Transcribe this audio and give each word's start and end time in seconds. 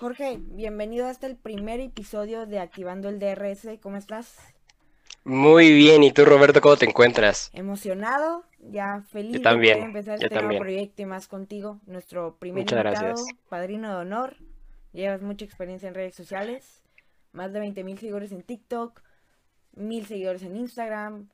Jorge, 0.00 0.38
bienvenido 0.40 1.06
hasta 1.06 1.26
el 1.26 1.36
primer 1.36 1.78
episodio 1.78 2.46
de 2.46 2.58
Activando 2.58 3.10
el 3.10 3.18
DRS. 3.18 3.68
¿Cómo 3.82 3.98
estás? 3.98 4.34
Muy 5.24 5.74
bien, 5.74 6.02
¿y 6.02 6.10
tú 6.10 6.24
Roberto 6.24 6.62
cómo 6.62 6.78
te 6.78 6.86
encuentras? 6.86 7.50
Emocionado, 7.52 8.46
ya 8.60 9.02
feliz 9.10 9.34
Yo 9.34 9.42
también, 9.42 9.80
de 9.80 9.84
empezar 9.84 10.18
yo 10.18 10.28
este 10.28 10.42
nuevo 10.42 10.58
proyecto 10.58 11.02
y 11.02 11.04
más 11.04 11.28
contigo, 11.28 11.80
nuestro 11.84 12.36
primer 12.36 12.62
Muchas 12.62 12.78
invitado, 12.78 13.08
gracias. 13.08 13.28
padrino 13.50 13.90
de 13.90 13.96
honor. 13.96 14.36
Llevas 14.94 15.20
mucha 15.20 15.44
experiencia 15.44 15.86
en 15.86 15.94
redes 15.94 16.14
sociales, 16.14 16.82
más 17.32 17.52
de 17.52 17.60
20 17.60 17.84
mil 17.84 17.98
seguidores 17.98 18.32
en 18.32 18.40
TikTok, 18.40 19.02
mil 19.74 20.06
seguidores 20.06 20.42
en 20.44 20.56
Instagram, 20.56 21.28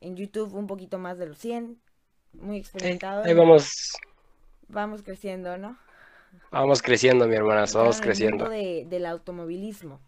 en 0.00 0.16
YouTube 0.16 0.54
un 0.54 0.66
poquito 0.66 0.98
más 0.98 1.18
de 1.18 1.26
los 1.26 1.36
100, 1.36 1.78
muy 2.32 2.56
experimentado. 2.56 3.24
Ahí 3.24 3.34
vamos, 3.34 3.92
Vamos 4.68 5.02
creciendo, 5.02 5.58
¿no? 5.58 5.76
Vamos 6.50 6.82
creciendo, 6.82 7.26
mi 7.26 7.34
hermana, 7.36 7.64
vamos 7.72 8.00
creciendo. 8.00 8.48
de- 8.48 8.84
del 8.88 9.06
automovilismo. 9.06 10.00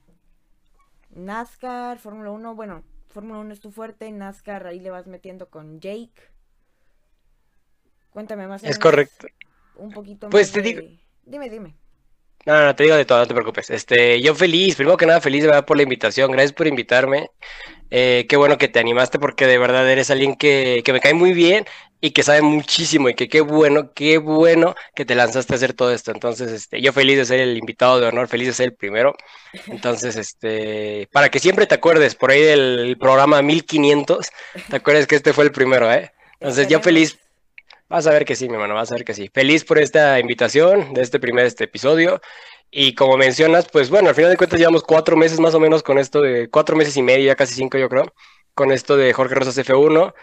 NASCAR, 1.11 1.99
Fórmula 1.99 2.31
1, 2.31 2.55
bueno, 2.55 2.83
Fórmula 3.09 3.41
1 3.41 3.53
es 3.53 3.61
tu 3.61 3.71
fuerte, 3.71 4.11
NASCAR 4.11 4.67
ahí 4.67 4.81
le 4.81 4.91
vas 4.91 5.07
metiendo 5.07 5.49
con 5.49 5.81
Jake. 5.81 6.13
Cuéntame 8.11 8.47
más 8.47 8.65
Es 8.65 8.79
correcto. 8.79 9.27
un 9.77 9.91
poquito 9.91 10.29
Pues 10.29 10.49
más 10.49 10.53
te 10.55 10.63
de- 10.63 10.69
digo- 10.81 10.99
Dime, 11.25 11.51
dime. 11.51 11.77
No, 12.47 12.65
no, 12.65 12.75
te 12.75 12.85
digo 12.85 12.97
de 12.97 13.05
todo, 13.05 13.19
no 13.19 13.27
te 13.27 13.35
preocupes. 13.35 13.69
Este, 13.69 14.23
yo 14.23 14.35
feliz, 14.35 14.77
primero 14.77 14.97
que 14.97 15.05
nada 15.05 15.21
feliz 15.21 15.45
verdad 15.45 15.67
por 15.67 15.77
la 15.77 15.83
invitación, 15.83 16.31
gracias 16.31 16.53
por 16.55 16.67
invitarme. 16.67 17.31
Eh, 17.91 18.27
qué 18.29 18.37
bueno 18.37 18.59
que 18.59 18.69
te 18.69 18.79
animaste 18.79 19.19
porque 19.19 19.47
de 19.47 19.59
verdad 19.59 19.91
eres 19.91 20.11
alguien 20.11 20.37
que, 20.37 20.83
que 20.85 20.93
me 20.93 21.01
cae 21.01 21.15
muy 21.15 21.33
bien 21.33 21.65
y 22.01 22.11
que 22.13 22.23
sabe 22.23 22.43
muchísimo 22.43 23.09
y 23.09 23.15
que 23.15 23.29
qué 23.29 23.41
bueno, 23.41 23.93
qué 23.93 24.19
bueno 24.19 24.75
que 24.95 25.05
te 25.05 25.15
lanzaste 25.15 25.55
a 25.55 25.57
hacer 25.57 25.73
todo 25.73 25.93
esto. 25.93 26.13
Entonces, 26.13 26.53
este, 26.53 26.81
yo 26.81 26.93
feliz 26.93 27.17
de 27.17 27.25
ser 27.25 27.41
el 27.41 27.57
invitado 27.57 28.01
de 28.01 28.07
honor, 28.07 28.29
feliz 28.29 28.49
de 28.49 28.55
ser 28.55 28.67
el 28.67 28.75
primero. 28.75 29.17
Entonces, 29.67 30.17
este, 30.17 31.09
para 31.13 31.29
que 31.31 31.41
siempre 31.41 31.67
te 31.67 31.75
acuerdes 31.75 32.15
por 32.15 32.31
ahí 32.31 32.43
del 32.43 32.97
programa 33.01 33.43
1500, 33.43 34.31
te 34.69 34.77
acuerdes 34.77 35.07
que 35.07 35.17
este 35.17 35.33
fue 35.33 35.45
el 35.45 35.53
primero, 35.53 35.93
¿eh? 35.93 36.13
Entonces, 36.41 36.69
yo 36.69 36.81
feliz, 36.81 37.19
Vas 37.89 38.07
a 38.07 38.11
ver 38.11 38.27
que 38.27 38.37
sí, 38.37 38.49
mi 38.49 38.55
hermano, 38.55 38.75
vas 38.75 38.93
a 38.93 38.97
ver 38.97 39.05
que 39.05 39.15
sí. 39.15 39.31
Feliz 39.33 39.65
por 39.65 39.79
esta 39.79 40.21
invitación 40.21 40.93
de 40.93 41.01
este 41.01 41.19
primer 41.19 41.47
este 41.47 41.65
episodio. 41.65 42.21
Y 42.71 42.95
como 42.95 43.17
mencionas, 43.17 43.67
pues 43.73 43.89
bueno, 43.91 44.11
al 44.11 44.15
final 44.15 44.31
de 44.31 44.37
cuentas 44.37 44.59
llevamos 44.59 44.83
cuatro 44.85 45.17
meses 45.17 45.41
más 45.41 45.55
o 45.55 45.61
menos 45.61 45.83
con 45.83 45.99
esto 45.99 46.21
de 46.21 46.51
cuatro 46.51 46.77
meses 46.77 46.97
y 46.97 47.03
medio, 47.03 47.35
casi 47.37 47.55
cinco 47.55 47.79
yo 47.79 47.89
creo, 47.89 48.13
con 48.55 48.73
esto 48.73 48.97
de 48.97 49.13
Jorge 49.15 49.35
Rosas 49.35 49.57
F1, 49.59 50.15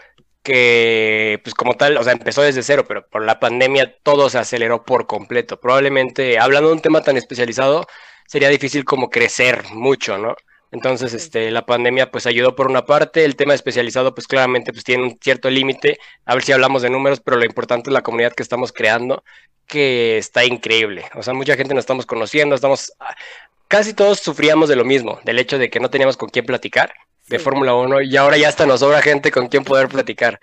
que 0.42 1.40
pues 1.42 1.54
como 1.54 1.74
tal, 1.74 1.96
o 1.96 2.04
sea, 2.04 2.12
empezó 2.12 2.42
desde 2.42 2.62
cero, 2.62 2.84
pero 2.86 3.08
por 3.08 3.24
la 3.24 3.40
pandemia 3.40 3.96
todo 4.02 4.30
se 4.30 4.38
aceleró 4.38 4.84
por 4.84 5.06
completo. 5.08 5.58
Probablemente, 5.60 6.38
hablando 6.38 6.68
de 6.68 6.74
un 6.76 6.82
tema 6.82 7.02
tan 7.02 7.16
especializado, 7.16 7.86
sería 8.28 8.48
difícil 8.48 8.84
como 8.84 9.10
crecer 9.10 9.64
mucho, 9.72 10.18
¿no? 10.18 10.36
Entonces, 10.72 11.14
este, 11.14 11.50
la 11.50 11.64
pandemia 11.64 12.10
pues 12.10 12.26
ayudó 12.26 12.54
por 12.56 12.66
una 12.68 12.84
parte, 12.84 13.24
el 13.24 13.36
tema 13.36 13.54
especializado 13.54 14.14
pues 14.14 14.26
claramente 14.26 14.72
pues 14.72 14.84
tiene 14.84 15.04
un 15.04 15.18
cierto 15.22 15.48
límite, 15.48 15.98
a 16.24 16.34
ver 16.34 16.42
si 16.42 16.52
hablamos 16.52 16.82
de 16.82 16.90
números, 16.90 17.20
pero 17.20 17.36
lo 17.36 17.44
importante 17.44 17.88
es 17.90 17.94
la 17.94 18.02
comunidad 18.02 18.32
que 18.32 18.42
estamos 18.42 18.72
creando, 18.72 19.22
que 19.66 20.18
está 20.18 20.44
increíble. 20.44 21.04
O 21.14 21.22
sea, 21.22 21.34
mucha 21.34 21.56
gente 21.56 21.72
nos 21.74 21.82
estamos 21.82 22.04
conociendo, 22.06 22.54
estamos, 22.54 22.92
ah, 23.00 23.14
casi 23.68 23.94
todos 23.94 24.18
sufríamos 24.20 24.68
de 24.68 24.76
lo 24.76 24.84
mismo, 24.84 25.20
del 25.24 25.38
hecho 25.38 25.58
de 25.58 25.70
que 25.70 25.80
no 25.80 25.88
teníamos 25.90 26.16
con 26.16 26.28
quién 26.28 26.44
platicar 26.46 26.92
de 27.28 27.38
Sí. 27.38 27.44
Fórmula 27.44 27.74
1 27.74 28.02
y 28.02 28.16
ahora 28.16 28.36
ya 28.36 28.48
hasta 28.48 28.66
nos 28.66 28.80
sobra 28.80 29.02
gente 29.02 29.30
con 29.30 29.48
quien 29.48 29.64
poder 29.64 29.88
platicar. 29.88 30.40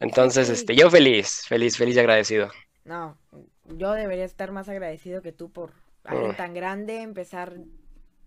Entonces, 0.00 0.46
Sí. 0.48 0.52
este, 0.54 0.76
yo 0.76 0.90
feliz, 0.90 1.44
feliz, 1.46 1.76
feliz 1.76 1.96
y 1.96 2.00
agradecido. 2.00 2.50
No, 2.84 3.16
yo 3.66 3.92
debería 3.92 4.24
estar 4.24 4.50
más 4.52 4.68
agradecido 4.68 5.22
que 5.22 5.32
tú 5.32 5.50
por 5.50 5.72
alguien 6.04 6.30
Mm. 6.32 6.36
tan 6.36 6.54
grande, 6.54 7.02
empezar 7.02 7.52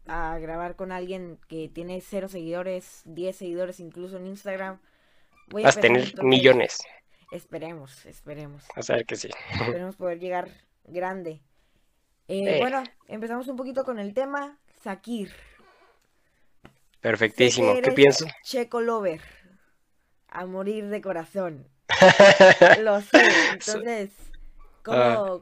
a 0.08 0.38
grabar 0.40 0.76
con 0.76 0.92
alguien 0.92 1.40
que 1.48 1.70
tiene 1.70 2.02
cero 2.02 2.28
seguidores, 2.28 3.02
10 3.06 3.36
seguidores 3.36 3.80
incluso 3.80 4.18
en 4.18 4.28
Instagram. 4.28 4.80
Voy 5.48 5.64
Vas 5.64 5.78
a 5.78 5.82
tener 5.82 6.02
entonces- 6.02 6.24
millones, 6.26 6.80
Esperemos, 7.32 8.06
esperemos. 8.06 8.64
a 8.76 8.94
ver 8.94 9.06
que 9.06 9.16
sí. 9.16 9.30
Esperemos 9.54 9.96
poder 9.96 10.20
llegar 10.20 10.50
grande. 10.86 11.42
Eh, 12.28 12.56
Eh. 12.56 12.60
Bueno, 12.60 12.84
empezamos 13.08 13.48
un 13.48 13.56
poquito 13.58 13.84
con 13.84 14.00
el 14.00 14.14
tema. 14.14 14.58
Sakir. 14.84 15.32
Perfectísimo, 17.00 17.74
¿qué 17.82 17.92
pienso? 17.92 18.26
Checo 18.44 18.82
Lover. 18.82 19.22
A 20.28 20.46
morir 20.46 20.88
de 20.88 21.02
corazón. 21.02 21.68
Lo 22.82 23.02
sé. 23.02 23.22
Entonces, 23.54 24.12
¿cómo, 24.84 24.98
Ah. 24.98 25.40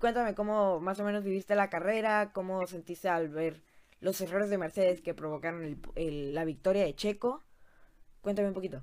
cuéntame 0.00 0.34
cómo 0.34 0.80
más 0.80 0.98
o 1.00 1.04
menos 1.04 1.22
viviste 1.22 1.54
la 1.54 1.70
carrera, 1.70 2.32
cómo 2.32 2.66
sentiste 2.66 3.08
al 3.08 3.28
ver 3.28 3.62
los 4.02 4.20
errores 4.20 4.50
de 4.50 4.58
Mercedes 4.58 5.00
que 5.02 5.14
provocaron 5.14 5.64
el- 5.96 6.34
la 6.34 6.44
victoria 6.44 6.84
de 6.84 6.94
Checo. 6.96 7.44
Cuéntame 8.22 8.48
un 8.48 8.54
poquito. 8.54 8.82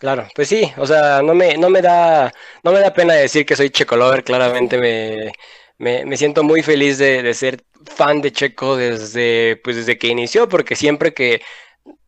Claro, 0.00 0.28
pues 0.34 0.48
sí, 0.48 0.70
o 0.76 0.86
sea, 0.86 1.22
no 1.22 1.34
me, 1.34 1.56
no 1.58 1.68
me 1.70 1.82
da, 1.82 2.32
no 2.62 2.70
me 2.70 2.78
da 2.78 2.94
pena 2.94 3.14
decir 3.14 3.44
que 3.44 3.56
soy 3.56 3.70
Checo 3.70 3.96
Lover, 3.96 4.22
claramente 4.22 4.78
me, 4.78 5.32
me, 5.78 6.04
me 6.06 6.16
siento 6.16 6.44
muy 6.44 6.62
feliz 6.62 6.98
de, 6.98 7.20
de 7.24 7.34
ser 7.34 7.64
fan 7.84 8.20
de 8.22 8.30
Checo 8.30 8.76
desde, 8.76 9.56
pues 9.64 9.74
desde 9.74 9.98
que 9.98 10.06
inició, 10.06 10.48
porque 10.48 10.76
siempre 10.76 11.12
que 11.14 11.42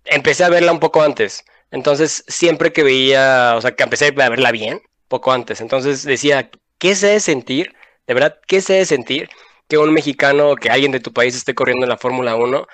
empecé 0.04 0.44
a 0.44 0.50
verla 0.50 0.72
un 0.72 0.80
poco 0.80 1.02
antes, 1.02 1.44
entonces 1.70 2.24
siempre 2.28 2.72
que 2.72 2.84
veía, 2.84 3.54
o 3.56 3.60
sea, 3.62 3.72
que 3.76 3.84
empecé 3.84 4.06
a 4.08 4.30
verla 4.30 4.52
bien, 4.52 4.82
poco 5.08 5.32
antes, 5.32 5.60
entonces 5.60 6.04
decía, 6.04 6.50
¿qué 6.78 6.94
se 6.94 7.08
debe 7.08 7.20
sentir? 7.20 7.74
De 8.06 8.14
verdad, 8.14 8.38
¿qué 8.48 8.60
se 8.62 8.74
debe 8.74 8.86
sentir 8.86 9.30
que 9.70 9.78
un 9.78 9.92
mexicano, 9.94 10.56
que 10.56 10.70
alguien 10.70 10.92
de 10.92 11.00
tu 11.00 11.12
país 11.12 11.36
esté 11.36 11.54
corriendo 11.54 11.84
en 11.86 11.90
la 11.90 11.98
Fórmula 11.98 12.36
1? 12.36 12.66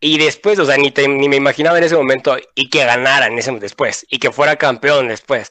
Y 0.00 0.18
después, 0.18 0.58
o 0.58 0.66
sea, 0.66 0.76
ni, 0.76 0.90
te- 0.90 1.08
ni 1.08 1.28
me 1.28 1.36
imaginaba 1.36 1.78
en 1.78 1.84
ese 1.84 1.96
momento 1.96 2.36
y 2.54 2.68
que 2.70 2.84
ganara 2.84 3.26
en 3.28 3.38
ese 3.38 3.52
después 3.52 4.06
y 4.10 4.18
que 4.18 4.32
fuera 4.32 4.56
campeón 4.56 5.08
después. 5.08 5.50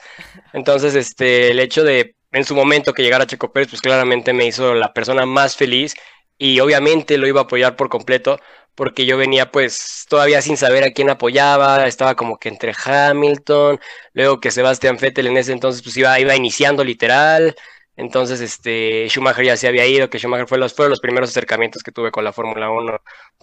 Entonces, 0.53 0.95
este, 0.95 1.51
el 1.51 1.59
hecho 1.59 1.83
de 1.83 2.15
en 2.31 2.45
su 2.45 2.55
momento 2.55 2.93
que 2.93 3.03
llegara 3.03 3.27
Checo 3.27 3.51
Pérez, 3.53 3.69
pues 3.69 3.81
claramente 3.81 4.33
me 4.33 4.45
hizo 4.45 4.73
la 4.73 4.93
persona 4.93 5.25
más 5.25 5.55
feliz 5.55 5.93
y 6.37 6.59
obviamente 6.59 7.17
lo 7.17 7.27
iba 7.27 7.41
a 7.41 7.43
apoyar 7.43 7.75
por 7.75 7.89
completo 7.89 8.39
porque 8.75 9.05
yo 9.05 9.17
venía 9.17 9.51
pues 9.51 10.05
todavía 10.09 10.41
sin 10.41 10.57
saber 10.57 10.83
a 10.83 10.91
quién 10.91 11.09
apoyaba, 11.11 11.85
estaba 11.85 12.15
como 12.15 12.37
que 12.39 12.49
entre 12.49 12.73
Hamilton, 12.83 13.79
luego 14.13 14.39
que 14.39 14.49
Sebastián 14.49 14.97
Vettel 14.99 15.27
en 15.27 15.37
ese 15.37 15.51
entonces 15.51 15.83
pues 15.83 15.95
iba, 15.97 16.19
iba 16.19 16.35
iniciando 16.35 16.83
literal, 16.83 17.55
entonces 17.95 18.41
este 18.41 19.07
Schumacher 19.07 19.45
ya 19.45 19.57
se 19.57 19.67
había 19.67 19.85
ido, 19.85 20.09
que 20.09 20.17
Schumacher 20.19 20.47
fue 20.47 20.57
los, 20.57 20.73
fueron 20.73 20.91
los 20.91 20.99
primeros 20.99 21.29
acercamientos 21.29 21.83
que 21.83 21.91
tuve 21.91 22.11
con 22.11 22.23
la 22.23 22.33
Fórmula 22.33 22.69
1 22.69 23.01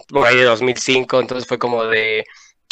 por 0.09 0.27
ahí 0.27 0.37
de 0.37 0.43
2005, 0.43 1.19
entonces 1.19 1.47
fue 1.47 1.57
como 1.57 1.85
de, 1.85 2.25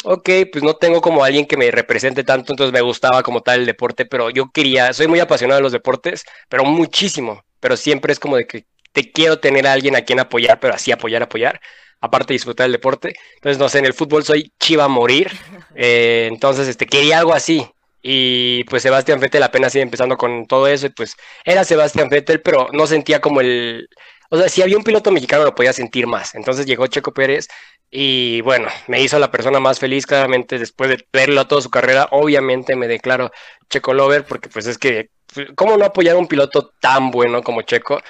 ok, 0.04 0.28
pues 0.52 0.62
no 0.64 0.74
tengo 0.74 1.00
como 1.00 1.24
alguien 1.24 1.46
que 1.46 1.56
me 1.56 1.70
represente 1.70 2.24
tanto, 2.24 2.52
entonces 2.52 2.72
me 2.72 2.80
gustaba 2.80 3.22
como 3.22 3.42
tal 3.42 3.60
el 3.60 3.66
deporte, 3.66 4.06
pero 4.06 4.30
yo 4.30 4.50
quería, 4.52 4.92
soy 4.92 5.08
muy 5.08 5.20
apasionado 5.20 5.58
de 5.58 5.62
los 5.62 5.72
deportes, 5.72 6.24
pero 6.48 6.64
muchísimo, 6.64 7.42
pero 7.60 7.76
siempre 7.76 8.12
es 8.12 8.20
como 8.20 8.36
de 8.36 8.46
que 8.46 8.66
te 8.92 9.10
quiero 9.12 9.38
tener 9.38 9.66
a 9.66 9.72
alguien 9.72 9.96
a 9.96 10.02
quien 10.02 10.20
apoyar, 10.20 10.60
pero 10.60 10.74
así 10.74 10.92
apoyar, 10.92 11.22
apoyar, 11.22 11.60
aparte 12.00 12.28
de 12.32 12.36
disfrutar 12.36 12.64
del 12.64 12.72
deporte, 12.72 13.14
entonces 13.36 13.58
no 13.58 13.68
sé, 13.68 13.78
en 13.78 13.86
el 13.86 13.94
fútbol 13.94 14.24
soy 14.24 14.52
chiva 14.58 14.84
a 14.84 14.88
morir, 14.88 15.30
eh, 15.76 16.28
entonces 16.30 16.68
este, 16.68 16.86
quería 16.86 17.18
algo 17.18 17.32
así, 17.32 17.66
y 18.02 18.64
pues 18.64 18.82
Sebastián 18.82 19.20
Vettel 19.20 19.42
apenas 19.42 19.74
iba 19.74 19.82
empezando 19.82 20.16
con 20.16 20.46
todo 20.46 20.66
eso, 20.66 20.86
y 20.86 20.90
pues 20.90 21.16
era 21.44 21.64
Sebastián 21.64 22.08
Vettel, 22.08 22.40
pero 22.42 22.68
no 22.72 22.86
sentía 22.86 23.20
como 23.20 23.40
el, 23.40 23.88
o 24.30 24.38
sea, 24.38 24.48
si 24.48 24.62
había 24.62 24.76
un 24.76 24.84
piloto 24.84 25.10
mexicano 25.10 25.44
lo 25.44 25.54
podía 25.54 25.72
sentir 25.72 26.06
más. 26.06 26.34
Entonces 26.34 26.64
llegó 26.64 26.86
Checo 26.86 27.12
Pérez 27.12 27.48
y 27.90 28.40
bueno, 28.42 28.68
me 28.86 29.02
hizo 29.02 29.18
la 29.18 29.30
persona 29.30 29.58
más 29.58 29.80
feliz 29.80 30.06
claramente 30.06 30.58
después 30.58 30.88
de 30.90 31.04
verlo 31.12 31.46
toda 31.48 31.60
su 31.60 31.70
carrera. 31.70 32.08
Obviamente 32.12 32.76
me 32.76 32.86
declaro 32.86 33.32
Checo 33.68 33.92
Lover 33.92 34.24
porque 34.24 34.48
pues 34.48 34.66
es 34.66 34.78
que, 34.78 35.10
¿cómo 35.56 35.76
no 35.76 35.84
apoyar 35.84 36.14
a 36.14 36.18
un 36.18 36.28
piloto 36.28 36.72
tan 36.80 37.10
bueno 37.10 37.42
como 37.42 37.62
Checo? 37.62 38.00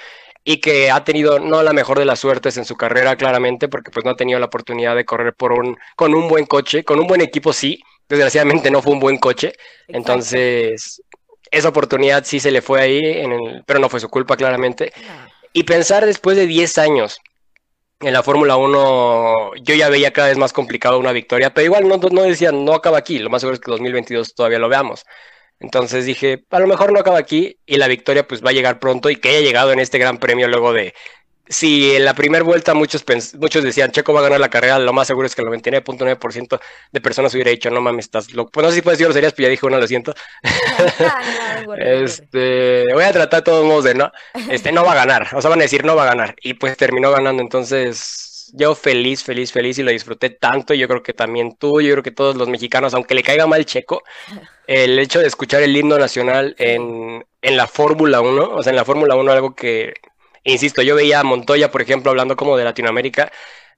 Y 0.44 0.60
que 0.60 0.90
ha 0.90 1.04
tenido 1.04 1.38
no 1.38 1.62
la 1.62 1.72
mejor 1.72 1.98
de 1.98 2.04
las 2.04 2.20
suertes 2.20 2.56
en 2.58 2.64
su 2.66 2.76
carrera, 2.76 3.16
claramente, 3.16 3.68
porque 3.68 3.90
pues 3.90 4.04
no 4.04 4.12
ha 4.12 4.16
tenido 4.16 4.38
la 4.40 4.46
oportunidad 4.46 4.96
de 4.96 5.04
correr 5.04 5.34
por 5.34 5.52
un, 5.52 5.78
con 5.96 6.14
un 6.14 6.28
buen 6.28 6.46
coche, 6.46 6.84
con 6.84 6.98
un 7.00 7.06
buen 7.06 7.20
equipo 7.20 7.52
sí, 7.52 7.82
desgraciadamente 8.10 8.70
no 8.70 8.82
fue 8.82 8.92
un 8.92 9.00
buen 9.00 9.16
coche, 9.16 9.48
Exacto. 9.48 9.96
entonces 9.96 11.02
esa 11.50 11.68
oportunidad 11.68 12.24
sí 12.24 12.38
se 12.38 12.50
le 12.50 12.62
fue 12.62 12.80
ahí, 12.80 13.00
en 13.02 13.32
el, 13.32 13.64
pero 13.66 13.80
no 13.80 13.88
fue 13.88 14.00
su 14.00 14.08
culpa 14.08 14.36
claramente. 14.36 14.92
Y 15.52 15.64
pensar 15.64 16.06
después 16.06 16.36
de 16.36 16.46
10 16.46 16.78
años 16.78 17.20
en 18.00 18.12
la 18.12 18.22
Fórmula 18.22 18.56
1, 18.56 19.56
yo 19.62 19.74
ya 19.74 19.88
veía 19.88 20.12
cada 20.12 20.28
vez 20.28 20.38
más 20.38 20.52
complicado 20.52 20.98
una 20.98 21.12
victoria, 21.12 21.52
pero 21.52 21.64
igual 21.64 21.88
no, 21.88 21.96
no 21.96 22.22
decía, 22.22 22.52
no 22.52 22.72
acaba 22.74 22.98
aquí, 22.98 23.18
lo 23.18 23.30
más 23.30 23.42
seguro 23.42 23.54
es 23.54 23.60
que 23.60 23.70
2022 23.70 24.34
todavía 24.34 24.58
lo 24.58 24.68
veamos. 24.68 25.04
Entonces 25.58 26.06
dije, 26.06 26.44
a 26.50 26.58
lo 26.58 26.66
mejor 26.66 26.92
no 26.92 27.00
acaba 27.00 27.18
aquí 27.18 27.58
y 27.66 27.76
la 27.76 27.88
victoria 27.88 28.26
pues 28.26 28.42
va 28.42 28.50
a 28.50 28.54
llegar 28.54 28.78
pronto 28.80 29.10
y 29.10 29.16
que 29.16 29.28
haya 29.28 29.40
llegado 29.40 29.72
en 29.72 29.80
este 29.80 29.98
gran 29.98 30.18
premio 30.18 30.48
luego 30.48 30.72
de 30.72 30.94
si 31.50 31.96
en 31.96 32.04
la 32.04 32.14
primera 32.14 32.44
vuelta 32.44 32.74
muchos, 32.74 33.04
muchos 33.38 33.64
decían 33.64 33.90
Checo 33.90 34.12
va 34.12 34.20
a 34.20 34.22
ganar 34.22 34.38
la 34.38 34.48
carrera, 34.48 34.78
lo 34.78 34.92
más 34.92 35.08
seguro 35.08 35.26
es 35.26 35.34
que 35.34 35.42
el 35.42 35.48
99.9% 35.48 36.60
de 36.92 37.00
personas 37.00 37.34
hubiera 37.34 37.50
dicho, 37.50 37.70
no 37.70 37.80
mames, 37.80 38.04
estás 38.04 38.32
loco. 38.32 38.52
Pues 38.52 38.64
no 38.64 38.70
sé 38.70 38.76
si 38.76 38.82
puedes 38.82 39.00
decir 39.00 39.12
serías, 39.12 39.32
pero 39.32 39.46
ya 39.46 39.50
dije, 39.50 39.62
bueno, 39.62 39.78
lo 39.78 39.86
siento. 39.88 40.14
este, 41.78 42.84
voy 42.94 43.02
a 43.02 43.12
tratar 43.12 43.40
de 43.40 43.44
todos 43.44 43.64
modos 43.64 43.84
de 43.84 43.94
no, 43.96 44.12
este, 44.48 44.70
no 44.70 44.84
va 44.84 44.92
a 44.92 44.94
ganar, 44.94 45.26
o 45.34 45.42
sea, 45.42 45.50
van 45.50 45.58
a 45.58 45.62
decir, 45.62 45.84
no 45.84 45.96
va 45.96 46.04
a 46.04 46.06
ganar. 46.06 46.36
Y 46.40 46.54
pues 46.54 46.76
terminó 46.76 47.10
ganando, 47.10 47.42
entonces 47.42 48.52
yo 48.54 48.76
feliz, 48.76 49.24
feliz, 49.24 49.50
feliz 49.50 49.78
y 49.78 49.82
lo 49.82 49.90
disfruté 49.90 50.30
tanto. 50.30 50.72
Yo 50.74 50.86
creo 50.86 51.02
que 51.02 51.14
también 51.14 51.56
tú, 51.56 51.80
yo 51.80 51.90
creo 51.92 52.02
que 52.04 52.12
todos 52.12 52.36
los 52.36 52.48
mexicanos, 52.48 52.94
aunque 52.94 53.14
le 53.14 53.24
caiga 53.24 53.48
mal 53.48 53.66
Checo, 53.66 54.04
el 54.68 55.00
hecho 55.00 55.18
de 55.18 55.26
escuchar 55.26 55.62
el 55.62 55.76
himno 55.76 55.98
nacional 55.98 56.54
en, 56.58 57.26
en 57.42 57.56
la 57.56 57.66
Fórmula 57.66 58.20
1, 58.20 58.50
o 58.54 58.62
sea, 58.62 58.70
en 58.70 58.76
la 58.76 58.84
Fórmula 58.84 59.16
1 59.16 59.32
algo 59.32 59.54
que 59.56 59.94
Insisto, 60.44 60.82
yo 60.82 60.94
veía 60.94 61.20
a 61.20 61.24
Montoya, 61.24 61.70
por 61.70 61.82
ejemplo, 61.82 62.10
hablando 62.10 62.36
como 62.36 62.56
de 62.56 62.64
Latinoamérica, 62.64 63.30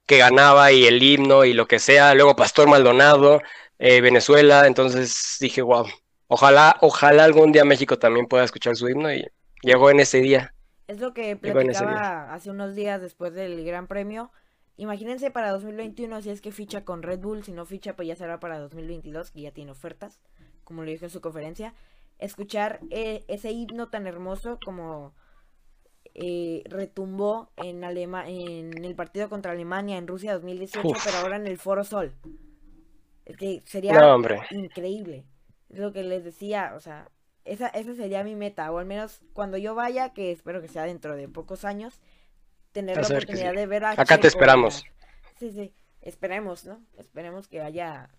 que 0.05 0.17
ganaba 0.17 0.71
y 0.71 0.85
el 0.85 1.01
himno 1.01 1.45
y 1.45 1.53
lo 1.53 1.67
que 1.67 1.79
sea, 1.79 2.13
luego 2.13 2.35
Pastor 2.35 2.67
Maldonado, 2.67 3.41
eh, 3.79 4.01
Venezuela, 4.01 4.67
entonces 4.67 5.37
dije, 5.39 5.61
wow, 5.61 5.85
ojalá, 6.27 6.77
ojalá 6.81 7.25
algún 7.25 7.51
día 7.51 7.65
México 7.65 7.99
también 7.99 8.27
pueda 8.27 8.43
escuchar 8.43 8.75
su 8.75 8.87
himno 8.87 9.13
y 9.13 9.25
llegó 9.61 9.89
en 9.89 9.99
ese 9.99 10.19
día. 10.19 10.53
Es 10.87 10.99
lo 10.99 11.13
que 11.13 11.35
platicaba 11.35 12.33
hace 12.33 12.49
unos 12.49 12.75
días 12.75 13.01
después 13.01 13.33
del 13.33 13.63
Gran 13.63 13.87
Premio. 13.87 14.31
Imagínense 14.75 15.31
para 15.31 15.51
2021 15.51 16.21
si 16.21 16.29
es 16.29 16.41
que 16.41 16.51
ficha 16.51 16.83
con 16.83 17.03
Red 17.03 17.19
Bull, 17.19 17.43
si 17.43 17.51
no 17.51 17.65
ficha 17.65 17.95
pues 17.95 18.07
ya 18.07 18.15
será 18.15 18.39
para 18.39 18.59
2022 18.59 19.31
que 19.31 19.41
ya 19.41 19.51
tiene 19.51 19.71
ofertas, 19.71 20.19
como 20.63 20.83
lo 20.83 20.89
dijo 20.89 21.05
en 21.05 21.11
su 21.11 21.21
conferencia. 21.21 21.73
Escuchar 22.19 22.79
eh, 22.89 23.23
ese 23.27 23.51
himno 23.51 23.89
tan 23.89 24.07
hermoso 24.07 24.59
como 24.63 25.13
eh, 26.15 26.63
retumbó 26.65 27.49
en, 27.57 27.83
Alema 27.83 28.29
en 28.29 28.85
el 28.85 28.95
partido 28.95 29.29
contra 29.29 29.51
Alemania 29.51 29.97
en 29.97 30.07
Rusia 30.07 30.33
2018, 30.33 30.87
pero 31.03 31.17
ahora 31.17 31.37
en 31.37 31.47
el 31.47 31.57
Foro 31.57 31.83
Sol. 31.83 32.13
Es 33.25 33.37
que 33.37 33.61
sería 33.65 33.93
increíble. 34.51 35.25
Es 35.69 35.79
lo 35.79 35.91
que 35.91 36.03
les 36.03 36.23
decía, 36.23 36.73
o 36.75 36.79
sea, 36.79 37.09
esa, 37.45 37.67
esa 37.67 37.95
sería 37.95 38.23
mi 38.23 38.35
meta, 38.35 38.71
o 38.71 38.77
al 38.77 38.85
menos 38.85 39.21
cuando 39.33 39.57
yo 39.57 39.75
vaya, 39.75 40.13
que 40.13 40.31
espero 40.31 40.61
que 40.61 40.67
sea 40.67 40.83
dentro 40.83 41.15
de 41.15 41.27
pocos 41.27 41.65
años, 41.65 41.99
tener 42.71 42.97
la 42.97 43.07
oportunidad 43.07 43.53
de 43.53 43.65
ver 43.65 43.85
a 43.85 43.91
Acá 43.91 44.17
te 44.17 44.27
esperamos. 44.27 44.83
Sí, 45.37 45.51
sí, 45.51 45.73
esperemos, 46.01 46.65
¿no? 46.65 46.81
Esperemos 46.97 47.47
que 47.47 47.61
haya, 47.61 48.09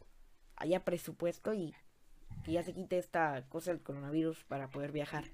haya 0.56 0.84
presupuesto 0.84 1.54
y 1.54 1.74
que 2.44 2.52
ya 2.52 2.62
se 2.62 2.74
quite 2.74 2.98
esta 2.98 3.44
cosa 3.48 3.70
del 3.70 3.82
coronavirus 3.82 4.44
para 4.44 4.68
poder 4.68 4.90
viajar. 4.90 5.24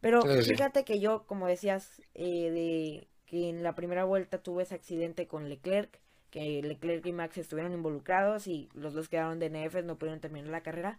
Pero 0.00 0.22
fíjate 0.22 0.84
que 0.84 1.00
yo, 1.00 1.26
como 1.26 1.46
decías, 1.46 2.02
eh, 2.14 2.50
de 2.50 3.08
que 3.26 3.48
en 3.48 3.62
la 3.62 3.74
primera 3.74 4.04
vuelta 4.04 4.42
tuve 4.42 4.62
ese 4.62 4.74
accidente 4.74 5.26
con 5.26 5.48
Leclerc, 5.48 6.00
que 6.30 6.62
Leclerc 6.62 7.04
y 7.06 7.12
Max 7.12 7.38
estuvieron 7.38 7.72
involucrados 7.72 8.46
y 8.46 8.68
los 8.74 8.94
dos 8.94 9.08
quedaron 9.08 9.38
de 9.38 9.50
NF, 9.50 9.82
no 9.84 9.98
pudieron 9.98 10.20
terminar 10.20 10.50
la 10.50 10.62
carrera. 10.62 10.98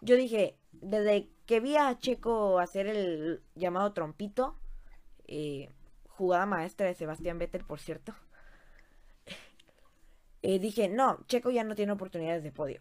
Yo 0.00 0.16
dije, 0.16 0.56
desde 0.72 1.28
que 1.46 1.60
vi 1.60 1.76
a 1.76 1.98
Checo 1.98 2.58
hacer 2.58 2.86
el 2.86 3.42
llamado 3.54 3.92
trompito, 3.92 4.56
eh, 5.26 5.68
jugada 6.08 6.46
maestra 6.46 6.86
de 6.86 6.94
Sebastián 6.94 7.38
Vettel, 7.38 7.64
por 7.64 7.80
cierto, 7.80 8.14
eh, 10.42 10.58
dije, 10.58 10.88
no, 10.88 11.24
Checo 11.26 11.50
ya 11.50 11.64
no 11.64 11.74
tiene 11.74 11.92
oportunidades 11.92 12.42
de 12.42 12.52
podio. 12.52 12.80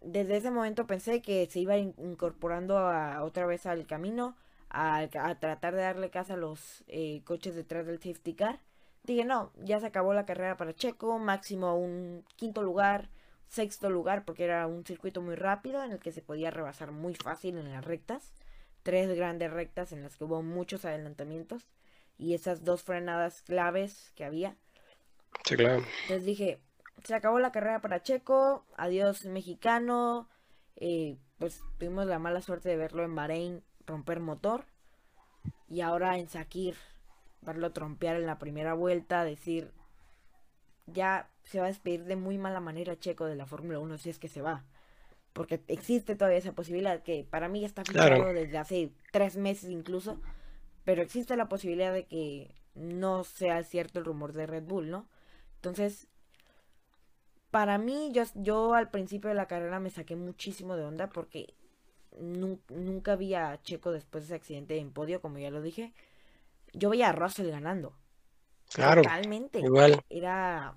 Desde 0.00 0.36
ese 0.36 0.50
momento 0.50 0.86
pensé 0.86 1.22
que 1.22 1.46
se 1.46 1.60
iba 1.60 1.76
incorporando 1.76 2.78
a, 2.78 3.22
otra 3.22 3.46
vez 3.46 3.66
al 3.66 3.86
camino 3.86 4.36
a, 4.72 5.06
tratar 5.38 5.74
de 5.74 5.82
darle 5.82 6.10
casa 6.10 6.34
a 6.34 6.38
los 6.38 6.82
eh, 6.88 7.22
coches 7.24 7.54
detrás 7.54 7.86
del 7.86 7.98
safety 7.98 8.34
car. 8.34 8.60
Dije, 9.04 9.24
no, 9.24 9.52
ya 9.56 9.80
se 9.80 9.86
acabó 9.86 10.14
la 10.14 10.24
carrera 10.24 10.56
para 10.56 10.74
Checo, 10.74 11.18
máximo 11.18 11.76
un 11.76 12.24
quinto 12.36 12.62
lugar, 12.62 13.10
sexto 13.48 13.90
lugar, 13.90 14.24
porque 14.24 14.44
era 14.44 14.66
un 14.66 14.86
circuito 14.86 15.20
muy 15.20 15.34
rápido 15.34 15.82
en 15.84 15.92
el 15.92 15.98
que 15.98 16.12
se 16.12 16.22
podía 16.22 16.50
rebasar 16.50 16.92
muy 16.92 17.14
fácil 17.14 17.58
en 17.58 17.70
las 17.70 17.84
rectas. 17.84 18.32
Tres 18.82 19.14
grandes 19.14 19.52
rectas 19.52 19.92
en 19.92 20.02
las 20.02 20.16
que 20.16 20.24
hubo 20.24 20.42
muchos 20.42 20.84
adelantamientos 20.84 21.68
y 22.16 22.34
esas 22.34 22.64
dos 22.64 22.82
frenadas 22.82 23.42
claves 23.42 24.12
que 24.14 24.24
había. 24.24 24.56
Sí, 25.44 25.56
claro. 25.56 25.84
Entonces 26.02 26.24
dije, 26.24 26.60
se 27.04 27.14
acabó 27.14 27.40
la 27.40 27.52
carrera 27.52 27.80
para 27.80 28.02
Checo, 28.02 28.64
adiós 28.76 29.26
mexicano. 29.26 30.28
Eh, 30.76 31.18
pues 31.38 31.62
tuvimos 31.78 32.06
la 32.06 32.18
mala 32.18 32.40
suerte 32.40 32.70
de 32.70 32.76
verlo 32.76 33.04
en 33.04 33.14
Bahrein 33.14 33.64
romper 33.86 34.20
motor. 34.20 34.64
Y 35.68 35.80
ahora 35.80 36.18
en 36.18 36.28
Sakir, 36.28 36.76
verlo 37.40 37.72
trompear 37.72 38.16
en 38.16 38.26
la 38.26 38.38
primera 38.38 38.74
vuelta, 38.74 39.24
decir, 39.24 39.72
ya 40.86 41.30
se 41.44 41.58
va 41.58 41.66
a 41.66 41.68
despedir 41.68 42.04
de 42.04 42.16
muy 42.16 42.38
mala 42.38 42.60
manera 42.60 42.98
Checo 42.98 43.26
de 43.26 43.36
la 43.36 43.46
Fórmula 43.46 43.78
1 43.78 43.98
si 43.98 44.10
es 44.10 44.18
que 44.18 44.28
se 44.28 44.42
va. 44.42 44.64
Porque 45.32 45.62
existe 45.68 46.14
todavía 46.14 46.38
esa 46.38 46.52
posibilidad 46.52 47.02
que 47.02 47.26
para 47.28 47.48
mí 47.48 47.60
ya 47.60 47.66
está 47.66 47.84
fijado 47.84 48.32
desde 48.34 48.58
hace 48.58 48.92
tres 49.12 49.36
meses 49.36 49.70
incluso. 49.70 50.20
Pero 50.84 51.00
existe 51.02 51.36
la 51.36 51.48
posibilidad 51.48 51.92
de 51.92 52.06
que 52.06 52.54
no 52.74 53.24
sea 53.24 53.62
cierto 53.62 53.98
el 53.98 54.04
rumor 54.04 54.32
de 54.32 54.46
Red 54.46 54.64
Bull, 54.64 54.90
¿no? 54.90 55.08
Entonces, 55.56 56.08
para 57.50 57.78
mí, 57.78 58.10
yo, 58.12 58.24
yo 58.34 58.74
al 58.74 58.90
principio 58.90 59.28
de 59.28 59.36
la 59.36 59.46
carrera 59.46 59.78
me 59.78 59.90
saqué 59.90 60.16
muchísimo 60.16 60.76
de 60.76 60.84
onda 60.84 61.08
porque 61.08 61.54
nunca 62.18 63.16
vi 63.16 63.34
a 63.34 63.60
Checo 63.62 63.92
después 63.92 64.24
de 64.24 64.26
ese 64.26 64.34
accidente 64.34 64.78
en 64.78 64.92
podio, 64.92 65.20
como 65.20 65.38
ya 65.38 65.50
lo 65.50 65.62
dije. 65.62 65.92
Yo 66.72 66.90
veía 66.90 67.10
a 67.10 67.12
Russell 67.12 67.50
ganando. 67.50 67.94
Claro. 68.72 69.02
Totalmente. 69.02 69.60
Igual. 69.60 70.02
Era, 70.08 70.74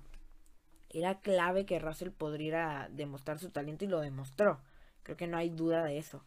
era 0.90 1.20
clave 1.20 1.66
que 1.66 1.78
Russell 1.78 2.10
podría 2.10 2.88
demostrar 2.90 3.38
su 3.38 3.50
talento 3.50 3.84
y 3.84 3.88
lo 3.88 4.00
demostró. 4.00 4.60
Creo 5.02 5.16
que 5.16 5.26
no 5.26 5.36
hay 5.36 5.50
duda 5.50 5.84
de 5.84 5.98
eso. 5.98 6.22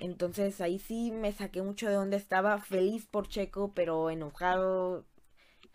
Entonces 0.00 0.60
ahí 0.60 0.78
sí 0.78 1.12
me 1.12 1.32
saqué 1.32 1.62
mucho 1.62 1.88
de 1.88 1.94
donde 1.94 2.16
estaba, 2.16 2.58
feliz 2.58 3.06
por 3.06 3.28
Checo, 3.28 3.72
pero 3.74 4.08
enojado 4.08 5.04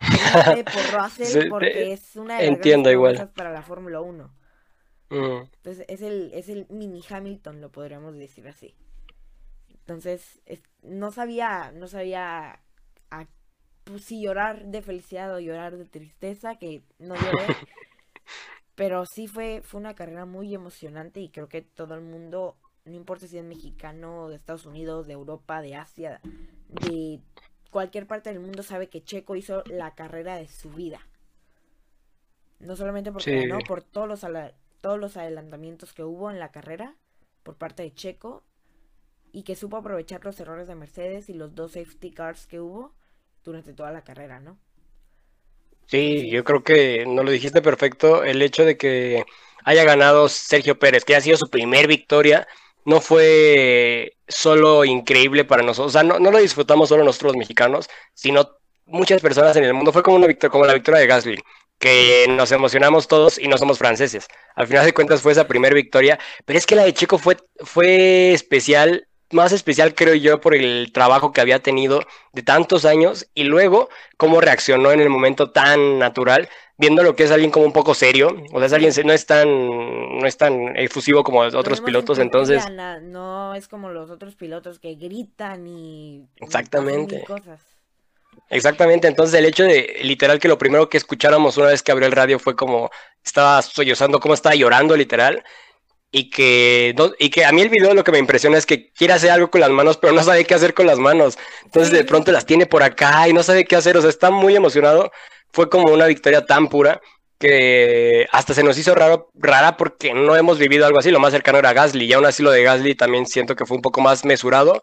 por 0.00 1.00
Russell 1.00 1.48
porque 1.48 1.92
es 1.92 2.16
una 2.16 2.38
de 2.38 2.46
las 2.46 2.56
entiendo 2.56 2.90
para 3.34 3.52
la 3.52 3.62
Fórmula 3.62 4.00
1. 4.00 4.37
Entonces 5.10 5.86
es 5.88 6.02
el, 6.02 6.30
es 6.34 6.48
el 6.48 6.66
mini 6.68 7.02
Hamilton, 7.08 7.60
lo 7.60 7.70
podríamos 7.70 8.14
decir 8.16 8.46
así. 8.48 8.74
Entonces 9.70 10.40
no 10.82 11.10
sabía, 11.12 11.72
no 11.72 11.88
sabía 11.88 12.60
pues, 13.88 14.04
si 14.04 14.20
llorar 14.20 14.66
de 14.66 14.82
felicidad 14.82 15.34
o 15.34 15.40
llorar 15.40 15.76
de 15.76 15.86
tristeza, 15.86 16.56
que 16.56 16.82
no 16.98 17.14
lloré. 17.14 17.46
pero 18.74 19.06
sí 19.06 19.26
fue, 19.26 19.62
fue 19.64 19.80
una 19.80 19.94
carrera 19.94 20.26
muy 20.26 20.54
emocionante 20.54 21.20
y 21.20 21.30
creo 21.30 21.48
que 21.48 21.62
todo 21.62 21.94
el 21.94 22.02
mundo, 22.02 22.56
no 22.84 22.94
importa 22.94 23.26
si 23.26 23.38
es 23.38 23.44
mexicano, 23.44 24.28
de 24.28 24.36
Estados 24.36 24.66
Unidos, 24.66 25.06
de 25.06 25.14
Europa, 25.14 25.62
de 25.62 25.74
Asia, 25.74 26.20
de 26.68 27.20
cualquier 27.70 28.06
parte 28.06 28.30
del 28.30 28.40
mundo, 28.40 28.62
sabe 28.62 28.88
que 28.88 29.02
Checo 29.02 29.36
hizo 29.36 29.64
la 29.66 29.94
carrera 29.94 30.36
de 30.36 30.48
su 30.48 30.70
vida. 30.70 31.00
No 32.60 32.76
solamente 32.76 33.10
porque 33.10 33.46
ganó, 33.46 33.58
por 33.66 33.82
todos 33.82 34.06
los 34.06 34.22
todos 34.80 34.98
los 34.98 35.16
adelantamientos 35.16 35.92
que 35.92 36.04
hubo 36.04 36.30
en 36.30 36.38
la 36.38 36.50
carrera 36.50 36.96
por 37.42 37.56
parte 37.56 37.82
de 37.82 37.94
Checo 37.94 38.44
y 39.32 39.42
que 39.42 39.56
supo 39.56 39.76
aprovechar 39.76 40.24
los 40.24 40.38
errores 40.40 40.68
de 40.68 40.74
Mercedes 40.74 41.28
y 41.28 41.34
los 41.34 41.54
dos 41.54 41.72
safety 41.72 42.10
cars 42.10 42.46
que 42.46 42.60
hubo 42.60 42.94
durante 43.44 43.72
toda 43.72 43.92
la 43.92 44.02
carrera, 44.02 44.40
¿no? 44.40 44.58
Sí, 45.86 46.28
yo 46.30 46.44
creo 46.44 46.62
que 46.62 47.06
no 47.06 47.22
lo 47.22 47.30
dijiste 47.30 47.62
perfecto. 47.62 48.22
El 48.22 48.42
hecho 48.42 48.64
de 48.64 48.76
que 48.76 49.24
haya 49.64 49.84
ganado 49.84 50.28
Sergio 50.28 50.78
Pérez, 50.78 51.04
que 51.04 51.16
ha 51.16 51.20
sido 51.20 51.36
su 51.38 51.48
primer 51.48 51.86
victoria, 51.86 52.46
no 52.84 53.00
fue 53.00 54.16
solo 54.28 54.84
increíble 54.84 55.44
para 55.44 55.62
nosotros. 55.62 55.94
O 55.94 55.98
sea, 55.98 56.02
no, 56.02 56.18
lo 56.18 56.38
disfrutamos 56.38 56.90
solo 56.90 57.04
nosotros 57.04 57.32
los 57.32 57.38
mexicanos, 57.38 57.88
sino 58.14 58.50
muchas 58.86 59.22
personas 59.22 59.56
en 59.56 59.64
el 59.64 59.74
mundo. 59.74 59.92
Fue 59.92 60.02
como 60.02 60.16
una 60.16 60.26
victoria, 60.26 60.50
como 60.50 60.66
la 60.66 60.74
victoria 60.74 61.00
de 61.00 61.06
Gasly 61.06 61.38
que 61.78 62.26
nos 62.28 62.52
emocionamos 62.52 63.08
todos 63.08 63.38
y 63.38 63.48
no 63.48 63.56
somos 63.56 63.78
franceses. 63.78 64.28
Al 64.54 64.66
final 64.66 64.84
de 64.84 64.94
cuentas 64.94 65.22
fue 65.22 65.32
esa 65.32 65.46
primera 65.46 65.74
victoria, 65.74 66.18
pero 66.44 66.58
es 66.58 66.66
que 66.66 66.74
la 66.74 66.84
de 66.84 66.92
Checo 66.92 67.18
fue, 67.18 67.36
fue 67.58 68.32
especial, 68.32 69.06
más 69.30 69.52
especial 69.52 69.94
creo 69.94 70.14
yo 70.14 70.40
por 70.40 70.54
el 70.54 70.90
trabajo 70.92 71.32
que 71.32 71.40
había 71.40 71.62
tenido 71.62 72.02
de 72.32 72.42
tantos 72.42 72.84
años 72.84 73.28
y 73.34 73.44
luego 73.44 73.88
cómo 74.16 74.40
reaccionó 74.40 74.90
en 74.90 75.00
el 75.00 75.10
momento 75.10 75.50
tan 75.50 75.98
natural, 75.98 76.48
viendo 76.78 77.02
lo 77.02 77.14
que 77.14 77.24
es 77.24 77.30
alguien 77.30 77.50
como 77.50 77.66
un 77.66 77.72
poco 77.72 77.94
serio, 77.94 78.36
o 78.52 78.58
sea, 78.58 78.66
es 78.66 78.72
alguien 78.72 78.92
no 79.04 79.12
es 79.12 79.26
tan 79.26 79.48
no 80.18 80.26
es 80.26 80.36
tan 80.36 80.76
efusivo 80.76 81.22
como 81.22 81.40
otros 81.40 81.80
pilotos, 81.80 82.18
entonces 82.18 82.64
no 83.02 83.54
es 83.54 83.68
como 83.68 83.90
los 83.90 84.10
otros 84.10 84.34
pilotos 84.34 84.78
que 84.78 84.94
gritan 84.94 85.66
y 85.66 86.26
exactamente 86.36 87.22
cosas. 87.24 87.60
Exactamente, 88.50 89.06
entonces 89.08 89.38
el 89.38 89.44
hecho 89.44 89.64
de 89.64 89.98
literal 90.02 90.38
que 90.38 90.48
lo 90.48 90.56
primero 90.56 90.88
que 90.88 90.96
escucháramos 90.96 91.58
una 91.58 91.66
vez 91.68 91.82
que 91.82 91.92
abrió 91.92 92.06
el 92.06 92.14
radio 92.14 92.38
fue 92.38 92.56
como 92.56 92.90
estaba 93.22 93.60
sollozando, 93.60 94.20
como 94.20 94.32
estaba 94.34 94.54
llorando 94.54 94.96
literal. 94.96 95.44
y 96.12 96.30
que, 96.30 96.94
y 97.18 97.30
que 97.30 97.44
a 97.44 97.52
mí 97.52 97.62
el 97.62 97.70
video 97.70 97.94
lo 97.94 98.04
que 98.04 98.12
me 98.12 98.18
impresiona 98.18 98.58
es 98.58 98.66
que 98.66 98.92
quiere 98.92 99.14
hacer 99.14 99.30
algo 99.30 99.50
con 99.50 99.60
las 99.62 99.70
manos, 99.70 99.98
pero 99.98 100.12
no 100.14 100.22
sabe 100.24 100.44
qué 100.46 100.54
hacer 100.54 100.74
con 100.74 100.86
las 100.86 100.98
manos. 100.98 101.38
Entonces 101.64 101.92
de 101.92 102.04
pronto 102.04 102.32
las 102.32 102.46
tiene 102.46 102.66
por 102.66 102.82
acá 102.84 103.28
y 103.28 103.34
no 103.34 103.42
sabe 103.44 103.64
qué 103.66 103.76
hacer, 103.76 103.96
o 103.98 104.02
sea, 104.02 104.10
está 104.10 104.30
muy 104.30 104.56
emocionado. 104.56 105.12
Fue 105.52 105.70
como 105.70 105.92
una 105.92 106.06
victoria 106.06 106.46
tan 106.46 106.68
pura 106.68 107.00
que 107.38 108.26
hasta 108.32 108.54
se 108.54 108.64
nos 108.64 108.78
hizo 108.78 108.94
raro, 108.94 109.30
rara 109.34 109.76
porque 109.76 110.14
no 110.14 110.36
hemos 110.36 110.58
vivido 110.58 110.86
algo 110.86 110.98
así. 111.00 111.10
Lo 111.12 111.20
más 111.20 111.32
cercano 111.32 111.58
era 111.58 111.72
Gasly, 111.74 112.06
y 112.06 112.12
aún 112.14 112.26
así 112.26 112.42
lo 112.42 112.50
de 112.52 112.62
Gasly 112.64 112.94
también 112.96 113.26
siento 113.26 113.56
que 113.56 113.66
fue 113.66 113.76
un 113.76 113.82
poco 113.82 114.00
más 114.02 114.24
mesurado 114.24 114.82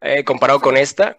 eh, 0.00 0.24
comparado 0.24 0.60
con 0.60 0.76
esta. 0.76 1.16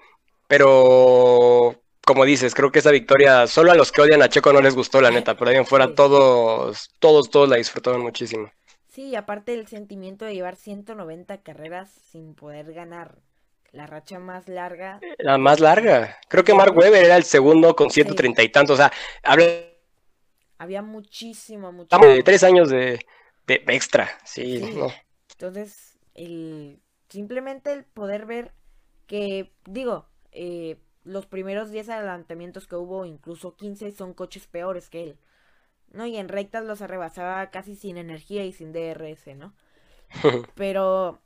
Pero 0.48 1.75
como 2.06 2.25
dices, 2.25 2.54
creo 2.54 2.72
que 2.72 2.80
esa 2.80 2.92
victoria 2.92 3.48
solo 3.48 3.72
a 3.72 3.75
los 3.75 3.92
que 3.92 4.02
odian 4.02 4.22
a 4.22 4.30
Checo 4.30 4.54
no 4.54 4.62
les 4.62 4.75
gustó, 4.75 5.02
la 5.02 5.12
neta. 5.12 5.36
Pero 5.36 5.52
ahí 5.52 5.58
en 5.58 5.66
fuera 5.66 5.96
todos, 5.96 6.90
todos, 7.00 7.30
todos 7.30 7.50
la 7.50 7.58
disfrutaron 7.58 8.02
muchísimo. 8.02 8.52
Sí, 8.88 9.16
aparte 9.16 9.54
el 9.54 9.68
sentimiento 9.68 10.24
de 10.25 10.36
llevar 10.36 10.56
190 10.56 11.42
carreras 11.42 11.92
sin 12.12 12.36
poder 12.36 12.74
ganar. 12.74 13.18
La 13.72 13.88
racha 13.88 14.20
más 14.20 14.48
larga. 14.48 15.02
La 15.18 15.38
más 15.38 15.60
larga. 15.60 16.18
Creo 16.30 16.46
que 16.46 16.54
Mark 16.54 16.78
Webber 16.78 17.04
era 17.04 17.18
el 17.18 17.25
segundo 17.25 17.75
con 17.75 17.90
130 17.90 18.42
y 18.42 18.50
tantos. 18.50 18.75
O 18.75 18.78
sea, 18.78 18.92
habla 19.22 19.46
había 20.58 20.82
muchísimo, 20.82 21.72
muchísimo. 21.72 22.08
De 22.08 22.24
tres 22.24 22.44
años 22.44 22.70
de, 22.70 23.06
extra, 23.48 24.10
sí. 24.24 24.62
Entonces, 25.32 25.98
el, 26.14 26.80
simplemente 27.10 27.74
el 27.74 27.84
poder 27.84 28.25
ver 28.25 28.54
que, 29.08 29.52
digo, 29.66 30.08
eh, 30.36 30.77
los 31.04 31.25
primeros 31.25 31.72
10 31.72 31.89
adelantamientos 31.89 32.68
que 32.68 32.75
hubo, 32.75 33.06
incluso 33.06 33.56
15, 33.56 33.92
son 33.92 34.13
coches 34.13 34.48
peores 34.48 34.89
que 34.89 35.04
él. 35.04 35.18
¿No? 35.92 36.06
Y 36.06 36.18
en 36.18 36.27
rectas 36.27 36.65
los 36.65 36.82
arrebasaba 36.82 37.50
casi 37.51 37.75
sin 37.75 37.98
energía 37.98 38.44
y 38.44 38.51
sin 38.51 38.74
DRS, 38.74 39.36
¿no? 39.36 39.54
Pero 40.56 41.22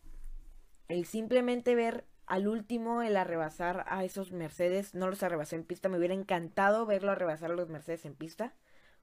el 0.88 1.06
simplemente 1.06 1.76
ver 1.76 2.06
al 2.28 2.48
último 2.48 3.02
el 3.02 3.18
arrebasar 3.18 3.86
a 3.88 4.04
esos 4.04 4.32
Mercedes, 4.32 4.94
no 4.94 5.08
los 5.08 5.24
arrebasó 5.24 5.56
en 5.56 5.64
pista, 5.64 5.90
me 5.90 5.98
hubiera 5.98 6.14
encantado 6.14 6.86
verlo 6.86 7.12
arrebasar 7.12 7.52
a 7.52 7.56
los 7.56 7.70
Mercedes 7.70 8.06
en 8.06 8.14
pista. 8.14 8.54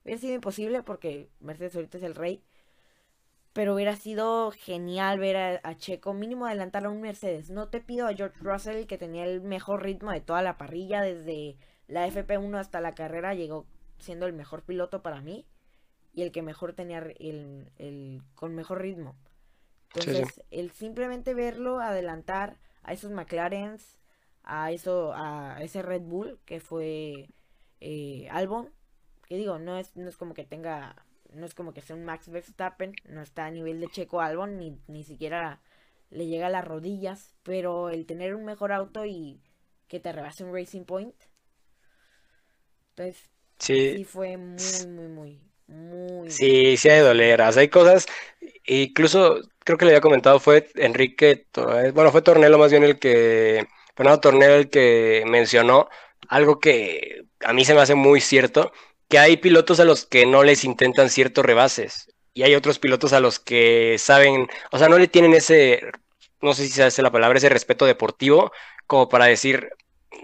Hubiera 0.04 0.20
sido 0.20 0.34
imposible 0.34 0.84
porque 0.84 1.28
Mercedes 1.40 1.74
ahorita 1.74 1.98
es 1.98 2.04
el 2.04 2.14
rey. 2.14 2.44
Pero 3.56 3.74
hubiera 3.74 3.96
sido 3.96 4.50
genial 4.50 5.18
ver 5.18 5.60
a, 5.62 5.78
Checo 5.78 6.12
mínimo 6.12 6.44
adelantar 6.44 6.84
a 6.84 6.90
un 6.90 7.00
Mercedes. 7.00 7.48
No 7.48 7.68
te 7.70 7.80
pido 7.80 8.06
a 8.06 8.12
George 8.12 8.36
Russell 8.42 8.84
que 8.84 8.98
tenía 8.98 9.24
el 9.24 9.40
mejor 9.40 9.82
ritmo 9.82 10.10
de 10.10 10.20
toda 10.20 10.42
la 10.42 10.58
parrilla. 10.58 11.00
Desde 11.00 11.56
la 11.88 12.06
FP1 12.06 12.58
hasta 12.58 12.82
la 12.82 12.94
carrera 12.94 13.32
llegó 13.32 13.64
siendo 13.98 14.26
el 14.26 14.34
mejor 14.34 14.62
piloto 14.62 15.00
para 15.00 15.22
mí. 15.22 15.46
Y 16.12 16.20
el 16.20 16.32
que 16.32 16.42
mejor 16.42 16.74
tenía 16.74 16.98
el, 16.98 18.22
con 18.34 18.54
mejor 18.54 18.82
ritmo. 18.82 19.16
Entonces, 19.94 20.42
el 20.50 20.70
simplemente 20.72 21.32
verlo 21.32 21.80
adelantar 21.80 22.58
a 22.82 22.92
esos 22.92 23.10
McLarens, 23.10 23.98
a 24.42 24.70
eso, 24.70 25.14
a 25.14 25.62
ese 25.62 25.80
Red 25.80 26.02
Bull 26.02 26.38
que 26.44 26.60
fue 26.60 27.30
eh, 27.80 28.28
Albon, 28.30 28.68
que 29.26 29.38
digo, 29.38 29.58
no 29.58 29.78
es, 29.78 29.96
no 29.96 30.10
es 30.10 30.18
como 30.18 30.34
que 30.34 30.44
tenga, 30.44 31.05
no 31.32 31.46
es 31.46 31.54
como 31.54 31.72
que 31.72 31.82
sea 31.82 31.96
un 31.96 32.04
Max 32.04 32.28
Verstappen, 32.28 32.94
no 33.08 33.22
está 33.22 33.46
a 33.46 33.50
nivel 33.50 33.80
de 33.80 33.88
Checo 33.88 34.20
Albon, 34.20 34.58
ni, 34.58 34.78
ni 34.86 35.04
siquiera 35.04 35.60
le 36.10 36.26
llega 36.26 36.46
a 36.46 36.50
las 36.50 36.64
rodillas, 36.64 37.34
pero 37.42 37.90
el 37.90 38.06
tener 38.06 38.34
un 38.34 38.44
mejor 38.44 38.72
auto 38.72 39.04
y 39.04 39.40
que 39.88 40.00
te 40.00 40.12
rebase 40.12 40.44
un 40.44 40.54
Racing 40.54 40.84
Point, 40.84 41.14
entonces 42.90 43.30
sí, 43.58 44.04
fue 44.04 44.36
muy, 44.36 44.86
muy, 44.88 45.08
muy, 45.08 45.40
muy... 45.66 46.30
Sí, 46.30 46.76
sí 46.76 46.88
hay 46.88 47.00
doleras, 47.00 47.56
hay 47.56 47.68
cosas, 47.68 48.06
incluso 48.64 49.40
creo 49.64 49.78
que 49.78 49.84
le 49.84 49.92
había 49.92 50.00
comentado, 50.00 50.40
fue 50.40 50.68
Enrique, 50.76 51.46
eh, 51.56 51.90
bueno, 51.94 52.10
fue 52.12 52.22
Tornelo 52.22 52.58
más 52.58 52.70
bien 52.70 52.84
el 52.84 52.98
que, 52.98 53.66
Fernando 53.94 54.20
Tornelo 54.20 54.54
el 54.54 54.70
que 54.70 55.24
mencionó 55.26 55.88
algo 56.28 56.58
que 56.58 57.24
a 57.44 57.52
mí 57.52 57.64
se 57.64 57.74
me 57.74 57.80
hace 57.80 57.94
muy 57.94 58.20
cierto, 58.20 58.72
que 59.08 59.18
hay 59.18 59.36
pilotos 59.36 59.80
a 59.80 59.84
los 59.84 60.06
que 60.06 60.26
no 60.26 60.42
les 60.42 60.64
intentan 60.64 61.10
ciertos 61.10 61.44
rebases 61.44 62.08
y 62.34 62.42
hay 62.42 62.54
otros 62.54 62.78
pilotos 62.78 63.12
a 63.12 63.20
los 63.20 63.38
que 63.38 63.96
saben, 63.98 64.48
o 64.70 64.78
sea, 64.78 64.88
no 64.88 64.98
le 64.98 65.08
tienen 65.08 65.32
ese, 65.32 65.80
no 66.42 66.52
sé 66.54 66.66
si 66.66 66.72
se 66.72 66.82
hace 66.82 67.02
la 67.02 67.10
palabra, 67.10 67.38
ese 67.38 67.48
respeto 67.48 67.86
deportivo 67.86 68.52
como 68.86 69.08
para 69.08 69.26
decir, 69.26 69.70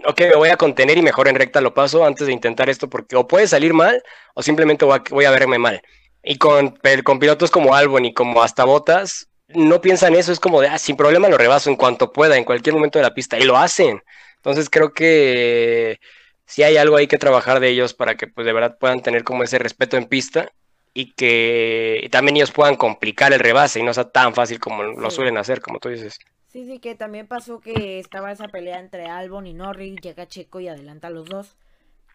ok, 0.05 0.19
me 0.21 0.35
voy 0.35 0.49
a 0.49 0.57
contener 0.57 0.97
y 0.97 1.01
mejor 1.01 1.27
en 1.27 1.35
recta 1.35 1.61
lo 1.61 1.73
paso 1.73 2.05
antes 2.05 2.27
de 2.27 2.33
intentar 2.33 2.69
esto 2.69 2.89
porque 2.89 3.15
o 3.15 3.27
puede 3.27 3.47
salir 3.47 3.73
mal 3.73 4.03
o 4.33 4.43
simplemente 4.43 4.85
voy 4.85 5.25
a, 5.25 5.31
verme 5.31 5.57
mal. 5.57 5.81
Y 6.23 6.37
con, 6.37 6.77
con 7.03 7.19
pilotos 7.19 7.51
como 7.51 7.75
Albon 7.75 8.05
y 8.05 8.13
como 8.13 8.41
hasta 8.43 8.63
Botas, 8.63 9.27
no 9.49 9.81
piensan 9.81 10.15
eso, 10.15 10.31
es 10.31 10.39
como 10.39 10.61
de, 10.61 10.67
ah, 10.67 10.77
sin 10.77 10.95
problema 10.95 11.29
lo 11.29 11.37
rebaso 11.37 11.69
en 11.69 11.75
cuanto 11.75 12.11
pueda, 12.11 12.37
en 12.37 12.45
cualquier 12.45 12.75
momento 12.75 12.99
de 12.99 13.03
la 13.03 13.13
pista, 13.13 13.37
y 13.37 13.43
lo 13.43 13.57
hacen. 13.57 14.01
Entonces 14.37 14.69
creo 14.69 14.93
que 14.93 15.99
si 16.45 16.63
hay 16.63 16.77
algo 16.77 16.97
ahí 16.97 17.07
que 17.07 17.17
trabajar 17.17 17.59
de 17.59 17.69
ellos 17.69 17.93
para 17.93 18.15
que 18.15 18.27
pues 18.27 18.45
de 18.45 18.53
verdad 18.53 18.77
puedan 18.79 19.01
tener 19.01 19.23
como 19.23 19.43
ese 19.43 19.59
respeto 19.59 19.97
en 19.97 20.05
pista 20.05 20.51
y 20.93 21.13
que 21.13 22.07
también 22.11 22.37
ellos 22.37 22.51
puedan 22.51 22.75
complicar 22.75 23.33
el 23.33 23.39
rebase 23.39 23.79
y 23.79 23.83
no 23.83 23.93
sea 23.93 24.09
tan 24.09 24.33
fácil 24.35 24.59
como 24.59 24.83
lo 24.83 25.09
suelen 25.09 25.37
hacer, 25.37 25.61
como 25.61 25.79
tú 25.79 25.89
dices. 25.89 26.19
Sí, 26.47 26.65
sí, 26.65 26.77
que 26.77 26.93
también 26.93 27.27
pasó 27.27 27.59
que 27.59 27.97
estaba 27.97 28.31
esa 28.31 28.47
pelea 28.47 28.79
entre 28.79 29.07
Albon 29.07 29.47
y 29.47 29.53
Norris, 29.53 29.99
llega 30.01 30.27
Checo 30.27 30.59
y 30.59 30.67
adelanta 30.67 31.07
a 31.07 31.11
los 31.11 31.25
dos. 31.25 31.57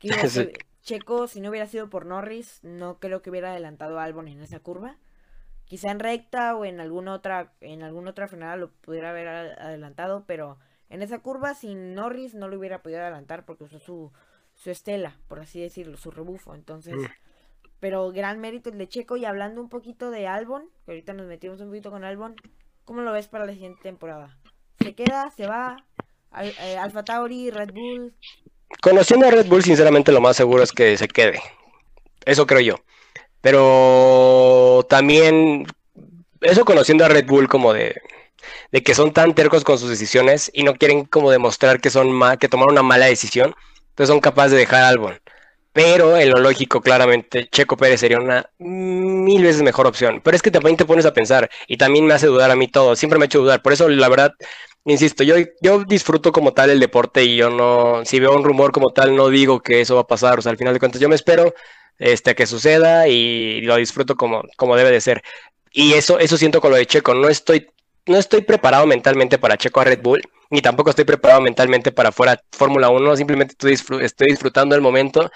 Checo, 0.83 1.27
si 1.27 1.41
no 1.41 1.51
hubiera 1.51 1.67
sido 1.67 1.91
por 1.91 2.07
Norris, 2.07 2.61
no 2.63 3.01
creo 3.01 3.21
que 3.21 3.31
hubiera 3.31 3.51
adelantado 3.51 3.99
a 3.99 4.05
Albon 4.05 4.29
en 4.29 4.41
esa 4.41 4.61
curva. 4.61 4.97
Quizá 5.65 5.91
en 5.91 5.99
recta 5.99 6.55
o 6.55 6.65
en 6.65 6.81
alguna 6.81 7.15
otra, 7.15 7.53
en 7.61 7.83
alguna 7.83 8.13
otra 8.13 8.29
frenada 8.29 8.57
lo 8.57 8.71
pudiera 8.71 9.11
haber 9.11 9.27
adelantado, 9.27 10.25
pero 10.27 10.59
en 10.91 11.03
esa 11.03 11.19
curva 11.19 11.55
sin 11.55 11.95
Norris 11.95 12.35
no 12.35 12.49
lo 12.49 12.59
hubiera 12.59 12.83
podido 12.83 13.01
adelantar 13.01 13.45
porque 13.45 13.65
usó 13.65 13.79
su, 13.79 14.13
su 14.55 14.71
estela, 14.71 15.17
por 15.29 15.41
así 15.41 15.61
decirlo, 15.61 15.97
su 15.97 16.11
rebufo. 16.11 16.55
Entonces, 16.55 16.95
pero 17.81 18.11
gran 18.11 18.41
mérito 18.41 18.71
el 18.71 18.79
de 18.79 18.89
Checo. 18.89 19.17
Y 19.17 19.25
hablando 19.25 19.61
un 19.61 19.69
poquito 19.69 20.11
de 20.11 20.27
Albon, 20.27 20.69
que 20.85 20.93
ahorita 20.93 21.13
nos 21.13 21.27
metimos 21.27 21.61
un 21.61 21.69
poquito 21.69 21.91
con 21.91 22.05
Albon, 22.05 22.37
¿cómo 22.85 23.03
lo 23.03 23.13
ves 23.13 23.29
para 23.29 23.47
la 23.47 23.53
siguiente 23.53 23.83
temporada? 23.83 24.39
¿Se 24.81 24.95
queda? 24.95 25.31
¿Se 25.31 25.47
va? 25.47 25.85
Eh, 26.41 26.77
Alfa 26.77 27.05
Tauri, 27.05 27.51
Red 27.51 27.73
Bull. 27.73 28.15
Conociendo 28.83 29.27
a 29.27 29.31
Red 29.31 29.47
Bull, 29.47 29.63
sinceramente 29.63 30.13
lo 30.13 30.21
más 30.21 30.37
seguro 30.37 30.63
es 30.63 30.73
que 30.73 30.97
se 30.97 31.09
quede. 31.09 31.41
Eso 32.25 32.47
creo 32.47 32.61
yo. 32.61 32.75
Pero 33.41 34.87
también, 34.89 35.67
eso 36.41 36.65
conociendo 36.65 37.05
a 37.05 37.09
Red 37.09 37.27
Bull 37.27 37.49
como 37.49 37.73
de, 37.73 37.95
de 38.73 38.83
que 38.83 38.95
son 38.95 39.13
tan 39.13 39.35
tercos 39.35 39.65
con 39.65 39.79
sus 39.79 39.91
decisiones 39.91 40.51
y 40.55 40.63
no 40.65 40.75
quieren 40.75 41.05
como 41.05 41.31
demostrar 41.31 41.81
que 41.81 41.91
son 41.91 42.09
que 42.39 42.49
tomaron 42.49 42.73
una 42.73 42.83
mala 42.83 43.07
decisión, 43.07 43.55
entonces 43.91 44.09
son 44.09 44.21
capaces 44.21 44.53
de 44.53 44.59
dejar 44.59 44.85
Albon. 44.85 45.19
Pero 45.73 46.17
en 46.17 46.31
lo 46.31 46.41
lógico, 46.41 46.81
claramente, 46.81 47.49
Checo 47.51 47.77
Pérez 47.77 48.01
sería 48.01 48.19
una 48.19 48.51
mil 48.59 49.43
veces 49.45 49.63
mejor 49.63 49.87
opción. 49.87 50.21
Pero 50.25 50.37
es 50.37 50.43
que 50.43 50.51
también 50.51 50.77
te 50.77 50.85
pones 50.85 51.07
a 51.07 51.13
pensar 51.13 51.49
y 51.69 51.77
también 51.77 52.05
me 52.07 52.15
hace 52.15 52.27
dudar 52.27 52.51
a 52.51 52.57
mí 52.57 52.67
todo. 52.69 52.97
Siempre 52.97 53.19
me 53.19 53.25
ha 53.25 53.27
hecho 53.27 53.41
dudar. 53.41 53.63
Por 53.63 53.73
eso, 53.73 53.89
la 53.89 54.09
verdad, 54.09 54.33
insisto, 54.85 55.23
yo, 55.23 55.37
yo 55.61 55.85
disfruto 55.85 56.33
como 56.33 56.53
tal 56.53 56.71
el 56.71 56.81
deporte 56.81 57.23
y 57.25 57.37
yo 57.37 57.51
no, 57.51 58.05
si 58.05 58.19
veo 58.21 58.35
un 58.35 58.45
rumor 58.45 58.73
como 58.73 58.91
tal, 58.93 59.15
no 59.15 59.29
digo 59.29 59.61
que 59.61 59.81
eso 59.81 59.95
va 59.95 60.01
a 60.03 60.07
pasar. 60.07 60.39
O 60.39 60.43
sea, 60.43 60.51
al 60.51 60.59
final 60.59 60.75
de 60.75 60.81
cuentas, 60.81 61.01
yo 61.01 61.09
me 61.09 61.15
espero 61.15 61.55
este, 61.99 62.35
que 62.35 62.47
suceda 62.47 63.07
y 63.09 63.61
lo 63.63 63.77
disfruto 63.77 64.17
como, 64.17 64.43
como 64.57 64.77
debe 64.77 64.91
de 64.91 65.01
ser. 65.01 65.23
Y 65.73 65.95
eso, 65.95 66.19
eso 66.19 66.37
siento 66.37 66.61
con 66.61 66.71
lo 66.73 66.77
de 66.77 66.87
Checo. 66.87 67.15
No 67.15 67.29
estoy, 67.29 67.69
no 68.09 68.19
estoy 68.19 68.43
preparado 68.43 68.87
mentalmente 68.87 69.39
para 69.39 69.57
Checo 69.57 69.81
a 69.81 69.85
Red 69.85 70.03
Bull 70.03 70.23
ni 70.51 70.63
tampoco 70.63 70.91
estoy 70.91 71.05
preparado 71.05 71.41
mentalmente 71.41 71.93
para 71.93 72.13
fuera 72.13 72.41
Fórmula 72.53 72.91
1, 72.91 73.17
simplemente 73.17 73.53
estoy, 73.53 73.75
estoy 74.03 74.29
disfrutando 74.29 74.75
el 74.75 74.81
momento, 74.81 75.31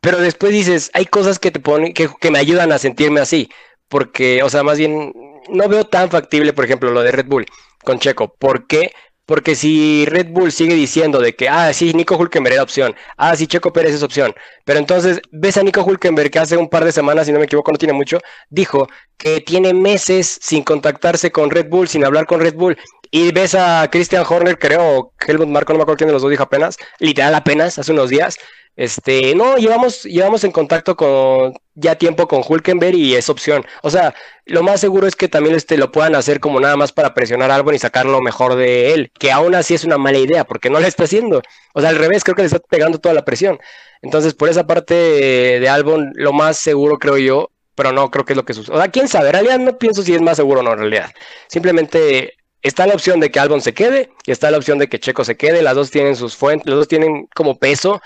pero 0.00 0.18
después 0.18 0.52
dices, 0.52 0.90
hay 0.94 1.06
cosas 1.06 1.38
que 1.38 1.50
te 1.50 1.60
ponen, 1.60 1.94
que, 1.94 2.08
que 2.20 2.30
me 2.30 2.38
ayudan 2.38 2.72
a 2.72 2.78
sentirme 2.78 3.20
así, 3.20 3.48
porque, 3.88 4.42
o 4.42 4.50
sea, 4.50 4.62
más 4.62 4.78
bien, 4.78 5.12
no 5.48 5.68
veo 5.68 5.84
tan 5.84 6.10
factible, 6.10 6.52
por 6.52 6.64
ejemplo, 6.64 6.90
lo 6.90 7.02
de 7.02 7.12
Red 7.12 7.26
Bull 7.26 7.46
con 7.84 8.00
Checo, 8.00 8.34
¿por 8.34 8.66
qué? 8.66 8.92
Porque 9.26 9.56
si 9.56 10.06
Red 10.06 10.28
Bull 10.30 10.52
sigue 10.52 10.74
diciendo 10.74 11.20
de 11.20 11.34
que, 11.34 11.48
ah, 11.48 11.72
sí, 11.72 11.92
Nico 11.92 12.16
Hulkenberg 12.16 12.54
era 12.54 12.62
opción, 12.62 12.94
ah, 13.16 13.34
sí, 13.36 13.48
Checo 13.48 13.72
Pérez 13.72 13.94
es 13.94 14.02
opción, 14.04 14.32
pero 14.64 14.78
entonces 14.78 15.20
ves 15.32 15.56
a 15.56 15.64
Nico 15.64 15.82
Hulkenberg 15.82 16.30
que 16.30 16.38
hace 16.38 16.56
un 16.56 16.68
par 16.68 16.84
de 16.84 16.92
semanas, 16.92 17.26
si 17.26 17.32
no 17.32 17.40
me 17.40 17.46
equivoco, 17.46 17.72
no 17.72 17.78
tiene 17.78 17.92
mucho, 17.92 18.20
dijo 18.50 18.86
que 19.16 19.40
tiene 19.40 19.74
meses 19.74 20.38
sin 20.40 20.62
contactarse 20.62 21.32
con 21.32 21.50
Red 21.50 21.68
Bull, 21.68 21.88
sin 21.88 22.04
hablar 22.04 22.26
con 22.26 22.40
Red 22.40 22.54
Bull, 22.54 22.78
y 23.10 23.32
ves 23.32 23.56
a 23.56 23.88
Christian 23.90 24.24
Horner, 24.28 24.58
creo, 24.58 25.12
Helmut 25.26 25.48
Marco, 25.48 25.72
no 25.72 25.78
me 25.78 25.82
acuerdo 25.82 25.98
quién 25.98 26.08
de 26.08 26.12
los 26.12 26.22
dos 26.22 26.30
dijo 26.30 26.44
apenas, 26.44 26.76
literal 27.00 27.34
apenas, 27.34 27.78
hace 27.80 27.92
unos 27.92 28.10
días, 28.10 28.38
este, 28.76 29.34
no, 29.34 29.56
llevamos, 29.56 30.04
llevamos 30.04 30.44
en 30.44 30.52
contacto 30.52 30.96
con 30.96 31.54
ya 31.74 31.96
tiempo 31.96 32.28
con 32.28 32.42
Hulkenberg 32.46 32.94
y 32.94 33.14
es 33.14 33.28
opción. 33.30 33.64
O 33.82 33.90
sea, 33.90 34.14
lo 34.44 34.62
más 34.62 34.80
seguro 34.80 35.06
es 35.06 35.16
que 35.16 35.28
también 35.28 35.56
este, 35.56 35.76
lo 35.76 35.90
puedan 35.90 36.14
hacer 36.14 36.40
como 36.40 36.60
nada 36.60 36.76
más 36.76 36.92
para 36.92 37.14
presionar 37.14 37.50
a 37.50 37.56
Albon 37.56 37.74
y 37.74 37.78
sacar 37.78 38.06
lo 38.06 38.20
mejor 38.20 38.54
de 38.54 38.92
él, 38.92 39.10
que 39.18 39.32
aún 39.32 39.54
así 39.54 39.74
es 39.74 39.84
una 39.84 39.98
mala 39.98 40.18
idea, 40.18 40.44
porque 40.44 40.70
no 40.70 40.78
lo 40.78 40.86
está 40.86 41.04
haciendo. 41.04 41.42
O 41.74 41.80
sea, 41.80 41.90
al 41.90 41.96
revés, 41.96 42.22
creo 42.22 42.36
que 42.36 42.42
le 42.42 42.46
está 42.46 42.58
pegando 42.60 42.98
toda 42.98 43.14
la 43.14 43.24
presión. 43.24 43.58
Entonces, 44.02 44.34
por 44.34 44.48
esa 44.48 44.66
parte 44.66 44.94
de 44.94 45.68
Albon, 45.68 46.12
lo 46.14 46.32
más 46.32 46.58
seguro 46.58 46.98
creo 46.98 47.18
yo 47.18 47.50
pero 47.76 47.92
no 47.92 48.10
creo 48.10 48.24
que 48.24 48.32
es 48.32 48.36
lo 48.36 48.44
que 48.44 48.54
sucede. 48.54 48.74
O 48.74 48.78
sea, 48.78 48.88
quién 48.88 49.06
sabe, 49.06 49.26
en 49.26 49.32
realidad 49.34 49.58
no 49.58 49.78
pienso 49.78 50.02
si 50.02 50.14
es 50.14 50.22
más 50.22 50.38
seguro 50.38 50.60
o 50.60 50.62
no, 50.62 50.72
en 50.72 50.78
realidad. 50.78 51.12
Simplemente 51.46 52.34
está 52.62 52.86
la 52.86 52.94
opción 52.94 53.20
de 53.20 53.30
que 53.30 53.38
Albon 53.38 53.60
se 53.60 53.74
quede 53.74 54.10
y 54.24 54.32
está 54.32 54.50
la 54.50 54.56
opción 54.56 54.78
de 54.78 54.88
que 54.88 54.98
Checo 54.98 55.24
se 55.24 55.36
quede, 55.36 55.62
las 55.62 55.76
dos 55.76 55.90
tienen 55.90 56.16
sus 56.16 56.34
fuentes, 56.34 56.66
los 56.66 56.78
dos 56.78 56.88
tienen 56.88 57.28
como 57.34 57.58
peso, 57.58 58.00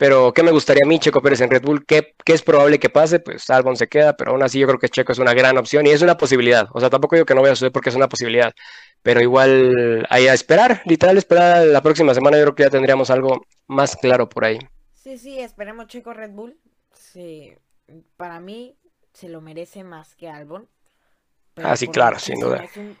pero 0.00 0.32
¿qué 0.32 0.42
me 0.42 0.50
gustaría 0.50 0.80
a 0.82 0.88
mí, 0.88 0.98
Checo 0.98 1.20
Pérez 1.20 1.42
en 1.42 1.50
Red 1.50 1.62
Bull? 1.62 1.84
¿Qué, 1.84 2.14
¿Qué, 2.24 2.32
es 2.32 2.40
probable 2.40 2.78
que 2.78 2.88
pase? 2.88 3.20
Pues 3.20 3.50
Albon 3.50 3.76
se 3.76 3.86
queda, 3.86 4.16
pero 4.16 4.30
aún 4.30 4.42
así 4.42 4.58
yo 4.58 4.66
creo 4.66 4.78
que 4.78 4.88
Checo 4.88 5.12
es 5.12 5.18
una 5.18 5.34
gran 5.34 5.58
opción 5.58 5.86
y 5.86 5.90
es 5.90 6.00
una 6.00 6.16
posibilidad. 6.16 6.70
O 6.72 6.80
sea, 6.80 6.88
tampoco 6.88 7.16
digo 7.16 7.26
que 7.26 7.34
no 7.34 7.42
vaya 7.42 7.52
a 7.52 7.56
suceder 7.56 7.70
porque 7.70 7.90
es 7.90 7.96
una 7.96 8.08
posibilidad, 8.08 8.54
pero 9.02 9.20
igual 9.20 10.06
hay 10.08 10.28
a 10.28 10.32
esperar, 10.32 10.80
literal 10.86 11.18
esperar 11.18 11.66
la 11.66 11.82
próxima 11.82 12.14
semana, 12.14 12.38
yo 12.38 12.44
creo 12.44 12.54
que 12.54 12.62
ya 12.62 12.70
tendríamos 12.70 13.10
algo 13.10 13.44
más 13.66 13.94
claro 13.94 14.26
por 14.26 14.46
ahí. 14.46 14.58
Sí, 14.94 15.18
sí, 15.18 15.38
esperemos 15.38 15.86
Checo 15.88 16.14
Red 16.14 16.30
Bull. 16.30 16.58
Sí, 16.94 17.52
para 18.16 18.40
mí 18.40 18.78
se 19.12 19.28
lo 19.28 19.42
merece 19.42 19.84
más 19.84 20.14
que 20.14 20.30
Albon. 20.30 20.66
Ah, 21.56 21.76
sí, 21.76 21.88
claro, 21.88 22.18
sin 22.18 22.40
duda. 22.40 22.64
Es 22.64 22.76
un, 22.78 22.96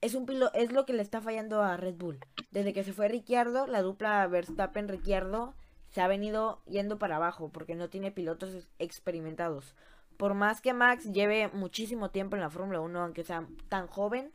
es 0.00 0.14
un 0.14 0.24
pilo, 0.24 0.52
es 0.54 0.70
lo 0.70 0.86
que 0.86 0.92
le 0.92 1.02
está 1.02 1.20
fallando 1.20 1.64
a 1.64 1.76
Red 1.76 1.96
Bull. 1.96 2.20
Desde 2.52 2.72
que 2.72 2.84
se 2.84 2.92
fue 2.92 3.08
Ricciardo, 3.08 3.66
la 3.66 3.82
dupla 3.82 4.24
Verstappen-Ricciardo 4.28 5.54
se 5.90 6.00
ha 6.00 6.08
venido 6.08 6.62
yendo 6.66 6.98
para 6.98 7.16
abajo 7.16 7.50
porque 7.50 7.74
no 7.74 7.88
tiene 7.88 8.10
pilotos 8.10 8.68
experimentados. 8.78 9.74
Por 10.16 10.34
más 10.34 10.60
que 10.60 10.72
Max 10.72 11.12
lleve 11.12 11.48
muchísimo 11.48 12.10
tiempo 12.10 12.36
en 12.36 12.42
la 12.42 12.50
Fórmula 12.50 12.80
1, 12.80 13.00
aunque 13.00 13.24
sea 13.24 13.46
tan 13.68 13.86
joven, 13.86 14.32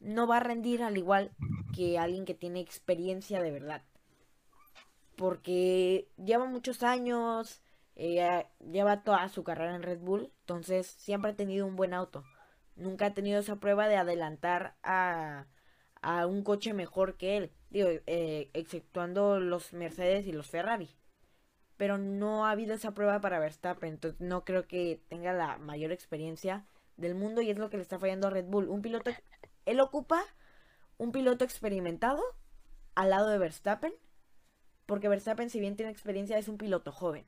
no 0.00 0.26
va 0.26 0.38
a 0.38 0.40
rendir 0.40 0.82
al 0.82 0.96
igual 0.96 1.32
que 1.74 1.98
alguien 1.98 2.24
que 2.24 2.34
tiene 2.34 2.60
experiencia 2.60 3.42
de 3.42 3.50
verdad. 3.50 3.82
Porque 5.16 6.08
lleva 6.16 6.46
muchos 6.46 6.82
años, 6.82 7.60
eh, 7.94 8.46
lleva 8.70 9.02
toda 9.02 9.28
su 9.28 9.44
carrera 9.44 9.76
en 9.76 9.82
Red 9.82 10.00
Bull, 10.00 10.32
entonces 10.40 10.86
siempre 10.86 11.32
ha 11.32 11.36
tenido 11.36 11.66
un 11.66 11.76
buen 11.76 11.94
auto. 11.94 12.24
Nunca 12.74 13.06
ha 13.06 13.14
tenido 13.14 13.38
esa 13.38 13.56
prueba 13.56 13.88
de 13.88 13.96
adelantar 13.96 14.76
a, 14.82 15.46
a 16.02 16.26
un 16.26 16.42
coche 16.42 16.74
mejor 16.74 17.16
que 17.16 17.36
él. 17.36 17.50
Digo, 17.70 17.88
eh, 18.06 18.50
exceptuando 18.52 19.40
los 19.40 19.72
Mercedes 19.72 20.26
y 20.26 20.32
los 20.32 20.48
Ferrari. 20.48 20.90
Pero 21.76 21.96
no 21.96 22.44
ha 22.44 22.50
habido 22.50 22.74
esa 22.74 22.92
prueba 22.92 23.20
para 23.20 23.38
Verstappen. 23.38 23.94
Entonces 23.94 24.20
no 24.20 24.44
creo 24.44 24.66
que 24.66 25.00
tenga 25.08 25.32
la 25.32 25.58
mayor 25.58 25.92
experiencia 25.92 26.66
del 26.96 27.14
mundo. 27.14 27.40
Y 27.40 27.50
es 27.50 27.58
lo 27.58 27.70
que 27.70 27.78
le 27.78 27.82
está 27.82 27.98
fallando 27.98 28.26
a 28.26 28.30
Red 28.30 28.46
Bull. 28.46 28.68
Un 28.68 28.82
piloto. 28.82 29.10
Él 29.64 29.80
ocupa 29.80 30.22
un 30.98 31.12
piloto 31.12 31.44
experimentado 31.44 32.22
al 32.94 33.10
lado 33.10 33.30
de 33.30 33.38
Verstappen. 33.38 33.94
Porque 34.86 35.08
Verstappen, 35.08 35.48
si 35.48 35.60
bien 35.60 35.76
tiene 35.76 35.92
experiencia, 35.92 36.36
es 36.36 36.48
un 36.48 36.58
piloto 36.58 36.92
joven. 36.92 37.24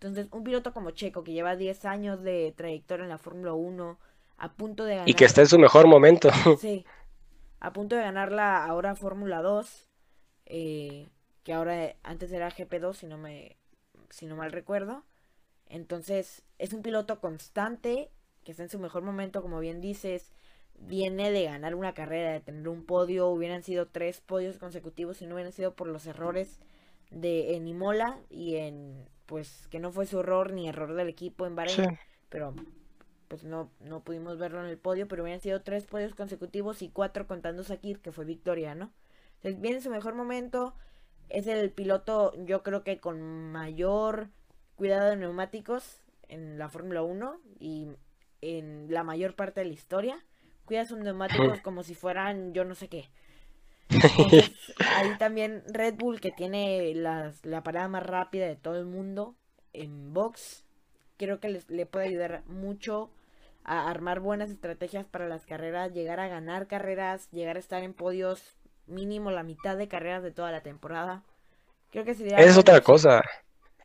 Entonces, 0.00 0.28
un 0.32 0.42
piloto 0.42 0.72
como 0.72 0.90
Checo, 0.90 1.22
que 1.22 1.32
lleva 1.32 1.56
10 1.56 1.84
años 1.84 2.22
de 2.22 2.52
trayectoria 2.56 3.04
en 3.04 3.10
la 3.10 3.18
Fórmula 3.18 3.54
1, 3.54 3.98
a 4.38 4.52
punto 4.52 4.84
de 4.84 4.96
ganar. 4.96 5.08
Y 5.08 5.14
que 5.14 5.24
está 5.24 5.42
en 5.42 5.46
su 5.46 5.58
mejor 5.58 5.86
momento. 5.86 6.30
Sí. 6.58 6.84
A 7.60 7.72
punto 7.72 7.96
de 7.96 8.02
ganar 8.02 8.32
la 8.32 8.64
ahora 8.64 8.94
Fórmula 8.94 9.42
2. 9.42 9.88
Eh, 10.46 11.08
que 11.42 11.52
ahora 11.52 11.94
antes 12.02 12.32
era 12.32 12.50
GP2, 12.50 12.94
si 12.94 13.06
no 13.06 13.18
me. 13.18 13.56
Si 14.10 14.26
no 14.26 14.36
mal 14.36 14.52
recuerdo. 14.52 15.04
Entonces, 15.66 16.44
es 16.58 16.72
un 16.72 16.82
piloto 16.82 17.20
constante. 17.20 18.10
Que 18.44 18.52
está 18.52 18.62
en 18.62 18.70
su 18.70 18.78
mejor 18.78 19.02
momento, 19.02 19.42
como 19.42 19.60
bien 19.60 19.80
dices. 19.80 20.32
Viene 20.78 21.30
de 21.30 21.44
ganar 21.44 21.74
una 21.74 21.94
carrera, 21.94 22.32
de 22.32 22.40
tener 22.40 22.68
un 22.68 22.84
podio. 22.84 23.28
Hubieran 23.28 23.62
sido 23.62 23.86
tres 23.86 24.20
podios 24.20 24.58
consecutivos 24.58 25.16
si 25.16 25.26
no 25.26 25.34
hubieran 25.34 25.52
sido 25.52 25.74
por 25.74 25.88
los 25.88 26.06
errores 26.06 26.60
de 27.10 27.54
en 27.54 27.68
Imola 27.68 28.18
y 28.30 28.56
en 28.56 29.08
pues 29.26 29.68
que 29.70 29.80
no 29.80 29.90
fue 29.92 30.06
su 30.06 30.20
error 30.20 30.52
ni 30.52 30.68
error 30.68 30.94
del 30.94 31.08
equipo 31.08 31.46
en 31.46 31.56
Bahrein, 31.56 31.98
pero 32.28 32.54
pues 33.28 33.44
no, 33.44 33.70
no 33.80 34.02
pudimos 34.02 34.38
verlo 34.38 34.60
en 34.60 34.70
el 34.70 34.78
podio, 34.78 35.08
pero 35.08 35.22
hubieran 35.22 35.40
sido 35.40 35.62
tres 35.62 35.86
podios 35.86 36.14
consecutivos 36.14 36.82
y 36.82 36.88
cuatro 36.88 37.26
contando 37.26 37.64
Sakir, 37.64 38.00
que 38.00 38.12
fue 38.12 38.24
victoria, 38.24 38.74
¿no? 38.74 38.92
Entonces 39.36 39.60
viene 39.60 39.80
su 39.80 39.90
mejor 39.90 40.14
momento, 40.14 40.74
es 41.28 41.46
el 41.46 41.70
piloto 41.70 42.32
yo 42.44 42.62
creo 42.62 42.82
que 42.84 42.98
con 42.98 43.52
mayor 43.52 44.28
cuidado 44.76 45.10
de 45.10 45.16
neumáticos 45.16 46.02
en 46.28 46.58
la 46.58 46.68
Fórmula 46.68 47.02
1 47.02 47.40
y 47.58 47.88
en 48.40 48.86
la 48.90 49.02
mayor 49.02 49.34
parte 49.34 49.60
de 49.60 49.66
la 49.66 49.72
historia. 49.72 50.24
Cuida 50.64 50.84
sus 50.84 50.98
neumáticos 50.98 51.60
como 51.60 51.82
si 51.82 51.94
fueran 51.94 52.52
yo 52.52 52.64
no 52.64 52.74
sé 52.74 52.88
qué. 52.88 53.08
ahí 54.96 55.16
también 55.18 55.62
Red 55.68 55.94
Bull, 55.94 56.20
que 56.20 56.32
tiene 56.32 56.92
la 56.94 57.62
parada 57.62 57.88
más 57.88 58.04
rápida 58.04 58.46
de 58.46 58.56
todo 58.56 58.78
el 58.78 58.86
mundo 58.86 59.36
en 59.72 60.12
box, 60.12 60.65
creo 61.16 61.40
que 61.40 61.60
le 61.68 61.86
puede 61.86 62.06
ayudar 62.06 62.42
mucho 62.46 63.10
a 63.64 63.90
armar 63.90 64.20
buenas 64.20 64.50
estrategias 64.50 65.06
para 65.06 65.28
las 65.28 65.44
carreras, 65.44 65.92
llegar 65.92 66.20
a 66.20 66.28
ganar 66.28 66.66
carreras, 66.68 67.28
llegar 67.32 67.56
a 67.56 67.60
estar 67.60 67.82
en 67.82 67.94
podios 67.94 68.56
mínimo 68.86 69.30
la 69.30 69.42
mitad 69.42 69.76
de 69.76 69.88
carreras 69.88 70.22
de 70.22 70.30
toda 70.30 70.52
la 70.52 70.62
temporada. 70.62 71.22
Creo 71.90 72.04
que 72.04 72.14
sería... 72.14 72.36
Es 72.36 72.56
otra 72.56 72.80
cosa. 72.80 73.22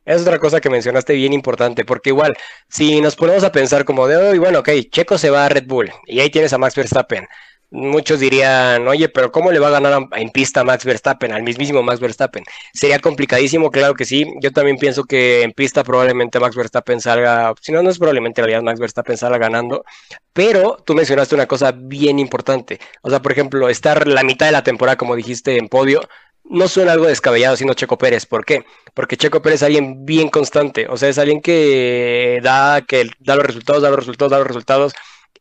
Es 0.04 0.22
otra 0.22 0.38
cosa 0.38 0.60
que 0.60 0.70
mencionaste 0.70 1.14
bien 1.14 1.32
importante, 1.32 1.84
porque 1.84 2.10
igual, 2.10 2.36
si 2.68 3.00
nos 3.00 3.14
ponemos 3.14 3.44
a 3.44 3.52
pensar 3.52 3.84
como 3.84 4.08
de, 4.08 4.16
hoy, 4.16 4.38
bueno, 4.38 4.60
ok, 4.60 4.68
Checo 4.90 5.16
se 5.16 5.30
va 5.30 5.46
a 5.46 5.48
Red 5.48 5.66
Bull 5.66 5.90
y 6.06 6.18
ahí 6.20 6.30
tienes 6.30 6.52
a 6.52 6.58
Max 6.58 6.74
Verstappen 6.74 7.26
muchos 7.72 8.20
dirían, 8.20 8.86
oye, 8.86 9.08
pero 9.08 9.32
¿cómo 9.32 9.50
le 9.50 9.58
va 9.58 9.68
a 9.68 9.70
ganar 9.70 10.08
en 10.12 10.30
pista 10.30 10.62
Max 10.62 10.84
Verstappen, 10.84 11.32
al 11.32 11.42
mismísimo 11.42 11.82
Max 11.82 12.00
Verstappen? 12.00 12.44
Sería 12.72 12.98
complicadísimo, 13.00 13.70
claro 13.70 13.94
que 13.94 14.04
sí. 14.04 14.26
Yo 14.40 14.52
también 14.52 14.76
pienso 14.76 15.04
que 15.04 15.42
en 15.42 15.52
pista 15.52 15.82
probablemente 15.82 16.38
Max 16.38 16.54
Verstappen 16.54 17.00
salga, 17.00 17.54
si 17.60 17.72
no, 17.72 17.82
no 17.82 17.90
es 17.90 17.98
probablemente 17.98 18.40
en 18.40 18.46
realidad 18.46 18.62
Max 18.62 18.78
Verstappen 18.78 19.16
salga 19.16 19.38
ganando. 19.38 19.84
Pero 20.32 20.76
tú 20.84 20.94
mencionaste 20.94 21.34
una 21.34 21.46
cosa 21.46 21.72
bien 21.72 22.18
importante. 22.18 22.78
O 23.02 23.10
sea, 23.10 23.22
por 23.22 23.32
ejemplo, 23.32 23.68
estar 23.68 24.06
la 24.06 24.22
mitad 24.22 24.46
de 24.46 24.52
la 24.52 24.62
temporada, 24.62 24.96
como 24.96 25.16
dijiste, 25.16 25.56
en 25.56 25.68
podio, 25.68 26.02
no 26.44 26.68
suena 26.68 26.92
algo 26.92 27.06
descabellado 27.06 27.56
siendo 27.56 27.74
Checo 27.74 27.96
Pérez. 27.98 28.26
¿Por 28.26 28.44
qué? 28.44 28.64
Porque 28.94 29.16
Checo 29.16 29.40
Pérez 29.40 29.60
es 29.60 29.62
alguien 29.64 30.04
bien 30.04 30.28
constante. 30.28 30.86
O 30.88 30.96
sea, 30.98 31.08
es 31.08 31.18
alguien 31.18 31.40
que 31.40 32.40
da, 32.42 32.82
que 32.82 33.08
da 33.20 33.36
los 33.36 33.46
resultados, 33.46 33.82
da 33.82 33.90
los 33.90 33.98
resultados, 33.98 34.30
da 34.30 34.38
los 34.38 34.46
resultados 34.46 34.92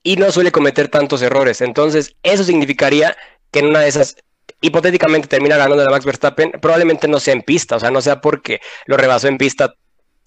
y 0.04 0.16
no 0.18 0.32
suele 0.32 0.52
cometer 0.52 0.88
tantos 0.90 1.22
errores. 1.22 1.62
Entonces, 1.62 2.16
eso 2.24 2.44
significaría 2.44 3.16
que 3.52 3.60
en 3.60 3.68
una 3.68 3.82
de 3.82 3.90
esas 3.90 4.16
hipotéticamente 4.62 5.28
termina 5.28 5.58
ganando 5.58 5.84
la 5.84 5.90
Max 5.90 6.06
Verstappen, 6.06 6.52
probablemente 6.62 7.08
no 7.08 7.20
sea 7.20 7.34
en 7.34 7.42
pista, 7.42 7.78
o 7.78 7.80
sea, 7.80 7.92
no 7.92 8.02
sea 8.02 8.22
porque 8.22 8.62
lo 8.86 8.98
rebasó 8.98 9.28
en 9.28 9.38
pista 9.38 9.74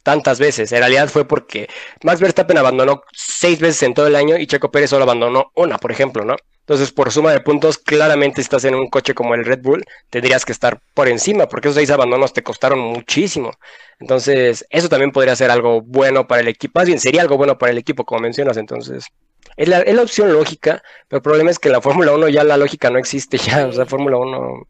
tantas 0.03 0.39
veces. 0.39 0.71
En 0.73 0.79
realidad 0.79 1.09
fue 1.09 1.27
porque 1.27 1.69
Max 2.03 2.21
Verstappen 2.21 2.59
abandonó 2.59 3.03
seis 3.13 3.61
veces 3.61 3.83
en 3.85 3.95
todo 3.95 4.07
el 4.07 4.17
año 4.17 4.37
y 4.37 4.47
Checo 4.47 4.71
Pérez 4.71 4.91
solo 4.91 5.05
abandonó 5.05 5.53
una, 5.55 5.79
por 5.79 5.93
ejemplo, 5.93 6.25
¿no? 6.25 6.37
Entonces, 6.65 6.93
por 6.93 7.13
suma 7.13 7.31
de 7.33 7.41
puntos, 7.41 7.77
claramente 7.77 8.37
si 8.37 8.47
estás 8.47 8.65
en 8.65 8.75
un 8.75 8.89
coche 8.89 9.13
como 9.13 9.35
el 9.35 9.45
Red 9.45 9.61
Bull, 9.61 9.85
tendrías 10.09 10.47
que 10.47 10.53
estar 10.53 10.81
por 10.95 11.09
encima, 11.09 11.47
porque 11.47 11.69
esos 11.69 11.77
seis 11.77 11.91
abandonos 11.91 12.33
te 12.33 12.43
costaron 12.43 12.79
muchísimo. 12.79 13.53
Entonces, 14.01 14.65
eso 14.71 14.89
también 14.89 15.13
podría 15.13 15.37
ser 15.37 15.51
algo 15.51 15.83
bueno 15.83 16.27
para 16.27 16.41
el 16.41 16.49
equipo. 16.49 16.81
Más 16.81 16.87
bien, 16.87 16.99
sería 16.99 17.21
algo 17.21 17.37
bueno 17.37 17.59
para 17.59 17.73
el 17.73 17.77
equipo, 17.77 18.07
como 18.07 18.23
mencionas. 18.23 18.57
Entonces, 18.57 19.05
es 19.59 19.69
la, 19.69 19.81
es 19.81 19.95
la 19.95 20.03
opción 20.03 20.33
lógica, 20.33 20.83
pero 21.07 21.19
el 21.19 21.23
problema 21.23 21.51
es 21.51 21.59
que 21.59 21.69
en 21.69 21.73
la 21.73 21.83
Fórmula 21.83 22.13
1 22.13 22.29
ya 22.29 22.45
la 22.45 22.57
lógica 22.57 22.89
no 22.89 22.99
existe, 22.99 23.37
ya, 23.39 23.67
o 23.67 23.73
sea, 23.73 23.85
Fórmula 23.85 24.17
1 24.17 24.67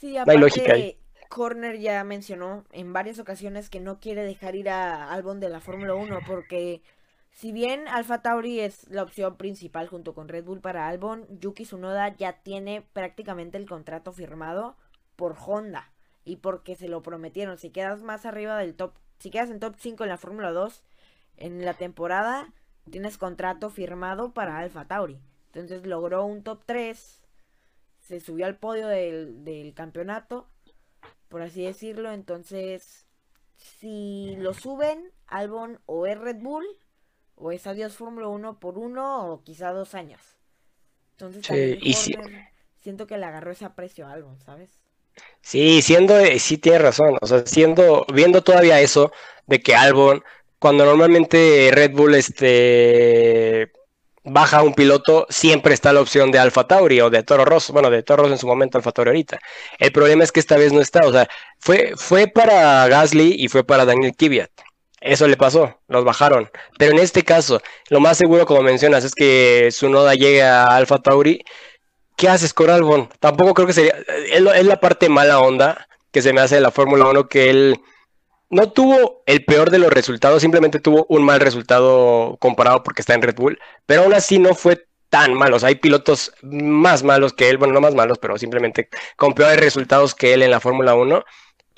sí, 0.00 0.14
no 0.14 0.32
hay 0.32 0.38
lógica 0.38 0.72
ahí. 0.72 0.96
Corner 1.28 1.78
ya 1.78 2.02
mencionó 2.04 2.64
en 2.72 2.94
varias 2.94 3.18
ocasiones 3.18 3.68
que 3.68 3.80
no 3.80 4.00
quiere 4.00 4.24
dejar 4.24 4.56
ir 4.56 4.70
a 4.70 5.10
Albon 5.12 5.40
de 5.40 5.50
la 5.50 5.60
Fórmula 5.60 5.94
1 5.94 6.20
porque 6.26 6.80
si 7.38 7.52
bien 7.52 7.86
Alfa 7.86 8.20
Tauri 8.20 8.58
es 8.58 8.88
la 8.88 9.04
opción 9.04 9.36
principal 9.36 9.86
junto 9.86 10.12
con 10.12 10.26
Red 10.26 10.44
Bull 10.44 10.60
para 10.60 10.88
Albon, 10.88 11.24
Yuki 11.38 11.62
Tsunoda 11.62 12.16
ya 12.16 12.32
tiene 12.42 12.82
prácticamente 12.92 13.58
el 13.58 13.68
contrato 13.68 14.10
firmado 14.12 14.76
por 15.14 15.36
Honda 15.46 15.92
y 16.24 16.38
porque 16.38 16.74
se 16.74 16.88
lo 16.88 17.00
prometieron. 17.00 17.56
Si 17.56 17.70
quedas 17.70 18.02
más 18.02 18.26
arriba 18.26 18.58
del 18.58 18.74
top, 18.74 18.92
si 19.20 19.30
quedas 19.30 19.50
en 19.50 19.60
top 19.60 19.76
5 19.78 20.02
en 20.02 20.10
la 20.10 20.18
Fórmula 20.18 20.50
2 20.50 20.82
en 21.36 21.64
la 21.64 21.74
temporada, 21.74 22.52
tienes 22.90 23.18
contrato 23.18 23.70
firmado 23.70 24.34
para 24.34 24.58
Alfa 24.58 24.86
Tauri. 24.86 25.20
Entonces 25.52 25.86
logró 25.86 26.24
un 26.24 26.42
top 26.42 26.64
3, 26.66 27.22
se 28.00 28.18
subió 28.18 28.46
al 28.46 28.56
podio 28.56 28.88
del, 28.88 29.72
campeonato, 29.76 30.48
por 31.28 31.42
así 31.42 31.62
decirlo. 31.62 32.10
Entonces, 32.10 33.06
si 33.54 34.34
lo 34.40 34.54
suben, 34.54 35.12
Albon 35.28 35.78
o 35.86 36.04
es 36.04 36.18
Red 36.18 36.40
Bull 36.40 36.66
o 37.40 37.52
es 37.52 37.66
Adiós 37.66 37.94
Fórmula 37.94 38.28
1 38.28 38.58
por 38.60 38.78
uno 38.78 39.32
o 39.32 39.42
quizá 39.42 39.72
dos 39.72 39.94
años. 39.94 40.20
Entonces, 41.12 41.46
siento 42.80 43.06
que 43.06 43.18
le 43.18 43.26
agarró 43.26 43.50
ese 43.50 43.64
aprecio 43.64 44.06
a 44.06 44.12
Albon, 44.12 44.38
¿sabes? 44.40 44.70
Sí, 45.40 45.82
siendo, 45.82 46.14
sí 46.38 46.58
tiene 46.58 46.78
razón, 46.78 47.18
o 47.20 47.26
sea, 47.26 47.44
siendo, 47.44 48.06
viendo 48.12 48.42
todavía 48.42 48.80
eso 48.80 49.10
de 49.46 49.60
que 49.60 49.74
Albon 49.74 50.22
cuando 50.58 50.84
normalmente 50.84 51.70
Red 51.72 51.92
Bull 51.92 52.14
este, 52.14 53.70
baja 54.24 54.62
un 54.62 54.74
piloto, 54.74 55.26
siempre 55.30 55.74
está 55.74 55.92
la 55.92 56.00
opción 56.00 56.30
de 56.30 56.38
Alfa 56.38 56.66
Tauri 56.66 57.00
o 57.00 57.10
de 57.10 57.22
Toro 57.22 57.44
Rosso. 57.44 57.72
Bueno, 57.72 57.90
de 57.90 58.02
Toro 58.02 58.24
Rosso 58.24 58.34
en 58.34 58.40
su 58.40 58.46
momento, 58.46 58.78
Alfa 58.78 58.92
Tauri 58.92 59.10
ahorita. 59.10 59.38
El 59.78 59.92
problema 59.92 60.24
es 60.24 60.32
que 60.32 60.40
esta 60.40 60.56
vez 60.56 60.72
no 60.72 60.80
está. 60.80 61.06
O 61.06 61.12
sea, 61.12 61.28
fue, 61.58 61.92
fue 61.96 62.26
para 62.26 62.88
Gasly 62.88 63.36
y 63.38 63.48
fue 63.48 63.64
para 63.64 63.84
Daniel 63.84 64.14
Kvyat. 64.16 64.50
Eso 65.00 65.28
le 65.28 65.36
pasó, 65.36 65.80
los 65.88 66.04
bajaron. 66.04 66.50
Pero 66.78 66.92
en 66.92 66.98
este 66.98 67.24
caso, 67.24 67.60
lo 67.88 68.00
más 68.00 68.18
seguro, 68.18 68.46
como 68.46 68.62
mencionas, 68.62 69.04
es 69.04 69.14
que 69.14 69.70
su 69.70 69.88
noda 69.88 70.14
llegue 70.14 70.42
a 70.42 70.76
Alfa 70.76 70.98
Tauri. 70.98 71.44
¿Qué 72.16 72.28
haces 72.28 72.52
con 72.52 72.70
Albon? 72.70 73.08
Tampoco 73.20 73.54
creo 73.54 73.66
que 73.66 73.72
sería. 73.72 73.94
Es, 74.32 74.42
la 74.42 74.80
parte 74.80 75.08
mala 75.08 75.40
onda 75.40 75.88
que 76.10 76.22
se 76.22 76.32
me 76.32 76.40
hace 76.40 76.56
de 76.56 76.60
la 76.60 76.72
Fórmula 76.72 77.06
1 77.06 77.28
que 77.28 77.50
él 77.50 77.80
no 78.50 78.72
tuvo 78.72 79.22
el 79.26 79.44
peor 79.44 79.70
de 79.70 79.78
los 79.78 79.92
resultados, 79.92 80.40
simplemente 80.42 80.80
tuvo 80.80 81.06
un 81.10 81.22
mal 81.22 81.38
resultado 81.40 82.36
comparado 82.40 82.82
porque 82.82 83.02
está 83.02 83.14
en 83.14 83.22
Red 83.22 83.36
Bull, 83.36 83.58
pero 83.86 84.02
aún 84.04 84.14
así 84.14 84.38
no 84.38 84.54
fue 84.54 84.86
tan 85.10 85.34
malos. 85.34 85.64
Hay 85.64 85.76
pilotos 85.76 86.32
más 86.42 87.02
malos 87.02 87.34
que 87.34 87.50
él, 87.50 87.58
bueno, 87.58 87.74
no 87.74 87.80
más 87.80 87.94
malos, 87.94 88.18
pero 88.18 88.38
simplemente 88.38 88.88
con 89.16 89.34
peores 89.34 89.60
resultados 89.60 90.14
que 90.14 90.34
él 90.34 90.42
en 90.42 90.50
la 90.50 90.60
Fórmula 90.60 90.94
1 90.94 91.24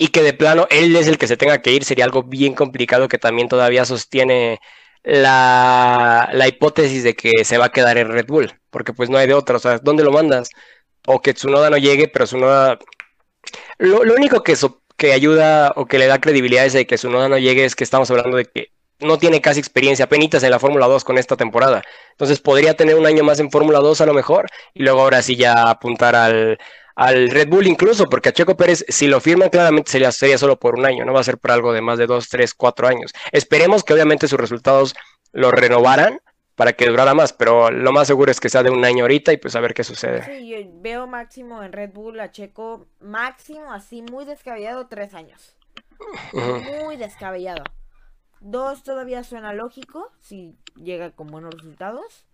y 0.01 0.07
que 0.07 0.23
de 0.23 0.33
plano 0.33 0.65
él 0.71 0.95
es 0.95 1.07
el 1.07 1.19
que 1.19 1.27
se 1.27 1.37
tenga 1.37 1.61
que 1.61 1.71
ir, 1.73 1.83
sería 1.85 2.05
algo 2.05 2.23
bien 2.23 2.55
complicado 2.55 3.07
que 3.07 3.19
también 3.19 3.47
todavía 3.47 3.85
sostiene 3.85 4.59
la, 5.03 6.27
hipótesis 6.47 7.03
de 7.03 7.15
que 7.15 7.45
se 7.45 7.59
va 7.59 7.65
a 7.65 7.71
quedar 7.71 7.99
en 7.99 8.09
Red 8.09 8.25
Bull, 8.25 8.51
porque 8.71 8.93
pues 8.93 9.11
no 9.11 9.19
hay 9.19 9.27
de 9.27 9.35
otra, 9.35 9.57
o 9.57 9.59
sea, 9.59 9.77
¿dónde 9.77 10.03
lo 10.03 10.11
mandas? 10.11 10.49
O 11.05 11.21
que 11.21 11.35
Tsunoda 11.35 11.69
no 11.69 11.77
llegue, 11.77 12.07
pero 12.07 12.25
Tsunoda... 12.25 12.79
Lo, 13.77 14.03
lo 14.03 14.15
único 14.15 14.41
que, 14.41 14.55
que 14.97 15.13
ayuda 15.13 15.71
o 15.75 15.85
que 15.85 15.99
le 15.99 16.07
da 16.07 16.19
credibilidad 16.19 16.65
es 16.65 16.73
de 16.73 16.87
que 16.87 16.95
Tsunoda 16.95 17.29
no 17.29 17.37
llegue 17.37 17.65
es 17.65 17.75
que 17.75 17.83
estamos 17.83 18.09
hablando 18.09 18.37
de 18.37 18.45
que 18.45 18.71
no 19.01 19.19
tiene 19.19 19.39
casi 19.39 19.59
experiencia, 19.59 20.09
penitas 20.09 20.41
en 20.41 20.49
la 20.51 20.59
Fórmula 20.59 20.87
2 20.87 21.03
con 21.03 21.19
esta 21.19 21.37
temporada. 21.37 21.83
Entonces 22.13 22.39
podría 22.39 22.75
tener 22.75 22.95
un 22.95 23.05
año 23.05 23.23
más 23.23 23.39
en 23.39 23.51
Fórmula 23.51 23.79
2 23.79 24.01
a 24.01 24.05
lo 24.07 24.15
mejor 24.15 24.47
y 24.73 24.81
luego 24.81 25.01
ahora 25.01 25.21
sí 25.21 25.35
ya 25.35 25.69
apuntar 25.69 26.15
al, 26.15 26.57
al 26.95 27.29
Red 27.29 27.49
Bull 27.49 27.67
incluso, 27.67 28.09
porque 28.09 28.29
a 28.29 28.33
Checo 28.33 28.57
Pérez, 28.57 28.85
si 28.87 29.07
lo 29.07 29.19
firman, 29.19 29.49
claramente 29.49 29.91
sería, 29.91 30.11
sería 30.11 30.37
solo 30.37 30.59
por 30.59 30.75
un 30.75 30.85
año, 30.85 31.05
no 31.05 31.13
va 31.13 31.21
a 31.21 31.23
ser 31.23 31.37
por 31.37 31.51
algo 31.51 31.73
de 31.73 31.81
más 31.81 31.97
de 31.97 32.07
dos, 32.07 32.29
tres, 32.29 32.53
cuatro 32.53 32.87
años. 32.87 33.13
Esperemos 33.31 33.83
que 33.83 33.93
obviamente 33.93 34.27
sus 34.27 34.39
resultados 34.39 34.95
lo 35.31 35.51
renovaran 35.51 36.19
para 36.55 36.73
que 36.73 36.87
durara 36.87 37.13
más, 37.13 37.33
pero 37.33 37.71
lo 37.71 37.91
más 37.91 38.07
seguro 38.07 38.31
es 38.31 38.39
que 38.39 38.49
sea 38.49 38.63
de 38.63 38.69
un 38.69 38.85
año 38.85 39.03
ahorita 39.03 39.33
y 39.33 39.37
pues 39.37 39.55
a 39.55 39.61
ver 39.61 39.73
qué 39.73 39.83
sucede. 39.83 40.23
Sí, 40.25 40.47
yo 40.47 40.57
veo 40.81 41.07
máximo 41.07 41.63
en 41.63 41.71
Red 41.71 41.91
Bull 41.91 42.19
a 42.19 42.31
Checo, 42.31 42.85
máximo 42.99 43.73
así, 43.73 44.01
muy 44.01 44.25
descabellado, 44.25 44.87
tres 44.87 45.13
años. 45.13 45.55
Muy 46.33 46.97
descabellado. 46.97 47.63
Dos 48.39 48.83
todavía 48.83 49.23
suena 49.23 49.53
lógico, 49.53 50.11
si 50.19 50.55
llega 50.75 51.11
con 51.11 51.27
buenos 51.27 51.53
resultados. 51.53 52.25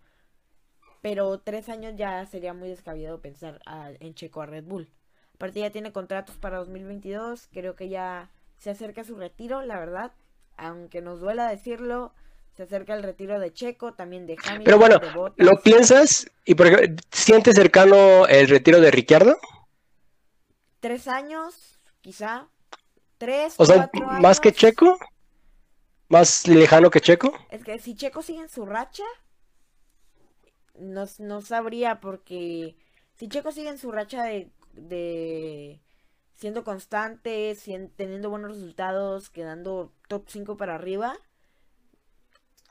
Pero 1.01 1.39
tres 1.39 1.69
años 1.69 1.93
ya 1.95 2.25
sería 2.25 2.53
muy 2.53 2.69
descabellado 2.69 3.19
pensar 3.21 3.59
en 3.99 4.13
Checo 4.13 4.41
a 4.41 4.45
Red 4.45 4.65
Bull. 4.65 4.89
Aparte 5.35 5.59
ya 5.59 5.69
tiene 5.69 5.91
contratos 5.91 6.35
para 6.37 6.57
2022. 6.57 7.49
Creo 7.51 7.75
que 7.75 7.89
ya 7.89 8.31
se 8.57 8.71
acerca 8.71 9.03
su 9.03 9.15
retiro, 9.15 9.61
la 9.61 9.79
verdad. 9.79 10.11
Aunque 10.57 11.01
nos 11.01 11.19
duela 11.19 11.47
decirlo, 11.47 12.13
se 12.55 12.63
acerca 12.63 12.95
el 12.95 13.03
retiro 13.03 13.39
de 13.39 13.53
Checo, 13.53 13.93
también 13.93 14.25
de 14.25 14.35
Hamilton. 14.43 14.63
Pero 14.63 14.79
bueno, 14.79 14.99
¿lo 15.35 15.61
piensas? 15.61 16.27
¿Y 16.43 16.55
por 16.55 16.67
ejemplo, 16.67 17.03
sientes 17.11 17.53
cercano 17.53 18.25
el 18.25 18.47
retiro 18.47 18.81
de 18.81 18.89
Ricciardo? 18.89 19.37
Tres 20.79 21.07
años, 21.07 21.79
quizá. 22.01 22.47
Tres, 23.19 23.55
o 23.57 23.65
sea, 23.65 23.89
más 24.19 24.39
que 24.39 24.51
Checo. 24.51 24.97
¿Más 26.09 26.47
lejano 26.47 26.89
que 26.89 27.01
Checo? 27.01 27.33
Es 27.49 27.63
que 27.63 27.79
si 27.79 27.95
Checo 27.95 28.21
sigue 28.21 28.39
en 28.39 28.49
su 28.49 28.65
racha, 28.65 29.03
no, 30.79 31.05
no 31.19 31.41
sabría 31.41 31.99
porque 31.99 32.75
si 33.15 33.27
Checo 33.27 33.51
sigue 33.51 33.69
en 33.69 33.77
su 33.77 33.91
racha 33.91 34.23
de, 34.23 34.49
de 34.73 35.81
siendo 36.33 36.63
constante, 36.63 37.57
teniendo 37.95 38.29
buenos 38.29 38.51
resultados, 38.51 39.29
quedando 39.29 39.91
top 40.07 40.25
5 40.27 40.57
para 40.57 40.75
arriba, 40.75 41.17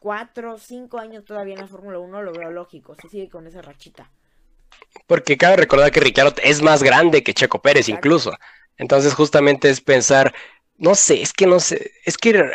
4, 0.00 0.58
5 0.58 0.98
años 0.98 1.24
todavía 1.24 1.54
en 1.54 1.60
la 1.60 1.66
Fórmula 1.66 1.98
1 1.98 2.22
lo 2.22 2.32
veo 2.32 2.50
lógico, 2.50 2.94
si 2.94 3.08
sigue 3.08 3.28
con 3.28 3.46
esa 3.46 3.62
rachita. 3.62 4.10
Porque 5.06 5.36
cabe 5.36 5.56
recordar 5.56 5.90
que 5.90 6.00
Ricciardo 6.00 6.34
es 6.42 6.62
más 6.62 6.82
grande 6.82 7.22
que 7.22 7.34
Checo 7.34 7.60
Pérez 7.60 7.88
incluso. 7.88 8.32
Entonces 8.76 9.14
justamente 9.14 9.70
es 9.70 9.80
pensar, 9.80 10.34
no 10.76 10.94
sé, 10.94 11.22
es 11.22 11.32
que 11.32 11.46
no 11.46 11.60
sé, 11.60 11.92
es 12.04 12.18
que 12.18 12.50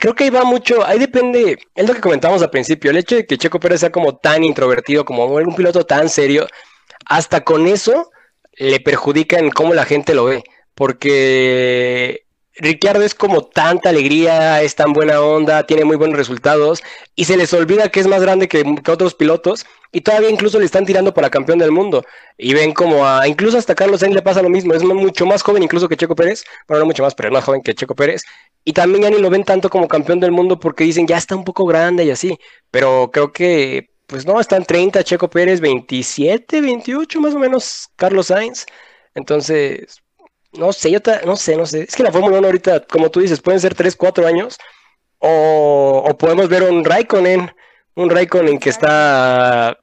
Creo 0.00 0.14
que 0.14 0.24
ahí 0.24 0.30
va 0.30 0.44
mucho, 0.44 0.84
ahí 0.86 0.98
depende, 0.98 1.58
es 1.74 1.86
lo 1.86 1.94
que 1.94 2.00
comentábamos 2.00 2.42
al 2.42 2.50
principio, 2.50 2.90
el 2.90 2.96
hecho 2.96 3.14
de 3.14 3.26
que 3.26 3.36
Checo 3.36 3.60
Pérez 3.60 3.80
sea 3.80 3.92
como 3.92 4.16
tan 4.16 4.42
introvertido, 4.42 5.04
como 5.04 5.26
un 5.26 5.54
piloto 5.54 5.84
tan 5.84 6.08
serio, 6.08 6.46
hasta 7.04 7.44
con 7.44 7.66
eso 7.66 8.10
le 8.54 8.80
perjudica 8.80 9.38
en 9.38 9.50
cómo 9.50 9.74
la 9.74 9.84
gente 9.84 10.14
lo 10.14 10.24
ve, 10.24 10.44
porque 10.74 12.24
Ricciardo 12.56 13.02
es 13.02 13.14
como 13.14 13.42
tanta 13.46 13.88
alegría, 13.88 14.60
es 14.62 14.74
tan 14.74 14.92
buena 14.92 15.22
onda, 15.22 15.64
tiene 15.66 15.84
muy 15.84 15.96
buenos 15.96 16.18
resultados 16.18 16.82
y 17.16 17.24
se 17.24 17.38
les 17.38 17.52
olvida 17.54 17.88
que 17.88 18.00
es 18.00 18.06
más 18.06 18.20
grande 18.20 18.46
que, 18.46 18.62
otros 18.88 19.14
pilotos 19.14 19.64
y 19.90 20.02
todavía 20.02 20.28
incluso 20.28 20.58
le 20.58 20.66
están 20.66 20.84
tirando 20.84 21.14
para 21.14 21.30
campeón 21.30 21.58
del 21.58 21.70
mundo. 21.70 22.04
Y 22.36 22.52
ven 22.52 22.72
como 22.72 23.06
a 23.06 23.26
incluso 23.26 23.56
hasta 23.56 23.74
Carlos 23.74 24.00
Sainz 24.00 24.14
le 24.14 24.22
pasa 24.22 24.42
lo 24.42 24.50
mismo, 24.50 24.74
es 24.74 24.82
mucho 24.82 25.24
más 25.24 25.42
joven 25.42 25.62
incluso 25.62 25.88
que 25.88 25.96
Checo 25.96 26.14
Pérez, 26.14 26.44
bueno 26.68 26.80
no 26.80 26.86
mucho 26.86 27.02
más, 27.02 27.14
pero 27.14 27.30
es 27.30 27.32
más 27.32 27.44
joven 27.44 27.62
que 27.62 27.74
Checo 27.74 27.94
Pérez 27.94 28.22
y 28.64 28.74
también 28.74 29.04
ya 29.04 29.10
ni 29.10 29.18
lo 29.18 29.30
ven 29.30 29.44
tanto 29.44 29.70
como 29.70 29.88
campeón 29.88 30.20
del 30.20 30.32
mundo 30.32 30.60
porque 30.60 30.84
dicen 30.84 31.06
ya 31.06 31.16
está 31.16 31.34
un 31.34 31.44
poco 31.44 31.64
grande 31.64 32.04
y 32.04 32.10
así, 32.10 32.38
pero 32.70 33.10
creo 33.12 33.32
que 33.32 33.90
pues 34.06 34.26
no, 34.26 34.38
están 34.40 34.66
30 34.66 35.02
Checo 35.04 35.30
Pérez, 35.30 35.60
27, 35.60 36.60
28 36.60 37.20
más 37.20 37.34
o 37.34 37.38
menos 37.38 37.88
Carlos 37.96 38.26
Sainz, 38.26 38.66
entonces 39.14 40.02
no 40.52 40.72
sé, 40.72 40.90
yo 40.90 40.98
no 41.24 41.36
sé, 41.36 41.56
no 41.56 41.66
sé. 41.66 41.82
Es 41.82 41.96
que 41.96 42.02
la 42.02 42.12
Fórmula 42.12 42.38
1 42.38 42.46
ahorita, 42.46 42.80
como 42.86 43.10
tú 43.10 43.20
dices, 43.20 43.40
pueden 43.40 43.60
ser 43.60 43.74
3, 43.74 43.96
4 43.96 44.26
años. 44.26 44.58
O, 45.18 46.16
podemos 46.18 46.48
ver 46.48 46.64
un 46.64 46.84
Raikkonen, 46.84 47.50
un 47.94 48.10
Raikkonen 48.10 48.58
que 48.58 48.70
está 48.70 49.78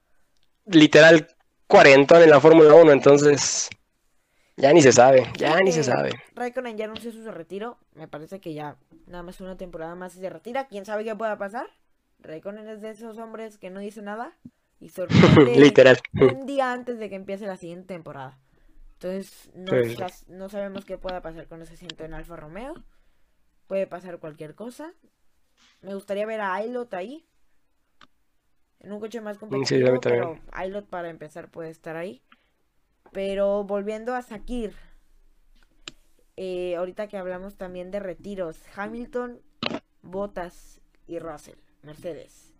literal 0.65 1.27
40 1.67 2.23
en 2.23 2.29
la 2.29 2.41
Fórmula 2.41 2.73
1, 2.73 2.91
entonces 2.91 3.69
ya 4.57 4.73
ni 4.73 4.81
se 4.81 4.91
sabe, 4.91 5.31
ya 5.37 5.57
ni 5.61 5.71
se 5.71 5.83
sabe. 5.83 6.11
Raikkonen 6.35 6.77
ya 6.77 6.85
anunció 6.85 7.11
su 7.13 7.31
retiro, 7.31 7.77
me 7.93 8.09
parece 8.09 8.41
que 8.41 8.53
ya 8.53 8.75
nada 9.07 9.23
más 9.23 9.39
una 9.39 9.55
temporada 9.55 9.95
más 9.95 10.13
se 10.13 10.29
retira, 10.29 10.67
quién 10.67 10.85
sabe 10.85 11.05
qué 11.05 11.15
pueda 11.15 11.37
pasar. 11.37 11.67
Raikkonen 12.19 12.67
es 12.67 12.81
de 12.81 12.89
esos 12.89 13.17
hombres 13.17 13.57
que 13.57 13.69
no 13.69 13.79
dice 13.79 14.01
nada 14.01 14.37
y 14.81 14.89
sorprende 14.89 15.55
literal 15.55 15.99
un 16.13 16.45
día 16.45 16.73
antes 16.73 16.99
de 16.99 17.09
que 17.09 17.15
empiece 17.15 17.45
la 17.45 17.55
siguiente 17.55 17.93
temporada. 17.93 18.37
Entonces 19.01 19.49
no, 20.27 20.49
sabemos 20.49 20.83
qué 20.83 20.97
pueda 20.97 21.21
pasar 21.21 21.47
con 21.47 21.61
ese 21.61 21.75
asiento 21.75 22.03
en 22.03 22.13
Alfa 22.13 22.35
Romeo. 22.35 22.73
Puede 23.67 23.87
pasar 23.87 24.19
cualquier 24.19 24.55
cosa. 24.55 24.93
Me 25.81 25.93
gustaría 25.93 26.25
ver 26.25 26.41
a 26.41 26.55
Ailot 26.55 26.93
ahí. 26.93 27.25
En 28.79 28.91
un 28.91 28.99
coche 28.99 29.21
más 29.21 29.37
competitivo, 29.37 30.01
pero 30.01 30.37
Ailot 30.51 30.85
para 30.87 31.09
empezar 31.09 31.49
puede 31.49 31.69
estar 31.69 31.95
ahí. 31.95 32.21
Pero 33.13 33.63
volviendo 33.63 34.13
a 34.15 34.21
Sakir. 34.21 34.75
Eh, 36.35 36.75
ahorita 36.75 37.07
que 37.07 37.17
hablamos 37.17 37.55
también 37.55 37.91
de 37.91 38.01
retiros. 38.01 38.61
Hamilton, 38.75 39.41
Bottas 40.01 40.81
y 41.07 41.19
Russell. 41.19 41.57
Mercedes. 41.83 42.53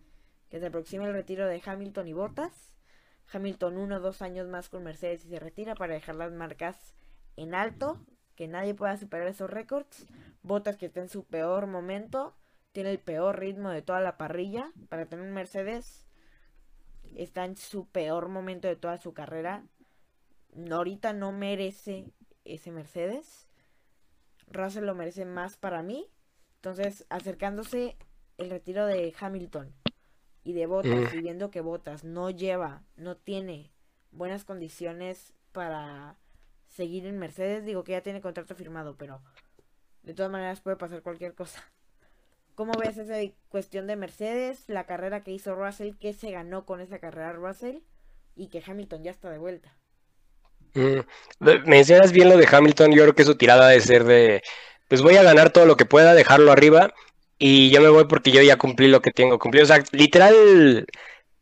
Que 0.48 0.58
se 0.58 0.66
aproxima 0.66 1.06
el 1.06 1.12
retiro 1.12 1.46
de 1.46 1.60
Hamilton 1.62 2.08
y 2.08 2.14
Bottas. 2.14 2.72
Hamilton 3.32 3.76
uno 3.76 3.96
o 3.96 4.00
dos 4.00 4.22
años 4.22 4.48
más 4.48 4.68
con 4.68 4.82
Mercedes 4.82 5.24
y 5.24 5.28
se 5.28 5.38
retira 5.38 5.74
para 5.74 5.94
dejar 5.94 6.16
las 6.16 6.32
marcas 6.32 6.94
en 7.36 7.54
alto, 7.54 7.98
que 8.34 8.48
nadie 8.48 8.74
pueda 8.74 8.96
superar 8.96 9.28
esos 9.28 9.50
récords. 9.50 10.06
Botas 10.42 10.76
que 10.76 10.86
está 10.86 11.00
en 11.00 11.08
su 11.08 11.24
peor 11.24 11.66
momento, 11.66 12.34
tiene 12.72 12.90
el 12.90 12.98
peor 12.98 13.38
ritmo 13.38 13.70
de 13.70 13.82
toda 13.82 14.00
la 14.00 14.16
parrilla. 14.16 14.72
Para 14.88 15.06
tener 15.06 15.24
un 15.24 15.32
Mercedes, 15.32 16.06
está 17.16 17.44
en 17.44 17.56
su 17.56 17.86
peor 17.86 18.28
momento 18.28 18.68
de 18.68 18.76
toda 18.76 18.98
su 18.98 19.12
carrera. 19.12 19.64
Ahorita 20.70 21.12
no 21.12 21.32
merece 21.32 22.12
ese 22.44 22.70
Mercedes. 22.70 23.46
Russell 24.48 24.84
lo 24.84 24.94
merece 24.94 25.24
más 25.24 25.56
para 25.56 25.82
mí. 25.82 26.06
Entonces, 26.56 27.06
acercándose 27.08 27.96
el 28.38 28.50
retiro 28.50 28.86
de 28.86 29.14
Hamilton 29.18 29.79
y 30.42 30.52
de 30.52 30.66
Botas, 30.66 31.14
y 31.14 31.20
viendo 31.20 31.50
que 31.50 31.60
Botas 31.60 32.04
no 32.04 32.30
lleva, 32.30 32.82
no 32.96 33.16
tiene 33.16 33.70
buenas 34.10 34.44
condiciones 34.44 35.34
para 35.52 36.16
seguir 36.68 37.06
en 37.06 37.18
Mercedes, 37.18 37.64
digo 37.64 37.84
que 37.84 37.92
ya 37.92 38.02
tiene 38.02 38.20
contrato 38.20 38.54
firmado, 38.54 38.96
pero 38.96 39.20
de 40.02 40.14
todas 40.14 40.32
maneras 40.32 40.60
puede 40.60 40.76
pasar 40.76 41.02
cualquier 41.02 41.34
cosa. 41.34 41.62
¿Cómo 42.54 42.72
ves 42.78 42.98
esa 42.98 43.16
cuestión 43.48 43.86
de 43.86 43.96
Mercedes, 43.96 44.64
la 44.66 44.84
carrera 44.84 45.22
que 45.22 45.32
hizo 45.32 45.54
Russell, 45.54 45.94
que 45.98 46.12
se 46.12 46.30
ganó 46.30 46.66
con 46.66 46.80
esa 46.80 46.98
carrera 46.98 47.32
Russell 47.32 47.78
y 48.36 48.48
que 48.48 48.62
Hamilton 48.64 49.02
ya 49.02 49.10
está 49.10 49.30
de 49.30 49.38
vuelta? 49.38 49.74
Mm, 50.74 51.00
mencionas 51.66 52.12
bien 52.12 52.28
lo 52.28 52.36
de 52.36 52.48
Hamilton, 52.50 52.92
yo 52.92 53.02
creo 53.02 53.14
que 53.14 53.24
su 53.24 53.36
tirada 53.36 53.68
de 53.68 53.80
ser 53.80 54.04
de, 54.04 54.42
pues 54.88 55.02
voy 55.02 55.16
a 55.16 55.22
ganar 55.22 55.50
todo 55.50 55.66
lo 55.66 55.76
que 55.76 55.86
pueda, 55.86 56.14
dejarlo 56.14 56.52
arriba 56.52 56.94
y 57.40 57.70
yo 57.70 57.80
me 57.80 57.88
voy 57.88 58.04
porque 58.04 58.30
yo 58.30 58.42
ya 58.42 58.58
cumplí 58.58 58.86
lo 58.88 59.00
que 59.00 59.12
tengo 59.12 59.38
cumplido. 59.38 59.64
O 59.64 59.66
sea, 59.66 59.82
literal, 59.92 60.86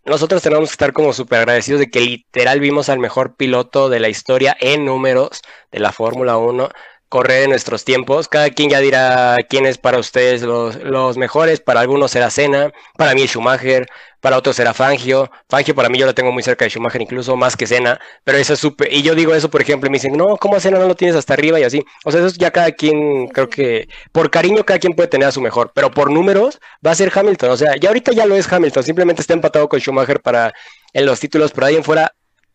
nosotros 0.05 0.43
tenemos 0.43 0.71
que 0.71 0.75
estar 0.75 0.93
como 0.93 1.13
súper 1.13 1.41
agradecidos 1.41 1.81
de 1.81 1.91
que 1.91 2.01
literal 2.01 2.61
vimos 2.61 2.89
al 2.89 3.01
mejor 3.01 3.37
piloto 3.37 3.89
de 3.91 4.01
la 4.01 4.09
historia 4.09 4.57
en 4.61 4.85
números 4.85 5.43
de 5.73 5.81
la 5.81 5.93
Fórmula 5.93 6.39
1 6.39 6.69
correr 7.09 7.45
en 7.45 7.51
nuestros 7.51 7.85
tiempos. 7.85 8.29
Cada 8.29 8.51
quien 8.51 8.71
ya 8.71 8.81
dirá 8.81 9.37
quién 9.49 9.67
es 9.67 9.79
para 9.79 9.99
ustedes 9.99 10.43
los, 10.43 10.77
los 10.77 11.17
mejores. 11.17 11.61
Para 11.61 11.81
algunos 11.81 12.11
será 12.11 12.31
Senna, 12.31 12.71
para 12.97 13.15
mí 13.15 13.27
Schumacher, 13.27 13.87
para 14.21 14.37
otros 14.37 14.57
será 14.57 14.75
Fangio. 14.75 15.31
Fangio 15.49 15.75
para 15.75 15.89
mí 15.89 15.99
yo 15.99 16.07
lo 16.07 16.15
tengo 16.15 16.33
muy 16.33 16.43
cerca 16.43 16.65
de 16.65 16.71
Schumacher, 16.71 17.01
incluso 17.03 17.37
más 17.37 17.57
que 17.57 17.67
Senna. 17.67 17.99
Pero 18.25 18.39
eso 18.39 18.55
es 18.55 18.61
súper. 18.61 18.93
Y 18.93 19.03
yo 19.03 19.15
digo 19.15 19.35
eso, 19.35 19.51
por 19.51 19.63
ejemplo, 19.63 19.89
y 19.89 19.91
me 19.91 19.97
dicen, 19.97 20.17
no, 20.17 20.37
¿cómo 20.37 20.57
a 20.57 20.61
Senna 20.61 20.79
no 20.79 20.87
lo 20.89 20.97
tienes 20.97 21.17
hasta 21.17 21.35
arriba 21.35 21.59
y 21.61 21.65
así? 21.65 21.85
O 22.05 22.13
sea, 22.13 22.25
eso 22.25 22.37
ya 22.39 22.51
cada 22.51 22.73
quien, 22.73 23.29
creo 23.29 23.49
que 23.49 23.89
por 24.13 24.31
cariño 24.31 24.65
cada 24.65 24.79
quien 24.79 24.95
puede 24.95 25.09
tener 25.09 25.29
a 25.29 25.33
su 25.33 25.41
mejor. 25.41 25.73
Pero 25.75 25.91
por 25.91 26.11
números 26.11 26.61
va 26.87 26.93
a 26.93 26.95
ser 26.95 27.13
Hamilton. 27.15 27.51
O 27.51 27.57
sea, 27.57 27.77
ya 27.77 27.89
ahorita 27.89 28.13
ya 28.13 28.27
lo 28.27 28.37
es 28.37 28.51
Hamilton. 28.53 28.83
Simplemente 28.83 29.23
está 29.23 29.35
empatado 29.35 29.69
con 29.69 29.81
Schumacher 29.81 30.21
para 30.21 30.53
en 30.93 31.07
los 31.07 31.21
títulos, 31.21 31.53
pero 31.53 31.67
ahí 31.67 31.77
en 31.77 31.85
fuera 31.85 32.15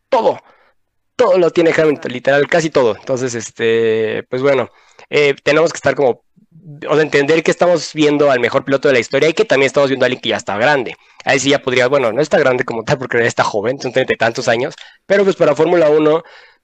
todo 0.10 0.40
todo 1.16 1.38
lo 1.38 1.52
tiene 1.52 1.74
Hamilton, 1.76 2.12
literal, 2.12 2.48
casi 2.48 2.70
todo. 2.70 2.96
Entonces, 2.96 3.36
este, 3.36 4.24
pues 4.30 4.42
bueno, 4.42 4.70
eh, 5.10 5.36
tenemos 5.44 5.72
que 5.72 5.78
estar 5.78 5.96
como, 5.96 6.24
o 6.90 6.94
sea, 6.94 7.04
entender 7.04 7.44
que 7.44 7.52
estamos 7.52 7.94
viendo 7.94 8.32
al 8.32 8.40
mejor 8.40 8.66
piloto 8.66 8.88
de 8.88 8.96
la 8.96 9.00
historia 9.00 9.30
y 9.30 9.34
que 9.34 9.46
también 9.46 9.68
estamos 9.68 9.90
viendo 9.90 10.06
a 10.06 10.08
alguien 10.08 10.22
que 10.22 10.30
ya 10.30 10.38
está 10.38 10.58
grande. 10.58 10.96
Ahí 11.26 11.40
sí 11.40 11.50
ya 11.50 11.60
podría, 11.60 11.88
bueno, 11.88 12.12
no 12.12 12.22
está 12.22 12.40
grande 12.40 12.66
como 12.66 12.84
tal 12.84 12.98
porque 12.98 13.26
está 13.26 13.44
joven, 13.44 13.80
son 13.80 13.94
treinta 13.94 14.14
y 14.14 14.18
tantos 14.18 14.48
años, 14.48 14.76
pero 15.06 15.24
pues 15.24 15.36
para 15.36 15.56
Fórmula 15.56 15.90
1, 15.90 16.24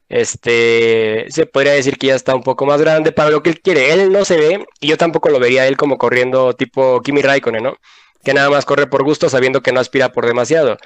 este, 0.10 1.26
se 1.30 1.46
podría 1.46 1.74
decir 1.74 1.98
que 1.98 2.08
ya 2.08 2.16
está 2.16 2.36
un 2.36 2.44
poco 2.44 2.66
más 2.66 2.82
grande 2.82 3.12
para 3.12 3.30
lo 3.30 3.44
que 3.44 3.52
él 3.52 3.62
quiere. 3.62 3.94
Él 3.94 4.12
no 4.12 4.26
se 4.26 4.38
ve, 4.38 4.66
y 4.80 4.88
yo 4.88 4.98
tampoco 4.98 5.30
lo 5.30 5.40
vería 5.40 5.68
él 5.68 5.78
como 5.78 5.98
corriendo 5.98 6.54
tipo 6.54 7.02
Kimi 7.02 7.22
Raikkonen, 7.22 7.64
¿no? 7.64 7.78
Que 8.24 8.34
nada 8.34 8.50
más 8.50 8.66
corre 8.66 8.88
por 8.88 9.04
gusto 9.04 9.30
sabiendo 9.30 9.62
que 9.62 9.72
no 9.72 9.80
aspira 9.80 10.12
por 10.12 10.26
demasiado. 10.26 10.78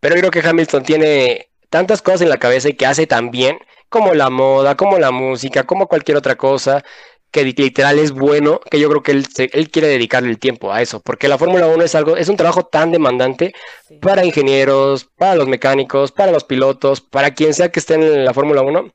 Pero 0.00 0.16
creo 0.16 0.30
que 0.30 0.40
Hamilton 0.40 0.82
tiene 0.84 1.51
tantas 1.72 2.02
cosas 2.02 2.20
en 2.20 2.28
la 2.28 2.36
cabeza 2.36 2.68
y 2.68 2.74
que 2.74 2.84
hace 2.84 3.06
tan 3.06 3.30
bien, 3.30 3.58
como 3.88 4.12
la 4.14 4.28
moda, 4.28 4.76
como 4.76 4.98
la 4.98 5.10
música, 5.10 5.64
como 5.64 5.88
cualquier 5.88 6.18
otra 6.18 6.36
cosa, 6.36 6.84
que 7.30 7.44
literal 7.44 7.98
es 7.98 8.12
bueno, 8.12 8.60
que 8.70 8.78
yo 8.78 8.90
creo 8.90 9.02
que 9.02 9.12
él, 9.12 9.26
él 9.52 9.70
quiere 9.70 9.88
dedicarle 9.88 10.28
el 10.28 10.38
tiempo 10.38 10.70
a 10.70 10.82
eso, 10.82 11.00
porque 11.00 11.28
la 11.28 11.38
Fórmula 11.38 11.66
1 11.66 11.82
es 11.82 11.94
algo, 11.94 12.18
es 12.18 12.28
un 12.28 12.36
trabajo 12.36 12.64
tan 12.66 12.92
demandante 12.92 13.54
para 14.02 14.22
ingenieros, 14.22 15.06
para 15.16 15.34
los 15.34 15.48
mecánicos, 15.48 16.12
para 16.12 16.30
los 16.30 16.44
pilotos, 16.44 17.00
para 17.00 17.32
quien 17.32 17.54
sea 17.54 17.70
que 17.72 17.80
esté 17.80 17.94
en 17.94 18.24
la 18.26 18.34
Fórmula 18.34 18.60
1. 18.60 18.92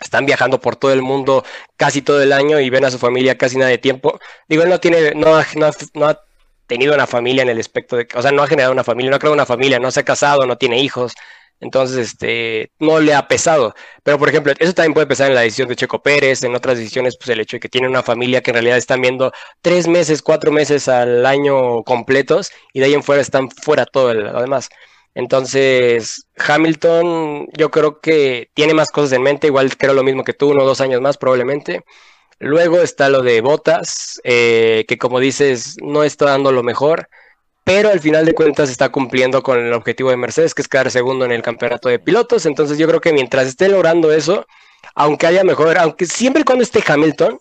Están 0.00 0.24
viajando 0.24 0.60
por 0.60 0.76
todo 0.76 0.92
el 0.94 1.02
mundo 1.02 1.44
casi 1.76 2.00
todo 2.00 2.22
el 2.22 2.32
año 2.32 2.58
y 2.58 2.70
ven 2.70 2.86
a 2.86 2.90
su 2.90 2.98
familia 2.98 3.36
casi 3.36 3.58
nada 3.58 3.70
de 3.70 3.78
tiempo. 3.78 4.18
Digo, 4.48 4.62
él 4.62 4.70
no 4.70 4.80
tiene, 4.80 5.12
no, 5.14 5.38
no, 5.56 5.70
no 5.94 6.06
ha 6.08 6.20
tenido 6.66 6.94
una 6.94 7.06
familia 7.06 7.42
en 7.42 7.50
el 7.50 7.58
aspecto 7.58 7.96
de, 7.96 8.08
o 8.14 8.22
sea, 8.22 8.30
no 8.30 8.42
ha 8.42 8.46
generado 8.46 8.72
una 8.72 8.84
familia, 8.84 9.10
no 9.10 9.16
ha 9.16 9.18
creado 9.18 9.34
una 9.34 9.46
familia, 9.46 9.78
no 9.78 9.90
se 9.90 10.00
ha 10.00 10.04
casado, 10.04 10.46
no 10.46 10.56
tiene 10.56 10.80
hijos, 10.80 11.12
entonces, 11.60 11.98
este, 11.98 12.72
no 12.78 13.00
le 13.00 13.14
ha 13.14 13.26
pesado. 13.28 13.74
Pero, 14.02 14.18
por 14.18 14.28
ejemplo, 14.28 14.52
eso 14.58 14.72
también 14.72 14.94
puede 14.94 15.06
pesar 15.06 15.28
en 15.28 15.34
la 15.34 15.40
decisión 15.42 15.68
de 15.68 15.76
Checo 15.76 16.02
Pérez, 16.02 16.42
en 16.44 16.54
otras 16.54 16.78
decisiones, 16.78 17.16
pues 17.16 17.28
el 17.30 17.40
hecho 17.40 17.56
de 17.56 17.60
que 17.60 17.68
tiene 17.68 17.88
una 17.88 18.02
familia 18.02 18.42
que 18.42 18.50
en 18.50 18.54
realidad 18.54 18.76
están 18.78 19.00
viendo 19.00 19.32
tres 19.60 19.88
meses, 19.88 20.22
cuatro 20.22 20.52
meses 20.52 20.88
al 20.88 21.26
año 21.26 21.82
completos 21.84 22.52
y 22.72 22.80
de 22.80 22.86
ahí 22.86 22.94
en 22.94 23.02
fuera 23.02 23.22
están 23.22 23.50
fuera 23.50 23.86
todo 23.86 24.14
lo 24.14 24.40
demás. 24.40 24.68
Entonces, 25.14 26.26
Hamilton, 26.36 27.48
yo 27.56 27.70
creo 27.70 28.00
que 28.00 28.50
tiene 28.54 28.74
más 28.74 28.90
cosas 28.92 29.12
en 29.12 29.22
mente, 29.22 29.48
igual 29.48 29.76
creo 29.76 29.94
lo 29.94 30.04
mismo 30.04 30.22
que 30.22 30.34
tú, 30.34 30.50
uno 30.50 30.62
o 30.62 30.66
dos 30.66 30.80
años 30.80 31.00
más 31.00 31.18
probablemente. 31.18 31.82
Luego 32.38 32.80
está 32.82 33.08
lo 33.08 33.22
de 33.22 33.40
Botas, 33.40 34.20
eh, 34.24 34.84
que 34.86 34.96
como 34.98 35.18
dices, 35.18 35.76
no 35.82 36.04
está 36.04 36.26
dando 36.26 36.52
lo 36.52 36.62
mejor 36.62 37.08
pero 37.68 37.90
al 37.90 38.00
final 38.00 38.24
de 38.24 38.32
cuentas 38.32 38.70
está 38.70 38.88
cumpliendo 38.88 39.42
con 39.42 39.58
el 39.58 39.74
objetivo 39.74 40.08
de 40.08 40.16
Mercedes, 40.16 40.54
que 40.54 40.62
es 40.62 40.68
quedar 40.68 40.90
segundo 40.90 41.26
en 41.26 41.32
el 41.32 41.42
campeonato 41.42 41.90
de 41.90 41.98
pilotos. 41.98 42.46
Entonces 42.46 42.78
yo 42.78 42.88
creo 42.88 43.02
que 43.02 43.12
mientras 43.12 43.46
esté 43.46 43.68
logrando 43.68 44.10
eso, 44.10 44.46
aunque 44.94 45.26
haya 45.26 45.44
mejor, 45.44 45.76
aunque 45.76 46.06
siempre 46.06 46.40
y 46.40 46.44
cuando 46.46 46.64
esté 46.64 46.82
Hamilton, 46.86 47.38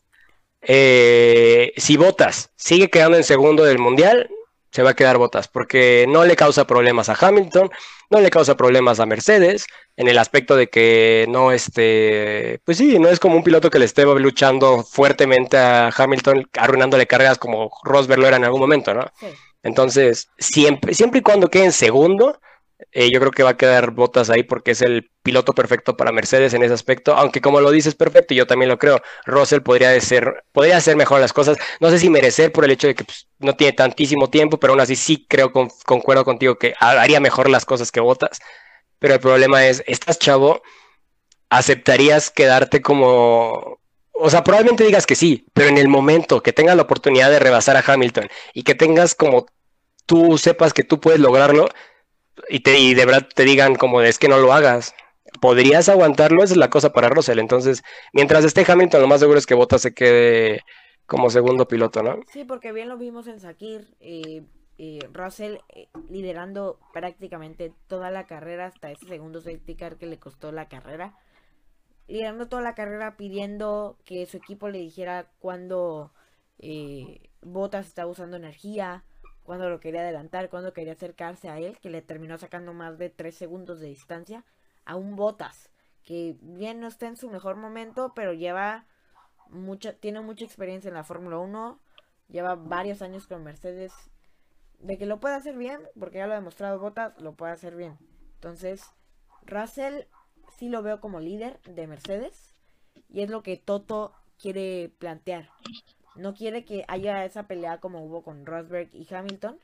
eh, 0.63 1.71
si 1.77 1.95
Botas 1.95 2.51
sigue 2.57 2.89
quedando 2.89 3.15
en 3.15 3.23
segundo 3.23 3.63
del 3.63 3.79
mundial, 3.79 4.29
se 4.69 4.83
va 4.83 4.89
a 4.89 4.95
quedar 4.95 5.17
Botas, 5.17 5.47
porque 5.47 6.05
no 6.09 6.25
le 6.25 6.35
causa 6.35 6.67
problemas 6.67 7.07
a 7.07 7.15
Hamilton, 7.17 7.71
no 8.09 8.19
le 8.19 8.29
causa 8.29 8.57
problemas 8.57 8.99
a 8.99 9.05
Mercedes, 9.05 9.65
en 9.95 10.09
el 10.09 10.17
aspecto 10.17 10.57
de 10.57 10.67
que 10.67 11.25
no 11.29 11.53
este, 11.53 12.59
pues 12.65 12.77
sí, 12.77 12.99
no 12.99 13.07
es 13.07 13.21
como 13.21 13.37
un 13.37 13.45
piloto 13.45 13.69
que 13.69 13.79
le 13.79 13.85
esté 13.85 14.03
luchando 14.03 14.83
fuertemente 14.83 15.57
a 15.57 15.87
Hamilton, 15.87 16.49
arruinándole 16.57 17.07
carreras 17.07 17.37
como 17.37 17.71
Rosberg 17.83 18.19
lo 18.19 18.27
era 18.27 18.35
en 18.35 18.43
algún 18.43 18.59
momento, 18.59 18.93
¿no? 18.93 19.09
Sí. 19.17 19.27
Entonces, 19.67 20.30
siempre, 20.39 20.93
siempre 20.93 21.19
y 21.19 21.23
cuando 21.23 21.49
quede 21.49 21.65
en 21.65 21.71
segundo, 21.73 22.39
eh, 22.91 23.12
yo 23.12 23.19
creo 23.19 23.32
que 23.32 23.43
va 23.43 23.51
a 23.51 23.58
quedar 23.58 23.91
Botas 23.91 24.30
ahí 24.30 24.43
porque 24.43 24.71
es 24.71 24.82
el 24.82 25.12
piloto 25.21 25.53
perfecto 25.53 25.97
para 25.97 26.13
Mercedes 26.13 26.53
en 26.53 26.63
ese 26.63 26.73
aspecto, 26.73 27.15
aunque 27.15 27.41
como 27.41 27.60
lo 27.60 27.69
dices 27.71 27.95
perfecto, 27.95 28.34
yo 28.34 28.47
también 28.47 28.69
lo 28.69 28.77
creo, 28.77 29.01
Russell 29.25 29.62
podría 29.62 29.99
ser, 29.99 30.45
podría 30.53 30.77
hacer 30.77 30.95
mejor 30.95 31.19
las 31.19 31.34
cosas, 31.34 31.58
no 31.82 31.89
sé 31.89 31.99
si 31.99 32.10
merecer 32.10 32.53
por 32.53 32.63
el 32.63 32.71
hecho 32.71 32.88
de 32.88 32.95
que 32.95 33.03
pues, 33.03 33.27
no 33.39 33.56
tiene 33.58 33.73
tantísimo 33.73 34.30
tiempo, 34.30 34.58
pero 34.58 34.71
aún 34.71 34.80
así 34.80 34.95
sí 34.95 35.25
creo, 35.27 35.51
concuerdo 35.51 36.23
contigo 36.23 36.58
que 36.58 36.75
haría 36.80 37.19
mejor 37.19 37.49
las 37.49 37.65
cosas 37.65 37.91
que 37.91 37.99
Botas, 37.99 38.39
pero 38.99 39.15
el 39.15 39.19
problema 39.19 39.65
es, 39.67 39.84
estás 39.86 40.17
chavo, 40.17 40.62
aceptarías 41.49 42.32
quedarte 42.32 42.82
como 42.82 43.80
o 44.19 44.30
sea, 44.30 44.43
probablemente 44.43 44.84
digas 44.84 45.06
que 45.06 45.15
sí, 45.15 45.45
pero 45.53 45.69
en 45.69 45.77
el 45.77 45.88
momento 45.88 46.41
que 46.41 46.53
tengas 46.53 46.75
la 46.75 46.84
oportunidad 46.84 47.30
de 47.30 47.39
rebasar 47.39 47.77
a 47.77 47.84
Hamilton 47.86 48.30
y 48.53 48.63
que 48.63 48.75
tengas 48.75 49.15
como 49.15 49.45
tú 50.08 50.39
sepas 50.39 50.74
que 50.74 50.84
tú 50.84 51.00
puedes 51.00 51.20
lograrlo 51.20 51.70
y, 52.50 52.62
te, 52.62 52.80
y 52.80 52.96
de 52.96 53.06
verdad 53.06 53.28
te 53.34 53.43
digan 53.43 53.76
como 53.76 54.02
es 54.02 54.17
que 54.17 54.28
no 54.28 54.39
lo 54.39 54.54
hagas, 54.54 54.96
¿podrías 55.39 55.89
aguantarlo? 55.89 56.43
Esa 56.43 56.56
es 56.56 56.58
la 56.58 56.72
cosa 56.72 56.91
para 56.91 57.10
Russell. 57.10 57.38
Entonces, 57.38 57.84
mientras 58.13 58.43
esté 58.43 58.65
Hamilton, 58.67 59.02
lo 59.02 59.08
más 59.08 59.20
seguro 59.20 59.38
es 59.38 59.46
que 59.46 59.54
Bottas 59.54 59.84
se 59.84 59.93
quede 59.93 60.62
como 61.06 61.30
segundo 61.30 61.67
piloto, 61.67 62.02
¿no? 62.02 62.20
Sí, 62.34 62.43
porque 62.43 62.72
bien 62.72 62.89
lo 62.89 62.98
vimos 62.98 63.28
en 63.28 63.39
Sakir, 63.39 63.96
eh, 64.00 64.43
eh, 64.80 65.00
Russell 65.13 65.58
eh, 65.70 65.88
liderando 66.10 66.80
prácticamente 66.91 67.72
toda 67.88 68.10
la 68.10 68.26
carrera 68.26 68.65
hasta 68.65 68.89
ese 68.89 69.06
segundo 69.06 69.41
safety 69.41 69.76
car 69.76 69.98
que 69.98 70.08
le 70.08 70.17
costó 70.17 70.52
la 70.52 70.67
carrera 70.67 71.13
liderando 72.08 72.48
toda 72.48 72.62
la 72.62 72.76
carrera 72.76 73.17
pidiendo 73.17 73.98
que 74.06 74.26
su 74.26 74.38
equipo 74.38 74.70
le 74.70 74.80
dijera 74.80 75.30
cuando 75.39 76.13
eh, 76.60 77.30
Botas 77.41 77.88
estaba 77.88 78.10
usando 78.10 78.38
energía, 78.38 79.04
cuando 79.47 79.69
lo 79.69 79.79
quería 79.79 80.01
adelantar, 80.01 80.49
cuando 80.49 80.73
quería 80.73 80.91
acercarse 80.91 81.47
a 81.47 81.57
él, 81.57 81.79
que 81.79 81.89
le 81.89 82.01
terminó 82.01 82.38
sacando 82.38 82.73
más 82.73 82.97
de 82.97 83.10
3 83.10 83.33
segundos 83.33 83.79
de 83.79 83.88
distancia 83.88 84.43
a 84.83 84.97
un 84.97 85.15
Botas, 85.15 85.69
que 86.03 86.36
bien 86.41 86.81
no 86.81 86.88
está 86.88 87.07
en 87.07 87.15
su 87.15 87.29
mejor 87.29 87.55
momento, 87.55 88.12
pero 88.13 88.33
lleva 88.33 88.86
mucha, 89.49 89.93
tiene 89.93 90.19
mucha 90.19 90.43
experiencia 90.43 90.89
en 90.89 90.95
la 90.95 91.05
Fórmula 91.05 91.38
1, 91.38 91.79
lleva 92.27 92.55
varios 92.55 93.01
años 93.01 93.25
con 93.25 93.45
Mercedes, 93.45 93.93
de 94.79 94.97
que 94.97 95.05
lo 95.05 95.21
puede 95.21 95.36
hacer 95.36 95.55
bien, 95.55 95.79
porque 95.97 96.17
ya 96.17 96.27
lo 96.27 96.33
ha 96.33 96.39
demostrado 96.39 96.77
Botas, 96.77 97.17
lo 97.21 97.31
puede 97.36 97.53
hacer 97.53 97.73
bien. 97.73 97.97
Entonces, 98.33 98.83
Russell 99.45 100.07
sí 100.57 100.67
lo 100.67 100.83
veo 100.83 100.99
como 100.99 101.21
líder 101.21 101.62
de 101.62 101.88
Mercedes 101.88 102.53
y 103.07 103.21
es 103.21 103.29
lo 103.29 103.43
que 103.43 103.55
Toto 103.55 104.12
quiere 104.38 104.91
plantear. 104.99 105.49
No 106.17 106.34
quiere 106.34 106.65
que 106.65 106.84
haya 106.88 107.23
esa 107.25 107.43
pelea 107.43 107.80
como 107.80 108.03
hubo 108.03 108.23
con 108.23 108.45
Rosberg 108.45 108.89
y 108.93 109.08
Hamilton. 109.13 109.60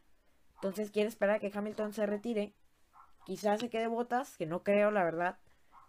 Entonces 0.56 0.92
quiere 0.92 1.10
esperar 1.10 1.38
a 1.38 1.40
que 1.40 1.52
Hamilton 1.54 1.94
se 1.94 2.06
retire. 2.06 2.54
Quizás 3.26 3.60
se 3.60 3.70
quede 3.70 3.88
Botas, 3.88 4.38
que 4.38 4.46
no 4.46 4.64
creo 4.64 4.92
la 4.92 5.04
verdad. 5.04 5.38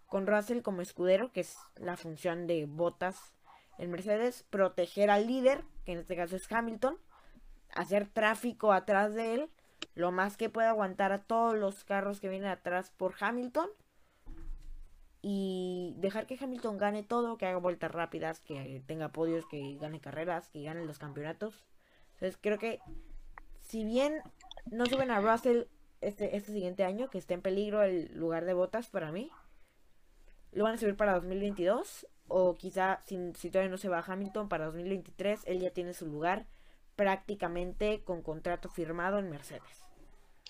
Con 0.07 0.27
Russell 0.27 0.61
como 0.61 0.81
escudero, 0.81 1.31
que 1.31 1.41
es 1.41 1.57
la 1.75 1.97
función 1.97 2.47
de 2.47 2.65
Botas 2.65 3.33
en 3.77 3.91
Mercedes. 3.91 4.43
Proteger 4.49 5.09
al 5.11 5.27
líder, 5.27 5.63
que 5.85 5.93
en 5.93 5.99
este 5.99 6.15
caso 6.15 6.35
es 6.35 6.51
Hamilton. 6.51 6.97
Hacer 7.75 8.07
tráfico 8.07 8.73
atrás 8.73 9.13
de 9.13 9.35
él. 9.35 9.49
Lo 9.93 10.11
más 10.11 10.35
que 10.35 10.49
pueda 10.49 10.69
aguantar 10.69 11.11
a 11.11 11.23
todos 11.23 11.55
los 11.55 11.83
carros 11.83 12.19
que 12.19 12.29
vienen 12.29 12.49
atrás 12.49 12.91
por 12.97 13.13
Hamilton 13.19 13.69
y 15.27 15.95
dejar 15.97 16.27
que 16.27 16.37
Hamilton 16.39 16.77
gane 16.77 17.01
todo, 17.01 17.35
que 17.39 17.47
haga 17.47 17.57
vueltas 17.57 17.89
rápidas, 17.89 18.41
que 18.41 18.83
tenga 18.85 19.09
podios, 19.09 19.47
que 19.47 19.75
gane 19.81 19.99
carreras, 19.99 20.51
que 20.51 20.61
gane 20.61 20.85
los 20.85 20.99
campeonatos. 20.99 21.65
Entonces 22.13 22.37
creo 22.39 22.59
que 22.59 22.79
si 23.59 23.83
bien 23.83 24.21
no 24.69 24.85
suben 24.85 25.09
a 25.09 25.21
Russell 25.21 25.63
este, 25.99 26.37
este 26.37 26.51
siguiente 26.51 26.83
año, 26.83 27.09
que 27.09 27.17
está 27.17 27.33
en 27.33 27.41
peligro 27.41 27.81
el 27.81 28.15
lugar 28.15 28.45
de 28.45 28.53
botas 28.53 28.91
para 28.91 29.11
mí, 29.11 29.31
lo 30.51 30.65
van 30.65 30.75
a 30.75 30.77
subir 30.77 30.95
para 30.95 31.15
2022 31.15 32.05
o 32.27 32.53
quizá 32.53 33.01
si, 33.07 33.33
si 33.33 33.49
todavía 33.49 33.71
no 33.71 33.79
se 33.79 33.89
va 33.89 33.97
a 33.97 34.05
Hamilton 34.05 34.47
para 34.47 34.65
2023, 34.65 35.41
él 35.47 35.59
ya 35.59 35.71
tiene 35.71 35.95
su 35.95 36.05
lugar 36.05 36.45
prácticamente 36.95 38.03
con 38.03 38.21
contrato 38.21 38.69
firmado 38.69 39.17
en 39.17 39.31
Mercedes. 39.31 39.87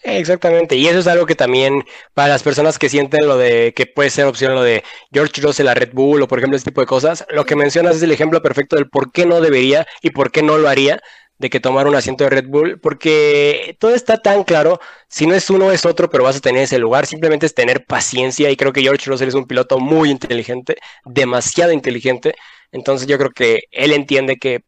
Exactamente, 0.03 0.75
y 0.75 0.87
eso 0.87 0.99
es 0.99 1.07
algo 1.07 1.25
que 1.25 1.33
también 1.35 1.83
para 2.13 2.27
las 2.29 2.43
personas 2.43 2.77
que 2.77 2.89
sienten 2.89 3.25
lo 3.27 3.37
de 3.37 3.73
que 3.75 3.87
puede 3.87 4.11
ser 4.11 4.25
opción 4.25 4.53
lo 4.53 4.61
de 4.61 4.83
George 5.11 5.41
Russell 5.41 5.67
a 5.67 5.73
Red 5.73 5.93
Bull 5.93 6.21
o 6.21 6.27
por 6.27 6.37
ejemplo 6.37 6.55
este 6.57 6.69
tipo 6.69 6.81
de 6.81 6.85
cosas, 6.87 7.25
lo 7.29 7.43
que 7.45 7.55
mencionas 7.55 7.95
es 7.95 8.03
el 8.03 8.11
ejemplo 8.11 8.41
perfecto 8.43 8.75
del 8.75 8.87
por 8.87 9.11
qué 9.11 9.25
no 9.25 9.41
debería 9.41 9.87
y 10.03 10.11
por 10.11 10.31
qué 10.31 10.43
no 10.43 10.57
lo 10.59 10.69
haría 10.69 11.01
de 11.39 11.49
que 11.49 11.59
tomar 11.59 11.87
un 11.87 11.95
asiento 11.95 12.23
de 12.23 12.29
Red 12.29 12.45
Bull, 12.47 12.79
porque 12.79 13.75
todo 13.79 13.95
está 13.95 14.17
tan 14.21 14.43
claro, 14.43 14.79
si 15.09 15.25
no 15.25 15.33
es 15.33 15.49
uno 15.49 15.71
es 15.71 15.85
otro, 15.85 16.09
pero 16.09 16.23
vas 16.23 16.37
a 16.37 16.39
tener 16.39 16.63
ese 16.63 16.77
lugar, 16.77 17.07
simplemente 17.07 17.45
es 17.47 17.55
tener 17.55 17.85
paciencia 17.85 18.49
y 18.51 18.55
creo 18.57 18.71
que 18.73 18.81
George 18.83 19.09
Russell 19.09 19.27
es 19.29 19.33
un 19.33 19.47
piloto 19.47 19.79
muy 19.79 20.11
inteligente, 20.11 20.77
demasiado 21.03 21.71
inteligente, 21.71 22.35
Entonces 22.71 23.07
yo 23.07 23.17
creo 23.17 23.31
que 23.31 23.63
él 23.71 23.91
entiende 23.91 24.37
que 24.37 24.61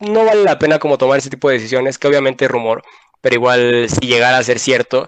no 0.00 0.24
vale 0.24 0.44
la 0.44 0.58
pena 0.58 0.78
como 0.78 0.98
tomar 0.98 1.18
ese 1.18 1.30
tipo 1.30 1.48
de 1.48 1.54
decisiones, 1.56 1.98
que 1.98 2.08
obviamente 2.08 2.44
es 2.46 2.50
rumor, 2.50 2.82
pero 3.24 3.36
igual 3.36 3.86
si 3.88 4.06
llegara 4.06 4.36
a 4.36 4.42
ser 4.42 4.58
cierto, 4.58 5.06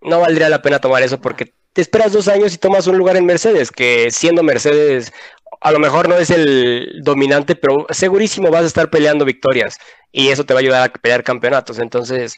no 0.00 0.18
valdría 0.20 0.48
la 0.48 0.62
pena 0.62 0.78
tomar 0.78 1.02
eso 1.02 1.20
porque 1.20 1.52
te 1.74 1.82
esperas 1.82 2.10
dos 2.10 2.26
años 2.26 2.54
y 2.54 2.56
tomas 2.56 2.86
un 2.86 2.96
lugar 2.96 3.18
en 3.18 3.26
Mercedes, 3.26 3.70
que 3.70 4.10
siendo 4.10 4.42
Mercedes 4.42 5.12
a 5.60 5.70
lo 5.70 5.78
mejor 5.78 6.08
no 6.08 6.16
es 6.16 6.30
el 6.30 7.02
dominante, 7.02 7.56
pero 7.56 7.86
segurísimo 7.90 8.50
vas 8.50 8.62
a 8.62 8.66
estar 8.66 8.88
peleando 8.88 9.26
victorias 9.26 9.76
y 10.10 10.28
eso 10.28 10.44
te 10.44 10.54
va 10.54 10.60
a 10.60 10.62
ayudar 10.62 10.88
a 10.88 10.92
pelear 10.94 11.22
campeonatos. 11.22 11.78
Entonces, 11.78 12.34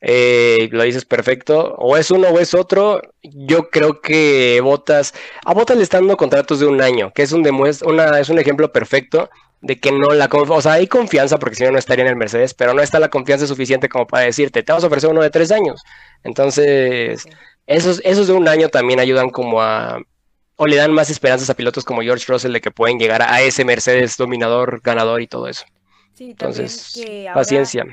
eh, 0.00 0.68
lo 0.72 0.82
dices 0.82 1.04
perfecto, 1.04 1.76
o 1.78 1.96
es 1.96 2.10
uno 2.10 2.26
o 2.30 2.40
es 2.40 2.52
otro. 2.52 3.00
Yo 3.22 3.70
creo 3.70 4.00
que 4.00 4.60
Botas, 4.60 5.14
a 5.44 5.54
Botas 5.54 5.76
le 5.76 5.84
están 5.84 6.00
dando 6.00 6.16
contratos 6.16 6.58
de 6.58 6.66
un 6.66 6.82
año, 6.82 7.12
que 7.14 7.22
es 7.22 7.30
un, 7.30 7.48
una, 7.86 8.18
es 8.18 8.28
un 8.28 8.40
ejemplo 8.40 8.72
perfecto 8.72 9.30
de 9.64 9.80
que 9.80 9.92
no 9.92 10.10
la 10.10 10.28
o 10.30 10.60
sea, 10.60 10.72
hay 10.72 10.86
confianza 10.86 11.38
porque 11.38 11.56
si 11.56 11.64
no 11.64 11.72
no 11.72 11.78
estaría 11.78 12.04
en 12.04 12.10
el 12.10 12.16
Mercedes, 12.16 12.52
pero 12.52 12.74
no 12.74 12.82
está 12.82 13.00
la 13.00 13.08
confianza 13.08 13.46
suficiente 13.46 13.88
como 13.88 14.06
para 14.06 14.26
decirte, 14.26 14.62
te 14.62 14.72
vas 14.72 14.84
a 14.84 14.88
ofrecer 14.88 15.08
uno 15.08 15.22
de 15.22 15.30
tres 15.30 15.50
años. 15.50 15.82
Entonces, 16.22 17.24
esos, 17.66 18.02
esos 18.04 18.26
de 18.26 18.34
un 18.34 18.46
año 18.46 18.68
también 18.68 19.00
ayudan 19.00 19.30
como 19.30 19.62
a, 19.62 20.02
o 20.56 20.66
le 20.66 20.76
dan 20.76 20.92
más 20.92 21.08
esperanzas 21.08 21.48
a 21.48 21.54
pilotos 21.54 21.82
como 21.82 22.02
George 22.02 22.26
Russell 22.30 22.52
de 22.52 22.60
que 22.60 22.70
pueden 22.70 22.98
llegar 22.98 23.22
a 23.22 23.40
ese 23.40 23.64
Mercedes 23.64 24.18
dominador, 24.18 24.82
ganador 24.82 25.22
y 25.22 25.26
todo 25.26 25.48
eso. 25.48 25.64
Sí, 26.12 26.32
Entonces, 26.32 26.92
que 26.94 27.30
paciencia. 27.32 27.86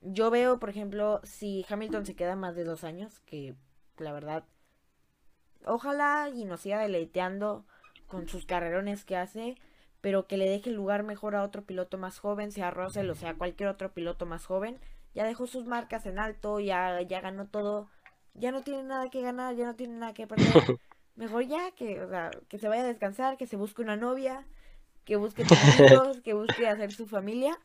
Yo 0.00 0.30
veo, 0.30 0.58
por 0.58 0.70
ejemplo, 0.70 1.20
si 1.24 1.66
Hamilton 1.68 2.06
se 2.06 2.16
queda 2.16 2.36
más 2.36 2.56
de 2.56 2.64
dos 2.64 2.84
años, 2.84 3.20
que 3.26 3.54
la 3.98 4.12
verdad, 4.12 4.44
ojalá 5.66 6.30
y 6.34 6.46
nos 6.46 6.60
siga 6.60 6.80
deleiteando 6.80 7.66
con 8.06 8.28
sus 8.28 8.46
carrerones 8.46 9.04
que 9.04 9.16
hace, 9.16 9.56
pero 10.02 10.26
que 10.26 10.36
le 10.36 10.50
deje 10.50 10.68
el 10.68 10.76
lugar 10.76 11.04
mejor 11.04 11.36
a 11.36 11.44
otro 11.44 11.62
piloto 11.62 11.96
más 11.96 12.18
joven, 12.18 12.50
sea 12.50 12.70
Russell 12.70 13.08
o 13.08 13.14
sea 13.14 13.34
cualquier 13.34 13.70
otro 13.70 13.92
piloto 13.94 14.26
más 14.26 14.44
joven. 14.44 14.78
Ya 15.14 15.24
dejó 15.24 15.46
sus 15.46 15.64
marcas 15.64 16.06
en 16.06 16.18
alto, 16.18 16.58
ya, 16.58 17.00
ya 17.02 17.20
ganó 17.20 17.46
todo, 17.46 17.88
ya 18.34 18.50
no 18.50 18.62
tiene 18.62 18.82
nada 18.82 19.10
que 19.10 19.22
ganar, 19.22 19.54
ya 19.54 19.64
no 19.64 19.76
tiene 19.76 19.94
nada 19.94 20.12
que 20.12 20.26
perder. 20.26 20.46
Mejor 21.16 21.46
ya 21.46 21.70
que, 21.72 22.00
o 22.00 22.08
sea, 22.08 22.30
que 22.48 22.58
se 22.58 22.68
vaya 22.68 22.82
a 22.82 22.86
descansar, 22.86 23.36
que 23.36 23.46
se 23.46 23.56
busque 23.56 23.82
una 23.82 23.96
novia, 23.96 24.44
que 25.04 25.16
busque 25.16 25.42
hijos, 25.42 26.20
que 26.22 26.32
busque 26.34 26.66
hacer 26.66 26.92
su 26.92 27.06
familia. 27.06 27.56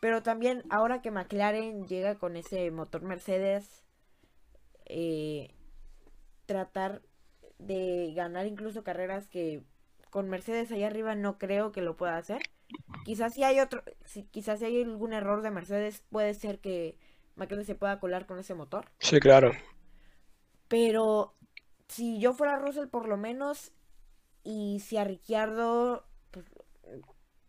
Pero 0.00 0.22
también 0.22 0.62
ahora 0.70 1.02
que 1.02 1.10
McLaren 1.10 1.86
llega 1.88 2.16
con 2.16 2.36
ese 2.36 2.70
motor 2.70 3.02
Mercedes, 3.02 3.82
eh, 4.84 5.50
tratar 6.44 7.02
de 7.58 8.12
ganar 8.14 8.46
incluso 8.46 8.84
carreras 8.84 9.26
que 9.26 9.64
con 10.16 10.30
Mercedes 10.30 10.72
allá 10.72 10.86
arriba 10.86 11.14
no 11.14 11.36
creo 11.36 11.72
que 11.72 11.82
lo 11.82 11.98
pueda 11.98 12.16
hacer. 12.16 12.40
Quizás 13.04 13.34
si 13.34 13.44
hay 13.44 13.60
otro, 13.60 13.82
si, 14.06 14.22
quizás 14.22 14.60
si 14.60 14.64
hay 14.64 14.82
algún 14.82 15.12
error 15.12 15.42
de 15.42 15.50
Mercedes, 15.50 16.02
puede 16.08 16.32
ser 16.32 16.58
que 16.58 16.96
McLaren 17.34 17.66
se 17.66 17.74
pueda 17.74 18.00
colar 18.00 18.24
con 18.24 18.38
ese 18.38 18.54
motor. 18.54 18.86
Sí, 18.98 19.20
claro. 19.20 19.52
Pero 20.68 21.34
si 21.88 22.18
yo 22.18 22.32
fuera 22.32 22.56
Russell 22.56 22.86
por 22.88 23.06
lo 23.06 23.18
menos, 23.18 23.72
y 24.42 24.80
si 24.80 24.96
a 24.96 25.04
Ricciardo 25.04 26.06
pues, 26.30 26.46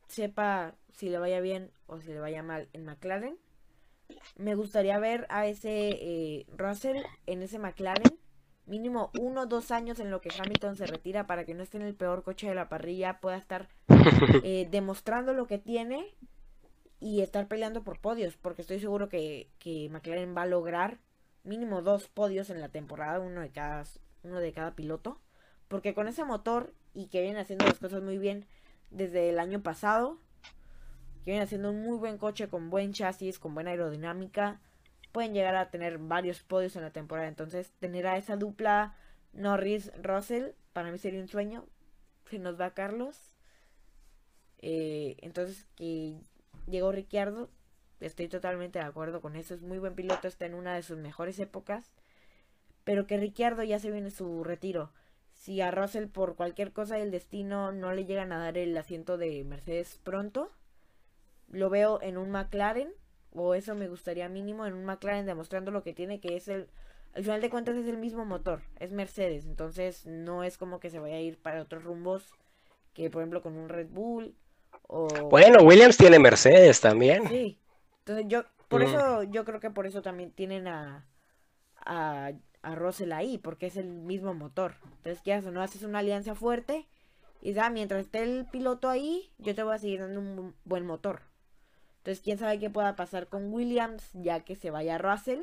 sepa 0.09 0.75
si 0.91 1.07
le 1.07 1.19
vaya 1.19 1.39
bien 1.39 1.71
o 1.85 2.01
si 2.01 2.09
le 2.09 2.19
vaya 2.19 2.43
mal 2.43 2.67
en 2.73 2.83
McLaren, 2.83 3.37
me 4.35 4.55
gustaría 4.55 4.99
ver 4.99 5.25
a 5.29 5.47
ese 5.47 5.91
eh, 6.01 6.45
Russell 6.57 6.97
en 7.27 7.43
ese 7.43 7.59
McLaren 7.59 8.19
mínimo 8.67 9.11
uno 9.19 9.41
o 9.41 9.45
dos 9.45 9.71
años 9.71 9.99
en 9.99 10.11
lo 10.11 10.21
que 10.21 10.29
Hamilton 10.37 10.75
se 10.75 10.85
retira 10.85 11.25
para 11.25 11.45
que 11.45 11.53
no 11.53 11.63
esté 11.63 11.77
en 11.77 11.83
el 11.83 11.95
peor 11.95 12.23
coche 12.23 12.47
de 12.47 12.55
la 12.55 12.69
parrilla, 12.69 13.19
pueda 13.19 13.37
estar 13.37 13.67
eh, 14.43 14.67
demostrando 14.69 15.33
lo 15.33 15.47
que 15.47 15.57
tiene 15.57 16.13
y 16.99 17.21
estar 17.21 17.47
peleando 17.47 17.83
por 17.83 17.99
podios, 17.99 18.35
porque 18.35 18.61
estoy 18.61 18.79
seguro 18.79 19.07
que, 19.09 19.49
que, 19.59 19.89
McLaren 19.89 20.35
va 20.35 20.43
a 20.43 20.47
lograr 20.47 20.99
mínimo 21.43 21.81
dos 21.81 22.07
podios 22.07 22.49
en 22.49 22.59
la 22.59 22.69
temporada, 22.69 23.19
uno 23.19 23.41
de 23.41 23.49
cada, 23.49 23.83
uno 24.23 24.39
de 24.39 24.51
cada 24.51 24.75
piloto, 24.75 25.19
porque 25.67 25.93
con 25.93 26.07
ese 26.07 26.25
motor 26.25 26.73
y 26.93 27.07
que 27.07 27.21
viene 27.21 27.39
haciendo 27.39 27.65
las 27.65 27.79
cosas 27.79 28.01
muy 28.01 28.17
bien 28.17 28.45
desde 28.89 29.29
el 29.29 29.39
año 29.39 29.61
pasado, 29.61 30.17
que 31.23 31.31
viene 31.31 31.43
haciendo 31.43 31.71
un 31.71 31.81
muy 31.81 31.97
buen 31.97 32.17
coche 32.17 32.47
con 32.47 32.69
buen 32.69 32.93
chasis, 32.93 33.37
con 33.37 33.53
buena 33.53 33.71
aerodinámica, 33.71 34.59
pueden 35.11 35.33
llegar 35.33 35.55
a 35.55 35.69
tener 35.69 35.97
varios 35.97 36.43
podios 36.43 36.75
en 36.75 36.83
la 36.83 36.91
temporada. 36.91 37.27
Entonces, 37.27 37.71
tener 37.79 38.07
a 38.07 38.17
esa 38.17 38.35
dupla 38.35 38.95
Norris-Russell, 39.33 40.51
para 40.73 40.91
mí 40.91 40.97
sería 40.97 41.21
un 41.21 41.27
sueño. 41.27 41.65
Se 42.29 42.39
nos 42.39 42.59
va 42.59 42.73
Carlos. 42.73 43.31
Eh, 44.59 45.17
entonces, 45.21 45.65
que 45.75 46.19
llegó 46.67 46.91
Ricciardo, 46.91 47.49
estoy 47.99 48.27
totalmente 48.27 48.79
de 48.79 48.85
acuerdo 48.85 49.21
con 49.21 49.35
eso. 49.35 49.53
Es 49.53 49.61
muy 49.61 49.79
buen 49.79 49.95
piloto, 49.95 50.27
está 50.27 50.45
en 50.45 50.53
una 50.53 50.75
de 50.75 50.83
sus 50.83 50.97
mejores 50.97 51.39
épocas. 51.39 51.93
Pero 52.83 53.07
que 53.07 53.17
Ricciardo 53.17 53.63
ya 53.63 53.79
se 53.79 53.91
viene 53.91 54.11
su 54.11 54.43
retiro. 54.43 54.91
Si 55.33 55.61
a 55.61 55.71
Russell 55.71 56.07
por 56.07 56.35
cualquier 56.35 56.73
cosa 56.73 56.95
del 56.95 57.11
destino 57.11 57.71
no 57.71 57.93
le 57.93 58.05
llegan 58.05 58.31
a 58.31 58.39
dar 58.39 58.57
el 58.57 58.75
asiento 58.77 59.17
de 59.17 59.43
Mercedes 59.43 59.99
pronto, 60.03 60.51
lo 61.47 61.69
veo 61.69 62.01
en 62.01 62.17
un 62.17 62.31
McLaren 62.31 62.91
o 63.37 63.53
eso 63.53 63.75
me 63.75 63.87
gustaría 63.87 64.29
mínimo 64.29 64.65
en 64.65 64.73
un 64.73 64.85
McLaren 64.85 65.25
demostrando 65.25 65.71
lo 65.71 65.83
que 65.83 65.93
tiene, 65.93 66.19
que 66.19 66.35
es 66.35 66.47
el, 66.47 66.67
al 67.13 67.23
final 67.23 67.41
de 67.41 67.49
cuentas 67.49 67.75
es 67.75 67.87
el 67.87 67.97
mismo 67.97 68.25
motor, 68.25 68.61
es 68.79 68.91
Mercedes, 68.91 69.45
entonces 69.45 70.05
no 70.05 70.43
es 70.43 70.57
como 70.57 70.79
que 70.79 70.89
se 70.89 70.99
vaya 70.99 71.15
a 71.15 71.21
ir 71.21 71.37
para 71.37 71.61
otros 71.61 71.83
rumbos 71.83 72.33
que 72.93 73.09
por 73.09 73.21
ejemplo 73.21 73.41
con 73.41 73.57
un 73.57 73.69
Red 73.69 73.89
Bull 73.89 74.35
o... 74.87 75.07
Bueno, 75.29 75.63
Williams 75.63 75.97
tiene 75.97 76.19
Mercedes 76.19 76.81
también. 76.81 77.27
Sí, 77.27 77.59
entonces 77.99 78.25
yo, 78.27 78.43
por 78.67 78.81
mm. 78.81 78.87
eso, 78.87 79.23
yo 79.23 79.45
creo 79.45 79.59
que 79.59 79.69
por 79.69 79.85
eso 79.85 80.01
también 80.01 80.31
tienen 80.31 80.67
a, 80.67 81.05
a, 81.77 82.31
a 82.61 82.75
Russell 82.75 83.11
ahí, 83.11 83.37
porque 83.37 83.67
es 83.67 83.77
el 83.77 83.87
mismo 83.87 84.33
motor. 84.33 84.75
Entonces, 84.97 85.21
¿qué 85.23 85.33
haces? 85.33 85.51
No 85.51 85.61
haces 85.61 85.83
una 85.83 85.99
alianza 85.99 86.35
fuerte 86.35 86.87
y 87.41 87.53
ya, 87.53 87.69
mientras 87.69 88.01
esté 88.01 88.23
el 88.23 88.45
piloto 88.45 88.89
ahí, 88.89 89.31
yo 89.37 89.53
te 89.53 89.63
voy 89.63 89.75
a 89.75 89.79
seguir 89.79 90.01
dando 90.01 90.19
un 90.19 90.55
buen 90.65 90.85
motor. 90.85 91.21
Entonces, 92.07 92.23
quién 92.23 92.37
sabe 92.37 92.57
qué 92.57 92.69
pueda 92.69 92.95
pasar 92.95 93.27
con 93.27 93.51
Williams, 93.51 94.11
ya 94.13 94.39
que 94.45 94.55
se 94.55 94.71
vaya 94.71 94.97
Russell. 94.97 95.41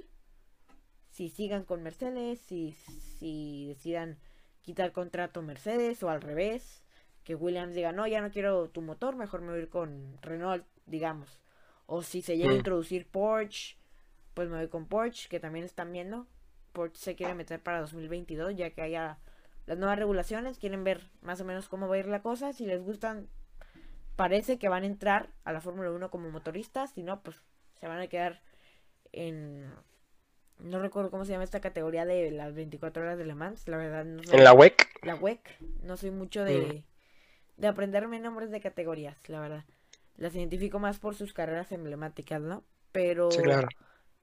Si 1.11 1.29
sigan 1.29 1.65
con 1.65 1.83
Mercedes, 1.83 2.41
si, 2.41 2.73
si 3.19 3.67
decidan 3.69 4.19
quitar 4.63 4.93
contrato 4.93 5.43
Mercedes 5.43 6.03
o 6.03 6.09
al 6.09 6.23
revés. 6.23 6.83
Que 7.23 7.35
Williams 7.35 7.75
diga, 7.75 7.93
no, 7.93 8.07
ya 8.07 8.23
no 8.23 8.31
quiero 8.31 8.71
tu 8.71 8.81
motor, 8.81 9.15
mejor 9.15 9.43
me 9.43 9.49
voy 9.49 9.59
a 9.59 9.63
ir 9.65 9.69
con 9.69 10.17
Renault, 10.23 10.65
digamos. 10.87 11.39
O 11.85 12.03
si 12.03 12.23
se 12.23 12.39
llega 12.39 12.53
a 12.53 12.57
introducir 12.57 13.11
Porsche, 13.11 13.77
pues 14.33 14.49
me 14.49 14.57
voy 14.57 14.69
con 14.69 14.87
Porsche, 14.87 15.29
que 15.29 15.41
también 15.41 15.67
están 15.67 15.93
viendo. 15.93 16.27
Porsche 16.73 16.99
se 16.99 17.15
quiere 17.15 17.35
meter 17.35 17.63
para 17.63 17.83
2022, 17.83 18.57
ya 18.57 18.71
que 18.71 18.81
haya 18.81 19.19
las 19.67 19.77
nuevas 19.77 19.99
regulaciones. 19.99 20.57
Quieren 20.57 20.83
ver 20.83 21.11
más 21.21 21.43
o 21.43 21.45
menos 21.45 21.69
cómo 21.69 21.89
va 21.89 21.97
a 21.97 21.99
ir 21.99 22.07
la 22.07 22.23
cosa. 22.23 22.55
Si 22.55 22.65
les 22.65 22.83
gustan 22.83 23.29
parece 24.17 24.59
que 24.59 24.69
van 24.69 24.85
a 24.85 24.87
entrar 24.87 25.29
a 25.45 25.53
la 25.53 25.61
Fórmula 25.61 25.91
1 25.91 26.11
como 26.11 26.31
motoristas, 26.31 26.93
si 26.93 27.03
no, 27.03 27.23
pues 27.23 27.43
se 27.81 27.89
van 27.89 28.01
a 28.01 28.07
quedar 28.07 28.41
en... 29.13 29.73
No 30.59 30.81
recuerdo 30.81 31.11
cómo 31.11 31.25
se 31.25 31.33
llama 31.33 31.45
esta 31.45 31.61
categoría 31.61 32.05
de 32.05 32.31
las 32.31 32.55
24 32.55 33.03
horas 33.03 33.19
de 33.19 33.25
Le 33.25 33.35
Mans, 33.35 33.67
la 33.67 33.77
verdad. 33.77 34.05
No 34.05 34.23
¿En 34.33 34.45
la 34.45 34.53
WEC? 34.53 35.01
La 35.03 35.17
WEC. 35.17 35.59
No 35.83 35.97
soy 35.97 36.13
mucho 36.13 36.45
de, 36.45 36.85
mm. 37.57 37.61
de 37.61 37.67
aprenderme 37.67 38.21
nombres 38.21 38.51
de 38.51 38.61
categorías, 38.61 39.29
la 39.29 39.41
verdad. 39.41 39.65
Las 40.17 40.37
identifico 40.37 40.79
más 40.79 41.01
por 41.01 41.17
sus 41.17 41.33
carreras 41.33 41.73
emblemáticas, 41.73 42.41
¿no? 42.41 42.63
Pero... 42.93 43.33
Sí, 43.33 43.43
claro. 43.43 43.67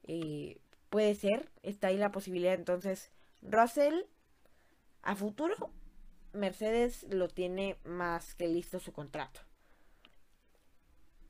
Eh, 0.07 0.57
puede 0.89 1.15
ser, 1.15 1.49
está 1.63 1.87
ahí 1.87 1.97
la 1.97 2.13
posibilidad. 2.13 2.53
Entonces, 2.53 3.11
Russell, 3.41 4.05
a 5.03 5.15
futuro, 5.15 5.55
Mercedes 6.31 7.05
lo 7.09 7.27
tiene 7.27 7.77
más 7.83 8.35
que 8.35 8.47
listo 8.47 8.79
su 8.79 8.93
contrato. 8.93 9.41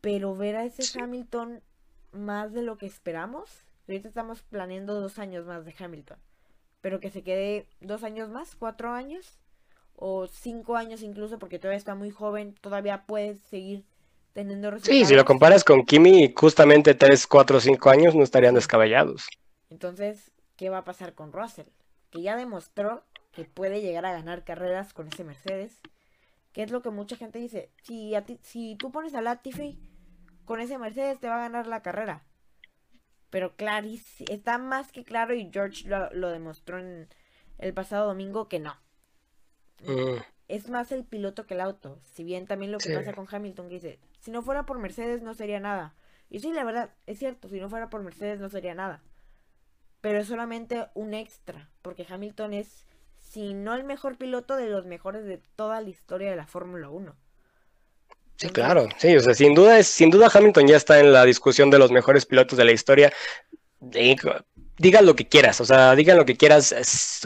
Pero 0.02 0.36
ver 0.36 0.56
a 0.56 0.66
ese 0.66 1.00
Hamilton 1.00 1.62
más 2.12 2.54
de 2.54 2.64
lo 2.64 2.78
que 2.78 2.86
esperamos. 2.86 3.50
Ahorita 3.88 4.08
estamos 4.08 4.42
planeando 4.44 5.00
dos 5.00 5.20
años 5.20 5.46
más 5.46 5.66
de 5.66 5.74
Hamilton. 5.78 6.18
Pero 6.82 7.00
que 7.00 7.10
se 7.10 7.24
quede 7.24 7.68
dos 7.80 8.04
años 8.04 8.30
más, 8.30 8.56
cuatro 8.56 8.92
años. 8.92 9.40
O 9.96 10.26
cinco 10.28 10.76
años 10.76 11.04
incluso, 11.04 11.38
porque 11.38 11.60
todavía 11.60 11.78
está 11.78 11.94
muy 11.94 12.10
joven. 12.10 12.56
Todavía 12.62 13.06
puede 13.06 13.36
seguir 13.36 13.84
teniendo 14.34 14.72
resultados. 14.72 15.00
Sí, 15.00 15.06
si 15.06 15.16
lo 15.16 15.26
comparas 15.26 15.64
con 15.64 15.86
Kimi, 15.86 16.34
justamente 16.36 16.96
tres, 16.96 17.28
cuatro, 17.28 17.60
cinco 17.60 17.90
años 17.90 18.16
no 18.16 18.24
estarían 18.24 18.56
descabellados. 18.56 19.28
Entonces, 19.70 20.32
¿qué 20.56 20.70
va 20.70 20.80
a 20.80 20.84
pasar 20.84 21.14
con 21.14 21.32
Russell? 21.32 21.68
Que 22.10 22.22
ya 22.22 22.36
demostró 22.36 23.04
que 23.32 23.46
puede 23.46 23.82
llegar 23.82 24.06
a 24.06 24.14
ganar 24.14 24.44
carreras 24.44 24.94
con 24.94 25.08
ese 25.08 25.24
Mercedes. 25.24 25.80
Que 26.54 26.64
es 26.64 26.72
lo 26.72 26.82
que 26.82 26.90
mucha 26.90 27.16
gente 27.16 27.40
dice. 27.40 27.70
Si, 27.84 28.16
a 28.16 28.26
ti, 28.26 28.40
si 28.42 28.76
tú 28.76 28.92
pones 28.92 29.14
a 29.14 29.22
Latifi 29.22 29.80
con 30.46 30.60
ese 30.60 30.78
Mercedes 30.78 31.20
te 31.20 31.28
va 31.28 31.36
a 31.36 31.50
ganar 31.50 31.68
la 31.68 31.82
carrera. 31.82 32.24
Pero 33.30 33.56
clarísimo, 33.56 34.28
está 34.30 34.58
más 34.58 34.92
que 34.92 35.04
claro 35.04 35.34
y 35.34 35.50
George 35.52 35.88
lo, 35.88 36.30
demostró 36.30 36.80
en 36.80 37.08
el 37.58 37.74
pasado 37.74 38.08
domingo 38.08 38.48
que 38.48 38.60
no. 38.60 38.76
Mm. 39.84 40.22
es 40.48 40.70
más 40.70 40.92
el 40.92 41.06
piloto 41.06 41.48
que 41.48 41.56
el 41.56 41.62
auto. 41.62 42.00
Si 42.04 42.24
bien 42.24 42.46
también 42.46 42.72
lo 42.72 42.78
que 42.78 42.94
pasa 42.94 43.14
con 43.14 43.28
Hamilton, 43.30 43.70
que 43.70 43.76
dice, 43.76 44.00
si 44.20 44.30
no 44.32 44.44
fuera 44.44 44.66
por 44.66 44.78
Mercedes 44.80 45.22
no 45.24 45.34
sería 45.34 45.60
nada. 45.60 45.96
Y 46.30 46.40
sí, 46.40 46.54
la 46.54 46.64
verdad, 46.64 46.92
es 47.08 47.20
cierto, 47.20 47.50
si 47.50 47.60
no 47.60 47.70
fuera 47.70 47.90
por 47.90 48.04
Mercedes 48.04 48.40
no 48.40 48.50
sería 48.50 48.76
nada. 48.76 49.02
Pero 50.02 50.20
es 50.20 50.28
solamente 50.28 50.88
un 50.94 51.14
extra, 51.14 51.70
porque 51.82 52.06
Hamilton 52.08 52.54
es, 52.54 52.86
si 53.20 53.54
no 53.54 53.76
el 53.76 53.84
mejor 53.84 54.18
piloto, 54.18 54.56
de 54.56 54.68
los 54.68 54.86
mejores 54.86 55.26
de 55.26 55.38
toda 55.56 55.80
la 55.82 55.90
historia 55.90 56.30
de 56.30 56.36
la 56.36 56.48
Fórmula 56.48 56.90
1. 56.90 57.16
Sí, 58.38 58.50
claro, 58.50 58.90
sí, 58.98 59.16
o 59.16 59.20
sea, 59.20 59.34
sin 59.36 59.54
duda, 59.54 59.78
es, 59.78 59.88
sin 59.88 60.10
duda 60.10 60.32
Hamilton 60.34 60.68
ya 60.68 60.76
está 60.78 61.00
en 61.00 61.14
la 61.14 61.26
discusión 61.26 61.70
de 61.70 61.78
los 61.78 61.92
mejores 61.92 62.26
pilotos 62.26 62.58
de 62.58 62.66
la 62.66 62.72
historia. 62.72 63.14
digan 64.78 65.06
lo 65.06 65.16
que 65.16 65.28
quieras, 65.28 65.62
o 65.62 65.66
sea, 65.66 65.96
digan 65.96 66.18
lo 66.18 66.26
que 66.26 66.36
quieras, 66.38 66.74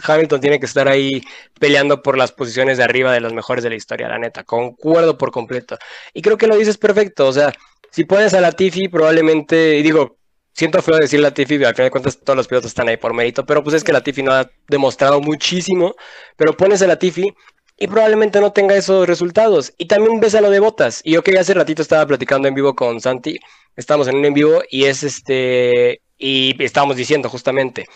Hamilton 0.05 0.41
tiene 0.41 0.59
que 0.59 0.65
estar 0.65 0.87
ahí 0.87 1.21
peleando 1.59 2.01
por 2.01 2.17
las 2.17 2.31
posiciones 2.33 2.77
de 2.77 2.83
arriba 2.83 3.13
de 3.13 3.21
los 3.21 3.33
mejores 3.33 3.63
de 3.63 3.69
la 3.69 3.75
historia, 3.75 4.09
la 4.09 4.19
neta, 4.19 4.43
concuerdo 4.43 5.17
por 5.17 5.31
completo. 5.31 5.77
Y 6.13 6.21
creo 6.21 6.37
que 6.37 6.47
lo 6.47 6.57
dices 6.57 6.77
perfecto, 6.77 7.27
o 7.27 7.33
sea, 7.33 7.53
si 7.91 8.03
pones 8.03 8.33
a 8.33 8.41
la 8.41 8.51
Tiffy, 8.51 8.89
probablemente, 8.89 9.77
y 9.77 9.83
digo, 9.83 10.17
siento 10.53 10.81
feo 10.81 10.97
decir 10.97 11.19
la 11.21 11.33
Tiffy, 11.33 11.55
al 11.63 11.75
final 11.75 11.87
de 11.87 11.91
cuentas 11.91 12.19
todos 12.19 12.35
los 12.35 12.47
pilotos 12.47 12.71
están 12.71 12.89
ahí 12.89 12.97
por 12.97 13.13
mérito, 13.13 13.45
pero 13.45 13.63
pues 13.63 13.75
es 13.75 13.83
que 13.85 13.93
la 13.93 14.01
Tiffy 14.01 14.23
no 14.23 14.33
ha 14.33 14.49
demostrado 14.67 15.21
muchísimo, 15.21 15.95
pero 16.35 16.57
pones 16.57 16.81
a 16.81 16.87
la 16.87 16.99
Tiffy 16.99 17.33
y 17.77 17.87
probablemente 17.87 18.39
no 18.39 18.53
tenga 18.53 18.75
esos 18.75 19.07
resultados. 19.07 19.73
Y 19.77 19.87
también 19.87 20.19
ves 20.19 20.35
a 20.35 20.41
lo 20.41 20.49
de 20.49 20.59
botas. 20.59 21.01
Y 21.03 21.13
yo 21.13 21.23
que 21.23 21.37
hace 21.37 21.53
ratito 21.53 21.81
estaba 21.81 22.05
platicando 22.05 22.47
en 22.47 22.55
vivo 22.55 22.75
con 22.75 23.01
Santi, 23.01 23.39
estamos 23.75 24.07
en 24.07 24.17
un 24.17 24.25
en 24.25 24.33
vivo 24.33 24.61
y 24.69 24.85
es 24.85 25.03
este, 25.03 26.01
y 26.17 26.61
estábamos 26.63 26.95
diciendo 26.95 27.29
justamente, 27.29 27.87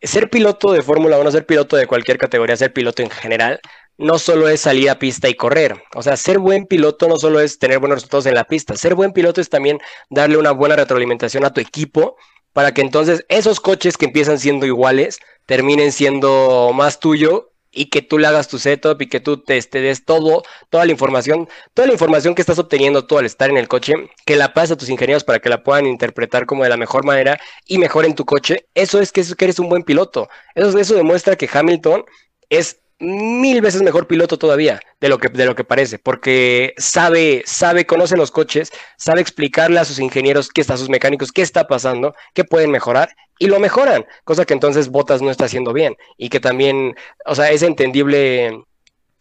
ser 0.00 0.30
piloto 0.30 0.72
de 0.72 0.82
Fórmula 0.82 1.18
1, 1.18 1.30
ser 1.32 1.46
piloto 1.46 1.76
de 1.76 1.86
cualquier 1.86 2.18
categoría, 2.18 2.56
ser 2.56 2.72
piloto 2.72 3.02
en 3.02 3.10
general, 3.10 3.60
no 3.98 4.18
solo 4.18 4.48
es 4.48 4.60
salir 4.60 4.90
a 4.90 4.98
pista 4.98 5.28
y 5.28 5.34
correr. 5.34 5.82
O 5.94 6.02
sea, 6.02 6.16
ser 6.16 6.38
buen 6.38 6.66
piloto 6.66 7.08
no 7.08 7.16
solo 7.16 7.40
es 7.40 7.58
tener 7.58 7.78
buenos 7.78 7.96
resultados 7.96 8.26
en 8.26 8.34
la 8.34 8.44
pista, 8.44 8.76
ser 8.76 8.94
buen 8.94 9.12
piloto 9.12 9.40
es 9.40 9.48
también 9.48 9.78
darle 10.10 10.36
una 10.36 10.52
buena 10.52 10.76
retroalimentación 10.76 11.44
a 11.44 11.52
tu 11.52 11.60
equipo 11.60 12.16
para 12.52 12.72
que 12.72 12.80
entonces 12.80 13.24
esos 13.28 13.60
coches 13.60 13.96
que 13.96 14.06
empiezan 14.06 14.38
siendo 14.38 14.66
iguales 14.66 15.18
terminen 15.46 15.92
siendo 15.92 16.72
más 16.74 17.00
tuyo 17.00 17.52
y 17.76 17.86
que 17.90 18.02
tú 18.02 18.18
le 18.18 18.26
hagas 18.26 18.48
tu 18.48 18.58
setup 18.58 19.00
y 19.02 19.08
que 19.08 19.20
tú 19.20 19.36
te, 19.38 19.60
des 19.70 20.04
todo, 20.04 20.42
toda 20.70 20.86
la 20.86 20.92
información, 20.92 21.48
toda 21.74 21.86
la 21.86 21.92
información 21.92 22.34
que 22.34 22.42
estás 22.42 22.58
obteniendo 22.58 23.06
tú 23.06 23.18
al 23.18 23.26
estar 23.26 23.50
en 23.50 23.58
el 23.58 23.68
coche, 23.68 23.92
que 24.24 24.36
la 24.36 24.54
pases 24.54 24.72
a 24.72 24.76
tus 24.76 24.88
ingenieros 24.88 25.24
para 25.24 25.38
que 25.38 25.50
la 25.50 25.62
puedan 25.62 25.86
interpretar 25.86 26.46
como 26.46 26.64
de 26.64 26.70
la 26.70 26.76
mejor 26.76 27.04
manera 27.04 27.38
y 27.66 27.78
mejor 27.78 28.06
en 28.06 28.14
tu 28.14 28.24
coche, 28.24 28.66
eso 28.74 29.00
es 29.00 29.12
que, 29.12 29.20
eso, 29.20 29.36
que 29.36 29.44
eres 29.44 29.58
un 29.58 29.68
buen 29.68 29.82
piloto. 29.82 30.28
Eso, 30.54 30.78
eso 30.78 30.94
demuestra 30.94 31.36
que 31.36 31.48
Hamilton 31.52 32.04
es 32.48 32.80
mil 32.98 33.60
veces 33.60 33.82
mejor 33.82 34.06
piloto 34.06 34.38
todavía 34.38 34.80
de 35.00 35.08
lo 35.08 35.18
que, 35.18 35.28
de 35.28 35.44
lo 35.44 35.54
que 35.54 35.64
parece, 35.64 35.98
porque 35.98 36.74
sabe, 36.78 37.42
sabe, 37.46 37.86
conoce 37.86 38.16
los 38.16 38.30
coches, 38.30 38.72
sabe 38.96 39.20
explicarle 39.20 39.78
a 39.78 39.84
sus 39.84 39.98
ingenieros 39.98 40.48
qué 40.48 40.60
está, 40.60 40.74
a 40.74 40.78
sus 40.78 40.88
mecánicos, 40.88 41.32
qué 41.32 41.42
está 41.42 41.66
pasando, 41.66 42.14
qué 42.34 42.44
pueden 42.44 42.70
mejorar, 42.70 43.10
y 43.38 43.48
lo 43.48 43.60
mejoran, 43.60 44.06
cosa 44.24 44.46
que 44.46 44.54
entonces 44.54 44.88
Botas 44.88 45.20
no 45.20 45.30
está 45.30 45.44
haciendo 45.44 45.72
bien, 45.72 45.94
y 46.16 46.30
que 46.30 46.40
también, 46.40 46.94
o 47.26 47.34
sea, 47.34 47.50
es 47.50 47.62
entendible 47.62 48.64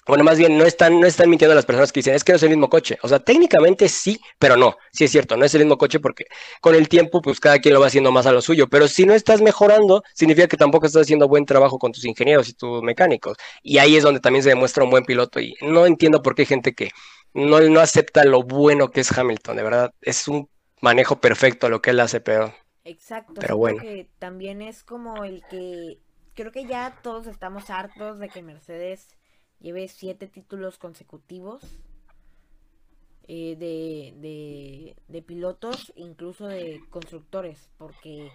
bueno, 0.05 0.23
más 0.23 0.37
bien, 0.37 0.55
no 0.57 0.65
están, 0.65 0.99
no 0.99 1.07
están 1.07 1.29
mintiendo 1.29 1.55
las 1.55 1.65
personas 1.65 1.91
que 1.91 1.99
dicen, 1.99 2.13
es 2.13 2.23
que 2.23 2.31
no 2.31 2.35
es 2.35 2.43
el 2.43 2.49
mismo 2.49 2.69
coche. 2.69 2.97
O 3.01 3.07
sea, 3.07 3.19
técnicamente 3.19 3.89
sí, 3.89 4.21
pero 4.37 4.55
no. 4.55 4.77
Sí 4.91 5.05
es 5.05 5.11
cierto, 5.11 5.35
no 5.35 5.45
es 5.45 5.55
el 5.55 5.61
mismo 5.61 5.77
coche 5.77 5.99
porque 5.99 6.25
con 6.61 6.75
el 6.75 6.87
tiempo, 6.87 7.21
pues 7.21 7.39
cada 7.39 7.57
quien 7.59 7.73
lo 7.73 7.79
va 7.79 7.87
haciendo 7.87 8.11
más 8.11 8.27
a 8.27 8.31
lo 8.31 8.41
suyo. 8.41 8.67
Pero 8.69 8.87
si 8.87 9.05
no 9.05 9.15
estás 9.15 9.41
mejorando, 9.41 10.03
significa 10.13 10.47
que 10.47 10.57
tampoco 10.57 10.85
estás 10.85 11.03
haciendo 11.03 11.27
buen 11.27 11.45
trabajo 11.45 11.79
con 11.79 11.91
tus 11.91 12.05
ingenieros 12.05 12.49
y 12.49 12.53
tus 12.53 12.83
mecánicos. 12.83 13.37
Y 13.63 13.79
ahí 13.79 13.95
es 13.95 14.03
donde 14.03 14.19
también 14.19 14.43
se 14.43 14.49
demuestra 14.49 14.83
un 14.83 14.91
buen 14.91 15.05
piloto. 15.05 15.39
Y 15.39 15.55
no 15.61 15.87
entiendo 15.87 16.21
por 16.21 16.35
qué 16.35 16.43
hay 16.43 16.47
gente 16.47 16.73
que 16.75 16.91
no, 17.33 17.59
no 17.61 17.79
acepta 17.79 18.23
lo 18.25 18.43
bueno 18.43 18.91
que 18.91 19.01
es 19.01 19.17
Hamilton. 19.17 19.57
De 19.57 19.63
verdad, 19.63 19.93
es 20.01 20.27
un 20.27 20.49
manejo 20.81 21.19
perfecto 21.19 21.67
lo 21.67 21.81
que 21.81 21.89
él 21.89 21.99
hace, 21.99 22.21
pero. 22.21 22.53
Exacto. 22.83 23.33
Pero 23.39 23.57
bueno. 23.57 23.81
Que 23.81 24.07
también 24.19 24.61
es 24.61 24.83
como 24.83 25.23
el 25.23 25.43
que. 25.49 25.97
Creo 26.35 26.51
que 26.51 26.65
ya 26.65 26.99
todos 27.01 27.27
estamos 27.27 27.69
hartos 27.69 28.19
de 28.19 28.27
que 28.27 28.43
Mercedes 28.43 29.07
lleve 29.59 29.87
siete 29.87 30.27
títulos 30.27 30.77
consecutivos 30.77 31.61
eh, 33.27 33.55
de, 33.57 34.95
de, 35.07 35.21
pilotos, 35.23 35.91
incluso 35.95 36.47
de 36.47 36.83
constructores, 36.91 37.69
porque 37.77 38.31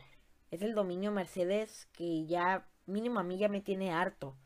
es 0.50 0.62
el 0.62 0.74
dominio 0.74 1.12
Mercedes 1.12 1.88
que 1.92 2.26
ya 2.26 2.66
mínimo 2.86 3.20
a 3.20 3.22
mí 3.22 3.38
ya 3.38 3.48
me 3.48 3.60
tiene 3.60 3.92
harto. 3.92 4.36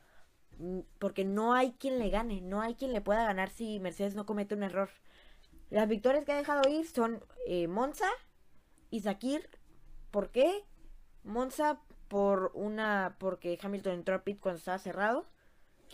Mm, 0.59 0.81
porque 0.99 1.25
no 1.25 1.55
hay 1.55 1.73
quien 1.73 1.99
le 1.99 2.11
gane, 2.11 2.41
no 2.43 2.61
hay 2.61 2.75
quien 2.75 2.93
le 2.93 3.01
pueda 3.01 3.25
ganar 3.25 3.51
si 3.51 3.81
Mercedes 3.81 4.15
no 4.15 4.27
comete 4.27 4.55
un 4.55 4.65
error. 4.65 4.91
Las 5.71 5.89
victorias 5.89 6.25
que 6.25 6.33
ha 6.33 6.37
dejado 6.37 6.69
ir 6.69 6.87
son 6.87 7.25
eh, 7.47 7.67
Monza 7.69 8.09
y 8.91 9.01
Zakir. 9.01 9.49
¿Por 10.11 10.31
qué? 10.31 10.65
Monza 11.25 11.81
por 12.09 12.53
una 12.55 13.17
porque 13.19 13.59
Hamilton 13.61 13.95
entró 13.95 14.15
a 14.15 14.25
pit 14.25 14.39
cuando 14.41 14.59
estaba 14.59 14.79
cerrado 14.79 15.27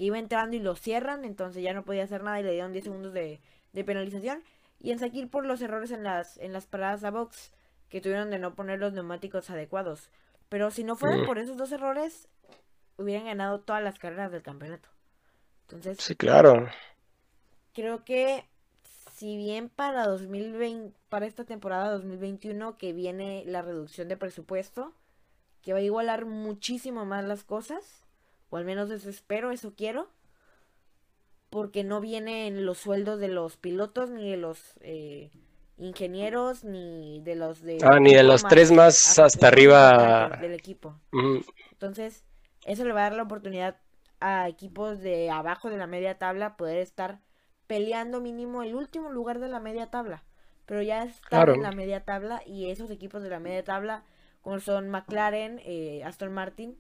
que 0.01 0.07
iba 0.07 0.19
entrando 0.19 0.57
y 0.57 0.61
lo 0.61 0.77
cierran, 0.77 1.27
entonces 1.27 1.63
ya 1.63 1.75
no 1.75 1.85
podía 1.85 2.05
hacer 2.05 2.23
nada 2.23 2.41
y 2.41 2.43
le 2.43 2.53
dieron 2.53 2.73
10 2.73 2.85
segundos 2.85 3.13
de, 3.13 3.39
penalización. 3.85 4.43
Y 4.79 4.93
en 4.93 4.99
Sakir 4.99 5.29
por 5.29 5.45
los 5.45 5.61
errores 5.61 5.91
en 5.91 6.05
las, 6.05 6.39
en 6.39 6.55
las 6.55 6.65
paradas 6.65 7.05
a 7.05 7.11
box 7.11 7.53
que 7.91 8.01
tuvieron 8.01 8.31
de 8.31 8.39
no 8.39 8.55
poner 8.55 8.79
los 8.79 8.95
neumáticos 8.95 9.51
adecuados. 9.51 10.09
Pero 10.49 10.71
si 10.71 10.85
no 10.85 10.97
fueran 10.97 11.21
mm. 11.21 11.27
por 11.27 11.39
esos 11.39 11.59
dos 11.59 11.71
errores, 11.71 12.29
hubieran 12.97 13.27
ganado 13.27 13.61
todas 13.61 13.83
las 13.83 13.99
carreras 13.99 14.33
del 14.33 14.41
campeonato. 14.41 14.89
Entonces, 15.69 15.99
sí, 16.01 16.15
claro. 16.15 16.67
Creo 17.75 18.03
que 18.03 18.47
si 19.17 19.37
bien 19.37 19.69
para 19.69 20.07
2020, 20.07 20.99
para 21.11 21.27
esta 21.27 21.45
temporada 21.45 21.91
2021 21.91 22.79
que 22.79 22.95
viene 22.95 23.45
la 23.45 23.61
reducción 23.61 24.09
de 24.09 24.17
presupuesto, 24.17 24.95
que 25.61 25.75
va 25.75 25.81
a 25.81 25.83
igualar 25.83 26.25
muchísimo 26.25 27.05
más 27.05 27.23
las 27.23 27.45
cosas, 27.45 28.07
o 28.51 28.57
al 28.57 28.65
menos 28.65 28.91
eso 28.91 29.09
espero, 29.09 29.53
eso 29.53 29.75
quiero. 29.77 30.09
Porque 31.49 31.83
no 31.83 32.01
vienen 32.01 32.65
los 32.65 32.79
sueldos 32.79 33.19
de 33.19 33.29
los 33.29 33.57
pilotos, 33.57 34.11
ni 34.11 34.31
de 34.31 34.37
los 34.37 34.75
eh, 34.83 35.31
ingenieros, 35.79 36.63
ni 36.63 37.21
de 37.23 37.35
los 37.35 37.63
de... 37.63 37.79
Ah, 37.83 37.99
ni 37.99 38.15
de 38.15 38.23
los 38.23 38.45
tres 38.45 38.71
más 38.71 39.19
hasta, 39.19 39.49
arriba 39.49 40.39
del 40.41 40.53
equipo. 40.53 40.95
Entonces, 41.73 42.25
eso 42.67 42.85
le 42.85 42.93
va 42.93 43.01
a 43.01 43.05
dar 43.05 43.15
la 43.15 43.23
oportunidad 43.25 43.79
a 44.21 44.49
equipos 44.49 45.01
de 45.01 45.31
abajo 45.31 45.71
de 45.71 45.79
la 45.79 45.87
media 45.87 46.19
tabla 46.19 46.57
poder 46.57 46.79
estar 46.79 47.21
peleando 47.67 48.21
mínimo 48.21 48.63
el 48.63 48.75
último 48.75 49.11
lugar 49.11 49.39
de 49.41 49.49
la 49.49 49.61
media 49.61 49.91
tabla. 49.91 50.23
Pero 50.67 50.83
ya 50.83 51.03
están 51.03 51.49
en 51.49 51.63
la 51.63 51.73
media 51.73 52.05
tabla 52.05 52.43
y 52.47 52.71
esos 52.71 52.91
equipos 52.91 53.23
de 53.23 53.31
la 53.31 53.41
media 53.41 53.65
tabla, 53.65 54.05
como 54.43 54.61
son 54.61 54.89
McLaren, 54.89 55.61
eh, 55.65 56.05
Aston 56.05 56.33
Martin, 56.33 56.77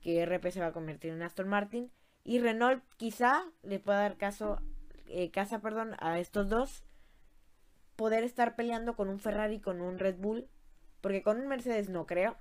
que 0.00 0.24
RP 0.24 0.50
se 0.50 0.60
va 0.60 0.66
a 0.66 0.72
convertir 0.72 1.12
en 1.12 1.22
Aston 1.22 1.48
Martin. 1.48 1.90
Y 2.24 2.40
Renault 2.40 2.82
quizá 2.96 3.44
le 3.62 3.78
pueda 3.78 4.00
dar 4.00 4.16
caso, 4.16 4.60
eh, 5.06 5.30
casa 5.30 5.60
perdón, 5.60 5.94
a 5.98 6.18
estos 6.18 6.48
dos. 6.48 6.84
Poder 7.96 8.22
estar 8.22 8.54
peleando 8.54 8.94
con 8.94 9.08
un 9.08 9.18
Ferrari, 9.18 9.60
con 9.60 9.80
un 9.80 9.98
Red 9.98 10.16
Bull. 10.18 10.48
Porque 11.00 11.22
con 11.22 11.38
un 11.38 11.48
Mercedes 11.48 11.88
no 11.88 12.06
creo. 12.06 12.36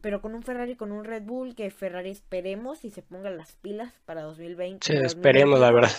Pero 0.00 0.22
con 0.22 0.34
un 0.34 0.42
Ferrari, 0.42 0.76
con 0.76 0.92
un 0.92 1.04
Red 1.04 1.24
Bull, 1.24 1.54
que 1.54 1.70
Ferrari 1.70 2.10
esperemos 2.10 2.84
y 2.84 2.90
se 2.90 3.02
pongan 3.02 3.36
las 3.36 3.56
pilas 3.56 3.92
para 4.06 4.22
2020. 4.22 4.86
Sí, 4.86 4.98
esperemos, 5.04 5.60
la 5.60 5.72
verdad. 5.72 5.90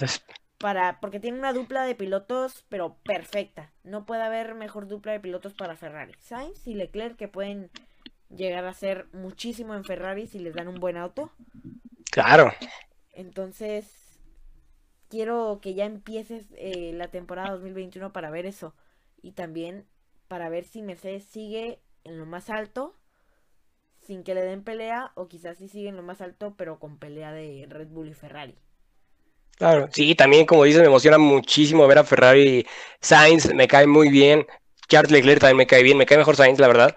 Para, 0.57 0.99
porque 0.99 1.19
tiene 1.19 1.39
una 1.39 1.53
dupla 1.53 1.85
de 1.85 1.95
pilotos, 1.95 2.65
pero 2.69 2.97
perfecta. 3.03 3.71
No 3.83 4.05
puede 4.05 4.23
haber 4.23 4.55
mejor 4.55 4.87
dupla 4.87 5.11
de 5.11 5.19
pilotos 5.19 5.53
para 5.53 5.75
Ferrari. 5.75 6.13
Sainz 6.19 6.65
y 6.67 6.73
Leclerc 6.73 7.15
que 7.15 7.27
pueden 7.27 7.69
llegar 8.35 8.65
a 8.65 8.73
ser 8.73 9.07
muchísimo 9.13 9.75
en 9.75 9.83
Ferrari 9.83 10.27
si 10.27 10.39
les 10.39 10.53
dan 10.53 10.67
un 10.67 10.79
buen 10.79 10.97
auto. 10.97 11.31
Claro. 12.11 12.51
Entonces, 13.13 13.85
quiero 15.09 15.59
que 15.61 15.73
ya 15.73 15.85
empieces 15.85 16.45
eh, 16.57 16.91
la 16.93 17.09
temporada 17.09 17.51
2021 17.51 18.13
para 18.13 18.29
ver 18.29 18.45
eso. 18.45 18.73
Y 19.21 19.31
también 19.33 19.85
para 20.27 20.49
ver 20.49 20.63
si 20.63 20.81
Mercedes 20.81 21.25
sigue 21.25 21.81
en 22.03 22.17
lo 22.17 22.25
más 22.25 22.49
alto 22.49 22.95
sin 23.99 24.23
que 24.23 24.33
le 24.33 24.41
den 24.41 24.63
pelea 24.63 25.11
o 25.15 25.27
quizás 25.27 25.57
si 25.57 25.67
sigue 25.67 25.89
en 25.89 25.95
lo 25.95 26.03
más 26.03 26.21
alto 26.21 26.55
pero 26.57 26.79
con 26.79 26.97
pelea 26.97 27.31
de 27.31 27.67
Red 27.69 27.89
Bull 27.89 28.09
y 28.09 28.13
Ferrari. 28.13 28.55
Claro, 29.57 29.89
sí, 29.91 30.15
también 30.15 30.47
como 30.47 30.63
dices, 30.63 30.81
me 30.81 30.87
emociona 30.87 31.19
muchísimo 31.19 31.85
ver 31.85 31.99
a 31.99 32.03
Ferrari. 32.03 32.65
Sainz 32.99 33.53
me 33.53 33.67
cae 33.67 33.85
muy 33.85 34.09
bien. 34.09 34.47
Charles 34.91 35.11
Leclerc 35.11 35.39
también 35.39 35.57
me 35.57 35.67
cae 35.67 35.83
bien, 35.83 35.97
me 35.97 36.05
cae 36.05 36.17
mejor 36.17 36.35
Sainz, 36.35 36.59
la 36.59 36.67
verdad. 36.67 36.95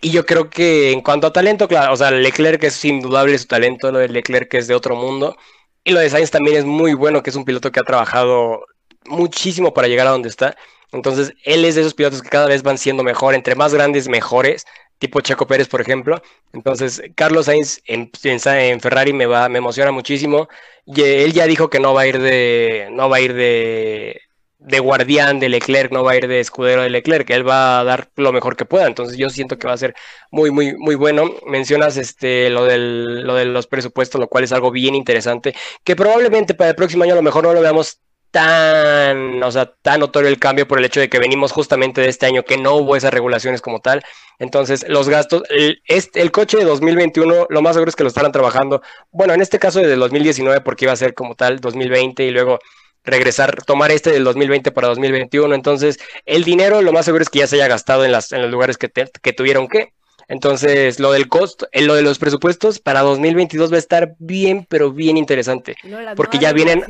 Y 0.00 0.10
yo 0.10 0.26
creo 0.26 0.50
que 0.50 0.90
en 0.90 1.00
cuanto 1.00 1.28
a 1.28 1.32
talento, 1.32 1.68
claro, 1.68 1.92
o 1.92 1.96
sea, 1.96 2.10
Leclerc 2.10 2.62
es 2.64 2.84
indudable 2.84 3.38
su 3.38 3.46
talento, 3.46 3.92
lo 3.92 4.00
de 4.00 4.08
Leclerc 4.08 4.52
es 4.54 4.66
de 4.66 4.74
otro 4.74 4.96
mundo. 4.96 5.36
Y 5.84 5.92
lo 5.92 6.00
de 6.00 6.10
Sainz 6.10 6.32
también 6.32 6.56
es 6.56 6.64
muy 6.64 6.94
bueno, 6.94 7.22
que 7.22 7.30
es 7.30 7.36
un 7.36 7.44
piloto 7.44 7.70
que 7.70 7.78
ha 7.78 7.84
trabajado 7.84 8.64
muchísimo 9.04 9.72
para 9.72 9.86
llegar 9.86 10.08
a 10.08 10.10
donde 10.10 10.28
está. 10.28 10.56
Entonces, 10.92 11.34
él 11.44 11.64
es 11.64 11.76
de 11.76 11.82
esos 11.82 11.94
pilotos 11.94 12.20
que 12.22 12.28
cada 12.30 12.46
vez 12.48 12.62
van 12.64 12.78
siendo 12.78 13.04
mejor, 13.04 13.34
entre 13.34 13.54
más 13.54 13.72
grandes, 13.74 14.08
mejores. 14.08 14.64
tipo 14.98 15.20
Checo 15.20 15.46
Pérez, 15.46 15.68
por 15.68 15.80
ejemplo. 15.80 16.20
Entonces, 16.52 17.02
Carlos 17.14 17.46
Sainz 17.46 17.80
en, 17.86 18.10
en, 18.24 18.80
Ferrari 18.80 19.12
me 19.12 19.26
va, 19.26 19.48
me 19.48 19.58
emociona 19.58 19.92
muchísimo. 19.92 20.48
Y 20.86 21.02
él 21.02 21.32
ya 21.32 21.46
dijo 21.46 21.70
que 21.70 21.80
no 21.80 21.94
va 21.94 22.02
a 22.02 22.06
ir 22.08 22.18
de, 22.20 22.88
no 22.92 23.08
va 23.08 23.18
a 23.18 23.20
ir 23.20 23.34
de, 23.34 24.20
de 24.66 24.80
guardián 24.80 25.38
de 25.38 25.48
Leclerc, 25.48 25.92
no 25.92 26.02
va 26.02 26.12
a 26.12 26.16
ir 26.16 26.26
de 26.26 26.40
escudero 26.40 26.82
de 26.82 26.90
Leclerc, 26.90 27.30
él 27.30 27.48
va 27.48 27.78
a 27.78 27.84
dar 27.84 28.10
lo 28.16 28.32
mejor 28.32 28.56
que 28.56 28.64
pueda. 28.64 28.86
Entonces 28.88 29.16
yo 29.16 29.30
siento 29.30 29.58
que 29.58 29.68
va 29.68 29.74
a 29.74 29.78
ser 29.78 29.94
muy, 30.32 30.50
muy, 30.50 30.76
muy 30.76 30.96
bueno. 30.96 31.30
Mencionas 31.46 31.96
este 31.96 32.50
lo 32.50 32.64
del, 32.64 33.22
lo 33.22 33.36
de 33.36 33.44
los 33.44 33.68
presupuestos, 33.68 34.20
lo 34.20 34.28
cual 34.28 34.42
es 34.42 34.52
algo 34.52 34.72
bien 34.72 34.96
interesante, 34.96 35.54
que 35.84 35.94
probablemente 35.94 36.54
para 36.54 36.70
el 36.70 36.76
próximo 36.76 37.04
año 37.04 37.12
a 37.12 37.16
lo 37.16 37.22
mejor 37.22 37.44
no 37.44 37.52
lo 37.52 37.60
veamos 37.60 38.00
tan, 38.32 39.40
o 39.42 39.52
sea, 39.52 39.72
tan 39.82 40.00
notorio 40.00 40.28
el 40.28 40.40
cambio 40.40 40.66
por 40.66 40.78
el 40.78 40.84
hecho 40.84 40.98
de 41.00 41.08
que 41.08 41.20
venimos 41.20 41.52
justamente 41.52 42.00
de 42.00 42.08
este 42.08 42.26
año 42.26 42.42
que 42.42 42.58
no 42.58 42.74
hubo 42.74 42.96
esas 42.96 43.14
regulaciones 43.14 43.62
como 43.62 43.80
tal. 43.80 44.02
Entonces, 44.40 44.84
los 44.88 45.08
gastos, 45.08 45.44
el, 45.48 45.80
este, 45.86 46.22
el 46.22 46.32
coche 46.32 46.58
de 46.58 46.64
2021, 46.64 47.46
lo 47.48 47.62
más 47.62 47.74
seguro 47.74 47.88
es 47.88 47.96
que 47.96 48.02
lo 48.02 48.08
estarán 48.08 48.32
trabajando, 48.32 48.82
bueno, 49.12 49.32
en 49.32 49.42
este 49.42 49.60
caso 49.60 49.78
desde 49.78 49.94
el 49.94 50.00
2019 50.00 50.60
porque 50.62 50.86
iba 50.86 50.92
a 50.92 50.96
ser 50.96 51.14
como 51.14 51.36
tal 51.36 51.60
2020 51.60 52.24
y 52.24 52.30
luego 52.30 52.58
regresar, 53.04 53.62
tomar 53.64 53.90
este 53.90 54.10
del 54.10 54.24
2020 54.24 54.72
para 54.72 54.88
2021. 54.88 55.54
Entonces, 55.54 55.98
el 56.24 56.44
dinero 56.44 56.82
lo 56.82 56.92
más 56.92 57.04
seguro 57.04 57.22
es 57.22 57.30
que 57.30 57.40
ya 57.40 57.46
se 57.46 57.56
haya 57.56 57.68
gastado 57.68 58.04
en, 58.04 58.12
las, 58.12 58.32
en 58.32 58.42
los 58.42 58.50
lugares 58.50 58.76
que, 58.78 58.90
que 58.90 59.32
tuvieron 59.32 59.68
que. 59.68 59.92
Entonces, 60.28 60.98
lo 60.98 61.12
del 61.12 61.28
costo, 61.28 61.68
eh, 61.70 61.82
lo 61.82 61.94
de 61.94 62.02
los 62.02 62.18
presupuestos 62.18 62.80
para 62.80 63.02
2022 63.02 63.70
va 63.70 63.76
a 63.76 63.78
estar 63.78 64.14
bien, 64.18 64.66
pero 64.68 64.92
bien 64.92 65.16
interesante. 65.16 65.76
porque 66.16 66.38
ya 66.38 66.52
vienen. 66.52 66.84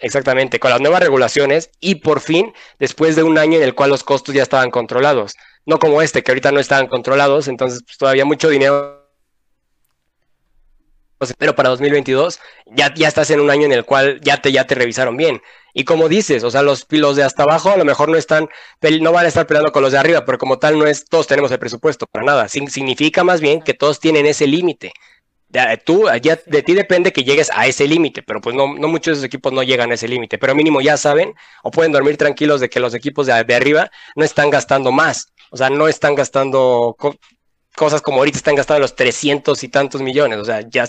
exactamente, 0.00 0.58
con 0.58 0.70
las 0.70 0.80
nuevas 0.80 1.00
regulaciones 1.00 1.70
y 1.80 1.96
por 1.96 2.20
fin, 2.20 2.52
después 2.80 3.14
de 3.14 3.22
un 3.22 3.38
año 3.38 3.58
en 3.58 3.62
el 3.62 3.74
cual 3.74 3.90
los 3.90 4.02
costos 4.02 4.34
ya 4.34 4.42
estaban 4.42 4.70
controlados. 4.70 5.34
No 5.64 5.78
como 5.78 6.02
este, 6.02 6.22
que 6.22 6.32
ahorita 6.32 6.50
no 6.50 6.60
estaban 6.60 6.88
controlados, 6.88 7.46
entonces 7.46 7.82
pues, 7.84 7.98
todavía 7.98 8.24
mucho 8.24 8.48
dinero 8.48 8.97
pero 11.38 11.54
para 11.54 11.70
2022 11.70 12.40
ya, 12.66 12.94
ya 12.94 13.08
estás 13.08 13.30
en 13.30 13.40
un 13.40 13.50
año 13.50 13.64
en 13.66 13.72
el 13.72 13.84
cual 13.84 14.20
ya 14.22 14.40
te, 14.40 14.52
ya 14.52 14.66
te 14.66 14.74
revisaron 14.74 15.16
bien. 15.16 15.42
Y 15.74 15.84
como 15.84 16.08
dices, 16.08 16.44
o 16.44 16.50
sea, 16.50 16.62
los, 16.62 16.86
los 16.90 17.16
de 17.16 17.22
hasta 17.22 17.44
abajo 17.44 17.70
a 17.70 17.76
lo 17.76 17.84
mejor 17.84 18.08
no 18.08 18.16
están, 18.16 18.48
no 19.00 19.12
van 19.12 19.26
a 19.26 19.28
estar 19.28 19.46
peleando 19.46 19.72
con 19.72 19.82
los 19.82 19.92
de 19.92 19.98
arriba, 19.98 20.24
pero 20.24 20.38
como 20.38 20.58
tal 20.58 20.78
no 20.78 20.86
es, 20.86 21.04
todos 21.04 21.26
tenemos 21.26 21.50
el 21.52 21.58
presupuesto, 21.58 22.06
para 22.06 22.24
nada. 22.24 22.48
significa 22.48 23.24
más 23.24 23.40
bien 23.40 23.62
que 23.62 23.74
todos 23.74 24.00
tienen 24.00 24.26
ese 24.26 24.46
límite. 24.46 24.92
Tú, 25.84 26.06
ya 26.20 26.38
de 26.46 26.62
ti 26.62 26.74
depende 26.74 27.12
que 27.12 27.24
llegues 27.24 27.50
a 27.54 27.66
ese 27.66 27.86
límite, 27.88 28.22
pero 28.22 28.40
pues 28.40 28.54
no, 28.54 28.74
no 28.74 28.88
muchos 28.88 29.06
de 29.06 29.12
esos 29.12 29.24
equipos 29.24 29.52
no 29.52 29.62
llegan 29.62 29.90
a 29.90 29.94
ese 29.94 30.06
límite, 30.06 30.36
pero 30.36 30.54
mínimo 30.54 30.80
ya 30.82 30.96
saben 30.98 31.32
o 31.62 31.70
pueden 31.70 31.92
dormir 31.92 32.18
tranquilos 32.18 32.60
de 32.60 32.68
que 32.68 32.80
los 32.80 32.92
equipos 32.92 33.26
de, 33.26 33.44
de 33.44 33.54
arriba 33.54 33.90
no 34.14 34.24
están 34.24 34.50
gastando 34.50 34.92
más, 34.92 35.32
o 35.50 35.56
sea, 35.56 35.70
no 35.70 35.88
están 35.88 36.14
gastando 36.14 36.96
cosas 37.78 38.02
como 38.02 38.18
ahorita 38.18 38.38
están 38.38 38.56
gastando 38.56 38.80
los 38.80 38.96
300 38.96 39.62
y 39.62 39.68
tantos 39.68 40.02
millones, 40.02 40.38
o 40.38 40.44
sea, 40.44 40.60
ya 40.68 40.86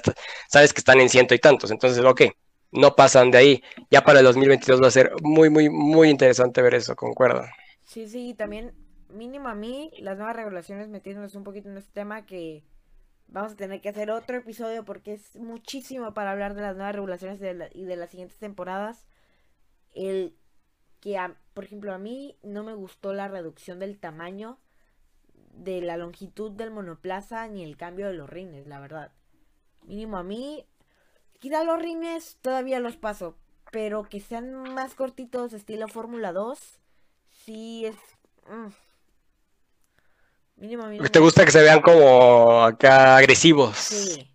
sabes 0.49 0.73
que 0.73 0.79
están 0.79 0.99
en 0.99 1.09
ciento 1.09 1.35
y 1.35 1.39
tantos, 1.39 1.71
entonces, 1.71 2.03
ok, 2.03 2.23
no 2.71 2.95
pasan 2.95 3.31
de 3.31 3.37
ahí. 3.37 3.63
Ya 3.89 4.03
para 4.03 4.19
el 4.19 4.25
2022 4.25 4.81
va 4.81 4.87
a 4.87 4.91
ser 4.91 5.11
muy, 5.21 5.49
muy, 5.49 5.69
muy 5.69 6.09
interesante 6.09 6.61
ver 6.61 6.75
eso, 6.75 6.95
concuerdo. 6.95 7.43
Sí, 7.85 8.07
sí, 8.07 8.33
también 8.33 8.73
mínimo 9.09 9.49
a 9.49 9.55
mí, 9.55 9.91
las 9.99 10.17
nuevas 10.17 10.35
regulaciones 10.35 10.89
metiéndonos 10.89 11.35
un 11.35 11.43
poquito 11.43 11.69
en 11.69 11.77
este 11.77 11.91
tema 11.93 12.25
que 12.25 12.63
vamos 13.27 13.53
a 13.53 13.55
tener 13.55 13.81
que 13.81 13.89
hacer 13.89 14.11
otro 14.11 14.37
episodio 14.37 14.83
porque 14.85 15.13
es 15.13 15.35
muchísimo 15.35 16.13
para 16.13 16.31
hablar 16.31 16.55
de 16.55 16.61
las 16.61 16.75
nuevas 16.75 16.95
regulaciones 16.95 17.39
y 17.73 17.85
de 17.85 17.95
las 17.95 18.09
siguientes 18.09 18.37
temporadas. 18.37 19.07
El 19.93 20.35
que, 20.99 21.17
por 21.53 21.63
ejemplo, 21.63 21.93
a 21.93 21.97
mí 21.97 22.37
no 22.43 22.63
me 22.63 22.73
gustó 22.73 23.13
la 23.13 23.27
reducción 23.27 23.79
del 23.79 23.99
tamaño 23.99 24.59
de 25.59 25.81
la 25.81 25.97
longitud 25.97 26.51
del 26.51 26.71
monoplaza 26.71 27.47
ni 27.47 27.63
el 27.63 27.77
cambio 27.77 28.07
de 28.07 28.13
los 28.13 28.29
rines, 28.29 28.65
la 28.67 28.79
verdad. 28.79 29.11
Mínimo 29.83 30.17
a 30.17 30.23
mí, 30.23 30.65
quizá 31.39 31.63
los 31.63 31.81
rines 31.81 32.37
todavía 32.41 32.79
los 32.79 32.95
paso, 32.95 33.35
pero 33.71 34.03
que 34.03 34.19
sean 34.19 34.73
más 34.73 34.95
cortitos, 34.95 35.53
estilo 35.53 35.87
Fórmula 35.87 36.31
2, 36.31 36.57
sí 37.45 37.85
es... 37.85 37.95
Mm. 38.47 38.69
Mínimo 40.55 40.83
a 40.83 40.87
mí. 40.87 40.99
¿Te 40.99 41.19
gusta 41.19 41.45
que 41.45 41.51
se 41.51 41.61
vean 41.61 41.81
como 41.81 42.63
acá 42.63 43.17
agresivos? 43.17 43.77
Sí. 43.77 44.29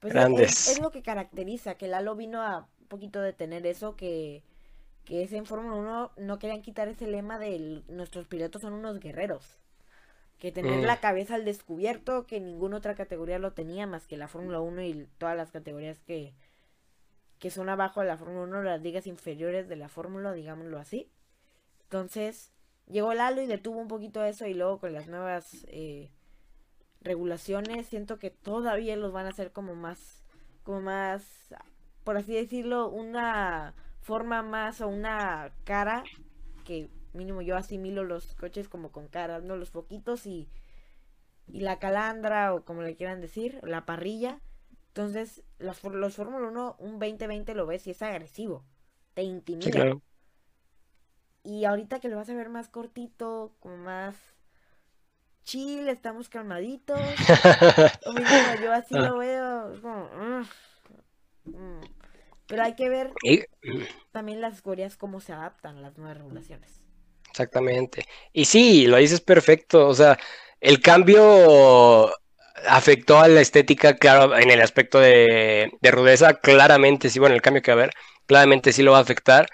Pues 0.00 0.12
Grandes. 0.12 0.68
Es, 0.68 0.80
lo 0.80 0.90
que 0.90 1.02
caracteriza, 1.02 1.74
que 1.74 1.88
Lalo 1.88 2.14
vino 2.14 2.40
a 2.40 2.68
un 2.80 2.86
poquito 2.88 3.20
de 3.20 3.32
tener 3.32 3.66
eso, 3.66 3.96
que, 3.96 4.44
que 5.04 5.22
es 5.24 5.32
en 5.32 5.44
Fórmula 5.44 5.76
1, 5.76 6.12
no 6.18 6.38
querían 6.38 6.62
quitar 6.62 6.88
ese 6.88 7.06
lema 7.06 7.38
de 7.38 7.82
nuestros 7.88 8.26
pilotos 8.26 8.62
son 8.62 8.74
unos 8.74 9.00
guerreros 9.00 9.58
que 10.38 10.52
tener 10.52 10.84
la 10.84 10.96
mm. 10.96 11.00
cabeza 11.00 11.34
al 11.34 11.44
descubierto, 11.44 12.26
que 12.26 12.40
ninguna 12.40 12.76
otra 12.76 12.94
categoría 12.94 13.38
lo 13.38 13.52
tenía 13.52 13.86
más 13.86 14.06
que 14.06 14.16
la 14.16 14.28
Fórmula 14.28 14.60
1 14.60 14.82
y 14.82 15.08
todas 15.18 15.36
las 15.36 15.50
categorías 15.50 15.98
que, 16.00 16.34
que 17.38 17.50
son 17.50 17.68
abajo 17.68 18.00
de 18.00 18.06
la 18.06 18.16
Fórmula 18.16 18.42
1, 18.42 18.62
las 18.62 18.80
ligas 18.80 19.06
inferiores 19.06 19.68
de 19.68 19.76
la 19.76 19.88
Fórmula, 19.88 20.32
digámoslo 20.32 20.78
así. 20.78 21.10
Entonces, 21.82 22.52
llegó 22.86 23.14
Lalo 23.14 23.42
y 23.42 23.46
detuvo 23.46 23.80
un 23.80 23.88
poquito 23.88 24.24
eso 24.24 24.46
y 24.46 24.54
luego 24.54 24.78
con 24.78 24.92
las 24.92 25.08
nuevas 25.08 25.66
eh, 25.68 26.10
regulaciones 27.00 27.86
siento 27.86 28.18
que 28.18 28.30
todavía 28.30 28.96
los 28.96 29.12
van 29.12 29.26
a 29.26 29.30
hacer 29.30 29.52
como 29.52 29.74
más, 29.74 30.24
como 30.62 30.82
más, 30.82 31.52
por 32.04 32.16
así 32.16 32.32
decirlo, 32.32 32.88
una 32.88 33.74
forma 34.00 34.42
más 34.42 34.80
o 34.80 34.88
una 34.88 35.50
cara 35.64 36.04
que 36.64 36.90
mínimo 37.18 37.42
yo 37.42 37.56
asimilo 37.56 38.04
los 38.04 38.34
coches 38.34 38.68
como 38.68 38.90
con 38.90 39.08
caras, 39.08 39.42
¿no? 39.42 39.56
Los 39.56 39.70
foquitos 39.70 40.24
y, 40.24 40.48
y 41.46 41.60
la 41.60 41.78
calandra 41.78 42.54
o 42.54 42.64
como 42.64 42.82
le 42.82 42.96
quieran 42.96 43.20
decir, 43.20 43.60
la 43.62 43.84
parrilla. 43.84 44.40
Entonces, 44.88 45.42
los, 45.58 45.82
los 45.84 46.16
Fórmula 46.16 46.48
1, 46.48 46.76
un 46.78 46.98
2020 46.98 47.54
lo 47.54 47.66
ves 47.66 47.86
y 47.86 47.90
es 47.90 48.00
agresivo. 48.00 48.64
Te 49.14 49.22
intimida. 49.22 49.98
Y 51.42 51.64
ahorita 51.64 52.00
que 52.00 52.08
lo 52.08 52.16
vas 52.16 52.28
a 52.30 52.34
ver 52.34 52.48
más 52.48 52.68
cortito, 52.68 53.54
como 53.60 53.76
más 53.76 54.16
chill, 55.44 55.88
estamos 55.88 56.28
calmaditos. 56.28 57.00
yo 58.62 58.72
así 58.72 58.94
ah. 58.96 59.00
lo 59.00 59.18
veo. 59.18 59.74
Mm". 61.44 61.80
Pero 62.46 62.62
hay 62.62 62.74
que 62.74 62.88
ver 62.88 63.12
también 64.10 64.40
las 64.40 64.56
categorías 64.56 64.96
cómo 64.96 65.20
se 65.20 65.32
adaptan 65.32 65.82
las 65.82 65.96
nuevas 65.98 66.16
regulaciones. 66.16 66.80
Exactamente. 67.38 68.04
Y 68.32 68.46
sí, 68.46 68.86
lo 68.88 68.96
dices 68.96 69.20
perfecto. 69.20 69.86
O 69.86 69.94
sea, 69.94 70.18
el 70.60 70.80
cambio 70.80 72.10
afectó 72.66 73.20
a 73.20 73.28
la 73.28 73.40
estética, 73.40 73.94
claro, 73.96 74.36
en 74.36 74.50
el 74.50 74.60
aspecto 74.60 74.98
de, 74.98 75.70
rudeza, 75.82 76.34
claramente 76.34 77.10
sí, 77.10 77.20
bueno, 77.20 77.36
el 77.36 77.42
cambio 77.42 77.62
que 77.62 77.70
va 77.72 77.76
a 77.80 77.84
haber, 77.84 77.94
claramente 78.26 78.72
sí 78.72 78.82
lo 78.82 78.92
va 78.92 78.98
a 78.98 79.02
afectar. 79.02 79.46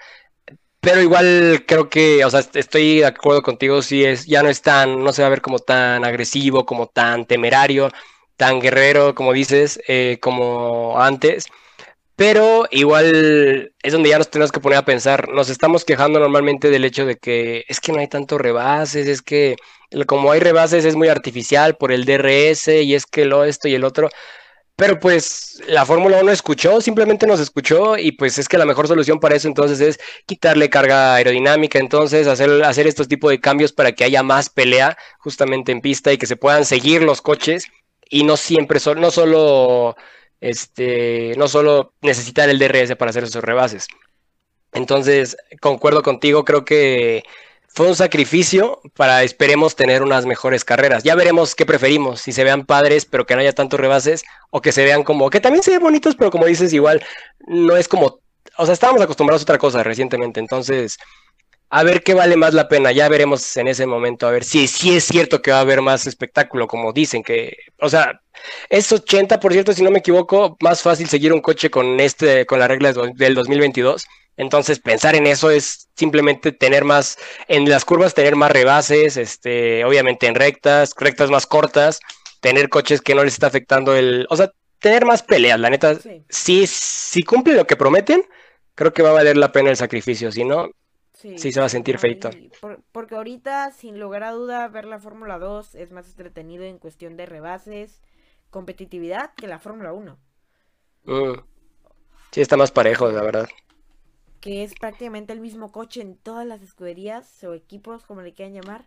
Pero 0.81 1.01
igual 1.01 1.65
creo 1.67 1.89
que, 1.89 2.25
o 2.25 2.29
sea, 2.31 2.41
estoy 2.55 2.99
de 2.99 3.05
acuerdo 3.07 3.43
contigo, 3.43 3.81
si 3.83 4.05
es, 4.05 4.25
ya 4.27 4.43
no 4.43 4.49
es 4.49 4.61
tan, 4.63 5.03
no 5.03 5.13
se 5.13 5.23
va 5.23 5.27
a 5.27 5.31
ver 5.31 5.41
como 5.41 5.59
tan 5.59 6.05
agresivo, 6.05 6.65
como 6.65 6.87
tan 6.87 7.25
temerario, 7.27 7.91
tan 8.37 8.59
guerrero, 8.61 9.15
como 9.15 9.33
dices, 9.33 9.79
eh, 9.87 10.19
como 10.21 10.99
antes. 11.01 11.47
Pero 12.15 12.65
igual 12.71 13.73
es 13.83 13.93
donde 13.93 14.09
ya 14.09 14.17
nos 14.17 14.29
tenemos 14.29 14.51
que 14.51 14.61
poner 14.61 14.77
a 14.79 14.85
pensar. 14.85 15.29
Nos 15.29 15.49
estamos 15.49 15.83
quejando 15.83 16.19
normalmente 16.19 16.69
del 16.69 16.85
hecho 16.85 17.05
de 17.05 17.17
que 17.17 17.65
es 17.67 17.79
que 17.81 17.91
no 17.91 17.99
hay 17.99 18.07
tantos 18.07 18.39
rebases, 18.39 19.07
es 19.07 19.21
que 19.21 19.57
como 20.07 20.31
hay 20.31 20.39
rebases 20.39 20.85
es 20.85 20.95
muy 20.95 21.09
artificial 21.09 21.75
por 21.75 21.91
el 21.91 22.05
DRS 22.05 22.69
y 22.69 22.95
es 22.95 23.05
que 23.05 23.25
lo 23.25 23.43
esto 23.43 23.67
y 23.67 23.75
el 23.75 23.83
otro. 23.83 24.09
Pero 24.77 24.99
pues 24.99 25.61
la 25.67 25.85
Fórmula 25.85 26.19
1 26.21 26.31
escuchó, 26.31 26.81
simplemente 26.81 27.27
nos 27.27 27.39
escuchó 27.39 27.97
y 27.97 28.11
pues 28.11 28.37
es 28.37 28.49
que 28.49 28.57
la 28.57 28.65
mejor 28.65 28.87
solución 28.89 29.19
para 29.21 29.35
eso 29.35 29.47
entonces 29.47 29.79
es 29.79 29.99
quitarle 30.25 30.69
carga 30.69 31.15
aerodinámica, 31.15 31.79
entonces 31.79 32.27
hacer, 32.27 32.61
hacer 32.63 32.85
estos 32.85 33.07
tipos 33.07 33.31
de 33.31 33.39
cambios 33.39 33.71
para 33.71 33.93
que 33.93 34.03
haya 34.03 34.21
más 34.21 34.49
pelea 34.49 34.97
justamente 35.19 35.71
en 35.71 35.79
pista 35.79 36.11
y 36.11 36.17
que 36.17 36.25
se 36.27 36.35
puedan 36.35 36.65
seguir 36.65 37.03
los 37.03 37.21
coches 37.21 37.67
y 38.09 38.23
no 38.23 38.35
siempre, 38.35 38.79
no 38.97 39.11
solo 39.11 39.95
este, 40.41 41.33
no 41.37 41.47
solo 41.47 41.93
necesitar 42.01 42.49
el 42.49 42.59
DRS 42.59 42.95
para 42.95 43.09
hacer 43.09 43.23
esos 43.23 43.43
rebases. 43.43 43.87
Entonces, 44.73 45.37
concuerdo 45.61 46.03
contigo, 46.03 46.43
creo 46.43 46.65
que 46.65 47.23
fue 47.67 47.87
un 47.87 47.95
sacrificio 47.95 48.79
para 48.95 49.23
esperemos 49.23 49.75
tener 49.75 50.01
unas 50.01 50.25
mejores 50.25 50.63
carreras. 50.63 51.03
Ya 51.03 51.15
veremos 51.15 51.55
qué 51.55 51.65
preferimos, 51.65 52.21
si 52.21 52.31
se 52.31 52.43
vean 52.43 52.65
padres, 52.65 53.05
pero 53.05 53.25
que 53.25 53.35
no 53.35 53.41
haya 53.41 53.53
tantos 53.53 53.79
rebases, 53.79 54.23
o 54.49 54.61
que 54.61 54.71
se 54.71 54.85
vean 54.85 55.03
como, 55.03 55.29
que 55.29 55.41
también 55.41 55.63
se 55.63 55.71
ven 55.71 55.81
bonitos, 55.81 56.15
pero 56.15 56.31
como 56.31 56.45
dices, 56.45 56.71
igual 56.73 57.03
no 57.47 57.75
es 57.75 57.87
como, 57.87 58.19
o 58.57 58.65
sea, 58.65 58.73
estábamos 58.73 59.01
acostumbrados 59.01 59.41
a 59.41 59.43
otra 59.43 59.57
cosa 59.57 59.83
recientemente, 59.83 60.39
entonces 60.39 60.97
a 61.75 61.83
ver 61.83 62.03
qué 62.03 62.13
vale 62.13 62.37
más 62.37 62.53
la 62.53 62.69
pena. 62.69 62.93
Ya 62.93 63.09
veremos 63.09 63.57
en 63.57 63.67
ese 63.67 63.85
momento, 63.85 64.25
a 64.27 64.31
ver 64.31 64.45
si, 64.45 64.65
si 64.67 64.95
es 64.95 65.03
cierto 65.03 65.41
que 65.41 65.51
va 65.51 65.57
a 65.57 65.61
haber 65.61 65.81
más 65.81 66.07
espectáculo, 66.07 66.67
como 66.67 66.93
dicen 66.93 67.21
que, 67.21 67.57
o 67.81 67.89
sea, 67.89 68.21
es 68.69 68.89
80%, 68.93 69.73
si 69.73 69.83
no 69.83 69.91
me 69.91 69.99
equivoco, 69.99 70.55
más 70.61 70.81
fácil 70.81 71.09
seguir 71.09 71.33
un 71.33 71.41
coche 71.41 71.69
con 71.69 71.99
este, 71.99 72.45
con 72.45 72.59
las 72.59 72.69
reglas 72.69 72.95
del 73.15 73.35
2022 73.35 74.05
Entonces, 74.37 74.79
pensar 74.79 75.15
en 75.15 75.27
eso 75.27 75.49
es 75.49 75.89
simplemente 75.97 76.53
tener 76.53 76.85
más, 76.85 77.17
en 77.49 77.69
las 77.69 77.83
curvas 77.83 78.13
tener 78.13 78.37
más 78.37 78.51
rebases, 78.51 79.17
este, 79.17 79.83
obviamente 79.83 80.27
en 80.27 80.35
rectas, 80.35 80.93
rectas 80.97 81.29
más 81.29 81.45
cortas, 81.45 81.99
tener 82.39 82.69
coches 82.69 83.01
que 83.01 83.15
no 83.15 83.23
les 83.25 83.33
está 83.33 83.47
afectando 83.47 83.95
el, 83.97 84.27
o 84.29 84.37
sea, 84.37 84.49
tener 84.79 85.05
más 85.05 85.23
peleas, 85.23 85.59
la 85.59 85.69
neta, 85.69 85.97
si, 86.29 86.67
si 86.67 87.23
cumple 87.23 87.53
lo 87.53 87.67
que 87.67 87.75
prometen, 87.75 88.23
creo 88.75 88.93
que 88.93 89.03
va 89.03 89.09
a 89.09 89.13
valer 89.13 89.35
la 89.35 89.51
pena 89.51 89.71
el 89.71 89.77
sacrificio, 89.77 90.31
si 90.31 90.45
no, 90.45 90.69
sí, 91.37 91.51
se 91.51 91.59
va 91.59 91.65
a 91.65 91.69
sentir 91.69 91.97
feito. 91.97 92.29
porque 92.91 93.15
ahorita, 93.15 93.71
sin 93.71 93.99
lugar 93.99 94.23
a 94.23 94.31
duda, 94.31 94.67
ver 94.67 94.85
la 94.85 94.99
Fórmula 94.99 95.39
2 95.39 95.75
es 95.75 95.91
más 95.91 96.07
entretenido 96.07 96.63
en 96.63 96.79
cuestión 96.79 97.17
de 97.17 97.25
rebases, 97.25 98.01
competitividad 98.49 99.33
que 99.35 99.47
la 99.47 99.59
Fórmula 99.59 99.93
1. 99.93 100.17
Mm. 101.05 101.33
Sí, 102.31 102.41
está 102.41 102.57
más 102.57 102.71
parejo, 102.71 103.09
la 103.11 103.21
verdad. 103.21 103.47
Que 104.41 104.63
es 104.63 104.75
prácticamente 104.75 105.33
el 105.33 105.39
mismo 105.39 105.71
coche 105.71 106.01
en 106.01 106.15
todas 106.15 106.45
las 106.45 106.61
escuderías 106.61 107.43
o 107.43 107.53
equipos, 107.53 108.05
como 108.05 108.21
le 108.21 108.33
quieran 108.33 108.53
llamar. 108.53 108.85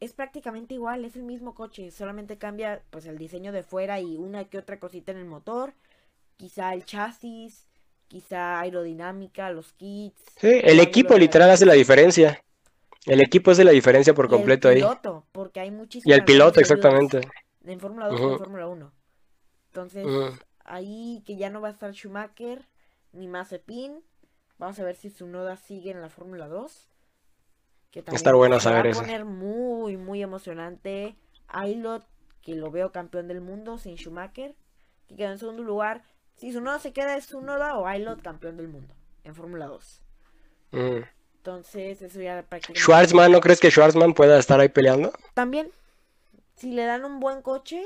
Es 0.00 0.12
prácticamente 0.14 0.74
igual, 0.74 1.04
es 1.04 1.14
el 1.14 1.22
mismo 1.22 1.54
coche, 1.54 1.90
solamente 1.90 2.38
cambia 2.38 2.82
pues 2.90 3.04
el 3.06 3.18
diseño 3.18 3.52
de 3.52 3.62
fuera 3.62 4.00
y 4.00 4.16
una 4.16 4.44
que 4.46 4.58
otra 4.58 4.80
cosita 4.80 5.12
en 5.12 5.18
el 5.18 5.26
motor, 5.26 5.74
quizá 6.36 6.72
el 6.72 6.86
chasis, 6.86 7.69
quizá 8.10 8.58
aerodinámica, 8.58 9.50
los 9.50 9.72
kits. 9.72 10.20
Sí, 10.36 10.60
el 10.64 10.80
equipo 10.80 11.16
literal 11.16 11.48
hace 11.48 11.64
la 11.64 11.74
diferencia. 11.74 12.42
El 13.06 13.20
equipo 13.20 13.52
hace 13.52 13.62
la 13.62 13.70
diferencia 13.70 14.12
por 14.14 14.28
completo 14.28 14.68
ahí. 14.68 14.78
Y 14.78 14.80
el 14.80 14.88
piloto, 14.88 15.26
porque 15.30 15.60
hay 15.60 15.72
Y 16.04 16.12
el 16.12 16.24
piloto, 16.24 16.58
exactamente. 16.58 17.20
En 17.64 17.78
Fórmula 17.78 18.08
2 18.08 18.20
y 18.20 18.24
en 18.24 18.38
Fórmula 18.38 18.66
1. 18.66 18.92
Entonces, 19.66 20.06
ahí 20.64 21.22
que 21.24 21.36
ya 21.36 21.50
no 21.50 21.60
va 21.60 21.68
a 21.68 21.70
estar 21.70 21.92
Schumacher 21.92 22.66
ni 23.12 23.28
Mazepin. 23.28 24.02
Vamos 24.58 24.78
a 24.80 24.84
ver 24.84 24.96
si 24.96 25.08
su 25.08 25.28
noda 25.28 25.56
sigue 25.56 25.92
en 25.92 26.02
la 26.02 26.10
Fórmula 26.10 26.48
2. 26.48 26.88
Que 27.92 28.02
también 28.02 28.16
Estar 28.16 28.34
bueno 28.34 28.58
saber 28.58 28.86
va 28.88 28.98
a 28.98 29.02
poner 29.02 29.24
muy, 29.24 29.96
muy 29.96 30.20
emocionante. 30.20 31.14
Ailot, 31.46 32.04
que 32.42 32.56
lo 32.56 32.72
veo 32.72 32.90
campeón 32.90 33.28
del 33.28 33.40
mundo 33.40 33.78
sin 33.78 33.96
Schumacher, 33.96 34.56
que 35.06 35.14
quedó 35.14 35.30
en 35.30 35.38
segundo 35.38 35.62
lugar. 35.62 36.02
Si 36.40 36.52
su 36.52 36.62
noda 36.62 36.78
se 36.78 36.94
queda, 36.94 37.18
es 37.18 37.26
su 37.26 37.42
noda 37.42 37.76
o 37.76 37.86
Ailot 37.86 38.22
campeón 38.22 38.56
del 38.56 38.68
mundo 38.68 38.94
en 39.24 39.34
Fórmula 39.34 39.66
2. 39.66 40.00
Mm. 40.70 41.02
Entonces, 41.36 42.00
eso 42.00 42.18
ya 42.18 42.42
prácticamente. 42.48 42.80
Schwarzman, 42.80 43.30
¿no 43.30 43.40
crees 43.40 43.60
que 43.60 43.70
Schwarzman 43.70 44.14
pueda 44.14 44.38
estar 44.38 44.58
ahí 44.58 44.70
peleando? 44.70 45.12
También. 45.34 45.70
Si 46.56 46.72
le 46.72 46.86
dan 46.86 47.04
un 47.04 47.20
buen 47.20 47.42
coche, 47.42 47.82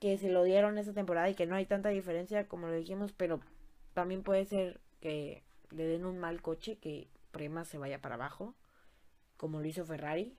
que 0.00 0.16
se 0.16 0.30
lo 0.30 0.44
dieron 0.44 0.78
esta 0.78 0.94
temporada 0.94 1.28
y 1.28 1.34
que 1.34 1.44
no 1.44 1.54
hay 1.54 1.66
tanta 1.66 1.90
diferencia 1.90 2.48
como 2.48 2.66
lo 2.66 2.72
dijimos, 2.72 3.12
pero 3.12 3.40
también 3.92 4.22
puede 4.22 4.46
ser 4.46 4.80
que 5.02 5.42
le 5.70 5.86
den 5.86 6.06
un 6.06 6.18
mal 6.18 6.40
coche 6.40 6.78
que 6.78 7.08
Prema 7.30 7.66
se 7.66 7.76
vaya 7.76 8.00
para 8.00 8.14
abajo, 8.14 8.54
como 9.36 9.60
lo 9.60 9.66
hizo 9.66 9.84
Ferrari 9.84 10.34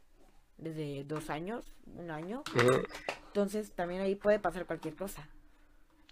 desde 0.57 1.03
dos 1.03 1.29
años, 1.29 1.71
un 1.85 2.09
año. 2.09 2.43
Entonces 3.27 3.73
también 3.73 4.01
ahí 4.01 4.15
puede 4.15 4.39
pasar 4.39 4.65
cualquier 4.65 4.95
cosa. 4.95 5.29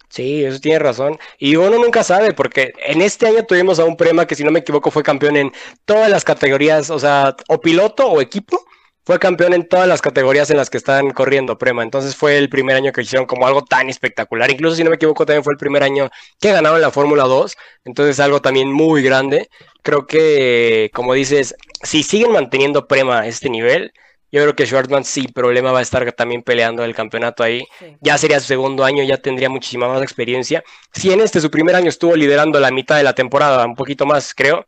Sí, 0.10 0.44
eso 0.46 0.60
tiene 0.60 0.80
razón. 0.80 1.18
Y 1.38 1.56
uno 1.56 1.78
nunca 1.78 2.04
sabe, 2.04 2.34
porque 2.34 2.74
en 2.86 3.02
este 3.02 3.28
año 3.28 3.44
tuvimos 3.46 3.80
a 3.80 3.86
un 3.86 3.98
Prema 3.98 4.26
que, 4.28 4.36
si 4.36 4.44
no 4.44 4.52
me 4.52 4.60
equivoco, 4.60 4.92
fue 4.92 5.04
campeón 5.04 5.36
en 5.38 5.52
todas 5.86 6.10
las 6.10 6.24
categorías, 6.24 6.90
o 6.90 7.00
sea, 7.00 7.36
o 7.48 7.60
piloto 7.60 8.08
o 8.08 8.22
equipo 8.22 8.66
fue 9.06 9.20
campeón 9.20 9.54
en 9.54 9.68
todas 9.70 9.88
las 9.88 10.02
categorías 10.02 10.50
en 10.50 10.58
las 10.58 10.72
que 10.72 10.78
están 10.78 11.12
corriendo 11.12 11.58
Prema. 11.60 11.84
Entonces 11.84 12.16
fue 12.16 12.38
el 12.38 12.50
primer 12.50 12.76
año 12.76 12.92
que 12.92 13.02
hicieron 13.02 13.28
como 13.28 13.46
algo 13.46 13.64
tan 13.64 13.88
espectacular. 13.88 14.50
Incluso 14.50 14.76
si 14.76 14.84
no 14.84 14.90
me 14.90 14.96
equivoco, 14.96 15.26
también 15.26 15.44
fue 15.44 15.54
el 15.54 15.60
primer 15.60 15.84
año 15.84 16.10
que 16.40 16.52
ganaron 16.52 16.82
la 16.82 16.90
Fórmula 16.90 17.24
2. 17.26 17.56
Entonces 17.86 18.20
algo 18.20 18.42
también 18.42 18.72
muy 18.72 19.04
grande. 19.04 19.50
Creo 19.84 20.08
que, 20.08 20.90
como 20.94 21.14
dices, 21.14 21.54
si 21.84 22.02
siguen 22.02 22.32
manteniendo 22.32 22.88
Prema 22.88 23.28
este 23.28 23.50
nivel, 23.50 23.94
yo 24.36 24.42
creo 24.42 24.54
que 24.54 24.66
Schwartzman 24.66 25.06
sin 25.06 25.32
problema 25.32 25.72
va 25.72 25.80
a 25.80 25.82
estar 25.82 26.12
también 26.12 26.44
peleando 26.44 26.84
el 26.84 26.94
campeonato 26.94 27.42
ahí. 27.42 27.66
Ya 28.02 28.18
sería 28.18 28.38
su 28.42 28.48
segundo 28.48 28.84
año, 28.84 29.02
ya 29.02 29.16
tendría 29.16 29.48
muchísima 29.48 29.88
más 29.88 30.02
experiencia. 30.02 30.62
Si 30.92 31.10
en 31.10 31.22
este 31.22 31.40
su 31.40 31.50
primer 31.50 31.74
año 31.74 31.88
estuvo 31.88 32.18
liderando 32.18 32.60
la 32.60 32.70
mitad 32.70 32.98
de 32.98 33.04
la 33.04 33.16
temporada, 33.16 33.66
un 33.66 33.76
poquito 33.76 34.06
más 34.06 34.34
creo, 34.34 34.66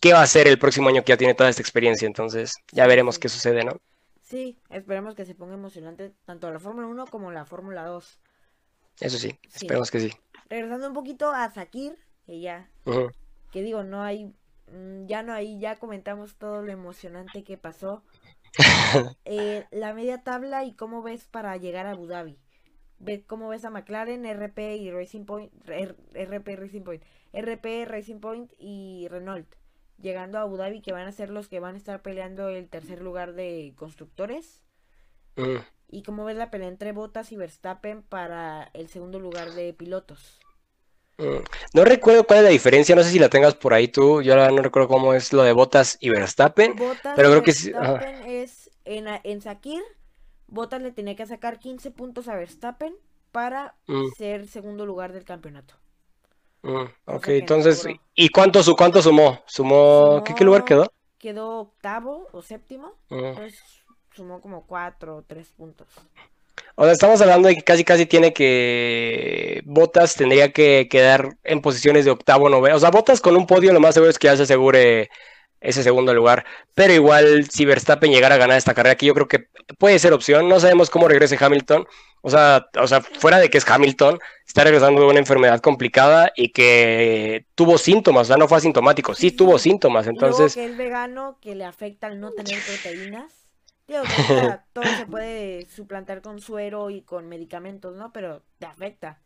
qué 0.00 0.14
va 0.14 0.20
a 0.20 0.22
hacer 0.22 0.48
el 0.48 0.58
próximo 0.58 0.88
año 0.88 1.04
que 1.04 1.10
ya 1.10 1.18
tiene 1.18 1.34
toda 1.34 1.50
esta 1.50 1.60
experiencia. 1.60 2.06
Entonces, 2.06 2.54
ya 2.72 2.86
veremos 2.86 3.18
qué 3.18 3.28
sucede, 3.28 3.64
¿no? 3.64 3.78
Sí, 4.22 4.56
esperemos 4.70 5.14
que 5.14 5.26
se 5.26 5.34
ponga 5.34 5.52
emocionante 5.52 6.14
tanto 6.24 6.50
la 6.50 6.58
Fórmula 6.58 6.86
1 6.86 7.06
como 7.08 7.30
la 7.30 7.44
Fórmula 7.44 7.84
2. 7.84 8.18
Eso 9.00 9.18
sí, 9.18 9.38
esperemos 9.52 9.90
que 9.90 10.00
sí. 10.00 10.12
Regresando 10.48 10.88
un 10.88 10.94
poquito 10.94 11.32
a 11.32 11.50
Sakir, 11.50 11.98
que 12.24 12.40
ya, 12.40 12.70
que 13.52 13.60
digo, 13.60 13.82
no 13.82 14.02
hay, 14.02 14.32
mm, 14.72 15.04
ya 15.04 15.22
no 15.22 15.34
hay, 15.34 15.60
ya 15.60 15.76
comentamos 15.76 16.36
todo 16.36 16.62
lo 16.62 16.72
emocionante 16.72 17.44
que 17.44 17.58
pasó. 17.58 18.02
Eh, 19.24 19.66
la 19.70 19.92
media 19.92 20.22
tabla 20.22 20.64
y 20.64 20.74
cómo 20.74 21.02
ves 21.02 21.26
para 21.26 21.56
llegar 21.56 21.86
a 21.86 21.90
Abu 21.92 22.06
Dhabi. 22.06 22.38
Ve 22.98 23.24
cómo 23.26 23.48
ves 23.48 23.64
a 23.64 23.70
McLaren, 23.70 24.24
RP 24.24 24.76
y 24.76 24.90
Racing 24.90 25.26
Point, 25.26 25.52
RP 25.66 26.56
Racing 26.56 26.82
Point, 26.82 27.02
RP 27.32 27.84
Racing 27.86 28.20
Point 28.20 28.52
y 28.58 29.06
Renault 29.10 29.46
llegando 29.98 30.38
a 30.38 30.42
Abu 30.42 30.56
Dhabi, 30.56 30.80
que 30.80 30.92
van 30.92 31.06
a 31.06 31.12
ser 31.12 31.30
los 31.30 31.48
que 31.48 31.60
van 31.60 31.74
a 31.74 31.78
estar 31.78 32.02
peleando 32.02 32.48
el 32.48 32.68
tercer 32.68 33.02
lugar 33.02 33.34
de 33.34 33.74
constructores. 33.76 34.62
Mm. 35.36 35.56
Y 35.88 36.02
como 36.02 36.24
ves 36.24 36.36
la 36.36 36.50
pelea 36.50 36.68
entre 36.68 36.92
Bottas 36.92 37.32
y 37.32 37.36
Verstappen 37.36 38.02
para 38.02 38.70
el 38.74 38.88
segundo 38.88 39.20
lugar 39.20 39.52
de 39.52 39.72
pilotos. 39.72 40.40
No 41.72 41.84
recuerdo 41.84 42.24
cuál 42.24 42.40
es 42.40 42.44
la 42.44 42.50
diferencia, 42.50 42.94
no 42.94 43.02
sé 43.02 43.10
si 43.10 43.18
la 43.18 43.28
tengas 43.28 43.54
por 43.54 43.72
ahí 43.72 43.88
tú, 43.88 44.20
yo 44.22 44.34
ahora 44.34 44.50
no 44.50 44.62
recuerdo 44.62 44.88
cómo 44.88 45.14
es 45.14 45.32
lo 45.32 45.42
de 45.42 45.52
Bottas 45.52 45.96
y 46.00 46.10
Verstappen, 46.10 46.74
pero 46.76 47.30
creo 47.30 47.42
que 47.42 47.52
sí. 47.52 47.72
es 48.26 48.70
en, 48.84 49.06
en 49.24 49.40
Sakir, 49.40 49.82
Bottas 50.46 50.82
le 50.82 50.92
tenía 50.92 51.16
que 51.16 51.26
sacar 51.26 51.58
15 51.58 51.90
puntos 51.90 52.28
a 52.28 52.36
Verstappen 52.36 52.94
para 53.32 53.74
mm. 53.86 54.08
ser 54.16 54.46
segundo 54.46 54.86
lugar 54.86 55.12
del 55.12 55.24
campeonato. 55.24 55.74
Mm, 56.62 56.84
ok, 57.06 57.28
entonces, 57.28 57.86
¿y 58.14 58.28
cuánto, 58.28 58.62
su, 58.62 58.74
cuánto 58.74 59.02
sumó? 59.02 59.40
¿Sumó, 59.46 60.22
¿qué, 60.24 60.44
lugar 60.44 60.64
quedó? 60.64 60.90
Quedó 61.18 61.60
octavo 61.60 62.28
o 62.32 62.42
séptimo, 62.42 62.94
mm. 63.08 63.34
pues 63.34 63.62
sumó 64.12 64.40
como 64.40 64.66
cuatro 64.66 65.16
o 65.16 65.22
tres 65.22 65.52
puntos. 65.52 65.88
O 66.78 66.84
sea, 66.84 66.92
estamos 66.92 67.20
hablando 67.22 67.48
de 67.48 67.56
que 67.56 67.62
casi 67.62 67.84
casi 67.84 68.04
tiene 68.04 68.32
que. 68.34 69.62
Botas 69.64 70.14
tendría 70.14 70.52
que 70.52 70.88
quedar 70.90 71.36
en 71.42 71.62
posiciones 71.62 72.04
de 72.04 72.10
octavo, 72.10 72.50
noveno. 72.50 72.76
O 72.76 72.80
sea, 72.80 72.90
Botas 72.90 73.20
con 73.20 73.34
un 73.34 73.46
podio, 73.46 73.72
lo 73.72 73.80
más 73.80 73.94
seguro 73.94 74.10
es 74.10 74.18
que 74.18 74.26
ya 74.26 74.36
se 74.36 74.42
asegure 74.42 75.08
ese 75.60 75.82
segundo 75.82 76.12
lugar. 76.12 76.44
Pero 76.74 76.92
igual, 76.92 77.48
si 77.50 77.64
Verstappen 77.64 78.12
llegara 78.12 78.34
a 78.34 78.38
ganar 78.38 78.58
esta 78.58 78.74
carrera, 78.74 78.92
aquí 78.92 79.06
yo 79.06 79.14
creo 79.14 79.26
que 79.26 79.46
puede 79.78 79.98
ser 79.98 80.12
opción. 80.12 80.48
No 80.50 80.60
sabemos 80.60 80.90
cómo 80.90 81.08
regrese 81.08 81.38
Hamilton. 81.42 81.86
O 82.20 82.28
sea, 82.28 82.66
o 82.78 82.86
sea, 82.86 83.00
fuera 83.00 83.38
de 83.38 83.48
que 83.48 83.58
es 83.58 83.70
Hamilton, 83.70 84.18
está 84.46 84.64
regresando 84.64 85.00
de 85.00 85.06
una 85.06 85.20
enfermedad 85.20 85.60
complicada 85.60 86.32
y 86.34 86.50
que 86.50 87.46
tuvo 87.54 87.78
síntomas, 87.78 88.22
o 88.22 88.28
sea, 88.28 88.36
no 88.36 88.48
fue 88.48 88.58
asintomático, 88.58 89.14
sí, 89.14 89.30
tuvo 89.30 89.60
síntomas, 89.60 90.08
entonces... 90.08 90.54
que 90.54 90.64
es 90.64 90.76
vegano, 90.76 91.38
que 91.40 91.54
le 91.54 91.64
afecta 91.64 92.08
al 92.08 92.18
no 92.18 92.32
tener 92.32 92.58
proteínas. 92.66 93.35
Digo, 93.86 94.02
todo 94.72 94.84
se 94.96 95.06
puede 95.06 95.68
suplantar 95.68 96.22
con 96.22 96.40
suero 96.40 96.90
y 96.90 97.02
con 97.02 97.28
medicamentos, 97.28 97.96
¿no? 97.96 98.12
Pero 98.12 98.42
te 98.58 98.66
afecta. 98.66 99.22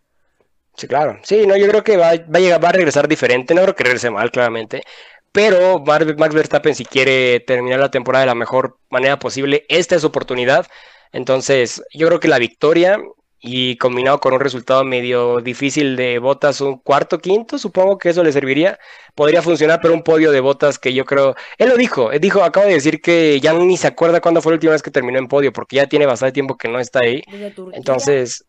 Sí, 0.77 0.87
claro. 0.87 1.19
Sí, 1.23 1.47
no, 1.47 1.57
yo 1.57 1.69
creo 1.69 1.83
que 1.83 1.97
va, 1.97 2.11
va, 2.11 2.39
a, 2.39 2.41
llegar, 2.41 2.63
va 2.63 2.69
a 2.69 2.73
regresar 2.73 3.09
diferente, 3.09 3.55
no 3.55 3.63
creo 3.63 3.75
que 3.75 3.85
regrese 3.85 4.11
mal, 4.11 4.31
claramente. 4.31 4.83
Pero 5.33 5.79
Max 5.81 6.35
Verstappen, 6.35 6.75
si 6.75 6.85
quiere 6.85 7.41
terminar 7.41 7.79
la 7.81 7.91
temporada 7.91 8.23
de 8.25 8.27
la 8.29 8.35
mejor 8.35 8.79
manera 8.91 9.19
posible, 9.19 9.65
esta 9.69 9.95
es 9.95 10.01
su 10.03 10.09
oportunidad. 10.09 10.67
Entonces, 11.13 11.83
yo 11.93 12.09
creo 12.09 12.21
que 12.21 12.29
la 12.29 12.39
victoria 12.39 12.99
y 13.43 13.77
combinado 13.77 14.21
con 14.21 14.35
un 14.35 14.41
resultado 14.41 14.85
medio 14.85 15.41
difícil 15.41 15.97
de 15.97 16.19
botas, 16.19 16.61
un 16.61 16.79
cuarto, 16.79 17.19
quinto, 17.19 17.59
supongo 17.59 17.97
que 17.97 18.11
eso 18.11 18.23
le 18.23 18.33
serviría. 18.33 18.79
Podría 19.15 19.41
funcionar, 19.41 19.81
pero 19.81 19.95
un 19.95 20.03
podio 20.03 20.31
de 20.31 20.41
botas 20.41 20.79
que 20.79 20.93
yo 20.93 21.07
creo. 21.07 21.35
Él 21.57 21.71
lo 21.71 21.77
dijo, 21.77 22.13
él 22.13 22.21
dijo, 22.21 22.43
acaba 22.43 22.67
de 22.67 22.75
decir 22.75 23.01
que 23.01 23.41
ya 23.41 23.55
ni 23.55 23.79
se 23.79 23.87
acuerda 23.87 24.21
cuándo 24.21 24.43
fue 24.43 24.53
la 24.53 24.57
última 24.57 24.73
vez 24.73 24.83
que 24.83 24.91
terminó 24.91 25.19
en 25.19 25.27
podio, 25.27 25.53
porque 25.53 25.77
ya 25.77 25.87
tiene 25.87 26.05
bastante 26.05 26.33
tiempo 26.33 26.59
que 26.59 26.69
no 26.69 26.79
está 26.79 27.01
ahí. 27.01 27.23
Entonces. 27.73 28.45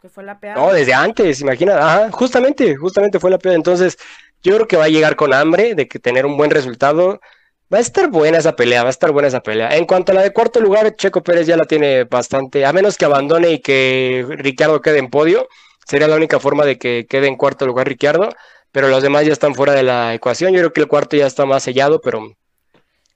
Que 0.00 0.08
fue 0.08 0.22
la 0.22 0.38
No, 0.54 0.72
desde 0.72 0.94
antes, 0.94 1.40
imagina. 1.40 1.76
Ajá, 1.76 2.12
justamente, 2.12 2.76
justamente 2.76 3.18
fue 3.18 3.30
la 3.30 3.38
peor. 3.38 3.56
Entonces, 3.56 3.98
yo 4.40 4.54
creo 4.54 4.68
que 4.68 4.76
va 4.76 4.84
a 4.84 4.88
llegar 4.88 5.16
con 5.16 5.34
hambre 5.34 5.74
de 5.74 5.88
que 5.88 5.98
tener 5.98 6.26
un 6.26 6.36
buen 6.36 6.50
resultado. 6.50 7.20
Va 7.72 7.78
a 7.78 7.80
estar 7.80 8.08
buena 8.10 8.38
esa 8.38 8.54
pelea, 8.54 8.82
va 8.82 8.88
a 8.88 8.90
estar 8.90 9.10
buena 9.10 9.26
esa 9.26 9.40
pelea. 9.40 9.76
En 9.76 9.86
cuanto 9.86 10.12
a 10.12 10.14
la 10.14 10.22
de 10.22 10.32
cuarto 10.32 10.60
lugar, 10.60 10.94
Checo 10.94 11.22
Pérez 11.22 11.48
ya 11.48 11.56
la 11.56 11.64
tiene 11.64 12.04
bastante, 12.04 12.64
a 12.64 12.72
menos 12.72 12.96
que 12.96 13.04
abandone 13.04 13.50
y 13.50 13.58
que 13.60 14.24
Ricciardo 14.28 14.80
quede 14.80 14.98
en 14.98 15.10
podio, 15.10 15.48
sería 15.84 16.06
la 16.06 16.14
única 16.14 16.38
forma 16.38 16.64
de 16.64 16.78
que 16.78 17.06
quede 17.08 17.26
en 17.26 17.36
cuarto 17.36 17.66
lugar 17.66 17.88
Ricciardo, 17.88 18.28
pero 18.70 18.88
los 18.88 19.02
demás 19.02 19.26
ya 19.26 19.32
están 19.32 19.56
fuera 19.56 19.72
de 19.72 19.82
la 19.82 20.14
ecuación. 20.14 20.52
Yo 20.52 20.60
creo 20.60 20.72
que 20.72 20.80
el 20.82 20.86
cuarto 20.86 21.16
ya 21.16 21.26
está 21.26 21.44
más 21.44 21.64
sellado, 21.64 22.00
pero 22.00 22.36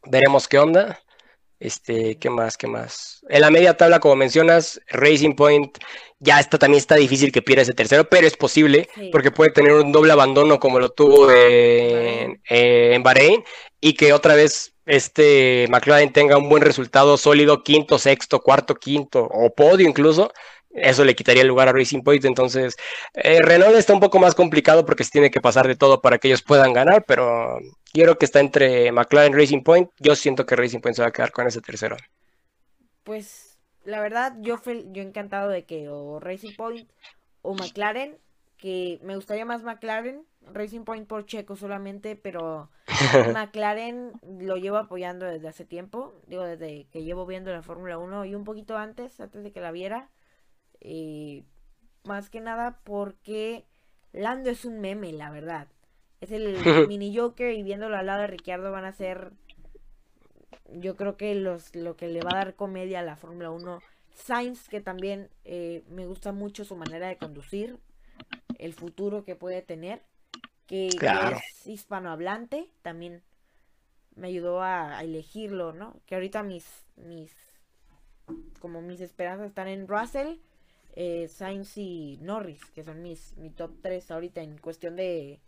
veremos 0.06 0.48
qué 0.48 0.58
onda. 0.58 0.98
Este, 1.60 2.16
¿qué 2.18 2.30
más? 2.30 2.56
¿Qué 2.56 2.66
más? 2.66 3.20
En 3.28 3.42
la 3.42 3.50
media 3.50 3.76
tabla, 3.76 4.00
como 4.00 4.16
mencionas, 4.16 4.80
Racing 4.88 5.34
Point 5.36 5.76
ya 6.18 6.40
está, 6.40 6.58
también 6.58 6.78
está 6.78 6.96
difícil 6.96 7.30
que 7.30 7.42
pierda 7.42 7.62
ese 7.62 7.74
tercero, 7.74 8.08
pero 8.08 8.26
es 8.26 8.36
posible 8.36 8.88
porque 9.12 9.30
puede 9.30 9.50
tener 9.50 9.74
un 9.74 9.92
doble 9.92 10.12
abandono 10.12 10.58
como 10.58 10.80
lo 10.80 10.88
tuvo 10.88 11.30
en, 11.30 12.40
en 12.48 13.02
Bahrein 13.02 13.44
y 13.80 13.94
que 13.94 14.12
otra 14.12 14.34
vez 14.34 14.74
este 14.86 15.66
McLaren 15.70 16.12
tenga 16.12 16.36
un 16.36 16.48
buen 16.48 16.62
resultado 16.62 17.16
sólido, 17.16 17.62
quinto, 17.62 17.98
sexto, 17.98 18.40
cuarto, 18.40 18.74
quinto 18.74 19.22
o 19.24 19.54
podio 19.54 19.88
incluso, 19.88 20.32
eso 20.70 21.04
le 21.04 21.16
quitaría 21.16 21.42
el 21.42 21.48
lugar 21.48 21.68
a 21.68 21.72
Racing 21.72 22.02
Point. 22.02 22.24
Entonces, 22.24 22.76
eh, 23.14 23.40
Renault 23.42 23.76
está 23.76 23.92
un 23.92 24.00
poco 24.00 24.18
más 24.18 24.34
complicado 24.34 24.84
porque 24.86 25.04
se 25.04 25.10
tiene 25.10 25.30
que 25.30 25.40
pasar 25.40 25.66
de 25.66 25.76
todo 25.76 26.00
para 26.00 26.18
que 26.18 26.28
ellos 26.28 26.42
puedan 26.42 26.72
ganar, 26.72 27.04
pero 27.06 27.58
quiero 27.92 28.18
que 28.18 28.24
está 28.24 28.40
entre 28.40 28.92
McLaren 28.92 29.32
y 29.32 29.36
Racing 29.36 29.62
Point. 29.62 29.90
Yo 29.98 30.14
siento 30.14 30.46
que 30.46 30.56
Racing 30.56 30.80
Point 30.80 30.96
se 30.96 31.02
va 31.02 31.08
a 31.08 31.12
quedar 31.12 31.32
con 31.32 31.46
ese 31.46 31.60
tercero. 31.60 31.96
Pues 33.02 33.58
la 33.84 34.00
verdad, 34.00 34.34
yo, 34.40 34.60
yo 34.64 35.02
encantado 35.02 35.48
de 35.48 35.64
que 35.64 35.88
o 35.88 36.20
Racing 36.20 36.54
Point 36.56 36.88
o 37.42 37.54
McLaren, 37.54 38.18
que 38.56 39.00
me 39.02 39.16
gustaría 39.16 39.44
más 39.44 39.62
McLaren, 39.62 40.24
Racing 40.46 40.84
Point 40.84 41.06
por 41.06 41.26
Checo 41.26 41.56
solamente, 41.56 42.16
pero 42.16 42.70
McLaren 43.34 44.12
lo 44.22 44.56
llevo 44.56 44.78
apoyando 44.78 45.26
desde 45.26 45.48
hace 45.48 45.64
tiempo, 45.64 46.14
digo, 46.26 46.44
desde 46.44 46.86
que 46.90 47.02
llevo 47.02 47.26
viendo 47.26 47.52
la 47.52 47.62
Fórmula 47.62 47.98
1 47.98 48.24
y 48.24 48.34
un 48.34 48.44
poquito 48.44 48.76
antes, 48.76 49.20
antes 49.20 49.42
de 49.42 49.52
que 49.52 49.60
la 49.60 49.70
viera. 49.70 50.10
Y 50.80 51.44
más 52.04 52.30
que 52.30 52.40
nada 52.40 52.80
porque 52.84 53.66
Lando 54.12 54.50
es 54.50 54.64
un 54.64 54.80
meme, 54.80 55.12
la 55.12 55.30
verdad. 55.30 55.68
Es 56.20 56.32
el 56.32 56.56
mini 56.88 57.16
Joker 57.16 57.52
y 57.54 57.62
viéndolo 57.62 57.96
al 57.96 58.06
lado 58.06 58.22
de 58.22 58.26
Ricciardo 58.26 58.72
van 58.72 58.84
a 58.84 58.92
ser, 58.92 59.32
yo 60.68 60.96
creo 60.96 61.16
que 61.16 61.34
los, 61.34 61.74
lo 61.74 61.96
que 61.96 62.08
le 62.08 62.22
va 62.22 62.30
a 62.32 62.38
dar 62.38 62.54
comedia 62.56 63.00
a 63.00 63.04
la 63.04 63.16
Fórmula 63.16 63.50
1. 63.50 63.80
Sainz, 64.12 64.68
que 64.68 64.80
también 64.80 65.30
eh, 65.44 65.84
me 65.88 66.06
gusta 66.06 66.32
mucho 66.32 66.64
su 66.64 66.76
manera 66.76 67.08
de 67.08 67.16
conducir, 67.16 67.78
el 68.58 68.74
futuro 68.74 69.24
que 69.24 69.36
puede 69.36 69.62
tener, 69.62 70.02
que, 70.70 70.86
es 70.86 71.66
hispanohablante, 71.66 72.68
también 72.82 73.22
me 74.14 74.28
ayudó 74.28 74.62
a, 74.62 74.98
a, 74.98 75.02
elegirlo, 75.02 75.72
¿no? 75.72 75.96
Que 76.06 76.14
ahorita 76.14 76.44
mis, 76.44 76.64
mis, 76.96 77.34
como 78.60 78.80
mis 78.80 79.00
esperanzas 79.00 79.48
están 79.48 79.66
en 79.66 79.88
Russell 79.88 80.36
eh, 80.94 81.28
Sainz 81.28 81.76
y 81.76 82.18
Norris, 82.20 82.64
que 82.74 82.84
son 82.84 83.02
mis 83.02 83.36
mi 83.36 83.50
top 83.50 83.72
3 83.82 84.10
ahorita 84.10 84.42
en 84.42 84.58
cuestión 84.58 84.96
de, 84.96 85.40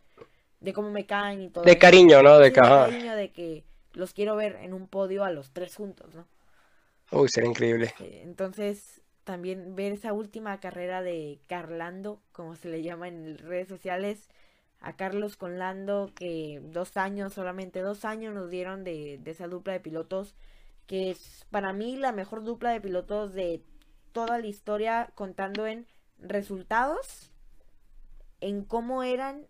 de 0.61 0.73
cómo 0.73 0.91
me 0.91 1.07
caen 1.07 1.43
y 1.43 1.49
todo. 1.51 1.65
De 1.65 1.79
cariño, 1.79 2.23
¿no? 2.23 2.39
De, 2.39 2.53
cariño, 2.53 3.15
de 3.15 3.31
que 3.31 3.65
los 3.93 4.13
quiero 4.13 4.37
ver 4.37 4.57
en 4.63 4.73
un 4.73 4.89
podio 4.89 5.25
a 5.25 5.31
los 5.31 5.53
tres 5.53 5.77
juntos, 5.77 6.15
¿no? 6.15 6.27
Uy, 7.11 7.29
sería 7.29 7.51
increíble. 7.51 7.95
entonces, 8.23 9.03
también 9.23 9.77
ver 9.77 9.93
esa 9.93 10.13
última 10.13 10.59
carrera 10.59 11.03
de 11.03 11.39
Carlando, 11.47 12.21
como 12.33 12.57
se 12.57 12.69
le 12.69 12.83
llama 12.83 13.09
en 13.09 13.39
redes 13.39 13.69
sociales, 13.69 14.29
a 14.83 14.97
Carlos 14.97 15.37
con 15.37 15.59
Lando, 15.59 16.13
que 16.15 16.61
dos 16.65 16.97
años, 16.97 17.33
solamente 17.33 17.81
dos 17.81 18.05
años 18.05 18.35
nos 18.35 18.51
dieron 18.51 18.85
de, 18.85 19.19
de 19.23 19.31
esa 19.31 19.47
dupla 19.47 19.73
de 19.73 19.81
pilotos, 19.81 20.35
que 20.87 21.11
es 21.11 21.47
para 21.51 21.73
mí 21.73 21.97
la 21.97 22.13
mejor 22.13 22.43
dupla 22.43 22.71
de 22.71 22.81
pilotos 22.81 23.33
de 23.33 23.63
toda 24.13 24.39
la 24.39 24.47
historia 24.47 25.11
contando 25.15 25.67
en 25.67 25.87
resultados, 26.19 27.33
en 28.41 28.65
cómo 28.65 29.03
eran 29.03 29.47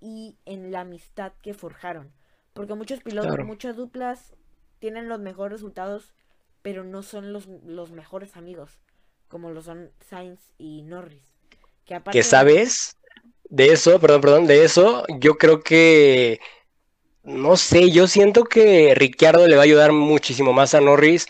y 0.00 0.36
en 0.44 0.70
la 0.70 0.80
amistad 0.80 1.32
que 1.42 1.54
forjaron. 1.54 2.12
Porque 2.52 2.74
muchos 2.74 3.00
pilotos, 3.00 3.38
muchas 3.44 3.76
duplas 3.76 4.34
tienen 4.78 5.08
los 5.08 5.20
mejores 5.20 5.60
resultados, 5.60 6.14
pero 6.62 6.84
no 6.84 7.02
son 7.02 7.32
los, 7.32 7.46
los 7.46 7.92
mejores 7.92 8.36
amigos, 8.36 8.78
como 9.28 9.50
lo 9.50 9.62
son 9.62 9.90
Sainz 10.00 10.40
y 10.58 10.82
Norris. 10.82 11.24
Que, 11.84 11.94
aparte 11.94 12.22
sabes? 12.22 12.96
De 13.50 13.72
eso, 13.72 13.98
perdón, 14.00 14.20
perdón, 14.20 14.46
de 14.46 14.64
eso, 14.64 15.04
yo 15.18 15.36
creo 15.36 15.60
que, 15.62 16.38
no 17.24 17.56
sé, 17.56 17.90
yo 17.90 18.06
siento 18.06 18.44
que 18.44 18.94
Ricciardo 18.96 19.48
le 19.48 19.56
va 19.56 19.62
a 19.62 19.64
ayudar 19.64 19.92
muchísimo 19.92 20.52
más 20.52 20.74
a 20.74 20.80
Norris 20.80 21.26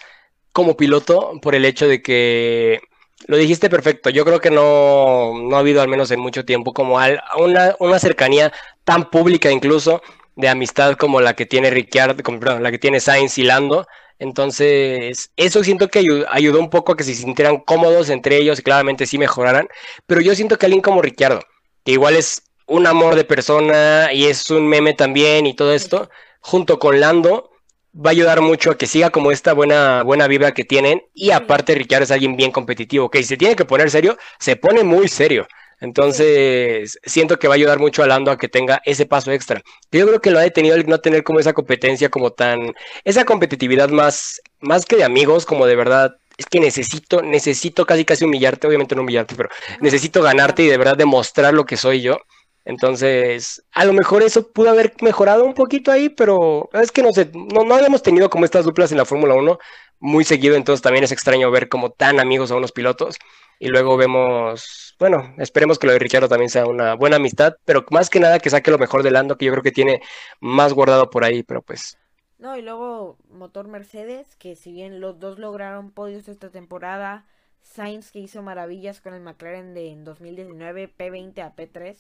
como 0.53 0.77
piloto 0.77 1.33
por 1.43 1.55
el 1.55 1.65
hecho 1.65 1.89
de 1.89 2.03
que 2.03 2.81
lo 3.27 3.37
dijiste 3.37 3.71
perfecto. 3.71 4.11
Yo 4.11 4.25
creo 4.25 4.41
que 4.41 4.51
no, 4.51 5.33
no 5.43 5.57
ha 5.57 5.61
habido, 5.61 5.83
al 5.83 5.89
menos 5.89 6.11
en 6.11 6.21
mucho 6.21 6.45
tiempo, 6.45 6.73
como 6.75 6.97
una, 7.39 7.77
una, 7.81 7.99
cercanía 7.99 8.53
tan 8.85 9.11
pública 9.11 9.51
incluso 9.51 10.03
de 10.37 10.49
amistad 10.49 10.97
como 10.97 11.21
la 11.21 11.35
que 11.35 11.47
tiene 11.47 11.71
Ricciardo, 11.71 12.23
como, 12.23 12.41
perdón, 12.41 12.63
la 12.63 12.71
que 12.71 12.79
tiene 12.79 13.01
Sainz 13.01 13.39
y 13.39 13.45
Lando. 13.45 13.87
Entonces, 14.19 15.33
eso 15.37 15.65
siento 15.65 15.89
que 15.89 16.01
ayudó, 16.31 16.61
un 16.61 16.71
poco 16.71 16.93
a 16.93 16.97
que 16.97 17.05
se 17.05 17.15
sintieran 17.15 17.59
cómodos 17.59 18.11
entre 18.11 18.37
ellos 18.39 18.59
y 18.59 18.63
claramente 18.63 19.07
sí 19.07 19.19
mejoraran. 19.19 19.69
Pero 20.07 20.21
yo 20.21 20.35
siento 20.35 20.59
que 20.59 20.67
alguien 20.67 20.83
como 20.83 21.03
Ricciardo, 21.03 21.41
que 21.85 21.93
igual 21.93 22.17
es 22.17 22.43
un 22.67 22.87
amor 22.87 23.17
de 23.17 23.25
persona 23.25 24.11
y 24.13 24.27
es 24.27 24.51
un 24.51 24.69
meme 24.69 24.95
también 24.95 25.47
y 25.47 25.55
todo 25.55 25.75
esto, 25.75 26.09
junto 26.41 26.79
con 26.79 27.01
Lando, 27.01 27.51
va 27.95 28.11
a 28.11 28.13
ayudar 28.13 28.41
mucho 28.41 28.71
a 28.71 28.79
que 28.79 28.87
siga 28.87 29.11
como 29.11 29.33
esta 29.33 29.53
buena, 29.53 30.03
buena 30.03 30.29
vibra 30.29 30.53
que 30.53 30.65
tienen. 30.65 31.03
Y 31.15 31.31
aparte, 31.33 31.75
Ricciardo 31.75 32.05
es 32.05 32.11
alguien 32.11 32.37
bien 32.37 32.53
competitivo, 32.53 33.11
que 33.11 33.19
si 33.19 33.25
se 33.25 33.37
tiene 33.37 33.57
que 33.57 33.65
poner 33.65 33.91
serio, 33.91 34.17
se 34.39 34.57
pone 34.57 34.85
muy 34.85 35.09
serio. 35.09 35.47
Entonces, 35.81 36.99
siento 37.05 37.39
que 37.39 37.49
va 37.49 37.55
a 37.55 37.57
ayudar 37.57 37.79
mucho 37.79 38.03
a 38.03 38.07
Lando 38.07 38.31
a 38.31 38.37
que 38.39 38.49
tenga 38.49 38.83
ese 38.85 39.07
paso 39.07 39.33
extra. 39.33 39.63
Yo 39.91 40.07
creo 40.07 40.21
que 40.21 40.31
lo 40.31 40.39
ha 40.39 40.43
detenido 40.43 40.77
el 40.77 40.87
no 40.87 41.01
tener 41.01 41.25
como 41.25 41.41
esa 41.41 41.55
competencia, 41.55 42.11
como 42.11 42.33
tan, 42.33 42.75
esa 43.05 43.25
competitividad 43.25 43.89
más, 43.89 44.41
más 44.61 44.85
que 44.85 44.97
de 44.97 45.05
amigos, 45.05 45.47
como 45.47 45.67
de 45.67 45.77
verdad, 45.77 46.20
es 46.41 46.47
que 46.47 46.59
necesito, 46.59 47.21
necesito 47.21 47.85
casi 47.85 48.07
casi 48.07 48.25
humillarte, 48.25 48.67
obviamente 48.67 48.95
no 48.95 49.03
humillarte, 49.03 49.35
pero 49.35 49.51
necesito 49.81 50.23
ganarte 50.23 50.63
y 50.63 50.69
de 50.69 50.79
verdad 50.79 50.97
demostrar 50.97 51.53
lo 51.53 51.67
que 51.67 51.77
soy 51.77 52.01
yo. 52.01 52.17
Entonces, 52.65 53.63
a 53.73 53.85
lo 53.85 53.93
mejor 53.93 54.23
eso 54.23 54.51
pudo 54.51 54.71
haber 54.71 54.95
mejorado 55.03 55.45
un 55.45 55.53
poquito 55.53 55.93
ahí, 55.93 56.09
pero 56.09 56.71
es 56.73 56.93
que 56.93 57.03
no 57.03 57.13
sé, 57.13 57.31
no, 57.35 57.65
no 57.65 57.75
habíamos 57.75 58.03
tenido 58.03 58.31
como 58.31 58.47
estas 58.47 58.65
duplas 58.65 58.91
en 58.91 58.97
la 58.99 59.05
Fórmula 59.05 59.35
1 59.35 59.59
muy 59.99 60.25
seguido, 60.25 60.57
entonces 60.57 60.83
también 60.83 61.05
es 61.05 61.13
extraño 61.13 61.51
ver 61.51 61.69
como 61.69 61.91
tan 61.91 62.21
amigos 62.21 62.51
a 62.51 62.57
unos 62.57 62.73
pilotos. 62.73 63.19
Y 63.59 63.69
luego 63.69 63.99
vemos, 63.99 64.97
bueno, 64.99 65.35
esperemos 65.37 65.79
que 65.79 65.87
lo 65.89 65.93
de 65.93 65.99
Ricciardo 65.99 66.29
también 66.29 66.49
sea 66.49 66.65
una 66.67 66.95
buena 66.95 67.17
amistad, 67.17 67.55
pero 67.67 67.85
más 67.91 68.09
que 68.09 68.21
nada 68.21 68.39
que 68.39 68.49
saque 68.49 68.71
lo 68.71 68.79
mejor 68.79 69.03
de 69.03 69.11
Lando, 69.11 69.37
que 69.37 69.45
yo 69.45 69.53
creo 69.53 69.63
que 69.63 69.73
tiene 69.73 70.01
más 70.41 70.73
guardado 70.73 71.11
por 71.11 71.25
ahí, 71.25 71.43
pero 71.43 71.61
pues. 71.61 72.00
No, 72.41 72.57
y 72.57 72.63
luego 72.63 73.19
motor 73.29 73.69
Mercedes, 73.69 74.35
que 74.37 74.57
si 74.57 74.73
bien 74.73 74.99
los 74.99 75.21
dos 75.21 75.39
lograron 75.39 75.91
podios 75.91 76.27
esta 76.27 76.49
temporada, 76.51 77.27
Sainz 77.61 78.11
que 78.11 78.19
hizo 78.19 78.43
maravillas 78.43 79.03
con 79.03 79.13
el 79.13 79.21
McLaren 79.21 79.75
de 79.75 79.91
en 79.91 80.05
2019, 80.05 80.91
P20 80.97 81.39
a 81.43 81.55
P3 81.55 81.99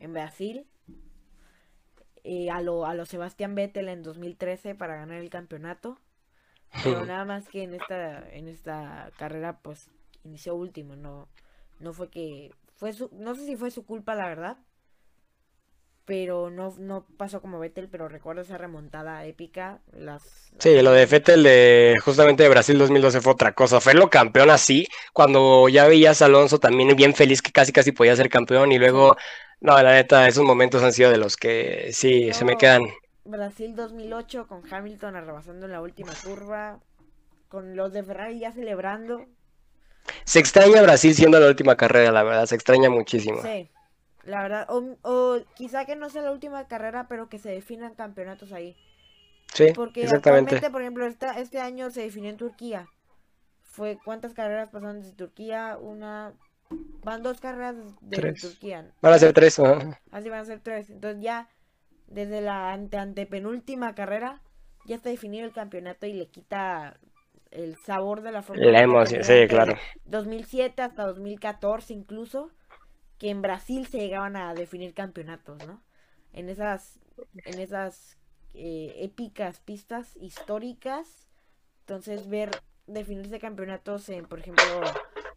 en 0.00 0.12
Brasil. 0.12 0.66
Eh, 2.24 2.50
a, 2.50 2.62
lo, 2.62 2.84
a 2.84 2.94
lo 2.94 3.06
Sebastián 3.06 3.54
Vettel 3.54 3.88
en 3.88 4.02
2013 4.02 4.74
para 4.74 4.96
ganar 4.96 5.18
el 5.18 5.30
campeonato. 5.30 6.00
Pero 6.82 7.04
nada 7.06 7.24
más 7.24 7.48
que 7.48 7.62
en 7.62 7.74
esta, 7.74 8.28
en 8.30 8.48
esta 8.48 9.12
carrera, 9.18 9.60
pues 9.62 9.88
inició 10.24 10.56
último. 10.56 10.96
No, 10.96 11.28
no 11.78 11.92
fue 11.92 12.10
que. 12.10 12.52
fue 12.74 12.92
su, 12.92 13.08
No 13.12 13.36
sé 13.36 13.46
si 13.46 13.54
fue 13.54 13.70
su 13.70 13.86
culpa, 13.86 14.16
la 14.16 14.26
verdad. 14.26 14.58
Pero 16.06 16.50
no, 16.50 16.74
no 16.78 17.06
pasó 17.16 17.40
como 17.40 17.58
Vettel, 17.58 17.88
pero 17.88 18.08
recuerdo 18.08 18.42
esa 18.42 18.58
remontada 18.58 19.24
épica. 19.24 19.80
Las, 19.92 20.52
Sí, 20.58 20.80
lo 20.82 20.92
de 20.92 21.06
Vettel 21.06 21.42
de 21.42 21.96
justamente 22.04 22.42
de 22.42 22.48
Brasil 22.48 22.78
2012 22.78 23.20
fue 23.20 23.32
otra 23.32 23.54
cosa. 23.54 23.80
Fue 23.80 23.94
lo 23.94 24.08
campeón 24.08 24.50
así, 24.50 24.86
cuando 25.12 25.68
ya 25.68 25.86
veías 25.86 26.22
a 26.22 26.26
Alonso 26.26 26.58
también 26.58 26.94
bien 26.94 27.14
feliz 27.14 27.42
que 27.42 27.52
casi 27.52 27.72
casi 27.72 27.92
podía 27.92 28.14
ser 28.14 28.28
campeón 28.28 28.70
y 28.70 28.78
luego 28.78 29.16
no, 29.60 29.80
la 29.82 29.92
neta, 29.92 30.28
esos 30.28 30.44
momentos 30.44 30.82
han 30.82 30.92
sido 30.92 31.10
de 31.10 31.16
los 31.16 31.36
que 31.36 31.88
sí, 31.92 32.32
se 32.32 32.44
me 32.44 32.56
quedan. 32.56 32.84
Brasil 33.24 33.74
2008 33.74 34.46
con 34.46 34.62
Hamilton 34.70 35.16
arrabasando 35.16 35.66
en 35.66 35.72
la 35.72 35.80
última 35.80 36.12
curva, 36.22 36.80
con 37.48 37.74
los 37.74 37.92
de 37.92 38.02
Ferrari 38.02 38.38
ya 38.38 38.52
celebrando. 38.52 39.24
Se 40.24 40.38
extraña 40.38 40.82
Brasil 40.82 41.14
siendo 41.14 41.40
la 41.40 41.48
última 41.48 41.76
carrera, 41.76 42.12
la 42.12 42.22
verdad, 42.22 42.46
se 42.46 42.54
extraña 42.54 42.90
muchísimo. 42.90 43.40
Sí, 43.42 43.70
la 44.26 44.42
verdad, 44.42 44.66
o, 44.68 45.38
quizá 45.54 45.84
que 45.84 45.96
no 45.96 46.08
sea 46.08 46.22
la 46.22 46.32
última 46.32 46.66
carrera, 46.66 47.06
pero 47.08 47.28
que 47.28 47.38
se 47.38 47.50
definan 47.50 47.94
campeonatos 47.94 48.52
ahí. 48.52 48.76
Sí, 49.52 49.66
Porque 49.74 50.02
exactamente. 50.02 50.70
por 50.70 50.82
ejemplo, 50.82 51.06
este 51.06 51.60
año 51.60 51.90
se 51.90 52.02
definió 52.02 52.30
en 52.30 52.36
Turquía. 52.36 52.88
Fue 53.62 53.98
cuántas 54.04 54.34
carreras 54.34 54.70
pasaron 54.70 55.00
desde 55.00 55.12
Turquía, 55.14 55.78
una, 55.80 56.34
Van 57.02 57.22
dos 57.22 57.40
carreras 57.40 57.76
de 58.00 58.32
Turquía. 58.32 58.90
Van 59.00 59.12
a 59.12 59.18
ser 59.18 59.32
tres, 59.32 59.58
Así 59.58 60.28
van 60.28 60.40
a 60.40 60.44
ser 60.44 60.60
tres. 60.60 60.90
Entonces 60.90 61.22
ya 61.22 61.48
desde 62.06 62.40
la 62.40 62.72
ante 62.72 62.96
antepenúltima 62.96 63.94
carrera 63.94 64.40
ya 64.86 64.96
está 64.96 65.10
definido 65.10 65.46
el 65.46 65.52
campeonato 65.52 66.06
y 66.06 66.14
le 66.14 66.26
quita 66.28 66.98
el 67.50 67.76
sabor 67.76 68.22
de 68.22 68.32
la 68.32 68.42
Fórmula 68.42 68.72
La 68.72 68.82
emoción, 68.82 69.22
sí, 69.22 69.46
claro. 69.48 69.76
2007 70.06 70.82
hasta 70.82 71.06
2014 71.06 71.92
incluso, 71.92 72.50
que 73.18 73.30
en 73.30 73.42
Brasil 73.42 73.86
se 73.86 73.98
llegaban 73.98 74.36
a 74.36 74.54
definir 74.54 74.94
campeonatos, 74.94 75.66
¿no? 75.66 75.82
En 76.32 76.48
esas, 76.48 76.98
en 77.44 77.60
esas 77.60 78.18
eh, 78.54 78.94
épicas 78.98 79.60
pistas 79.60 80.16
históricas 80.16 81.28
Entonces 81.80 82.28
ver 82.28 82.50
definirse 82.86 83.38
campeonatos 83.40 84.08
en, 84.08 84.26
por 84.26 84.40
ejemplo, 84.40 84.64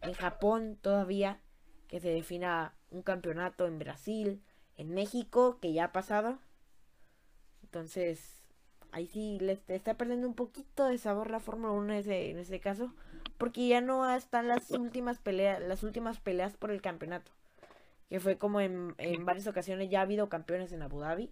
en 0.02 0.12
Japón 0.14 0.78
todavía, 0.80 1.40
que 1.88 2.00
se 2.00 2.10
defina 2.10 2.74
un 2.90 3.02
campeonato 3.02 3.66
en 3.66 3.78
Brasil, 3.78 4.42
en 4.76 4.90
México, 4.94 5.58
que 5.60 5.72
ya 5.72 5.84
ha 5.86 5.92
pasado. 5.92 6.38
Entonces, 7.62 8.42
ahí 8.92 9.06
sí 9.06 9.38
le 9.40 9.60
está 9.68 9.94
perdiendo 9.96 10.26
un 10.26 10.34
poquito 10.34 10.86
de 10.86 10.98
sabor 10.98 11.30
la 11.30 11.40
Fórmula 11.40 11.72
1 11.72 11.92
en 11.92 11.98
ese, 11.98 12.30
en 12.30 12.38
ese 12.38 12.60
caso, 12.60 12.94
porque 13.38 13.68
ya 13.68 13.80
no 13.80 14.08
están 14.14 14.48
las 14.48 14.70
últimas 14.70 15.18
peleas, 15.18 15.60
las 15.60 15.82
últimas 15.82 16.20
peleas 16.20 16.56
por 16.56 16.70
el 16.70 16.80
campeonato, 16.82 17.32
que 18.08 18.20
fue 18.20 18.38
como 18.38 18.60
en, 18.60 18.94
en 18.98 19.24
varias 19.24 19.46
ocasiones 19.46 19.90
ya 19.90 20.00
ha 20.00 20.02
habido 20.02 20.28
campeones 20.28 20.72
en 20.72 20.82
Abu 20.82 21.00
Dhabi, 21.00 21.30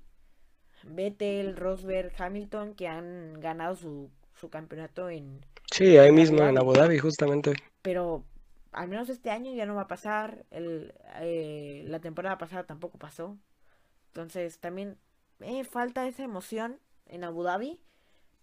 Vettel, 0.84 1.56
Rosberg, 1.56 2.12
Hamilton, 2.18 2.74
que 2.74 2.88
han 2.88 3.40
ganado 3.40 3.76
su, 3.76 4.10
su 4.34 4.50
campeonato 4.50 5.08
en... 5.08 5.40
Sí, 5.70 5.96
ahí 5.96 6.12
mismo, 6.12 6.42
en 6.42 6.58
Abu 6.58 6.74
Dhabi, 6.74 6.98
justamente. 6.98 7.54
Pero 7.82 8.24
al 8.72 8.88
menos 8.88 9.08
este 9.08 9.30
año 9.30 9.52
ya 9.54 9.66
no 9.66 9.74
va 9.74 9.82
a 9.82 9.88
pasar, 9.88 10.44
el, 10.50 10.94
eh, 11.20 11.84
la 11.86 12.00
temporada 12.00 12.38
pasada 12.38 12.64
tampoco 12.64 12.98
pasó, 12.98 13.36
entonces 14.08 14.58
también 14.58 14.98
eh, 15.40 15.64
falta 15.64 16.06
esa 16.06 16.24
emoción 16.24 16.78
en 17.06 17.24
Abu 17.24 17.42
Dhabi. 17.42 17.80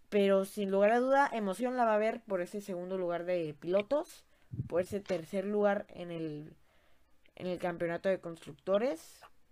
Pero 0.10 0.46
sin 0.46 0.70
lugar 0.70 0.92
a 0.92 1.00
duda, 1.00 1.28
emoción 1.34 1.76
la 1.76 1.86
va 1.86 1.94
a 1.94 1.96
haber 1.96 2.22
por 2.22 2.42
ese 2.42 2.62
segundo 2.62 3.00
lugar 3.00 3.26
de 3.26 3.56
pilotos, 3.60 4.24
por 4.68 4.82
ese 4.82 5.00
tercer 5.00 5.44
lugar 5.44 5.88
en 5.90 6.12
el, 6.12 6.54
en 7.36 7.48
el 7.48 7.60
campeonato 7.60 8.10
de 8.10 8.20
constructores, 8.20 9.00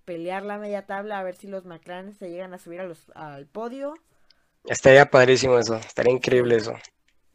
pelear 0.05 0.43
la 0.43 0.57
media 0.57 0.85
tabla 0.85 1.19
a 1.19 1.23
ver 1.23 1.35
si 1.35 1.47
los 1.47 1.65
McLaren 1.65 2.15
se 2.15 2.29
llegan 2.29 2.53
a 2.53 2.57
subir 2.57 2.81
a 2.81 2.85
los, 2.85 3.11
al 3.15 3.47
podio. 3.47 3.95
Estaría 4.65 5.09
padrísimo 5.09 5.57
eso, 5.57 5.75
estaría 5.77 6.13
increíble 6.13 6.57
eso. 6.57 6.73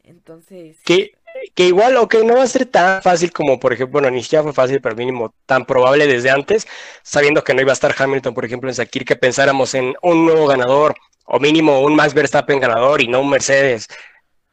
Entonces. 0.03 0.77
Que, 0.85 1.11
que 1.53 1.63
igual, 1.65 1.97
ok, 1.97 2.15
no 2.23 2.35
va 2.35 2.43
a 2.43 2.47
ser 2.47 2.65
tan 2.65 3.01
fácil 3.01 3.31
como, 3.31 3.59
por 3.59 3.73
ejemplo, 3.73 3.93
bueno, 3.93 4.09
ni 4.09 4.23
siquiera 4.23 4.43
fue 4.43 4.53
fácil, 4.53 4.81
pero 4.81 4.95
mínimo 4.95 5.33
tan 5.45 5.65
probable 5.65 6.07
desde 6.07 6.29
antes, 6.29 6.67
sabiendo 7.03 7.43
que 7.43 7.53
no 7.53 7.61
iba 7.61 7.71
a 7.71 7.73
estar 7.73 7.93
Hamilton, 7.97 8.33
por 8.33 8.45
ejemplo, 8.45 8.69
en 8.69 8.75
Sakir, 8.75 9.05
que 9.05 9.15
pensáramos 9.15 9.73
en 9.73 9.95
un 10.01 10.25
nuevo 10.25 10.47
ganador, 10.47 10.95
o 11.25 11.39
mínimo 11.39 11.81
un 11.81 11.95
Max 11.95 12.13
Verstappen 12.13 12.59
ganador 12.59 13.01
y 13.01 13.07
no 13.07 13.19
un 13.19 13.29
Mercedes. 13.29 13.87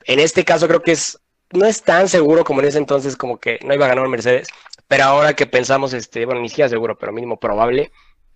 En 0.05 0.19
este 0.19 0.45
caso 0.45 0.67
creo 0.67 0.83
que 0.83 0.93
es 0.93 1.19
no 1.53 1.67
es 1.67 1.83
tan 1.83 2.09
seguro 2.09 2.45
como 2.45 2.61
en 2.61 2.67
ese 2.67 2.79
entonces 2.79 3.17
como 3.17 3.39
que 3.39 3.59
no 3.65 3.75
iba 3.75 3.87
a 3.87 3.89
ganar 3.89 4.05
un 4.05 4.11
Mercedes, 4.11 4.49
pero 4.89 5.05
ahora 5.05 5.35
que 5.35 5.47
pensamos, 5.47 5.93
este, 5.93 6.25
bueno, 6.25 6.41
ni 6.41 6.49
siquiera 6.49 6.69
seguro, 6.69 6.97
pero 6.99 7.13
mínimo 7.13 7.39
probable, 7.39 7.93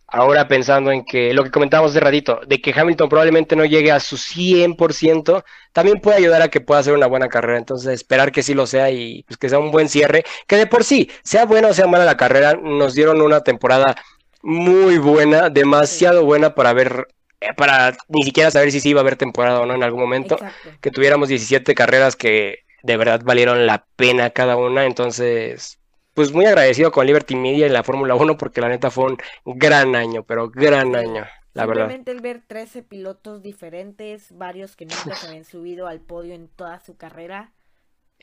ahora 0.06 0.48
pensando 0.48 0.90
en 0.90 1.04
que 1.04 1.34
lo 1.34 1.44
que 1.44 1.50
comentábamos 1.50 1.94
de 1.94 2.00
ratito, 2.00 2.40
de 2.46 2.60
que 2.60 2.72
Hamilton 2.74 3.08
probablemente 3.08 3.56
no 3.56 3.64
llegue 3.64 3.92
a 3.92 4.00
su 4.00 4.16
100%, 4.16 5.44
también 5.72 6.00
puede 6.00 6.16
ayudar 6.16 6.42
a 6.42 6.48
que 6.48 6.60
pueda 6.60 6.80
hacer 6.80 6.94
una 6.94 7.06
buena 7.06 7.28
carrera, 7.28 7.58
entonces 7.58 7.92
esperar 7.92 8.32
que 8.32 8.42
sí 8.42 8.54
lo 8.54 8.66
sea 8.66 8.90
y 8.90 9.22
pues 9.24 9.36
que 9.36 9.48
sea 9.48 9.58
un 9.58 9.70
buen 9.70 9.88
cierre, 9.88 10.24
que 10.46 10.56
de 10.56 10.66
por 10.66 10.84
sí, 10.84 11.10
sea 11.22 11.44
buena 11.44 11.68
o 11.68 11.74
sea 11.74 11.86
mala 11.86 12.04
la 12.04 12.16
carrera, 12.16 12.54
nos 12.54 12.94
dieron 12.94 13.20
una 13.20 13.42
temporada 13.42 13.96
muy 14.42 14.98
buena, 14.98 15.50
demasiado 15.50 16.24
buena 16.24 16.54
para 16.54 16.72
ver 16.72 17.08
eh, 17.40 17.54
para 17.56 17.96
ni 18.08 18.24
siquiera 18.24 18.50
saber 18.50 18.72
si 18.72 18.80
sí 18.80 18.90
iba 18.90 19.00
a 19.00 19.02
haber 19.02 19.16
temporada 19.16 19.60
o 19.60 19.66
no 19.66 19.74
en 19.74 19.82
algún 19.82 20.00
momento, 20.00 20.38
que 20.80 20.90
tuviéramos 20.90 21.28
17 21.28 21.74
carreras 21.74 22.16
que 22.16 22.60
de 22.82 22.96
verdad 22.96 23.20
valieron 23.24 23.66
la 23.66 23.86
pena 23.96 24.30
cada 24.30 24.56
una, 24.56 24.86
entonces, 24.86 25.77
pues 26.18 26.32
muy 26.32 26.46
agradecido 26.46 26.90
con 26.90 27.06
Liberty 27.06 27.36
Media 27.36 27.68
y 27.68 27.70
la 27.70 27.84
Fórmula 27.84 28.16
1 28.16 28.36
porque 28.36 28.60
la 28.60 28.68
neta 28.68 28.90
fue 28.90 29.04
un 29.04 29.18
gran 29.44 29.94
año, 29.94 30.24
pero 30.24 30.50
gran 30.50 30.96
año, 30.96 31.24
la 31.54 31.64
verdad. 31.64 31.82
Simplemente 31.82 32.10
el 32.10 32.20
ver 32.20 32.42
13 32.44 32.82
pilotos 32.82 33.40
diferentes, 33.40 34.36
varios 34.36 34.74
que 34.74 34.84
nunca 34.84 35.14
se 35.14 35.28
habían 35.28 35.44
subido 35.44 35.86
al 35.86 36.00
podio 36.00 36.34
en 36.34 36.48
toda 36.48 36.80
su 36.80 36.96
carrera. 36.96 37.52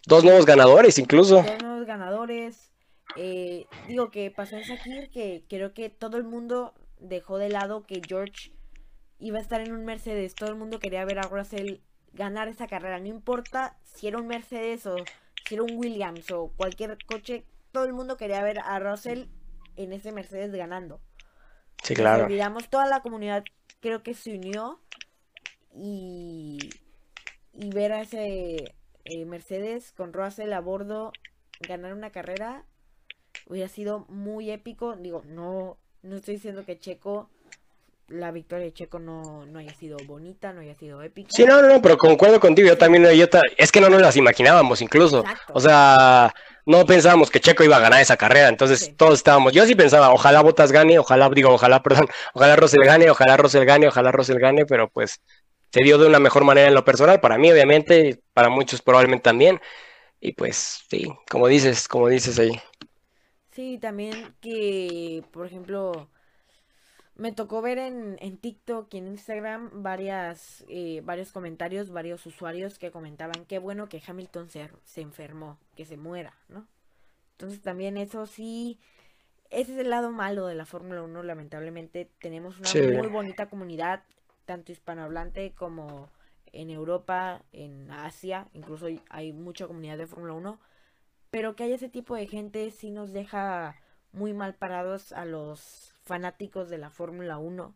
Dos 0.05 0.25
nuevos 0.25 0.45
ganadores 0.45 0.99
incluso. 0.99 1.41
Dos 1.41 1.63
nuevos 1.63 1.87
ganadores. 1.87 2.69
Eh, 3.15 3.65
digo 3.87 4.11
que 4.11 4.29
pasó 4.29 4.57
en 4.57 4.65
Sakir 4.65 5.09
que 5.09 5.45
creo 5.47 5.73
que 5.73 5.89
todo 5.89 6.17
el 6.17 6.25
mundo 6.25 6.73
dejó 6.99 7.37
de 7.37 7.47
lado 7.47 7.85
que 7.85 8.01
George 8.05 8.51
iba 9.19 9.37
a 9.37 9.41
estar 9.41 9.61
en 9.61 9.71
un 9.71 9.85
Mercedes. 9.85 10.35
Todo 10.35 10.49
el 10.49 10.57
mundo 10.57 10.79
quería 10.79 11.05
ver 11.05 11.19
a 11.19 11.29
Russell 11.29 11.77
ganar 12.11 12.49
esa 12.49 12.67
carrera. 12.67 12.99
No 12.99 13.07
importa 13.07 13.77
si 13.85 14.09
era 14.09 14.17
un 14.17 14.27
Mercedes 14.27 14.85
o 14.85 14.97
si 15.47 15.55
era 15.55 15.63
un 15.63 15.77
Williams 15.77 16.29
o 16.31 16.51
cualquier 16.57 16.97
coche. 17.05 17.45
Todo 17.75 17.83
el 17.83 17.91
mundo 17.91 18.15
quería 18.15 18.41
ver 18.41 18.59
a 18.59 18.79
Russell 18.79 19.25
en 19.75 19.91
ese 19.91 20.13
Mercedes 20.13 20.49
ganando. 20.53 21.01
Sí, 21.83 21.93
claro. 21.93 22.19
Nos 22.19 22.27
olvidamos, 22.27 22.69
toda 22.69 22.87
la 22.87 23.01
comunidad 23.01 23.43
creo 23.81 24.01
que 24.01 24.13
se 24.13 24.33
unió 24.37 24.79
y, 25.73 26.57
y 27.51 27.69
ver 27.71 27.91
a 27.91 27.99
ese 27.99 28.75
eh, 29.03 29.25
Mercedes 29.25 29.91
con 29.91 30.13
Russell 30.13 30.53
a 30.53 30.61
bordo 30.61 31.11
ganar 31.67 31.91
una 31.91 32.11
carrera 32.11 32.65
hubiera 33.45 33.67
sido 33.67 34.05
muy 34.07 34.51
épico. 34.51 34.95
Digo, 34.95 35.23
no, 35.25 35.77
no 36.01 36.15
estoy 36.15 36.35
diciendo 36.35 36.63
que 36.63 36.79
Checo 36.79 37.29
la 38.07 38.31
victoria 38.31 38.65
de 38.65 38.73
Checo 38.73 38.99
no, 38.99 39.45
no 39.45 39.59
haya 39.59 39.73
sido 39.73 39.97
bonita, 40.05 40.53
no 40.53 40.61
haya 40.61 40.75
sido 40.75 41.01
épica. 41.01 41.29
Sí, 41.31 41.43
no, 41.45 41.61
no, 41.61 41.67
no, 41.67 41.81
pero 41.81 41.97
concuerdo 41.97 42.39
contigo, 42.39 42.67
yo 42.67 42.77
también, 42.77 43.05
yo 43.15 43.25
es 43.57 43.71
que 43.71 43.81
no 43.81 43.89
nos 43.89 44.01
las 44.01 44.15
imaginábamos 44.15 44.81
incluso. 44.81 45.23
O 45.53 45.59
sea, 45.59 46.33
no 46.65 46.85
pensábamos 46.85 47.29
que 47.31 47.39
Checo 47.39 47.63
iba 47.63 47.77
a 47.77 47.81
ganar 47.81 48.01
esa 48.01 48.17
carrera, 48.17 48.49
entonces 48.49 48.93
todos 48.95 49.15
estábamos, 49.15 49.53
yo 49.53 49.65
sí 49.65 49.75
pensaba, 49.75 50.11
ojalá 50.11 50.41
Botas 50.41 50.71
gane, 50.71 50.99
ojalá, 50.99 51.29
digo, 51.29 51.49
ojalá, 51.49 51.81
perdón, 51.81 52.07
ojalá 52.33 52.55
Russell 52.55 52.83
gane, 52.83 53.09
ojalá 53.09 53.37
Russell 53.37 53.65
gane, 53.65 53.87
ojalá 53.87 54.11
Russell 54.11 54.39
gane, 54.39 54.65
pero 54.65 54.89
pues 54.89 55.21
se 55.71 55.83
dio 55.83 55.97
de 55.97 56.07
una 56.07 56.19
mejor 56.19 56.43
manera 56.43 56.67
en 56.67 56.75
lo 56.75 56.85
personal, 56.85 57.19
para 57.19 57.37
mí 57.37 57.51
obviamente, 57.51 58.21
para 58.33 58.49
muchos 58.49 58.81
probablemente 58.81 59.23
también, 59.23 59.59
y 60.19 60.33
pues 60.33 60.83
sí, 60.89 61.07
como 61.29 61.47
dices, 61.47 61.87
como 61.87 62.07
dices 62.07 62.37
ahí. 62.39 62.59
Sí, 63.51 63.77
también 63.79 64.35
que, 64.41 65.23
por 65.31 65.45
ejemplo, 65.45 66.09
me 67.15 67.31
tocó 67.31 67.61
ver 67.61 67.77
en, 67.77 68.17
en 68.19 68.37
TikTok 68.37 68.93
y 68.93 68.97
en 68.97 69.07
Instagram 69.07 69.83
varias, 69.83 70.65
eh, 70.67 71.01
varios 71.03 71.31
comentarios, 71.31 71.89
varios 71.89 72.25
usuarios 72.25 72.77
que 72.77 72.91
comentaban 72.91 73.45
qué 73.45 73.57
bueno 73.59 73.87
que 73.87 74.01
Hamilton 74.05 74.49
se, 74.49 74.69
se 74.83 75.01
enfermó, 75.01 75.57
que 75.75 75.85
se 75.85 75.97
muera, 75.97 76.37
¿no? 76.49 76.67
Entonces 77.31 77.61
también 77.61 77.97
eso 77.97 78.25
sí, 78.25 78.79
ese 79.49 79.73
es 79.73 79.79
el 79.79 79.89
lado 79.89 80.11
malo 80.11 80.47
de 80.47 80.55
la 80.55 80.65
Fórmula 80.65 81.03
1, 81.03 81.23
lamentablemente. 81.23 82.09
Tenemos 82.19 82.59
una 82.59 82.69
muy 82.97 83.07
bonita 83.07 83.49
comunidad, 83.49 84.03
tanto 84.45 84.71
hispanohablante 84.71 85.53
como 85.53 86.09
en 86.51 86.69
Europa, 86.69 87.43
en 87.51 87.91
Asia, 87.91 88.47
incluso 88.53 88.87
hay 89.09 89.33
mucha 89.33 89.67
comunidad 89.67 89.97
de 89.97 90.07
Fórmula 90.07 90.33
1, 90.33 90.59
pero 91.29 91.55
que 91.55 91.63
haya 91.63 91.75
ese 91.75 91.89
tipo 91.89 92.15
de 92.15 92.27
gente 92.27 92.71
sí 92.71 92.91
nos 92.91 93.11
deja 93.11 93.75
muy 94.13 94.33
mal 94.33 94.53
parados 94.55 95.11
a 95.11 95.25
los 95.25 95.94
fanáticos 96.05 96.69
de 96.69 96.77
la 96.77 96.89
Fórmula 96.89 97.37
1. 97.37 97.73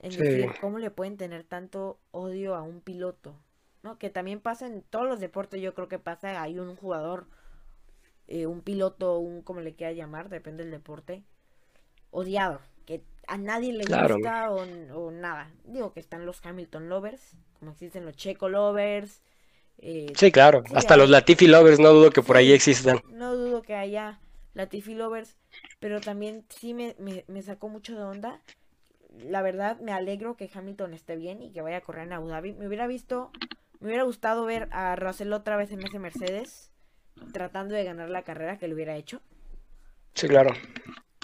Es 0.00 0.16
decir, 0.16 0.50
¿cómo 0.60 0.78
le 0.78 0.90
pueden 0.90 1.16
tener 1.16 1.44
tanto 1.44 2.00
odio 2.10 2.54
a 2.54 2.62
un 2.62 2.80
piloto? 2.80 3.36
¿No? 3.82 3.98
Que 3.98 4.10
también 4.10 4.40
pasa 4.40 4.66
en 4.66 4.82
todos 4.82 5.06
los 5.06 5.20
deportes, 5.20 5.60
yo 5.60 5.74
creo 5.74 5.88
que 5.88 5.98
pasa, 5.98 6.42
hay 6.42 6.58
un 6.58 6.76
jugador, 6.76 7.26
eh, 8.26 8.46
un 8.46 8.62
piloto, 8.62 9.18
un 9.18 9.42
como 9.42 9.60
le 9.60 9.74
quiera 9.74 9.92
llamar, 9.92 10.28
depende 10.28 10.64
del 10.64 10.72
deporte, 10.72 11.22
odiado, 12.10 12.60
que 12.86 13.02
a 13.26 13.36
nadie 13.38 13.72
le 13.72 13.84
gusta 13.84 14.50
o, 14.50 15.10
nada. 15.10 15.50
Digo 15.64 15.92
que 15.92 16.00
están 16.00 16.26
los 16.26 16.44
Hamilton 16.44 16.88
lovers, 16.88 17.36
como 17.58 17.72
existen 17.72 18.04
los 18.04 18.16
Checo 18.16 18.48
lovers. 18.48 19.22
Eh, 19.78 20.12
sí, 20.14 20.30
claro, 20.30 20.62
hasta 20.74 20.96
los 20.96 21.08
Latifi 21.08 21.46
lovers, 21.46 21.78
no 21.78 21.92
dudo 21.92 22.10
que 22.10 22.22
por 22.22 22.36
ahí 22.36 22.52
existan. 22.52 23.00
No 23.10 23.34
dudo 23.34 23.62
que 23.62 23.74
haya 23.74 24.20
Latifi 24.60 24.94
lovers, 24.94 25.36
pero 25.78 26.00
también 26.00 26.44
sí 26.50 26.74
me, 26.74 26.94
me, 26.98 27.42
sacó 27.42 27.68
mucho 27.68 27.96
de 27.96 28.02
onda. 28.02 28.42
La 29.24 29.40
verdad, 29.40 29.80
me 29.80 29.92
alegro 29.92 30.36
que 30.36 30.50
Hamilton 30.52 30.92
esté 30.92 31.16
bien 31.16 31.42
y 31.42 31.50
que 31.50 31.62
vaya 31.62 31.78
a 31.78 31.80
correr 31.80 32.06
en 32.06 32.12
Abu 32.12 32.28
Dhabi. 32.28 32.52
Me 32.52 32.66
hubiera 32.66 32.86
visto, 32.86 33.30
me 33.80 33.88
hubiera 33.88 34.04
gustado 34.04 34.44
ver 34.44 34.68
a 34.70 34.96
Russell 34.96 35.32
otra 35.32 35.56
vez 35.56 35.72
en 35.72 35.82
ese 35.82 35.98
Mercedes, 35.98 36.70
tratando 37.32 37.74
de 37.74 37.84
ganar 37.84 38.10
la 38.10 38.22
carrera 38.22 38.58
que 38.58 38.68
lo 38.68 38.74
hubiera 38.74 38.96
hecho. 38.96 39.22
Sí, 40.12 40.28
claro. 40.28 40.50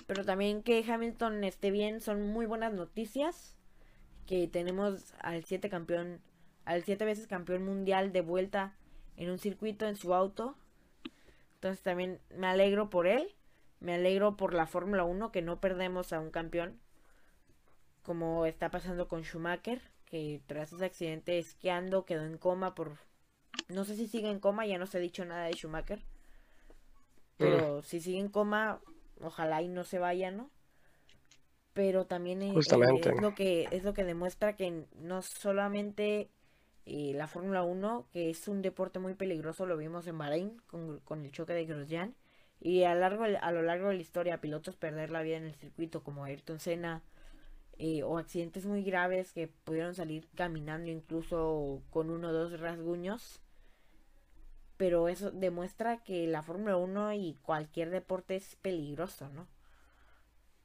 Pero 0.06 0.24
también 0.24 0.62
que 0.62 0.82
Hamilton 0.90 1.44
esté 1.44 1.70
bien 1.70 2.00
son 2.00 2.22
muy 2.22 2.46
buenas 2.46 2.72
noticias. 2.72 3.54
Que 4.26 4.48
tenemos 4.48 5.14
al 5.20 5.44
siete 5.44 5.68
campeón, 5.68 6.22
al 6.64 6.84
siete 6.84 7.04
veces 7.04 7.26
campeón 7.26 7.64
mundial 7.64 8.12
de 8.12 8.22
vuelta 8.22 8.74
en 9.16 9.30
un 9.30 9.38
circuito 9.38 9.86
en 9.86 9.96
su 9.96 10.14
auto. 10.14 10.56
Entonces 11.56 11.82
también 11.82 12.20
me 12.30 12.46
alegro 12.46 12.90
por 12.90 13.06
él. 13.06 13.34
Me 13.80 13.94
alegro 13.94 14.36
por 14.36 14.54
la 14.54 14.66
Fórmula 14.66 15.04
1 15.04 15.32
que 15.32 15.42
no 15.42 15.58
perdemos 15.58 16.12
a 16.12 16.20
un 16.20 16.30
campeón. 16.30 16.78
Como 18.02 18.46
está 18.46 18.70
pasando 18.70 19.08
con 19.08 19.22
Schumacher, 19.22 19.80
que 20.04 20.40
tras 20.46 20.72
ese 20.72 20.84
accidente 20.84 21.38
esquiando 21.38 22.04
quedó 22.04 22.24
en 22.24 22.38
coma 22.38 22.74
por... 22.74 22.98
No 23.68 23.84
sé 23.84 23.96
si 23.96 24.06
sigue 24.06 24.30
en 24.30 24.38
coma, 24.38 24.66
ya 24.66 24.78
no 24.78 24.86
se 24.86 24.98
ha 24.98 25.00
dicho 25.00 25.24
nada 25.24 25.46
de 25.46 25.54
Schumacher. 25.54 26.04
Pero 27.38 27.78
mm. 27.78 27.82
si 27.82 28.00
sigue 28.00 28.18
en 28.18 28.28
coma, 28.28 28.80
ojalá 29.20 29.62
y 29.62 29.68
no 29.68 29.84
se 29.84 29.98
vaya, 29.98 30.30
¿no? 30.30 30.50
Pero 31.72 32.06
también 32.06 32.42
es, 32.42 32.54
lo 33.20 33.34
que 33.34 33.68
es 33.70 33.82
lo 33.82 33.94
que 33.94 34.04
demuestra 34.04 34.56
que 34.56 34.84
no 34.94 35.20
solamente 35.22 36.30
eh, 36.86 37.12
la 37.14 37.26
Fórmula 37.26 37.64
1, 37.64 38.06
que 38.12 38.30
es 38.30 38.46
un 38.46 38.62
deporte 38.62 39.00
muy 39.00 39.14
peligroso, 39.14 39.66
lo 39.66 39.76
vimos 39.76 40.06
en 40.06 40.18
Bahrein 40.18 40.62
con, 40.68 41.00
con 41.00 41.24
el 41.24 41.32
choque 41.32 41.52
de 41.52 41.66
Grosjean. 41.66 42.14
Y 42.60 42.84
a, 42.84 42.94
largo, 42.94 43.24
a 43.24 43.52
lo 43.52 43.62
largo 43.62 43.88
de 43.88 43.94
la 43.94 44.00
historia, 44.00 44.40
pilotos 44.40 44.76
perder 44.76 45.10
la 45.10 45.22
vida 45.22 45.36
en 45.36 45.44
el 45.44 45.54
circuito, 45.56 46.02
como 46.02 46.24
Ayrton 46.24 46.60
Senna, 46.60 47.02
eh, 47.78 48.02
o 48.04 48.18
accidentes 48.18 48.64
muy 48.66 48.82
graves 48.82 49.32
que 49.32 49.48
pudieron 49.48 49.94
salir 49.94 50.28
caminando 50.34 50.90
incluso 50.90 51.82
con 51.90 52.10
uno 52.10 52.28
o 52.28 52.32
dos 52.32 52.58
rasguños. 52.60 53.40
Pero 54.76 55.08
eso 55.08 55.30
demuestra 55.30 56.02
que 56.04 56.26
la 56.26 56.42
Fórmula 56.42 56.76
1 56.76 57.14
y 57.14 57.36
cualquier 57.42 57.90
deporte 57.90 58.36
es 58.36 58.56
peligroso, 58.56 59.28
¿no? 59.30 59.48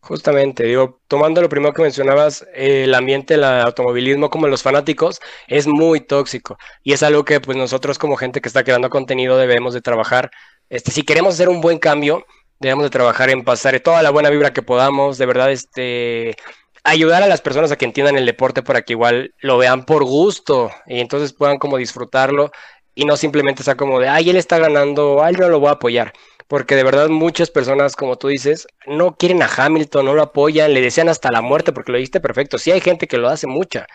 Justamente, 0.04 0.64
digo, 0.64 1.00
tomando 1.08 1.42
lo 1.42 1.50
primero 1.50 1.74
que 1.74 1.84
mencionabas, 1.84 2.44
el 2.56 2.94
ambiente 2.96 3.36
el 3.36 3.44
automovilismo 3.44 4.32
como 4.32 4.48
los 4.48 4.64
fanáticos 4.64 5.20
es 5.48 5.68
muy 5.68 6.02
tóxico 6.02 6.58
y 6.84 6.94
es 6.94 7.04
algo 7.04 7.24
que 7.24 7.40
pues 7.40 7.56
nosotros 7.56 8.00
como 8.00 8.16
gente 8.18 8.42
que 8.42 8.50
está 8.50 8.64
creando 8.64 8.90
contenido 8.90 9.38
debemos 9.38 9.76
de 9.76 9.82
trabajar. 9.82 10.32
Este, 10.70 10.92
si 10.92 11.04
queremos 11.04 11.36
hacer 11.36 11.50
un 11.50 11.62
buen 11.62 11.78
cambio, 11.78 12.26
debemos 12.60 12.84
de 12.86 12.90
trabajar 12.90 13.30
en 13.30 13.44
pasar 13.44 13.80
toda 13.80 14.02
la 14.02 14.10
buena 14.10 14.32
vibra 14.32 14.54
que 14.54 14.64
podamos, 14.64 15.20
de 15.20 15.26
verdad, 15.28 15.52
este, 15.52 16.36
ayudar 16.84 17.22
a 17.22 17.28
las 17.28 17.42
personas 17.42 17.72
a 17.72 17.76
que 17.78 17.86
entiendan 17.86 18.18
el 18.18 18.26
deporte 18.26 18.64
para 18.64 18.82
que 18.82 18.94
igual 18.94 19.36
lo 19.40 19.60
vean 19.60 19.86
por 19.86 20.04
gusto 20.04 20.72
y 20.88 21.00
entonces 21.00 21.32
puedan 21.34 21.60
como 21.60 21.78
disfrutarlo 21.78 22.52
y 22.96 23.06
no 23.06 23.18
simplemente 23.18 23.62
sea 23.64 23.76
como 23.76 24.00
de, 24.00 24.10
ay, 24.10 24.32
él 24.32 24.36
está 24.36 24.58
ganando, 24.58 25.24
ay, 25.24 25.36
yo 25.38 25.48
lo 25.48 25.60
voy 25.60 25.70
a 25.70 25.74
apoyar 25.74 26.12
porque 26.52 26.76
de 26.76 26.84
verdad 26.84 27.08
muchas 27.08 27.50
personas, 27.50 27.96
como 27.96 28.18
tú 28.18 28.28
dices, 28.28 28.68
no 28.86 29.16
quieren 29.16 29.42
a 29.42 29.48
Hamilton, 29.48 30.06
no 30.06 30.14
lo 30.14 30.22
apoyan, 30.22 30.74
le 30.74 30.82
desean 30.82 31.08
hasta 31.08 31.32
la 31.32 31.42
muerte, 31.42 31.72
porque 31.72 31.94
lo 31.94 31.98
dijiste 31.98 32.20
perfecto. 32.20 32.58
Sí 32.58 32.72
hay 32.72 32.82
gente 32.82 33.08
que 33.08 33.18
lo 33.18 33.30
hace 33.30 33.48
mucha. 33.48 33.88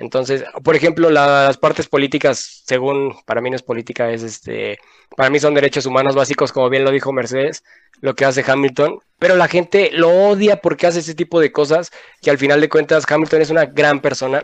Entonces, 0.00 0.42
por 0.64 0.74
ejemplo, 0.74 1.08
las 1.08 1.56
partes 1.58 1.86
políticas, 1.86 2.64
según 2.66 3.14
para 3.26 3.40
mí 3.40 3.48
no 3.48 3.54
es 3.54 3.62
política, 3.62 4.10
es 4.10 4.24
este, 4.24 4.80
para 5.16 5.30
mí 5.30 5.38
son 5.38 5.54
derechos 5.54 5.86
humanos 5.86 6.16
básicos, 6.16 6.50
como 6.50 6.68
bien 6.68 6.82
lo 6.82 6.90
dijo 6.90 7.12
Mercedes, 7.12 7.62
lo 8.00 8.16
que 8.16 8.24
hace 8.24 8.44
Hamilton, 8.44 8.98
pero 9.20 9.36
la 9.36 9.46
gente 9.46 9.90
lo 9.92 10.10
odia 10.10 10.56
porque 10.56 10.88
hace 10.88 10.98
ese 10.98 11.14
tipo 11.14 11.38
de 11.38 11.52
cosas, 11.52 11.92
que 12.20 12.32
al 12.32 12.38
final 12.38 12.60
de 12.60 12.68
cuentas 12.68 13.04
Hamilton 13.08 13.40
es 13.40 13.50
una 13.50 13.66
gran 13.66 14.00
persona, 14.00 14.42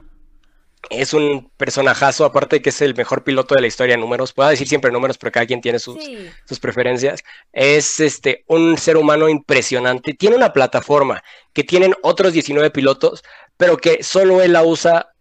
es 0.91 1.15
un 1.15 1.51
personajazo, 1.57 2.25
aparte 2.25 2.57
de 2.57 2.63
que 2.63 2.71
es 2.71 2.81
el 2.81 2.95
mejor 2.95 3.25
piloto 3.25 3.55
de 3.55 3.61
la 3.61 3.67
historia 3.67 3.95
en 3.95 4.01
números, 4.01 4.33
puedo 4.33 4.49
decir 4.49 4.69
siempre 4.69 4.91
números, 4.91 5.19
pero 5.19 5.33
cada 5.33 5.47
quien 5.47 5.61
tiene 5.61 5.79
sus, 5.79 5.97
sus 6.45 6.61
preferencias. 6.61 7.23
Es 7.53 8.01
este, 8.01 8.45
un 8.49 8.79
ser 8.79 8.97
humano 8.97 9.29
impresionante. 9.29 10.15
Tiene 10.15 10.37
una 10.37 10.53
plataforma 10.53 11.23
que 11.53 11.65
tienen 11.65 11.95
otros 12.03 12.33
19 12.33 12.71
pilotos, 12.71 13.25
pero 13.57 13.77
que 13.77 14.03
solo 14.03 14.43
él 14.43 14.53
la 14.53 14.63
usa 14.63 15.13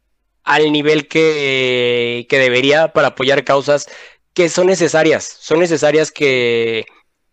al 0.44 0.72
nivel 0.72 1.08
que, 1.08 2.28
que 2.30 2.40
debería 2.40 2.94
para 2.94 3.10
apoyar 3.10 3.44
causas 3.44 3.88
que 4.34 4.50
son 4.50 4.68
necesarias. 4.68 5.38
Son 5.40 5.60
necesarias 5.60 6.12
que, 6.12 6.86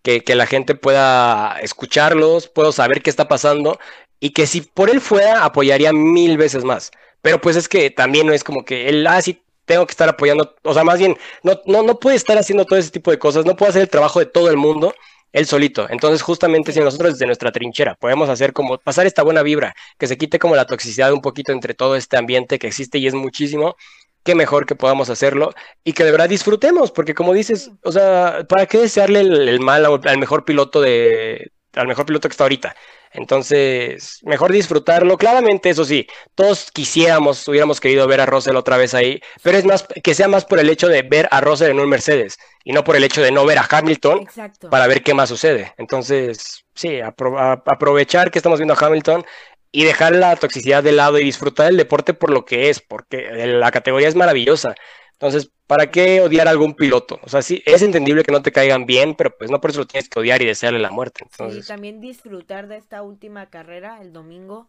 que, 0.02 0.22
que 0.24 0.34
la 0.34 0.46
gente 0.46 0.74
pueda 0.74 1.58
escucharlos, 1.60 2.48
pueda 2.48 2.72
saber 2.72 3.02
qué 3.02 3.10
está 3.10 3.28
pasando 3.28 3.78
y 4.22 4.30
que 4.30 4.46
si 4.46 4.60
por 4.60 4.88
él 4.88 5.00
fuera, 5.00 5.44
apoyaría 5.44 5.92
mil 5.92 6.38
veces 6.38 6.62
más. 6.62 6.92
Pero 7.22 7.40
pues 7.40 7.56
es 7.56 7.68
que 7.68 7.90
también 7.90 8.26
no 8.26 8.32
es 8.32 8.44
como 8.44 8.64
que 8.64 8.88
él, 8.88 9.06
ah, 9.06 9.22
sí, 9.22 9.42
tengo 9.64 9.86
que 9.86 9.92
estar 9.92 10.08
apoyando, 10.08 10.54
o 10.62 10.74
sea, 10.74 10.84
más 10.84 10.98
bien, 10.98 11.16
no, 11.42 11.60
no, 11.66 11.82
no 11.82 11.98
puede 12.00 12.16
estar 12.16 12.36
haciendo 12.36 12.64
todo 12.64 12.78
ese 12.78 12.90
tipo 12.90 13.10
de 13.10 13.18
cosas, 13.18 13.44
no 13.46 13.56
puede 13.56 13.70
hacer 13.70 13.82
el 13.82 13.88
trabajo 13.88 14.18
de 14.18 14.26
todo 14.26 14.50
el 14.50 14.56
mundo 14.56 14.94
él 15.32 15.46
solito. 15.46 15.86
Entonces, 15.90 16.22
justamente 16.22 16.72
si 16.72 16.80
nosotros 16.80 17.14
desde 17.14 17.26
nuestra 17.26 17.52
trinchera 17.52 17.94
podemos 17.96 18.28
hacer 18.28 18.52
como 18.52 18.78
pasar 18.78 19.06
esta 19.06 19.22
buena 19.22 19.42
vibra, 19.42 19.74
que 19.98 20.06
se 20.06 20.18
quite 20.18 20.38
como 20.38 20.56
la 20.56 20.66
toxicidad 20.66 21.12
un 21.12 21.22
poquito 21.22 21.52
entre 21.52 21.74
todo 21.74 21.96
este 21.96 22.16
ambiente 22.16 22.58
que 22.58 22.66
existe 22.66 22.98
y 22.98 23.06
es 23.06 23.14
muchísimo, 23.14 23.76
qué 24.24 24.34
mejor 24.34 24.66
que 24.66 24.76
podamos 24.76 25.10
hacerlo 25.10 25.52
y 25.84 25.94
que 25.94 26.04
de 26.04 26.12
verdad 26.12 26.28
disfrutemos, 26.28 26.92
porque 26.92 27.14
como 27.14 27.32
dices, 27.32 27.70
o 27.82 27.92
sea, 27.92 28.44
¿para 28.48 28.66
qué 28.66 28.78
desearle 28.78 29.20
el, 29.20 29.60
mal 29.60 29.84
al 29.86 30.18
mejor 30.18 30.44
piloto 30.44 30.80
de, 30.80 31.50
al 31.74 31.88
mejor 31.88 32.06
piloto 32.06 32.28
que 32.28 32.32
está 32.32 32.44
ahorita? 32.44 32.76
Entonces, 33.14 34.20
mejor 34.22 34.52
disfrutarlo. 34.52 35.18
Claramente, 35.18 35.70
eso 35.70 35.84
sí, 35.84 36.06
todos 36.34 36.70
quisiéramos, 36.70 37.46
hubiéramos 37.46 37.80
querido 37.80 38.06
ver 38.06 38.20
a 38.20 38.26
Russell 38.26 38.56
otra 38.56 38.76
vez 38.76 38.94
ahí, 38.94 39.20
pero 39.42 39.58
es 39.58 39.64
más 39.64 39.86
que 40.02 40.14
sea 40.14 40.28
más 40.28 40.44
por 40.44 40.58
el 40.58 40.70
hecho 40.70 40.88
de 40.88 41.02
ver 41.02 41.28
a 41.30 41.40
Russell 41.40 41.70
en 41.70 41.80
un 41.80 41.88
Mercedes 41.88 42.38
y 42.64 42.72
no 42.72 42.84
por 42.84 42.96
el 42.96 43.04
hecho 43.04 43.22
de 43.22 43.30
no 43.30 43.44
ver 43.44 43.58
a 43.58 43.68
Hamilton 43.68 44.26
para 44.70 44.86
ver 44.86 45.02
qué 45.02 45.14
más 45.14 45.28
sucede. 45.28 45.74
Entonces, 45.78 46.64
sí, 46.74 47.00
aprovechar 47.00 48.30
que 48.30 48.38
estamos 48.38 48.58
viendo 48.58 48.74
a 48.74 48.86
Hamilton 48.86 49.24
y 49.72 49.84
dejar 49.84 50.14
la 50.14 50.36
toxicidad 50.36 50.82
de 50.82 50.92
lado 50.92 51.18
y 51.18 51.24
disfrutar 51.24 51.70
el 51.70 51.76
deporte 51.76 52.14
por 52.14 52.30
lo 52.30 52.44
que 52.44 52.68
es, 52.68 52.80
porque 52.80 53.46
la 53.46 53.70
categoría 53.70 54.08
es 54.08 54.14
maravillosa. 54.14 54.74
Entonces, 55.22 55.52
¿para 55.68 55.88
qué 55.88 56.20
odiar 56.20 56.48
a 56.48 56.50
algún 56.50 56.74
piloto? 56.74 57.20
O 57.22 57.28
sea, 57.28 57.42
sí, 57.42 57.62
es 57.64 57.80
entendible 57.82 58.24
que 58.24 58.32
no 58.32 58.42
te 58.42 58.50
caigan 58.50 58.86
bien, 58.86 59.14
pero 59.14 59.32
pues 59.38 59.52
no 59.52 59.60
por 59.60 59.70
eso 59.70 59.78
lo 59.78 59.86
tienes 59.86 60.08
que 60.08 60.18
odiar 60.18 60.42
y 60.42 60.46
desearle 60.46 60.80
la 60.80 60.90
muerte. 60.90 61.24
Y 61.48 61.62
también 61.62 62.00
disfrutar 62.00 62.66
de 62.66 62.76
esta 62.76 63.02
última 63.02 63.48
carrera 63.48 64.02
el 64.02 64.12
domingo, 64.12 64.66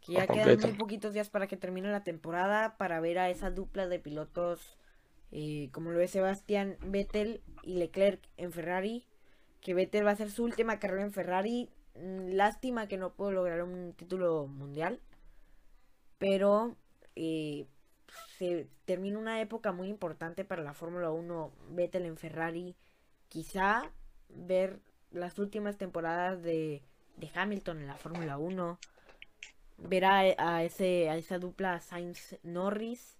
que 0.00 0.14
ya 0.14 0.26
quedan 0.26 0.58
muy 0.58 0.72
poquitos 0.72 1.12
días 1.12 1.28
para 1.28 1.48
que 1.48 1.58
termine 1.58 1.92
la 1.92 2.02
temporada, 2.02 2.78
para 2.78 2.98
ver 3.00 3.18
a 3.18 3.28
esa 3.28 3.50
dupla 3.50 3.86
de 3.88 3.98
pilotos, 3.98 4.78
eh, 5.32 5.68
como 5.70 5.90
lo 5.90 6.00
es 6.00 6.12
Sebastián 6.12 6.78
Vettel 6.80 7.42
y 7.62 7.74
Leclerc 7.74 8.22
en 8.38 8.52
Ferrari, 8.52 9.04
que 9.60 9.74
Vettel 9.74 10.06
va 10.06 10.12
a 10.12 10.14
hacer 10.14 10.30
su 10.30 10.44
última 10.44 10.78
carrera 10.78 11.02
en 11.02 11.12
Ferrari. 11.12 11.68
Mm, 11.94 12.30
lástima 12.30 12.88
que 12.88 12.96
no 12.96 13.12
puedo 13.12 13.32
lograr 13.32 13.62
un 13.62 13.92
título 13.92 14.46
mundial, 14.46 14.98
pero... 16.16 16.74
Eh, 17.16 17.66
se 18.38 18.68
termina 18.84 19.18
una 19.18 19.40
época 19.40 19.72
muy 19.72 19.88
importante 19.88 20.44
para 20.44 20.62
la 20.62 20.72
Fórmula 20.72 21.10
1, 21.10 21.52
Vettel 21.70 22.06
en 22.06 22.16
Ferrari, 22.16 22.76
quizá 23.28 23.90
ver 24.28 24.78
las 25.10 25.38
últimas 25.38 25.76
temporadas 25.76 26.42
de, 26.42 26.82
Hamilton 27.34 27.80
en 27.80 27.88
la 27.88 27.96
Fórmula 27.96 28.38
1, 28.38 28.78
ver 29.78 30.04
a, 30.04 30.62
ese, 30.62 31.10
a 31.10 31.16
esa 31.16 31.38
dupla 31.38 31.80
Sainz 31.80 32.38
Norris 32.44 33.18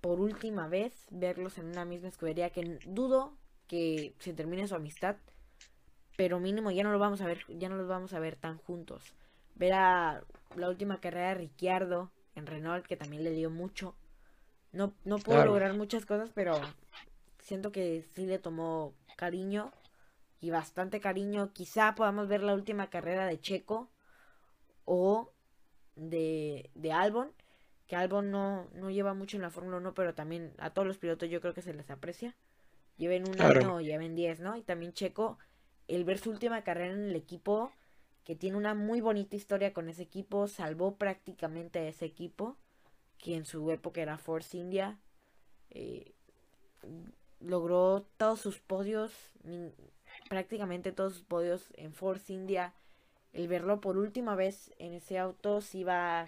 por 0.00 0.20
última 0.20 0.68
vez, 0.68 0.94
verlos 1.10 1.58
en 1.58 1.66
una 1.66 1.84
misma 1.84 2.08
escudería 2.08 2.50
que 2.50 2.78
dudo 2.86 3.36
que 3.66 4.14
se 4.20 4.32
termine 4.32 4.68
su 4.68 4.76
amistad, 4.76 5.16
pero 6.16 6.38
mínimo 6.38 6.70
ya 6.70 6.84
no 6.84 6.92
lo 6.92 7.00
vamos 7.00 7.20
a 7.20 7.26
ver, 7.26 7.40
ya 7.48 7.68
no 7.68 7.76
los 7.76 7.88
vamos 7.88 8.12
a 8.14 8.20
ver 8.20 8.36
tan 8.36 8.58
juntos. 8.58 9.12
Ver 9.56 9.72
a 9.72 10.22
la 10.54 10.68
última 10.68 11.00
carrera 11.00 11.30
de 11.30 11.34
Ricciardo, 11.34 12.12
en 12.38 12.46
Renault, 12.46 12.86
que 12.86 12.96
también 12.96 13.24
le 13.24 13.30
dio 13.30 13.50
mucho. 13.50 13.94
No, 14.72 14.94
no 15.04 15.18
pudo 15.18 15.44
lograr 15.44 15.74
muchas 15.74 16.04
cosas, 16.06 16.30
pero 16.34 16.60
siento 17.40 17.72
que 17.72 18.04
sí 18.14 18.26
le 18.26 18.38
tomó 18.38 18.94
cariño 19.16 19.72
y 20.40 20.50
bastante 20.50 21.00
cariño. 21.00 21.52
Quizá 21.52 21.94
podamos 21.94 22.28
ver 22.28 22.42
la 22.42 22.54
última 22.54 22.90
carrera 22.90 23.26
de 23.26 23.40
Checo 23.40 23.90
o 24.84 25.32
de, 25.96 26.70
de 26.74 26.92
Albon, 26.92 27.32
que 27.86 27.96
Albon 27.96 28.30
no, 28.30 28.68
no 28.74 28.90
lleva 28.90 29.14
mucho 29.14 29.36
en 29.36 29.42
la 29.42 29.50
Fórmula 29.50 29.78
1, 29.78 29.94
pero 29.94 30.14
también 30.14 30.52
a 30.58 30.70
todos 30.70 30.86
los 30.86 30.98
pilotos 30.98 31.28
yo 31.30 31.40
creo 31.40 31.54
que 31.54 31.62
se 31.62 31.74
les 31.74 31.90
aprecia. 31.90 32.36
Lleven 32.96 33.28
un 33.28 33.40
año 33.40 33.76
o 33.76 33.80
lleven 33.80 34.14
10, 34.14 34.40
¿no? 34.40 34.56
Y 34.56 34.62
también 34.62 34.92
Checo, 34.92 35.38
el 35.86 36.04
ver 36.04 36.18
su 36.18 36.30
última 36.30 36.62
carrera 36.62 36.92
en 36.92 37.10
el 37.10 37.16
equipo 37.16 37.72
que 38.28 38.36
tiene 38.36 38.58
una 38.58 38.74
muy 38.74 39.00
bonita 39.00 39.36
historia 39.36 39.72
con 39.72 39.88
ese 39.88 40.02
equipo, 40.02 40.48
salvó 40.48 40.96
prácticamente 40.96 41.78
a 41.78 41.88
ese 41.88 42.04
equipo, 42.04 42.58
que 43.16 43.34
en 43.34 43.46
su 43.46 43.70
época 43.70 44.02
era 44.02 44.18
Force 44.18 44.54
India, 44.54 44.98
eh, 45.70 46.12
logró 47.40 48.06
todos 48.18 48.38
sus 48.38 48.58
podios, 48.58 49.14
prácticamente 50.28 50.92
todos 50.92 51.14
sus 51.14 51.22
podios 51.22 51.70
en 51.72 51.94
Force 51.94 52.30
India, 52.30 52.74
el 53.32 53.48
verlo 53.48 53.80
por 53.80 53.96
última 53.96 54.34
vez 54.34 54.74
en 54.76 54.92
ese 54.92 55.16
auto, 55.16 55.62
si 55.62 55.82
va, 55.82 56.26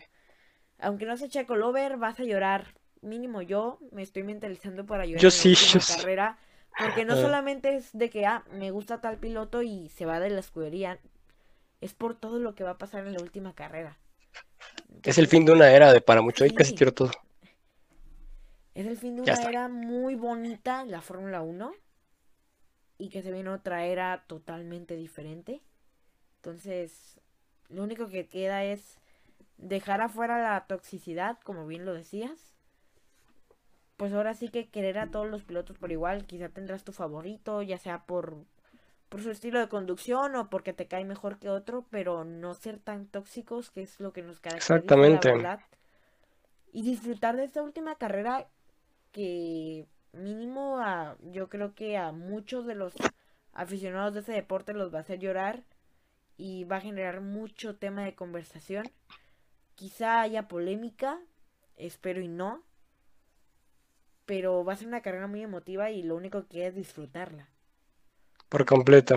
aunque 0.79 1.05
no 1.05 1.19
se 1.19 1.29
Checo 1.29 1.55
Lover, 1.55 1.99
vas 1.99 2.19
a 2.19 2.25
llorar, 2.25 2.77
mínimo 3.03 3.43
yo 3.43 3.79
me 3.93 4.01
estoy 4.01 4.23
mentalizando 4.23 4.87
para 4.87 5.05
llorar 5.05 5.21
yo 5.21 5.29
en 5.29 5.33
sí, 5.33 5.55
carrera, 5.99 6.39
porque 6.79 7.05
no 7.05 7.13
ah. 7.13 7.21
solamente 7.21 7.77
es 7.77 7.91
de 7.93 8.09
que, 8.09 8.25
ah, 8.25 8.43
me 8.53 8.71
gusta 8.71 9.03
tal 9.03 9.19
piloto 9.19 9.61
y 9.61 9.91
se 9.91 10.07
va 10.07 10.19
de 10.19 10.31
la 10.31 10.41
escudería, 10.41 10.99
es 11.81 11.95
por 11.95 12.15
todo 12.15 12.39
lo 12.39 12.55
que 12.55 12.65
va 12.65 12.71
a 12.71 12.79
pasar 12.79 13.07
en 13.07 13.15
la 13.15 13.23
última 13.23 13.55
carrera. 13.55 13.99
es 15.03 15.19
el 15.19 15.27
fin 15.27 15.45
de 15.45 15.53
una 15.53 15.71
era 15.71 15.93
de 15.93 16.01
para 16.01 16.23
mucho, 16.23 16.45
ahí 16.45 16.51
casi 16.51 16.75
quiero 16.75 16.93
todo. 16.93 17.11
Es 18.75 18.87
el 18.87 18.97
fin 18.97 19.17
de 19.17 19.23
una 19.23 19.33
era 19.33 19.69
muy 19.69 20.15
bonita, 20.15 20.85
la 20.85 21.01
Fórmula 21.01 21.43
1, 21.43 21.73
y 22.99 23.09
que 23.09 23.23
se 23.23 23.33
viene 23.33 23.51
otra 23.51 23.85
era 23.85 24.25
totalmente 24.27 24.95
diferente. 24.97 25.61
Entonces, 26.37 27.21
lo 27.69 27.83
único 27.83 28.09
que 28.09 28.29
queda 28.29 28.65
es 28.65 28.99
dejar 29.59 30.01
afuera 30.01 30.41
la 30.41 30.67
toxicidad, 30.67 31.39
como 31.43 31.67
bien 31.67 31.85
lo 31.85 31.95
decías. 31.95 32.55
Pues 33.97 34.13
ahora 34.13 34.35
sí 34.35 34.49
que 34.49 34.69
querer 34.69 34.99
a 34.99 35.11
todos 35.11 35.29
los 35.29 35.43
pilotos 35.43 35.77
por 35.79 35.93
igual. 35.93 36.27
Quizá 36.27 36.49
tendrás 36.49 36.85
tu 36.85 36.93
favorito, 36.93 37.61
ya 37.63 37.77
sea 37.77 38.07
por 38.07 38.47
por 39.11 39.23
su 39.23 39.31
estilo 39.31 39.59
de 39.59 39.69
conducción 39.69 40.37
o 40.37 40.49
porque 40.49 40.73
te 40.73 40.87
cae 40.87 41.05
mejor 41.05 41.39
que 41.39 41.51
otro, 41.51 41.85
pero 41.91 42.25
no 42.25 42.55
ser 42.55 42.79
tan 42.79 43.07
tóxicos, 43.07 43.71
que 43.71 43.83
es 43.83 43.99
lo 43.99 44.13
que 44.13 44.23
nos 44.23 44.39
caracteriza. 44.39 44.77
Exactamente. 44.77 45.33
y 46.73 46.83
disfrutar 46.83 47.37
de 47.37 47.45
esta 47.45 47.61
última 47.61 47.97
carrera 47.97 48.47
que 49.11 49.87
mínimo 50.13 50.79
a 50.79 51.17
yo 51.23 51.49
creo 51.49 51.75
que 51.75 51.99
a 51.99 52.13
muchos 52.13 52.67
de 52.67 52.77
los 52.77 52.95
aficionados 53.53 54.15
de 54.15 54.21
ese 54.21 54.33
deporte 54.33 54.75
los 54.75 54.95
va 54.95 54.99
a 54.99 55.03
hacer 55.03 55.19
llorar 55.19 55.65
y 56.37 56.63
va 56.65 56.77
a 56.77 56.81
generar 56.81 57.21
mucho 57.21 57.77
tema 57.77 58.05
de 58.05 58.15
conversación. 58.15 58.89
Quizá 59.75 60.21
haya 60.21 60.47
polémica, 60.47 61.19
espero 61.77 62.21
y 62.21 62.29
no, 62.29 62.63
pero 64.25 64.65
va 64.65 64.75
a 64.75 64.77
ser 64.77 64.87
una 64.87 65.03
carrera 65.03 65.27
muy 65.27 65.43
emotiva 65.43 65.91
y 65.91 66.05
lo 66.05 66.15
único 66.15 66.47
que 66.47 66.69
es 66.69 66.77
disfrutarla. 66.77 67.49
Por 68.51 68.67
completo. 68.67 69.17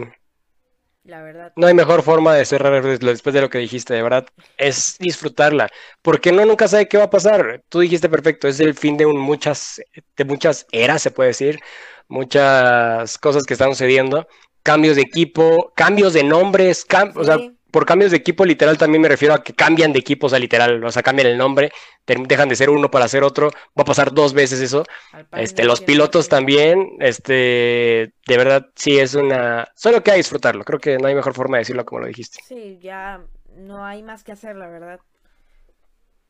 La 1.03 1.21
verdad. 1.21 1.51
No 1.57 1.67
hay 1.67 1.73
mejor 1.73 2.01
forma 2.01 2.33
de 2.33 2.45
cerrar 2.45 2.81
después 2.81 3.33
de 3.35 3.41
lo 3.41 3.49
que 3.49 3.57
dijiste, 3.57 3.93
de 3.93 4.01
verdad, 4.01 4.25
es 4.57 4.95
disfrutarla, 4.99 5.69
porque 6.01 6.31
no 6.31 6.45
nunca 6.45 6.69
sabe 6.69 6.87
qué 6.87 6.97
va 6.97 7.05
a 7.05 7.09
pasar. 7.09 7.61
Tú 7.67 7.81
dijiste 7.81 8.07
perfecto, 8.07 8.47
es 8.47 8.61
el 8.61 8.73
fin 8.73 8.95
de 8.95 9.05
un, 9.05 9.19
muchas 9.19 9.81
de 10.15 10.23
muchas 10.23 10.65
eras, 10.71 11.01
se 11.01 11.11
puede 11.11 11.31
decir, 11.31 11.59
muchas 12.07 13.17
cosas 13.17 13.43
que 13.43 13.55
están 13.55 13.71
sucediendo, 13.71 14.27
cambios 14.61 14.95
de 14.95 15.01
equipo, 15.01 15.73
cambios 15.75 16.13
de 16.13 16.23
nombres, 16.23 16.85
o 17.15 17.23
sea, 17.25 17.37
por 17.73 17.87
cambios 17.87 18.11
de 18.11 18.17
equipo 18.17 18.45
literal 18.45 18.77
también 18.77 19.01
me 19.01 19.09
refiero 19.09 19.33
a 19.33 19.43
que 19.43 19.55
cambian 19.55 19.93
de 19.93 19.99
equipo, 19.99 20.27
o 20.27 20.29
sea, 20.29 20.37
literal, 20.37 20.83
o 20.83 20.91
sea, 20.91 21.01
cambian 21.01 21.27
el 21.27 21.39
nombre, 21.39 21.71
dejan 22.05 22.47
de 22.47 22.55
ser 22.55 22.69
uno 22.69 22.91
para 22.91 23.07
ser 23.07 23.23
otro, 23.23 23.49
va 23.75 23.81
a 23.81 23.83
pasar 23.83 24.13
dos 24.13 24.33
veces 24.33 24.61
eso. 24.61 24.83
Este, 25.31 25.65
los 25.65 25.81
pilotos 25.81 26.29
también, 26.29 26.97
este, 26.99 28.13
de 28.27 28.37
verdad 28.37 28.67
sí 28.75 28.99
es 28.99 29.15
una, 29.15 29.67
solo 29.75 30.03
que 30.03 30.11
hay 30.11 30.17
disfrutarlo, 30.17 30.63
creo 30.63 30.77
que 30.77 30.99
no 30.99 31.07
hay 31.07 31.15
mejor 31.15 31.33
forma 31.33 31.57
de 31.57 31.61
decirlo 31.61 31.83
como 31.83 32.01
lo 32.01 32.07
dijiste. 32.07 32.43
Sí, 32.47 32.77
ya 32.79 33.25
no 33.55 33.83
hay 33.83 34.03
más 34.03 34.23
que 34.23 34.33
hacer, 34.33 34.55
la 34.55 34.67
verdad. 34.67 34.99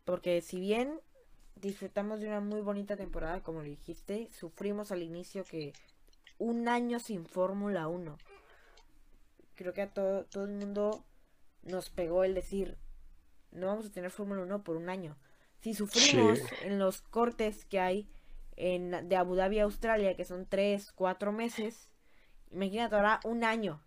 Porque 0.06 0.40
si 0.40 0.62
bien 0.62 1.02
disfrutamos 1.56 2.22
de 2.22 2.30
una 2.30 2.40
muy 2.40 2.62
bonita 2.62 2.96
temporada, 2.96 3.42
como 3.42 3.60
lo 3.60 3.66
dijiste, 3.66 4.30
sufrimos 4.32 4.94
al 4.94 5.04
inicio 5.04 5.44
que 5.44 5.74
un 6.38 6.70
año 6.70 7.02
sin 7.02 7.26
Fórmula 7.26 7.90
1. 7.90 8.18
Creo 9.56 9.74
que 9.74 9.82
a 9.82 9.90
todo, 9.90 10.24
todo 10.24 10.46
el 10.46 10.52
mundo 10.52 11.04
nos 11.64 11.90
pegó 11.90 12.24
el 12.24 12.34
decir, 12.34 12.78
no 13.52 13.68
vamos 13.68 13.86
a 13.86 13.92
tener 13.92 14.12
Fórmula 14.12 14.42
1 14.42 14.64
por 14.64 14.76
un 14.76 14.90
año. 14.90 15.18
Si 15.60 15.74
sufrimos 15.74 16.40
en 16.64 16.80
los 16.80 17.02
cortes 17.02 17.66
que 17.66 17.80
hay 17.80 18.10
en, 18.56 19.08
de 19.08 19.16
Abu 19.16 19.36
Dhabi 19.36 19.60
a 19.60 19.64
Australia, 19.64 20.16
que 20.16 20.26
son 20.26 20.46
3, 20.46 20.92
4 20.94 21.32
meses, 21.32 21.90
imagínate 22.52 22.96
ahora 22.96 23.20
un 23.24 23.44
año. 23.44 23.82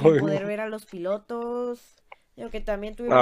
poder 0.00 0.46
ver 0.46 0.60
a 0.60 0.68
los 0.68 0.86
pilotos. 0.86 1.96
Digo 2.36 2.50
que 2.50 2.60
también 2.60 2.94
tuvimos 2.94 3.16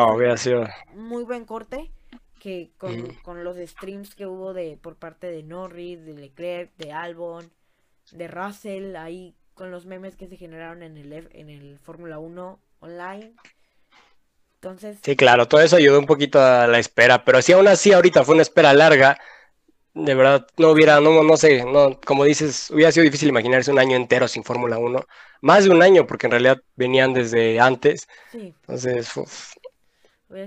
un 0.95 1.05
muy 1.05 1.25
buen 1.25 1.45
corte 1.45 1.91
que 2.39 2.73
con, 2.77 3.14
con, 3.23 3.45
los 3.45 3.57
streams 3.57 4.14
que 4.14 4.27
hubo 4.27 4.53
de 4.53 4.77
por 4.77 4.97
parte 4.97 5.29
de 5.29 5.43
Norris, 5.43 6.05
de 6.05 6.14
Leclerc, 6.14 6.75
de 6.77 6.91
Albon, 6.91 7.53
de 8.11 8.27
Russell, 8.27 8.97
ahí 8.97 9.37
con 9.55 9.70
los 9.70 9.87
memes 9.87 10.16
que 10.16 10.27
se 10.27 10.37
generaron 10.37 10.83
en 10.83 10.97
el, 10.97 11.12
en 11.12 11.51
el 11.51 11.79
Fórmula 11.79 12.18
1 12.18 12.59
online. 12.81 13.35
Entonces... 14.62 15.00
Sí, 15.02 15.16
claro, 15.16 15.48
todo 15.48 15.60
eso 15.60 15.74
ayudó 15.74 15.98
un 15.98 16.06
poquito 16.06 16.40
a 16.40 16.68
la 16.68 16.78
espera, 16.78 17.24
pero 17.24 17.42
si 17.42 17.52
aún 17.52 17.66
así 17.66 17.92
ahorita 17.92 18.22
fue 18.22 18.34
una 18.34 18.42
espera 18.42 18.72
larga, 18.72 19.18
de 19.92 20.14
verdad 20.14 20.46
no 20.56 20.70
hubiera, 20.70 21.00
no, 21.00 21.24
no 21.24 21.36
sé, 21.36 21.64
no, 21.64 22.00
como 22.00 22.24
dices, 22.24 22.70
hubiera 22.70 22.92
sido 22.92 23.02
difícil 23.02 23.28
imaginarse 23.28 23.72
un 23.72 23.80
año 23.80 23.96
entero 23.96 24.28
sin 24.28 24.44
Fórmula 24.44 24.78
1, 24.78 25.04
más 25.40 25.64
de 25.64 25.70
un 25.70 25.82
año, 25.82 26.06
porque 26.06 26.28
en 26.28 26.30
realidad 26.30 26.62
venían 26.76 27.12
desde 27.12 27.58
antes. 27.58 28.08
Sí. 28.30 28.54
Entonces, 28.60 29.10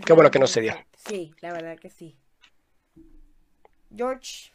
qué 0.06 0.14
bueno 0.14 0.32
que 0.32 0.40
no 0.40 0.48
se 0.48 0.62
dio. 0.62 0.76
Sí, 0.96 1.34
la 1.42 1.52
verdad 1.52 1.78
que 1.78 1.90
sí. 1.90 2.16
George, 3.94 4.54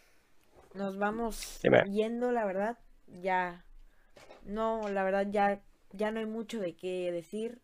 nos 0.72 0.96
vamos 0.96 1.61
yendo, 1.86 2.32
la 2.32 2.46
verdad, 2.46 2.78
ya, 3.06 3.62
no, 4.46 4.88
la 4.88 5.04
verdad 5.04 5.26
ya, 5.30 5.61
ya 5.92 6.11
no 6.12 6.20
hay 6.20 6.26
mucho 6.26 6.61
de 6.61 6.74
qué 6.74 7.12
decir. 7.12 7.61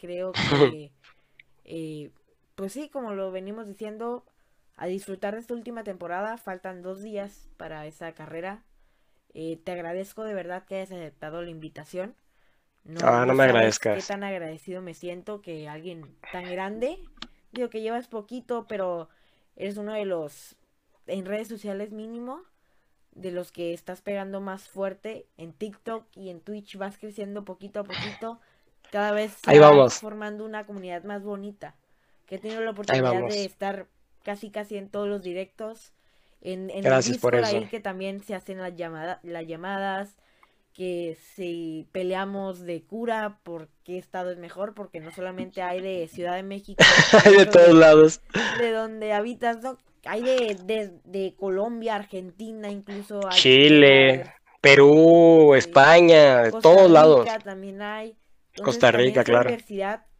Creo 0.00 0.32
que 0.70 0.92
eh, 1.72 2.10
pues 2.56 2.72
sí, 2.72 2.88
como 2.88 3.14
lo 3.14 3.30
venimos 3.30 3.66
diciendo, 3.66 4.24
a 4.76 4.86
disfrutar 4.86 5.34
de 5.34 5.40
esta 5.40 5.54
última 5.54 5.84
temporada. 5.84 6.36
Faltan 6.36 6.82
dos 6.82 7.00
días 7.00 7.48
para 7.56 7.86
esa 7.86 8.12
carrera. 8.12 8.64
Eh, 9.34 9.56
te 9.62 9.70
agradezco 9.70 10.24
de 10.24 10.34
verdad 10.34 10.64
que 10.64 10.76
hayas 10.76 10.90
aceptado 10.90 11.42
la 11.42 11.50
invitación. 11.50 12.16
No, 12.82 13.00
ah, 13.04 13.24
no, 13.24 13.34
me 13.34 13.44
agradezcas. 13.44 14.02
Qué 14.04 14.12
tan 14.12 14.24
agradecido 14.24 14.82
me 14.82 14.94
siento 14.94 15.42
que 15.42 15.68
alguien 15.68 16.16
tan 16.32 16.50
grande, 16.50 16.98
digo 17.52 17.70
que 17.70 17.82
llevas 17.82 18.08
poquito, 18.08 18.66
pero 18.66 19.08
eres 19.54 19.76
uno 19.76 19.92
de 19.92 20.06
los, 20.06 20.56
en 21.06 21.26
redes 21.26 21.46
sociales 21.46 21.92
mínimo, 21.92 22.42
de 23.12 23.30
los 23.30 23.52
que 23.52 23.74
estás 23.74 24.00
pegando 24.00 24.40
más 24.40 24.68
fuerte 24.68 25.28
en 25.36 25.52
TikTok 25.52 26.06
y 26.16 26.30
en 26.30 26.40
Twitch 26.40 26.76
vas 26.78 26.98
creciendo 26.98 27.44
poquito 27.44 27.80
a 27.80 27.84
poquito 27.84 28.40
cada 28.90 29.12
vez 29.12 29.36
Ahí 29.46 29.58
vamos. 29.58 29.94
formando 29.94 30.44
una 30.44 30.66
comunidad 30.66 31.04
más 31.04 31.22
bonita. 31.22 31.74
Que 32.26 32.36
he 32.36 32.38
tenido 32.38 32.60
la 32.60 32.70
oportunidad 32.70 33.28
de 33.28 33.44
estar 33.44 33.86
casi 34.22 34.50
casi 34.50 34.76
en 34.76 34.88
todos 34.88 35.08
los 35.08 35.22
directos. 35.22 35.92
En, 36.40 36.70
en 36.70 36.82
Gracias 36.82 37.16
el 37.16 37.20
por 37.20 37.34
eso. 37.34 37.56
ahí 37.56 37.66
que 37.66 37.80
también 37.80 38.22
se 38.22 38.34
hacen 38.34 38.58
las, 38.58 38.72
las 39.22 39.46
llamadas. 39.46 40.16
Que 40.72 41.18
si 41.34 41.88
peleamos 41.92 42.60
de 42.60 42.82
cura, 42.82 43.40
por 43.42 43.68
qué 43.84 43.98
estado 43.98 44.30
es 44.30 44.38
mejor, 44.38 44.74
porque 44.74 45.00
no 45.00 45.10
solamente 45.10 45.62
hay 45.62 45.80
de 45.80 46.06
Ciudad 46.08 46.36
de 46.36 46.44
México, 46.44 46.82
hay 47.24 47.36
de 47.36 47.46
todos 47.46 47.74
lados. 47.74 48.20
De 48.58 48.70
donde 48.70 49.12
habitas, 49.12 49.60
¿no? 49.62 49.76
Hay 50.04 50.22
de, 50.22 50.92
de, 51.04 51.34
Colombia, 51.38 51.96
Argentina, 51.96 52.70
incluso. 52.70 53.20
Chile, 53.30 54.32
Perú, 54.60 55.54
España, 55.54 56.42
de 56.42 56.52
todos 56.52 56.90
lados. 56.90 57.28
También 57.44 57.82
hay. 57.82 58.16
Costa 58.62 58.90
Rica, 58.90 59.24
claro. 59.24 59.50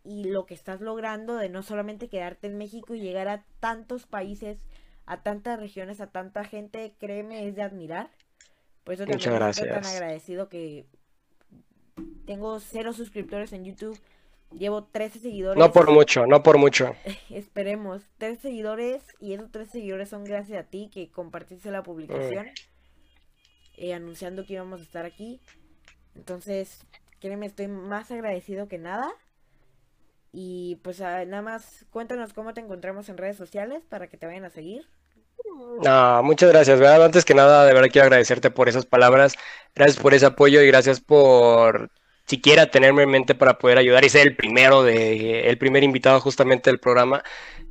y 0.05 0.25
lo 0.25 0.47
que 0.47 0.55
estás 0.55 0.81
logrando 0.81 1.37
de 1.37 1.49
no 1.49 1.63
solamente 1.63 2.09
quedarte 2.09 2.47
en 2.47 2.59
México 2.59 2.95
y 2.95 3.01
llegar 3.01 3.29
a 3.29 3.45
tantos 3.61 4.07
países, 4.07 4.59
a 5.07 5.23
tantas 5.23 5.59
regiones, 5.59 6.01
a 6.01 6.09
tanta 6.09 6.45
gente, 6.45 6.95
créeme, 6.99 7.47
es 7.49 7.57
de 7.57 7.63
admirar. 7.63 8.11
Por 8.85 8.95
eso 8.95 9.07
Muchas 9.07 9.35
gracias. 9.35 9.67
estoy 9.67 9.83
tan 9.83 9.93
agradecido 9.93 10.49
que 10.49 10.87
tengo 12.27 12.61
cero 12.61 12.93
suscriptores 12.93 13.53
en 13.53 13.65
YouTube. 13.65 13.99
Llevo 14.53 14.85
13 14.85 15.21
seguidores. 15.21 15.59
No 15.59 15.73
por 15.73 15.91
mucho, 15.91 16.27
no 16.27 16.43
por 16.43 16.59
mucho. 16.59 16.97
Esperemos. 17.31 18.03
13 18.19 18.43
seguidores 18.43 19.03
y 19.21 19.35
esos 19.35 19.51
13 19.53 19.71
seguidores 19.71 20.09
son 20.09 20.25
gracias 20.25 20.59
a 20.59 20.69
ti 20.69 20.91
que 20.93 21.11
compartiste 21.11 21.71
la 21.71 21.83
publicación. 21.83 22.47
Mm. 22.47 22.51
Eh, 23.77 23.95
anunciando 23.95 24.45
que 24.45 24.55
íbamos 24.55 24.81
a 24.81 24.85
estar 24.85 25.07
aquí. 25.07 25.41
Entonces, 26.17 26.85
Créeme, 27.21 27.47
estoy 27.47 27.69
más 27.69 28.11
agradecido 28.11 28.69
que 28.69 28.79
nada. 28.79 29.11
Y 30.33 30.77
pues 30.83 31.01
ah, 31.01 31.25
nada 31.25 31.43
más 31.43 31.85
cuéntanos 31.91 32.33
cómo 32.33 32.55
te 32.55 32.61
encontramos 32.61 33.09
en 33.09 33.17
redes 33.17 33.37
sociales 33.37 33.83
para 33.89 34.09
que 34.09 34.17
te 34.17 34.27
vayan 34.27 34.45
a 34.45 34.51
seguir. 34.51 34.87
No, 35.83 36.23
muchas 36.23 36.51
gracias. 36.51 36.81
Antes 36.81 37.25
que 37.25 37.35
nada, 37.35 37.65
de 37.67 37.73
verdad 37.73 37.89
quiero 37.91 38.05
agradecerte 38.07 38.51
por 38.51 38.69
esas 38.69 38.87
palabras, 38.87 39.35
gracias 39.75 40.01
por 40.01 40.15
ese 40.15 40.27
apoyo 40.27 40.61
y 40.63 40.67
gracias 40.67 41.01
por 41.01 41.91
siquiera 42.27 42.71
tenerme 42.71 43.03
en 43.03 43.11
mente 43.11 43.35
para 43.35 43.59
poder 43.59 43.79
ayudar 43.79 44.05
y 44.05 44.09
ser 44.09 44.27
el 44.27 44.37
primero 44.37 44.83
de 44.85 45.49
el 45.49 45.59
primer 45.59 45.83
invitado 45.83 46.21
justamente 46.21 46.71
del 46.71 46.79
programa. 46.79 47.23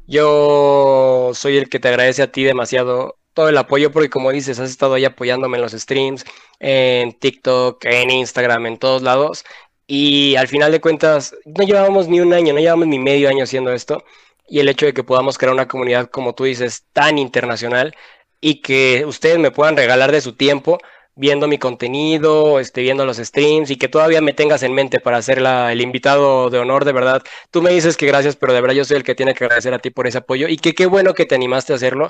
Yo 0.08 1.32
soy 1.34 1.58
el 1.58 1.70
que 1.70 1.80
te 1.80 1.88
agradece 1.88 2.24
a 2.24 2.32
ti 2.32 2.43
demasiado 2.43 3.20
todo 3.40 3.48
el 3.48 3.58
apoyo 3.58 3.90
porque 3.90 4.10
como 4.10 4.34
dices, 4.34 4.60
has 4.60 4.70
estado 4.70 4.96
ahí 4.96 5.06
apoyándome 5.06 5.56
en 5.58 5.62
los 5.62 5.72
streams, 5.72 6.26
en 6.60 7.14
TikTok, 7.14 7.86
en 7.86 8.10
Instagram, 8.12 8.66
en 8.66 8.78
todos 8.78 9.02
lados. 9.02 9.46
Y 9.88 10.36
al 10.36 10.50
final 10.50 10.74
de 10.74 10.82
cuentas, 10.82 11.34
no 11.46 11.64
llevábamos 11.64 12.10
ni 12.10 12.20
un 12.20 12.34
año, 12.34 12.54
no 12.54 12.60
llevamos 12.60 12.88
ni 12.88 13.00
medio 13.00 13.30
año 13.30 13.46
haciendo 13.46 13.72
esto. 13.72 14.04
Y 14.46 14.60
el 14.60 14.68
hecho 14.68 14.88
de 14.88 14.94
que 14.94 15.06
podamos 15.06 15.38
crear 15.38 15.54
una 15.54 15.70
comunidad, 15.70 16.10
como 16.10 16.36
tú 16.36 16.44
dices, 16.44 16.84
tan 16.92 17.18
internacional 17.18 17.96
y 18.42 18.62
que 18.62 19.06
ustedes 19.06 19.40
me 19.40 19.52
puedan 19.52 19.78
regalar 19.78 20.12
de 20.12 20.20
su 20.20 20.34
tiempo 20.34 20.78
viendo 21.16 21.48
mi 21.48 21.58
contenido, 21.58 22.60
este, 22.60 22.82
viendo 22.82 23.06
los 23.06 23.18
streams 23.18 23.72
y 23.72 23.78
que 23.78 23.88
todavía 23.88 24.22
me 24.22 24.34
tengas 24.34 24.64
en 24.64 24.74
mente 24.74 24.99
para 24.99 25.22
ser 25.22 25.40
el 25.40 25.82
invitado 25.82 26.49
de 26.49 26.60
honor, 26.60 26.84
de 26.84 26.91
verdad. 26.91 27.24
Tú 27.52 27.61
me 27.61 27.72
dices 27.72 27.95
que 27.95 28.06
gracias, 28.06 28.36
pero 28.36 28.52
de 28.53 28.60
verdad 28.60 28.76
yo 28.76 28.84
soy 28.86 28.98
el 28.98 29.03
que 29.03 29.16
tiene 29.16 29.34
que 29.34 29.45
agradecer 29.45 29.74
a 29.74 29.80
ti 29.80 29.91
por 29.91 30.07
ese 30.07 30.18
apoyo 30.18 30.49
y 30.49 30.57
que 30.57 30.74
qué 30.74 30.86
bueno 30.88 31.14
que 31.14 31.26
te 31.26 31.36
animaste 31.36 31.72
a 31.72 31.78
hacerlo 31.78 32.10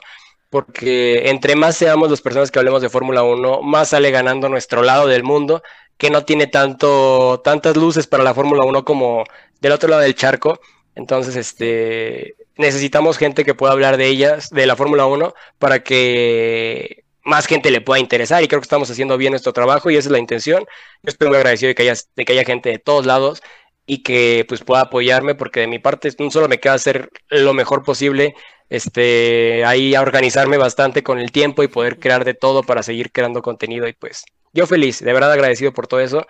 porque 0.49 1.29
entre 1.29 1.55
más 1.55 1.77
seamos 1.77 2.09
las 2.09 2.21
personas 2.21 2.51
que 2.51 2.59
hablemos 2.59 2.81
de 2.81 2.89
Fórmula 2.89 3.23
1, 3.23 3.61
más 3.61 3.89
sale 3.89 4.11
ganando 4.11 4.49
nuestro 4.49 4.83
lado 4.83 5.07
del 5.07 5.23
mundo, 5.23 5.61
que 5.97 6.09
no 6.09 6.25
tiene 6.25 6.47
tanto, 6.47 7.41
tantas 7.43 7.75
luces 7.77 8.07
para 8.07 8.23
la 8.23 8.33
Fórmula 8.33 8.63
1 8.65 8.85
como 8.85 9.23
del 9.61 9.73
otro 9.73 9.89
lado 9.89 10.01
del 10.01 10.15
charco. 10.15 10.59
Entonces, 10.95 11.35
este, 11.35 12.35
necesitamos 12.57 13.17
gente 13.17 13.45
que 13.45 13.53
pueda 13.53 13.73
hablar 13.73 13.97
de 13.97 14.07
ellas, 14.07 14.49
de 14.49 14.65
la 14.65 14.75
Fórmula 14.75 15.05
1, 15.05 15.33
para 15.59 15.83
que 15.83 17.03
más 17.23 17.45
gente 17.47 17.71
le 17.71 17.81
pueda 17.81 17.99
interesar 17.99 18.43
y 18.43 18.47
creo 18.47 18.59
que 18.59 18.65
estamos 18.65 18.89
haciendo 18.89 19.17
bien 19.17 19.31
nuestro 19.31 19.53
trabajo 19.53 19.89
y 19.89 19.97
esa 19.97 20.07
es 20.09 20.11
la 20.11 20.19
intención. 20.19 20.65
Yo 21.03 21.09
estoy 21.09 21.27
muy 21.27 21.37
agradecido 21.37 21.69
de 21.69 21.75
que 21.75 21.83
haya, 21.83 21.93
de 22.15 22.25
que 22.25 22.33
haya 22.33 22.43
gente 22.43 22.69
de 22.69 22.79
todos 22.79 23.05
lados 23.05 23.41
y 23.85 24.03
que 24.03 24.45
pues 24.47 24.63
pueda 24.63 24.81
apoyarme 24.81 25.35
porque 25.35 25.61
de 25.61 25.67
mi 25.67 25.79
parte 25.79 26.09
no 26.19 26.31
solo 26.31 26.47
me 26.47 26.59
queda 26.59 26.73
hacer 26.73 27.09
lo 27.29 27.53
mejor 27.53 27.83
posible 27.83 28.35
este, 28.69 29.65
ahí 29.65 29.95
a 29.95 30.01
organizarme 30.01 30.57
bastante 30.57 31.03
con 31.03 31.19
el 31.19 31.31
tiempo 31.31 31.63
y 31.63 31.67
poder 31.67 31.99
crear 31.99 32.25
de 32.25 32.33
todo 32.33 32.63
para 32.63 32.83
seguir 32.83 33.11
creando 33.11 33.41
contenido 33.41 33.87
y 33.87 33.93
pues 33.93 34.25
yo 34.53 34.67
feliz, 34.67 34.99
de 35.03 35.13
verdad 35.13 35.31
agradecido 35.31 35.73
por 35.73 35.87
todo 35.87 35.99
eso. 35.99 36.25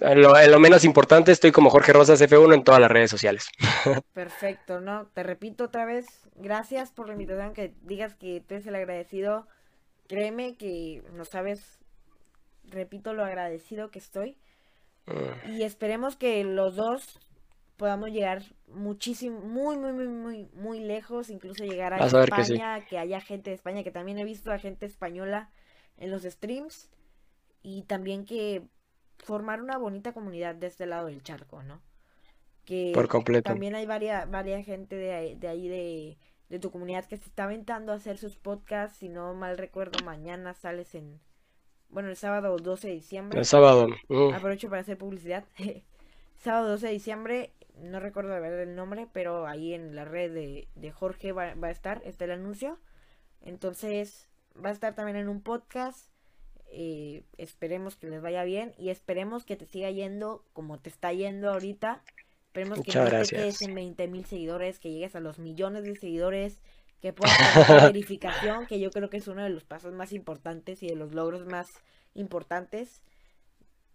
En 0.00 0.22
lo, 0.22 0.58
menos 0.58 0.84
importante, 0.84 1.30
estoy 1.30 1.52
como 1.52 1.70
Jorge 1.70 1.92
Rosas 1.92 2.20
F1 2.20 2.52
en 2.52 2.64
todas 2.64 2.80
las 2.80 2.90
redes 2.90 3.10
sociales. 3.10 3.48
Perfecto, 4.12 4.80
¿no? 4.80 5.06
Te 5.14 5.22
repito 5.22 5.64
otra 5.64 5.84
vez, 5.84 6.28
gracias 6.34 6.90
por 6.90 7.06
la 7.06 7.12
invitación, 7.12 7.54
que 7.54 7.74
digas 7.82 8.16
que 8.16 8.40
tú 8.40 8.54
eres 8.54 8.66
el 8.66 8.74
agradecido. 8.74 9.46
Créeme 10.08 10.56
que 10.56 11.04
no 11.12 11.24
sabes, 11.24 11.78
repito 12.64 13.12
lo 13.12 13.24
agradecido 13.24 13.90
que 13.90 14.00
estoy. 14.00 14.36
Mm. 15.06 15.52
Y 15.52 15.62
esperemos 15.62 16.16
que 16.16 16.42
los 16.42 16.74
dos 16.74 17.20
podamos 17.78 18.10
llegar 18.10 18.42
muchísimo, 18.66 19.40
muy, 19.40 19.78
muy, 19.78 19.92
muy, 19.92 20.08
muy, 20.08 20.48
muy 20.52 20.80
lejos, 20.80 21.30
incluso 21.30 21.64
llegar 21.64 21.94
a, 21.94 22.04
España, 22.04 22.84
que, 22.84 22.98
haya 22.98 23.20
gente 23.20 23.50
de 23.50 23.56
España, 23.56 23.84
que 23.84 23.92
también 23.92 24.18
he 24.18 24.24
visto 24.24 24.52
a 24.52 24.58
gente 24.58 24.84
española 24.84 25.48
en 25.96 26.10
los 26.10 26.24
streams, 26.24 26.90
y 27.62 27.82
también 27.82 28.24
que 28.24 28.62
formar 29.18 29.62
una 29.62 29.78
bonita 29.78 30.12
comunidad 30.12 30.56
de 30.56 30.66
este 30.66 30.86
lado 30.86 31.06
del 31.06 31.22
charco, 31.22 31.62
¿no? 31.62 31.80
Que 32.64 32.90
Por 32.92 33.08
completo. 33.08 33.48
también 33.48 33.74
hay 33.76 33.86
varias, 33.86 34.28
varias 34.28 34.66
gente 34.66 34.96
de, 34.96 35.12
ahí, 35.12 35.34
de 35.36 35.48
ahí 35.48 35.68
de, 35.68 36.18
de 36.48 36.58
tu 36.58 36.70
comunidad 36.70 37.04
que 37.04 37.16
se 37.16 37.28
está 37.28 37.44
aventando 37.44 37.92
a 37.92 37.96
hacer 37.96 38.18
sus 38.18 38.36
podcasts, 38.36 38.98
si 38.98 39.08
no 39.08 39.34
mal 39.34 39.56
recuerdo, 39.56 40.04
mañana 40.04 40.52
sales 40.52 40.96
en, 40.96 41.20
bueno, 41.90 42.08
el 42.08 42.16
sábado 42.16 42.56
12 42.56 42.88
de 42.88 42.94
diciembre. 42.94 43.38
El 43.38 43.46
sábado. 43.46 43.88
Mm. 44.08 44.34
Aprovecho 44.34 44.68
para 44.68 44.80
hacer 44.80 44.98
publicidad. 44.98 45.44
sábado 46.38 46.70
12 46.70 46.86
de 46.86 46.92
diciembre 46.92 47.52
no 47.82 48.00
recuerdo 48.00 48.32
de 48.32 48.40
verdad 48.40 48.62
el 48.62 48.74
nombre, 48.74 49.08
pero 49.12 49.46
ahí 49.46 49.74
en 49.74 49.94
la 49.94 50.04
red 50.04 50.32
de, 50.32 50.92
Jorge 50.92 51.32
va, 51.32 51.54
a 51.60 51.70
estar, 51.70 52.02
está 52.04 52.24
el 52.24 52.32
anuncio. 52.32 52.78
Entonces, 53.42 54.28
va 54.62 54.70
a 54.70 54.72
estar 54.72 54.94
también 54.94 55.16
en 55.16 55.28
un 55.28 55.40
podcast. 55.40 56.08
Eh, 56.70 57.22
esperemos 57.38 57.96
que 57.96 58.08
les 58.08 58.20
vaya 58.20 58.44
bien 58.44 58.74
y 58.76 58.90
esperemos 58.90 59.44
que 59.44 59.56
te 59.56 59.64
siga 59.64 59.90
yendo 59.90 60.44
como 60.52 60.78
te 60.78 60.90
está 60.90 61.12
yendo 61.12 61.50
ahorita. 61.50 62.02
Esperemos 62.46 62.80
que 62.80 62.92
no 62.98 63.04
te 63.04 63.26
quedes 63.26 63.62
en 63.62 63.74
20 63.74 64.08
mil 64.08 64.24
seguidores, 64.24 64.78
que 64.78 64.90
llegues 64.90 65.14
a 65.14 65.20
los 65.20 65.38
millones 65.38 65.84
de 65.84 65.96
seguidores, 65.96 66.60
que 67.00 67.12
puedas 67.12 67.38
hacer 67.40 67.82
verificación, 67.92 68.66
que 68.66 68.80
yo 68.80 68.90
creo 68.90 69.08
que 69.10 69.18
es 69.18 69.28
uno 69.28 69.42
de 69.42 69.50
los 69.50 69.64
pasos 69.64 69.94
más 69.94 70.12
importantes 70.12 70.82
y 70.82 70.88
de 70.88 70.96
los 70.96 71.14
logros 71.14 71.46
más 71.46 71.68
importantes 72.14 73.02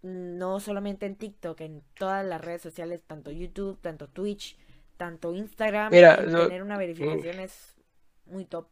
no 0.03 0.59
solamente 0.59 1.05
en 1.05 1.15
TikTok, 1.15 1.59
en 1.61 1.81
todas 1.95 2.25
las 2.25 2.41
redes 2.41 2.61
sociales, 2.61 3.01
tanto 3.07 3.31
YouTube, 3.31 3.79
tanto 3.81 4.07
Twitch, 4.07 4.57
tanto 4.97 5.33
Instagram. 5.33 5.91
Mira, 5.91 6.17
tener 6.17 6.61
una 6.61 6.77
verificación 6.77 7.39
es 7.39 7.75
muy 8.25 8.45
top. 8.45 8.67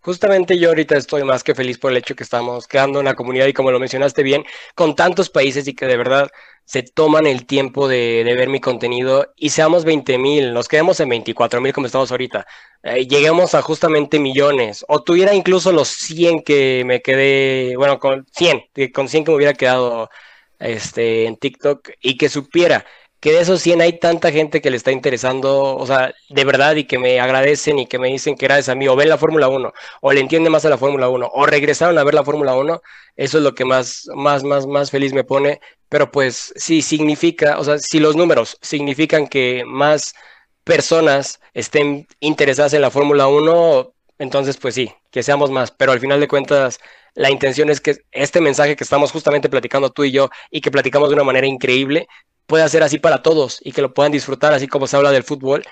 Justamente 0.00 0.58
yo 0.58 0.68
ahorita 0.68 0.96
estoy 0.96 1.24
más 1.24 1.42
que 1.42 1.54
feliz 1.54 1.78
por 1.78 1.90
el 1.90 1.98
hecho 1.98 2.14
que 2.14 2.22
estamos 2.22 2.68
creando 2.68 3.00
una 3.00 3.14
comunidad 3.14 3.46
y 3.46 3.52
como 3.52 3.70
lo 3.70 3.80
mencionaste 3.80 4.22
bien, 4.22 4.44
con 4.74 4.94
tantos 4.94 5.28
países 5.28 5.66
y 5.66 5.74
que 5.74 5.86
de 5.86 5.96
verdad 5.96 6.30
se 6.64 6.82
toman 6.82 7.26
el 7.26 7.46
tiempo 7.46 7.88
de, 7.88 8.22
ver 8.24 8.48
mi 8.48 8.60
contenido 8.60 9.32
y 9.36 9.50
seamos 9.50 9.84
20 9.84 10.18
mil, 10.18 10.52
nos 10.52 10.68
quedemos 10.68 11.00
en 11.00 11.08
24 11.08 11.60
mil 11.60 11.72
como 11.72 11.86
estamos 11.86 12.10
ahorita, 12.12 12.46
eh, 12.82 13.06
lleguemos 13.06 13.54
a 13.54 13.62
justamente 13.62 14.18
millones 14.18 14.84
o 14.88 15.02
tuviera 15.02 15.34
incluso 15.34 15.72
los 15.72 15.88
100 15.88 16.42
que 16.42 16.84
me 16.86 17.02
quedé, 17.02 17.74
bueno, 17.76 17.98
con 17.98 18.26
100, 18.32 18.66
con 18.94 19.08
100 19.08 19.24
que 19.24 19.30
me 19.30 19.36
hubiera 19.36 19.54
quedado 19.54 20.10
este, 20.58 21.26
en 21.26 21.36
TikTok 21.36 21.90
y 22.00 22.16
que 22.16 22.28
supiera 22.28 22.84
que 23.20 23.32
de 23.32 23.40
esos 23.40 23.60
100 23.62 23.80
hay 23.80 23.98
tanta 23.98 24.30
gente 24.30 24.60
que 24.60 24.70
le 24.70 24.76
está 24.76 24.92
interesando, 24.92 25.76
o 25.76 25.86
sea, 25.86 26.14
de 26.28 26.44
verdad 26.44 26.76
y 26.76 26.84
que 26.84 26.98
me 26.98 27.20
agradecen 27.20 27.78
y 27.78 27.86
que 27.86 27.98
me 27.98 28.08
dicen 28.08 28.36
que 28.36 28.46
gracias 28.46 28.68
a 28.68 28.74
mí 28.74 28.86
o 28.88 28.96
ven 28.96 29.08
la 29.08 29.18
Fórmula 29.18 29.48
1 29.48 29.72
o 30.00 30.12
le 30.12 30.20
entienden 30.20 30.52
más 30.52 30.64
a 30.64 30.70
la 30.70 30.78
Fórmula 30.78 31.08
1 31.08 31.30
o 31.32 31.46
regresaron 31.46 31.98
a 31.98 32.04
ver 32.04 32.14
la 32.14 32.24
Fórmula 32.24 32.54
1, 32.54 32.80
eso 33.16 33.38
es 33.38 33.44
lo 33.44 33.54
que 33.54 33.64
más, 33.64 34.08
más, 34.14 34.44
más, 34.44 34.66
más 34.66 34.90
feliz 34.90 35.12
me 35.12 35.24
pone. 35.24 35.60
Pero 35.88 36.10
pues 36.10 36.52
si 36.56 36.82
significa, 36.82 37.58
o 37.58 37.64
sea, 37.64 37.78
si 37.78 37.98
los 37.98 38.14
números 38.16 38.56
significan 38.60 39.26
que 39.26 39.64
más 39.66 40.14
personas 40.64 41.40
estén 41.54 42.06
interesadas 42.20 42.74
en 42.74 42.82
la 42.82 42.90
Fórmula 42.90 43.26
1, 43.26 43.94
entonces 44.18 44.56
pues 44.58 44.74
sí, 44.74 44.92
que 45.10 45.22
seamos 45.22 45.50
más. 45.50 45.70
Pero 45.72 45.92
al 45.92 46.00
final 46.00 46.20
de 46.20 46.28
cuentas, 46.28 46.78
la 47.14 47.30
intención 47.30 47.70
es 47.70 47.80
que 47.80 47.96
este 48.12 48.40
mensaje 48.40 48.76
que 48.76 48.84
estamos 48.84 49.10
justamente 49.12 49.48
platicando 49.48 49.90
tú 49.90 50.04
y 50.04 50.12
yo 50.12 50.30
y 50.50 50.60
que 50.60 50.70
platicamos 50.70 51.08
de 51.08 51.14
una 51.16 51.24
manera 51.24 51.46
increíble, 51.46 52.06
pueda 52.48 52.68
ser 52.68 52.82
así 52.82 52.98
para 52.98 53.22
todos 53.22 53.60
y 53.62 53.70
que 53.70 53.82
lo 53.82 53.94
puedan 53.94 54.10
disfrutar, 54.10 54.52
así 54.52 54.66
como 54.66 54.88
se 54.88 54.96
habla 54.96 55.12
del 55.12 55.22
fútbol. 55.22 55.62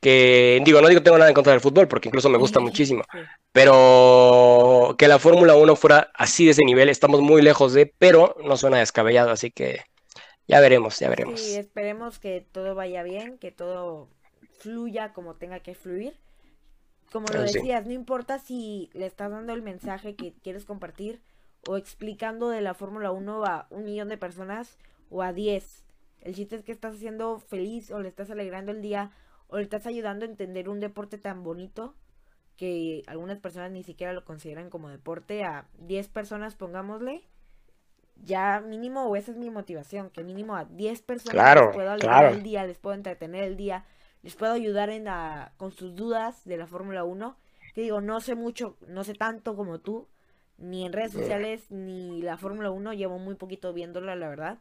Que 0.00 0.62
digo, 0.64 0.80
no 0.80 0.86
digo 0.86 1.00
que 1.00 1.04
tengo 1.04 1.18
nada 1.18 1.28
en 1.28 1.34
contra 1.34 1.52
del 1.52 1.60
fútbol, 1.60 1.88
porque 1.88 2.08
incluso 2.08 2.28
me 2.28 2.38
gusta 2.38 2.60
muchísimo, 2.60 3.02
pero 3.50 4.94
que 4.96 5.08
la 5.08 5.18
Fórmula 5.18 5.56
1 5.56 5.74
fuera 5.74 6.12
así 6.14 6.44
de 6.44 6.52
ese 6.52 6.64
nivel, 6.64 6.88
estamos 6.88 7.20
muy 7.20 7.42
lejos 7.42 7.72
de, 7.72 7.92
pero 7.98 8.36
no 8.44 8.56
suena 8.56 8.78
descabellado, 8.78 9.32
así 9.32 9.50
que 9.50 9.80
ya 10.46 10.60
veremos, 10.60 11.00
ya 11.00 11.08
veremos. 11.08 11.40
Sí, 11.40 11.56
esperemos 11.56 12.20
que 12.20 12.46
todo 12.52 12.76
vaya 12.76 13.02
bien, 13.02 13.38
que 13.38 13.50
todo 13.50 14.08
fluya 14.60 15.12
como 15.12 15.34
tenga 15.34 15.58
que 15.58 15.74
fluir. 15.74 16.14
Como 17.10 17.26
lo 17.32 17.42
decías, 17.42 17.84
no 17.84 17.92
importa 17.92 18.38
si 18.38 18.90
le 18.92 19.06
estás 19.06 19.32
dando 19.32 19.52
el 19.52 19.62
mensaje 19.62 20.14
que 20.14 20.32
quieres 20.44 20.64
compartir 20.64 21.20
o 21.66 21.76
explicando 21.76 22.50
de 22.50 22.60
la 22.60 22.74
Fórmula 22.74 23.10
1 23.10 23.44
a 23.46 23.66
un 23.70 23.84
millón 23.84 24.08
de 24.08 24.16
personas 24.16 24.78
o 25.10 25.22
a 25.22 25.32
10 25.32 25.87
el 26.20 26.34
chiste 26.34 26.56
es 26.56 26.64
que 26.64 26.72
estás 26.72 26.94
haciendo 26.94 27.38
feliz 27.38 27.90
o 27.90 28.00
le 28.00 28.08
estás 28.08 28.30
alegrando 28.30 28.72
el 28.72 28.82
día 28.82 29.12
o 29.48 29.56
le 29.56 29.62
estás 29.62 29.86
ayudando 29.86 30.24
a 30.24 30.28
entender 30.28 30.68
un 30.68 30.80
deporte 30.80 31.18
tan 31.18 31.42
bonito 31.42 31.94
que 32.56 33.04
algunas 33.06 33.38
personas 33.38 33.70
ni 33.70 33.82
siquiera 33.84 34.12
lo 34.12 34.24
consideran 34.24 34.68
como 34.68 34.88
deporte. 34.90 35.44
A 35.44 35.68
10 35.78 36.08
personas, 36.08 36.56
pongámosle, 36.56 37.22
ya 38.16 38.60
mínimo, 38.60 39.06
o 39.06 39.16
esa 39.16 39.30
es 39.30 39.36
mi 39.36 39.48
motivación, 39.48 40.10
que 40.10 40.24
mínimo 40.24 40.56
a 40.56 40.64
10 40.64 41.02
personas 41.02 41.54
les 41.54 41.74
puedo 41.74 41.90
alegrar 41.90 42.32
el 42.32 42.42
día, 42.42 42.66
les 42.66 42.78
puedo 42.78 42.96
entretener 42.96 43.44
el 43.44 43.56
día, 43.56 43.84
les 44.22 44.34
puedo 44.34 44.52
ayudar 44.52 44.90
en 44.90 45.04
la, 45.04 45.52
con 45.56 45.70
sus 45.70 45.94
dudas 45.94 46.44
de 46.44 46.56
la 46.56 46.66
Fórmula 46.66 47.04
1. 47.04 47.36
Que 47.74 47.82
digo, 47.82 48.00
no 48.00 48.20
sé 48.20 48.34
mucho, 48.34 48.76
no 48.88 49.04
sé 49.04 49.14
tanto 49.14 49.54
como 49.54 49.78
tú, 49.78 50.08
ni 50.56 50.84
en 50.84 50.92
redes 50.92 51.12
sociales, 51.12 51.70
ni 51.70 52.22
la 52.22 52.36
Fórmula 52.36 52.70
1, 52.72 52.92
llevo 52.94 53.18
muy 53.18 53.36
poquito 53.36 53.72
viéndola, 53.72 54.16
la 54.16 54.28
verdad. 54.28 54.58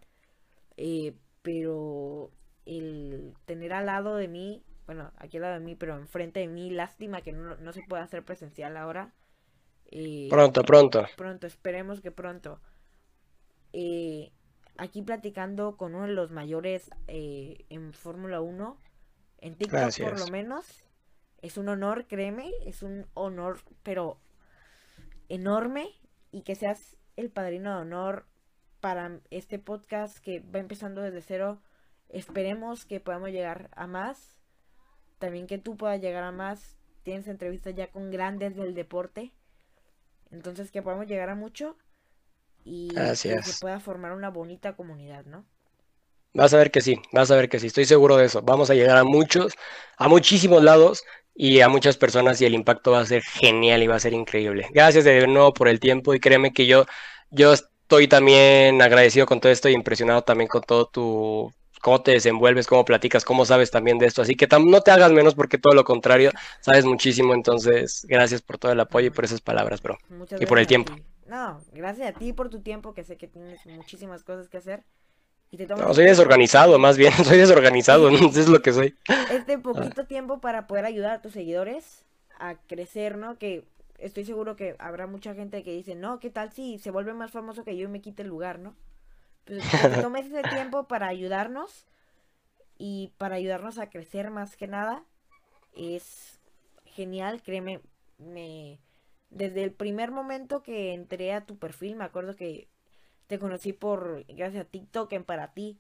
Eh, 0.78 1.16
pero 1.48 2.30
el 2.66 3.34
tener 3.46 3.72
al 3.72 3.86
lado 3.86 4.18
de 4.18 4.28
mí, 4.28 4.66
bueno, 4.86 5.14
aquí 5.16 5.38
al 5.38 5.44
lado 5.44 5.54
de 5.54 5.62
mí, 5.62 5.76
pero 5.76 5.96
enfrente 5.96 6.42
de 6.42 6.48
mí, 6.48 6.70
lástima 6.70 7.22
que 7.22 7.32
no, 7.32 7.72
se 7.72 7.84
pueda 7.84 8.04
hacer 8.04 8.26
presencial 8.26 8.76
ahora. 8.76 9.14
Eh, 9.86 10.28
pronto, 10.30 10.64
pronto. 10.64 11.06
Pronto, 11.16 11.48
esperemos 11.48 12.02
que 12.02 12.12
pronto. 12.12 12.60
Eh, 13.72 14.34
aquí 14.78 15.02
platicando 15.04 15.78
con 15.78 15.96
uno 15.96 16.06
de 16.06 16.12
los 16.12 16.32
mayores 16.32 16.90
eh, 17.08 17.64
en 17.70 17.94
Fórmula 17.94 18.42
1, 18.42 18.78
en 19.38 19.56
TikTok 19.56 19.98
por 20.04 20.20
lo 20.20 20.28
menos. 20.28 20.84
Es 21.42 21.58
un 21.58 21.70
honor, 21.70 22.08
créeme, 22.08 22.52
es 22.66 22.84
un 22.84 23.08
honor, 23.14 23.60
pero 23.84 24.20
enorme. 25.30 25.88
Y 26.30 26.42
que 26.42 26.56
seas 26.56 26.98
el 27.16 27.32
padrino 27.32 27.74
de 27.74 27.82
honor 27.84 28.26
para 28.88 29.20
este 29.32 29.60
podcast 29.60 30.18
que 30.20 30.40
va 30.40 30.60
empezando 30.60 31.02
desde 31.02 31.22
cero. 31.22 31.60
Esperemos 32.08 32.86
que 32.86 33.02
podamos 33.02 33.32
llegar 33.32 33.70
a 33.76 33.86
más. 33.86 34.38
También 35.20 35.46
que 35.46 35.58
tú 35.58 35.76
puedas 35.76 36.00
llegar 36.00 36.24
a 36.24 36.32
más. 36.32 36.78
Tienes 37.04 37.28
entrevistas 37.28 37.76
ya 37.76 37.88
con 37.88 38.12
grandes 38.12 38.56
del 38.56 38.74
deporte. 38.76 39.34
Entonces 40.32 40.72
que 40.72 40.82
podamos 40.82 41.06
llegar 41.06 41.30
a 41.30 41.36
mucho. 41.36 41.76
Y, 42.64 42.88
que 42.96 43.42
pueda 43.60 43.82
formar 43.82 44.14
una 44.14 44.30
bonita 44.30 44.78
comunidad, 44.78 45.26
¿no? 45.26 45.44
Vas 46.34 46.54
a 46.54 46.58
ver 46.58 46.72
que 46.72 46.80
sí, 46.80 46.98
vas 47.12 47.30
a 47.30 47.36
ver 47.36 47.50
que 47.50 47.60
sí, 47.60 47.68
estoy 47.68 47.84
seguro 47.84 48.16
de 48.16 48.28
eso. 48.28 48.42
Vamos 48.42 48.70
a 48.70 48.74
llegar 48.74 48.96
a 48.96 49.04
muchos, 49.04 49.54
a 49.98 50.08
muchísimos 50.08 50.64
lados 50.64 51.04
y 51.36 51.60
a 51.60 51.68
muchas 51.68 51.98
personas 51.98 52.40
y 52.40 52.46
el 52.46 52.54
impacto 52.54 52.92
va 52.92 53.02
a 53.02 53.06
ser 53.06 53.22
genial 53.22 53.84
y 53.84 53.88
va 53.88 53.96
a 53.98 54.00
ser 54.00 54.14
increíble. 54.14 54.70
Gracias 54.72 55.04
de 55.04 55.28
nuevo 55.28 55.54
por 55.54 55.68
el 55.68 55.82
tiempo 55.82 56.14
y 56.14 56.22
créeme 56.22 56.54
que 56.54 56.68
yo, 56.68 56.86
yo 57.32 57.54
estoy 57.88 58.10
también 58.10 58.82
agradecido 58.82 59.26
con 59.26 59.40
todo 59.40 59.50
esto 59.50 59.70
y 59.70 59.74
impresionado 59.74 60.22
también 60.22 60.50
con 60.50 60.62
todo 60.62 60.88
tu 60.88 61.54
cómo 61.82 62.02
te 62.02 62.12
desenvuelves, 62.12 62.68
cómo 62.68 62.84
platicas, 62.84 63.24
cómo 63.24 63.46
sabes 63.46 63.72
también 63.72 63.98
de 63.98 64.08
esto. 64.08 64.22
Así 64.22 64.36
que 64.36 64.46
no 64.60 64.82
te 64.82 64.92
hagas 64.92 65.14
menos 65.14 65.36
porque 65.36 65.58
todo 65.58 65.74
lo 65.74 65.86
contrario, 65.86 66.32
sabes 66.60 66.84
muchísimo. 66.84 67.34
Entonces, 67.34 68.06
gracias 68.10 68.42
por 68.42 68.58
todo 68.58 68.74
el 68.74 68.80
apoyo 68.82 69.08
y 69.08 69.12
por 69.12 69.24
esas 69.24 69.40
palabras, 69.40 69.82
bro. 69.82 69.98
y 70.38 70.46
por 70.46 70.60
el 70.60 70.68
tiempo. 70.68 70.94
No, 71.28 71.62
gracias 71.72 72.10
a 72.10 72.12
ti 72.12 72.34
por 72.34 72.50
tu 72.50 72.60
tiempo, 72.60 72.94
que 72.94 73.06
sé 73.06 73.16
que 73.16 73.30
tienes 73.30 73.66
muchísimas 73.66 74.26
cosas 74.26 74.50
que 74.50 74.58
hacer. 74.58 74.84
Y 75.50 75.56
no, 75.66 75.94
soy 75.94 76.06
desorganizado, 76.08 76.78
más 76.78 76.98
bien, 76.98 77.14
soy 77.24 77.38
desorganizado, 77.38 78.12
no 78.12 78.18
es 78.30 78.50
lo 78.50 78.62
que 78.62 78.74
soy. 78.74 78.96
Este 79.32 79.58
poquito 79.58 80.06
tiempo 80.06 80.42
para 80.42 80.68
poder 80.68 80.84
ayudar 80.84 81.12
a 81.12 81.22
tus 81.22 81.32
seguidores 81.32 82.04
a 82.38 82.56
crecer, 82.68 83.18
¿no? 83.18 83.38
Que 83.38 83.64
estoy 83.98 84.26
seguro 84.26 84.56
que 84.56 84.76
habrá 84.80 85.08
mucha 85.08 85.34
gente 85.34 85.64
que 85.64 85.72
dice, 85.72 85.96
no, 85.96 86.20
¿qué 86.20 86.30
tal 86.30 86.52
si 86.52 86.80
se 86.80 86.92
vuelve 86.92 87.14
más 87.14 87.32
famoso 87.32 87.64
que 87.64 87.78
yo 87.78 87.86
y 87.86 87.92
me 87.92 88.02
quite 88.02 88.24
el 88.24 88.30
lugar, 88.30 88.60
¿no? 88.60 88.76
Pues 89.46 89.64
que 89.70 90.02
tomes 90.02 90.26
ese 90.32 90.44
tiempo 90.44 90.88
para 90.88 91.08
ayudarnos 91.08 91.86
y 92.78 93.14
para 93.18 93.36
ayudarnos 93.36 93.80
a 93.80 93.90
crecer 93.90 94.30
más 94.30 94.56
que 94.56 94.68
nada. 94.68 95.04
es 95.76 96.40
genial, 96.86 97.42
créeme, 97.44 97.82
me 98.18 98.80
desde 99.30 99.64
el 99.64 99.72
primer 99.72 100.12
momento 100.12 100.64
que 100.64 100.94
entré 100.94 101.34
a 101.34 101.46
tu 101.46 101.58
perfil, 101.58 101.96
me 101.96 102.06
acuerdo 102.06 102.36
que 102.36 102.68
te 103.28 103.40
conocí 103.40 103.74
por 103.74 104.26
gracias 104.28 104.66
a 104.66 104.70
TikTok 104.70 105.12
en 105.14 105.24
para 105.24 105.54
ti. 105.54 105.78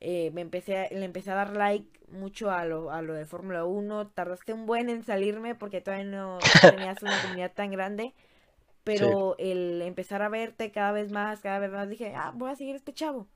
Eh, 0.00 0.30
me 0.32 0.40
empecé 0.40 0.78
a, 0.78 0.88
le 0.90 1.04
empecé 1.04 1.30
a 1.30 1.34
dar 1.34 1.56
like 1.56 1.88
mucho 2.10 2.50
a 2.50 2.64
lo, 2.64 2.90
a 2.90 3.02
lo 3.02 3.14
de 3.14 3.26
Fórmula 3.26 3.64
1. 3.64 4.08
Tardaste 4.08 4.52
un 4.52 4.66
buen 4.66 4.88
en 4.88 5.02
salirme 5.02 5.54
porque 5.54 5.80
todavía 5.80 6.06
no 6.06 6.38
tenías 6.60 7.02
una 7.02 7.20
comunidad 7.22 7.52
tan 7.52 7.70
grande. 7.70 8.14
Pero 8.84 9.36
el 9.38 9.82
empezar 9.82 10.22
a 10.22 10.30
verte 10.30 10.70
cada 10.70 10.92
vez 10.92 11.10
más, 11.10 11.40
cada 11.40 11.58
vez 11.58 11.70
más, 11.70 11.90
dije, 11.90 12.14
ah, 12.16 12.32
voy 12.34 12.50
a 12.50 12.56
seguir 12.56 12.74
a 12.74 12.78
este 12.78 12.94
chavo. 12.94 13.28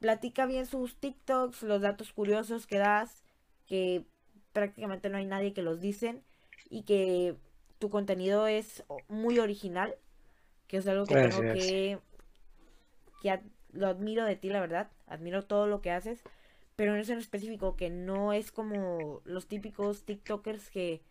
Platica 0.00 0.46
bien 0.46 0.64
sus 0.64 0.96
TikToks, 0.96 1.62
los 1.62 1.82
datos 1.82 2.12
curiosos 2.12 2.66
que 2.66 2.78
das, 2.78 3.22
que 3.66 4.06
prácticamente 4.52 5.10
no 5.10 5.18
hay 5.18 5.26
nadie 5.26 5.52
que 5.52 5.62
los 5.62 5.80
dicen 5.80 6.22
y 6.70 6.84
que 6.84 7.36
tu 7.78 7.90
contenido 7.90 8.46
es 8.46 8.84
muy 9.08 9.38
original, 9.38 9.94
que 10.68 10.78
es 10.78 10.86
algo 10.86 11.04
que 11.04 11.16
tengo 11.16 11.40
que, 11.52 11.98
que 13.20 13.40
lo 13.72 13.86
admiro 13.88 14.24
de 14.24 14.36
ti, 14.36 14.48
la 14.50 14.60
verdad, 14.60 14.90
admiro 15.06 15.44
todo 15.44 15.66
lo 15.66 15.80
que 15.82 15.90
haces, 15.90 16.22
pero 16.76 16.94
en 16.94 17.00
eso 17.00 17.12
en 17.12 17.18
específico, 17.18 17.76
que 17.76 17.90
no 17.90 18.32
es 18.32 18.52
como 18.52 19.22
los 19.24 19.46
típicos 19.48 20.04
TikTokers 20.04 20.70
que 20.70 21.02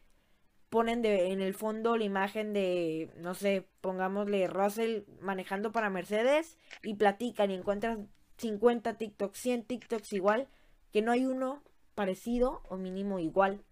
ponen 0.69 1.01
de, 1.01 1.31
en 1.31 1.41
el 1.41 1.53
fondo 1.53 1.97
la 1.97 2.03
imagen 2.05 2.53
de, 2.53 3.11
no 3.17 3.33
sé, 3.33 3.67
pongámosle 3.81 4.47
Russell 4.47 5.03
manejando 5.21 5.71
para 5.71 5.89
Mercedes 5.89 6.57
y 6.83 6.95
platican 6.95 7.51
y 7.51 7.55
encuentras 7.55 7.99
50 8.37 8.97
TikToks, 8.97 9.37
100 9.39 9.63
TikToks 9.65 10.13
igual, 10.13 10.47
que 10.93 11.01
no 11.01 11.11
hay 11.11 11.25
uno 11.25 11.61
parecido 11.95 12.61
o 12.69 12.77
mínimo 12.77 13.19
igual 13.19 13.63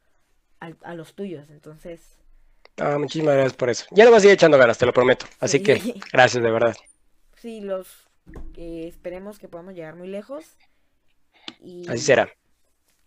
a, 0.61 0.74
a 0.84 0.95
los 0.95 1.16
tuyos. 1.16 1.49
Entonces, 1.49 2.20
Ah, 2.78 2.98
muchísimas 2.98 3.36
gracias 3.36 3.53
por 3.53 3.70
eso. 3.70 3.86
Ya 3.91 4.06
lo 4.06 4.11
vas 4.11 4.24
a 4.24 4.28
ir 4.28 4.32
echando 4.34 4.57
ganas, 4.57 4.78
te 4.78 4.86
lo 4.86 4.94
prometo. 4.94 5.26
Así 5.40 5.61
que 5.61 5.82
gracias 6.11 6.44
de 6.44 6.52
verdad. 6.52 6.76
Sí, 7.36 7.61
los 7.61 8.09
que 8.53 8.88
esperemos 8.88 9.39
que 9.39 9.47
podamos 9.47 9.73
llegar 9.73 9.95
muy 9.95 10.07
lejos. 10.07 10.57
Y 11.61 11.88
Así 11.89 11.99
será. 11.99 12.30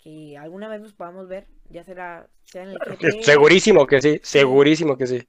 Que 0.03 0.37
alguna 0.37 0.69
vez 0.69 0.81
nos 0.81 0.93
podamos 0.93 1.29
ver, 1.29 1.47
ya 1.69 1.85
será 1.85 2.29
sea 2.45 2.65
en 2.65 2.71
el 2.71 3.23
Segurísimo 3.23 3.87
que 3.87 4.03
sí, 4.03 4.21
segurísimo 4.23 4.97
que 4.97 5.07
sí. 5.07 5.29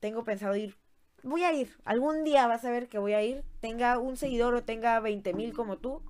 Tengo 0.00 0.24
pensado 0.24 0.56
ir. 0.56 0.76
Voy 1.22 1.44
a 1.44 1.52
ir. 1.52 1.70
Algún 1.84 2.24
día 2.24 2.46
vas 2.46 2.64
a 2.64 2.70
ver 2.70 2.88
que 2.88 2.98
voy 2.98 3.12
a 3.12 3.22
ir. 3.22 3.44
Tenga 3.60 3.98
un 3.98 4.16
seguidor 4.16 4.54
o 4.54 4.64
tenga 4.64 4.98
20 5.00 5.32
mil 5.34 5.52
como 5.52 5.78
tú. 5.78 6.02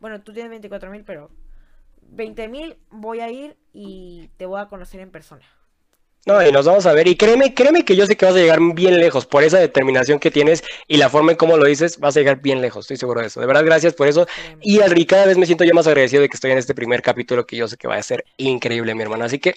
Bueno, 0.00 0.22
tú 0.22 0.32
tienes 0.32 0.50
24 0.50 0.90
mil, 0.90 1.04
pero 1.04 1.30
20 2.02 2.48
mil 2.48 2.76
voy 2.90 3.20
a 3.20 3.30
ir 3.30 3.56
y 3.72 4.30
te 4.36 4.46
voy 4.46 4.60
a 4.60 4.68
conocer 4.68 5.00
en 5.00 5.10
persona. 5.10 5.44
No, 6.26 6.46
y 6.46 6.50
nos 6.50 6.64
vamos 6.64 6.86
a 6.86 6.94
ver. 6.94 7.06
Y 7.06 7.16
créeme, 7.16 7.52
créeme 7.52 7.84
que 7.84 7.96
yo 7.96 8.06
sé 8.06 8.16
que 8.16 8.24
vas 8.24 8.34
a 8.34 8.38
llegar 8.38 8.58
bien 8.74 8.98
lejos 8.98 9.26
por 9.26 9.42
esa 9.42 9.58
determinación 9.58 10.18
que 10.18 10.30
tienes 10.30 10.64
y 10.88 10.96
la 10.96 11.10
forma 11.10 11.32
en 11.32 11.36
cómo 11.36 11.56
lo 11.58 11.66
dices, 11.66 11.98
vas 11.98 12.16
a 12.16 12.20
llegar 12.20 12.40
bien 12.40 12.62
lejos, 12.62 12.84
estoy 12.84 12.96
seguro 12.96 13.20
de 13.20 13.26
eso. 13.26 13.40
De 13.40 13.46
verdad, 13.46 13.64
gracias 13.64 13.92
por 13.92 14.08
eso. 14.08 14.26
Y, 14.60 14.78
cada 15.06 15.26
vez 15.26 15.36
me 15.36 15.44
siento 15.44 15.64
yo 15.64 15.74
más 15.74 15.86
agradecido 15.86 16.22
de 16.22 16.28
que 16.30 16.36
estoy 16.36 16.50
en 16.52 16.58
este 16.58 16.74
primer 16.74 17.02
capítulo 17.02 17.46
que 17.46 17.56
yo 17.56 17.68
sé 17.68 17.76
que 17.76 17.86
va 17.86 17.96
a 17.96 18.02
ser 18.02 18.24
increíble, 18.38 18.94
mi 18.94 19.02
hermano. 19.02 19.24
Así 19.24 19.38
que 19.38 19.54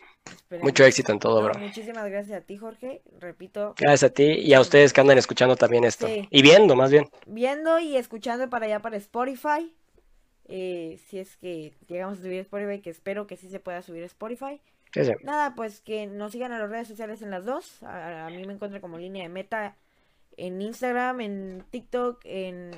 mucho 0.61 0.84
éxito 0.84 1.14
en 1.14 1.19
todo, 1.19 1.41
bro. 1.41 1.57
Muchísimas 1.57 2.10
gracias 2.10 2.41
a 2.41 2.41
ti, 2.41 2.57
Jorge. 2.57 3.02
Repito. 3.19 3.73
Gracias 3.77 4.11
a 4.11 4.14
ti 4.14 4.23
y 4.23 4.53
a 4.53 4.60
ustedes 4.60 4.91
que 4.91 4.99
andan 4.99 5.18
escuchando 5.18 5.56
también 5.56 5.85
esto. 5.85 6.07
Y 6.07 6.41
viendo, 6.41 6.76
más 6.76 6.91
bien. 6.91 7.10
Viendo 7.26 7.80
y 7.80 7.95
escuchando 7.95 8.49
para 8.49 8.65
allá 8.65 8.81
para 8.81 8.98
Spotify. 8.98 9.73
Eh, 10.49 10.99
si 11.10 11.19
es 11.19 11.35
que 11.38 11.73
llegamos 11.88 12.19
a 12.19 12.22
subir 12.22 12.39
Spotify, 12.39 12.81
que 12.81 12.89
espero 12.89 13.27
que 13.27 13.38
sí 13.38 13.49
se 13.49 13.60
pueda 13.60 13.81
subir 13.81 14.03
Spotify. 14.03 14.61
Nada, 15.23 15.55
pues 15.55 15.81
que 15.81 16.07
nos 16.07 16.31
sigan 16.31 16.51
a 16.51 16.59
las 16.59 16.69
redes 16.69 16.88
sociales 16.88 17.22
en 17.22 17.31
las 17.31 17.45
dos. 17.45 17.81
A, 17.84 18.30
mí 18.31 18.45
me 18.45 18.53
encuentro 18.53 18.81
como 18.81 18.97
línea 18.97 19.23
de 19.23 19.30
meta 19.30 19.76
en 20.38 20.61
Instagram, 20.61 21.22
en 21.22 21.65
TikTok, 21.69 22.22
en, 22.23 22.72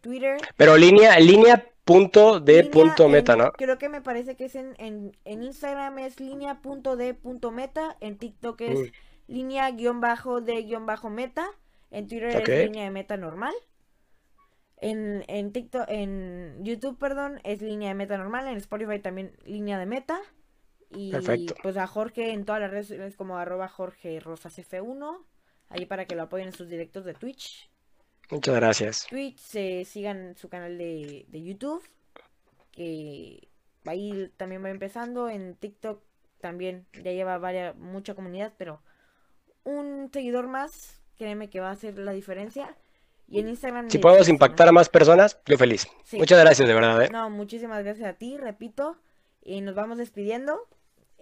Twitter. 0.00 0.38
Pero 0.56 0.76
línea, 0.76 1.18
línea 1.18 1.66
punto 1.84 2.40
de 2.40 2.64
punto 2.64 3.08
meta, 3.08 3.36
¿no? 3.36 3.52
Creo 3.52 3.78
que 3.78 3.88
me 3.88 4.00
parece 4.00 4.36
que 4.36 4.46
es 4.46 4.54
en, 4.54 4.74
en, 4.78 5.42
Instagram 5.42 5.98
es 5.98 6.20
línea 6.20 6.60
punto 6.62 6.96
de 6.96 7.14
punto 7.14 7.50
meta, 7.50 7.96
en 8.00 8.18
TikTok 8.18 8.60
es 8.62 8.92
línea 9.26 9.70
guion 9.70 10.00
bajo 10.00 10.40
de 10.40 10.62
guion 10.62 10.86
bajo 10.86 11.10
meta, 11.10 11.46
en 11.90 12.08
Twitter 12.08 12.28
es 12.28 12.48
línea 12.48 12.84
de 12.84 12.90
meta 12.90 13.16
normal. 13.16 13.54
En, 14.78 15.24
en 15.28 15.52
TikTok, 15.52 15.84
en 15.88 16.62
YouTube, 16.62 16.98
perdón, 16.98 17.40
es 17.44 17.62
línea 17.62 17.88
de 17.88 17.94
meta 17.94 18.18
normal, 18.18 18.48
en 18.48 18.56
Spotify 18.56 18.98
también 18.98 19.32
línea 19.44 19.78
de 19.78 19.86
meta. 19.86 20.20
Y 20.94 21.12
pues 21.62 21.76
a 21.76 21.86
Jorge 21.86 22.32
en 22.32 22.44
todas 22.44 22.60
las 22.60 22.70
redes 22.70 22.88
sociales 22.88 23.16
como 23.16 23.38
arroba 23.38 23.68
Jorge 23.68 24.20
Rosas 24.20 24.58
F1. 24.58 25.24
Ahí 25.68 25.86
para 25.86 26.06
que 26.06 26.14
lo 26.14 26.22
apoyen 26.22 26.48
en 26.48 26.54
sus 26.54 26.68
directos 26.68 27.04
de 27.04 27.14
Twitch. 27.14 27.68
Muchas 28.30 28.54
gracias. 28.54 29.06
Twitch, 29.08 29.38
se 29.38 29.84
sigan 29.84 30.36
su 30.36 30.48
canal 30.48 30.78
de, 30.78 31.26
YouTube. 31.30 31.82
Que 32.72 33.48
ahí 33.84 34.30
también 34.36 34.64
va 34.64 34.70
empezando. 34.70 35.28
En 35.28 35.54
TikTok 35.56 36.02
también 36.40 36.86
ya 36.92 37.12
lleva 37.12 37.38
varias, 37.38 37.76
mucha 37.76 38.14
comunidad, 38.14 38.52
pero 38.58 38.80
un 39.64 40.10
seguidor 40.12 40.46
más, 40.46 41.00
créeme 41.16 41.48
que 41.48 41.60
va 41.60 41.68
a 41.68 41.72
hacer 41.72 41.98
la 41.98 42.12
diferencia. 42.12 42.76
Y 43.26 43.40
en 43.40 43.48
Instagram. 43.48 43.88
Si 43.88 43.98
podemos 43.98 44.28
impactar 44.28 44.68
a 44.68 44.72
más 44.72 44.88
personas, 44.88 45.38
yo 45.46 45.56
feliz. 45.56 45.86
Muchas 46.12 46.38
gracias, 46.38 46.68
de 46.68 46.74
verdad. 46.74 47.02
¿eh? 47.02 47.08
No, 47.10 47.30
muchísimas 47.30 47.82
gracias 47.82 48.08
a 48.08 48.12
ti, 48.14 48.36
repito. 48.36 48.98
Y 49.42 49.60
nos 49.60 49.74
vamos 49.74 49.98
despidiendo. 49.98 50.68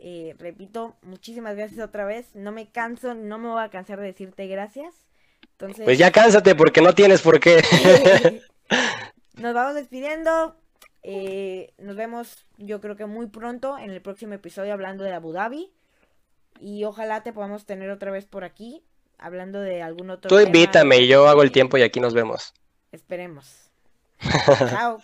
Eh, 0.04 0.34
repito, 0.36 0.96
muchísimas 1.02 1.54
gracias 1.54 1.78
otra 1.78 2.04
vez. 2.04 2.34
No 2.34 2.50
me 2.50 2.68
canso, 2.68 3.14
no 3.14 3.38
me 3.38 3.48
voy 3.48 3.62
a 3.62 3.68
cansar 3.68 4.00
de 4.00 4.06
decirte 4.06 4.48
gracias. 4.48 4.92
Entonces... 5.52 5.84
Pues 5.84 5.96
ya 5.96 6.10
cánsate 6.10 6.56
porque 6.56 6.80
no 6.80 6.92
tienes 6.92 7.22
por 7.22 7.38
qué. 7.38 7.62
nos 9.36 9.54
vamos 9.54 9.76
despidiendo. 9.76 10.56
Eh, 11.04 11.72
nos 11.78 11.94
vemos 11.94 12.46
yo 12.56 12.80
creo 12.80 12.96
que 12.96 13.06
muy 13.06 13.28
pronto 13.28 13.78
en 13.78 13.90
el 13.90 14.02
próximo 14.02 14.34
episodio 14.34 14.72
hablando 14.72 15.04
de 15.04 15.12
Abu 15.12 15.32
Dhabi. 15.32 15.72
Y 16.58 16.82
ojalá 16.82 17.22
te 17.22 17.32
podamos 17.32 17.64
tener 17.64 17.88
otra 17.88 18.10
vez 18.10 18.26
por 18.26 18.42
aquí 18.42 18.82
hablando 19.18 19.60
de 19.60 19.82
algún 19.82 20.10
otro 20.10 20.28
Tú 20.28 20.40
invítame 20.40 20.98
y 20.98 21.06
yo 21.06 21.28
hago 21.28 21.44
el 21.44 21.52
tiempo 21.52 21.78
y 21.78 21.82
aquí 21.82 22.00
nos 22.00 22.12
vemos. 22.12 22.52
Esperemos. 22.90 23.70
Chao. 24.68 24.98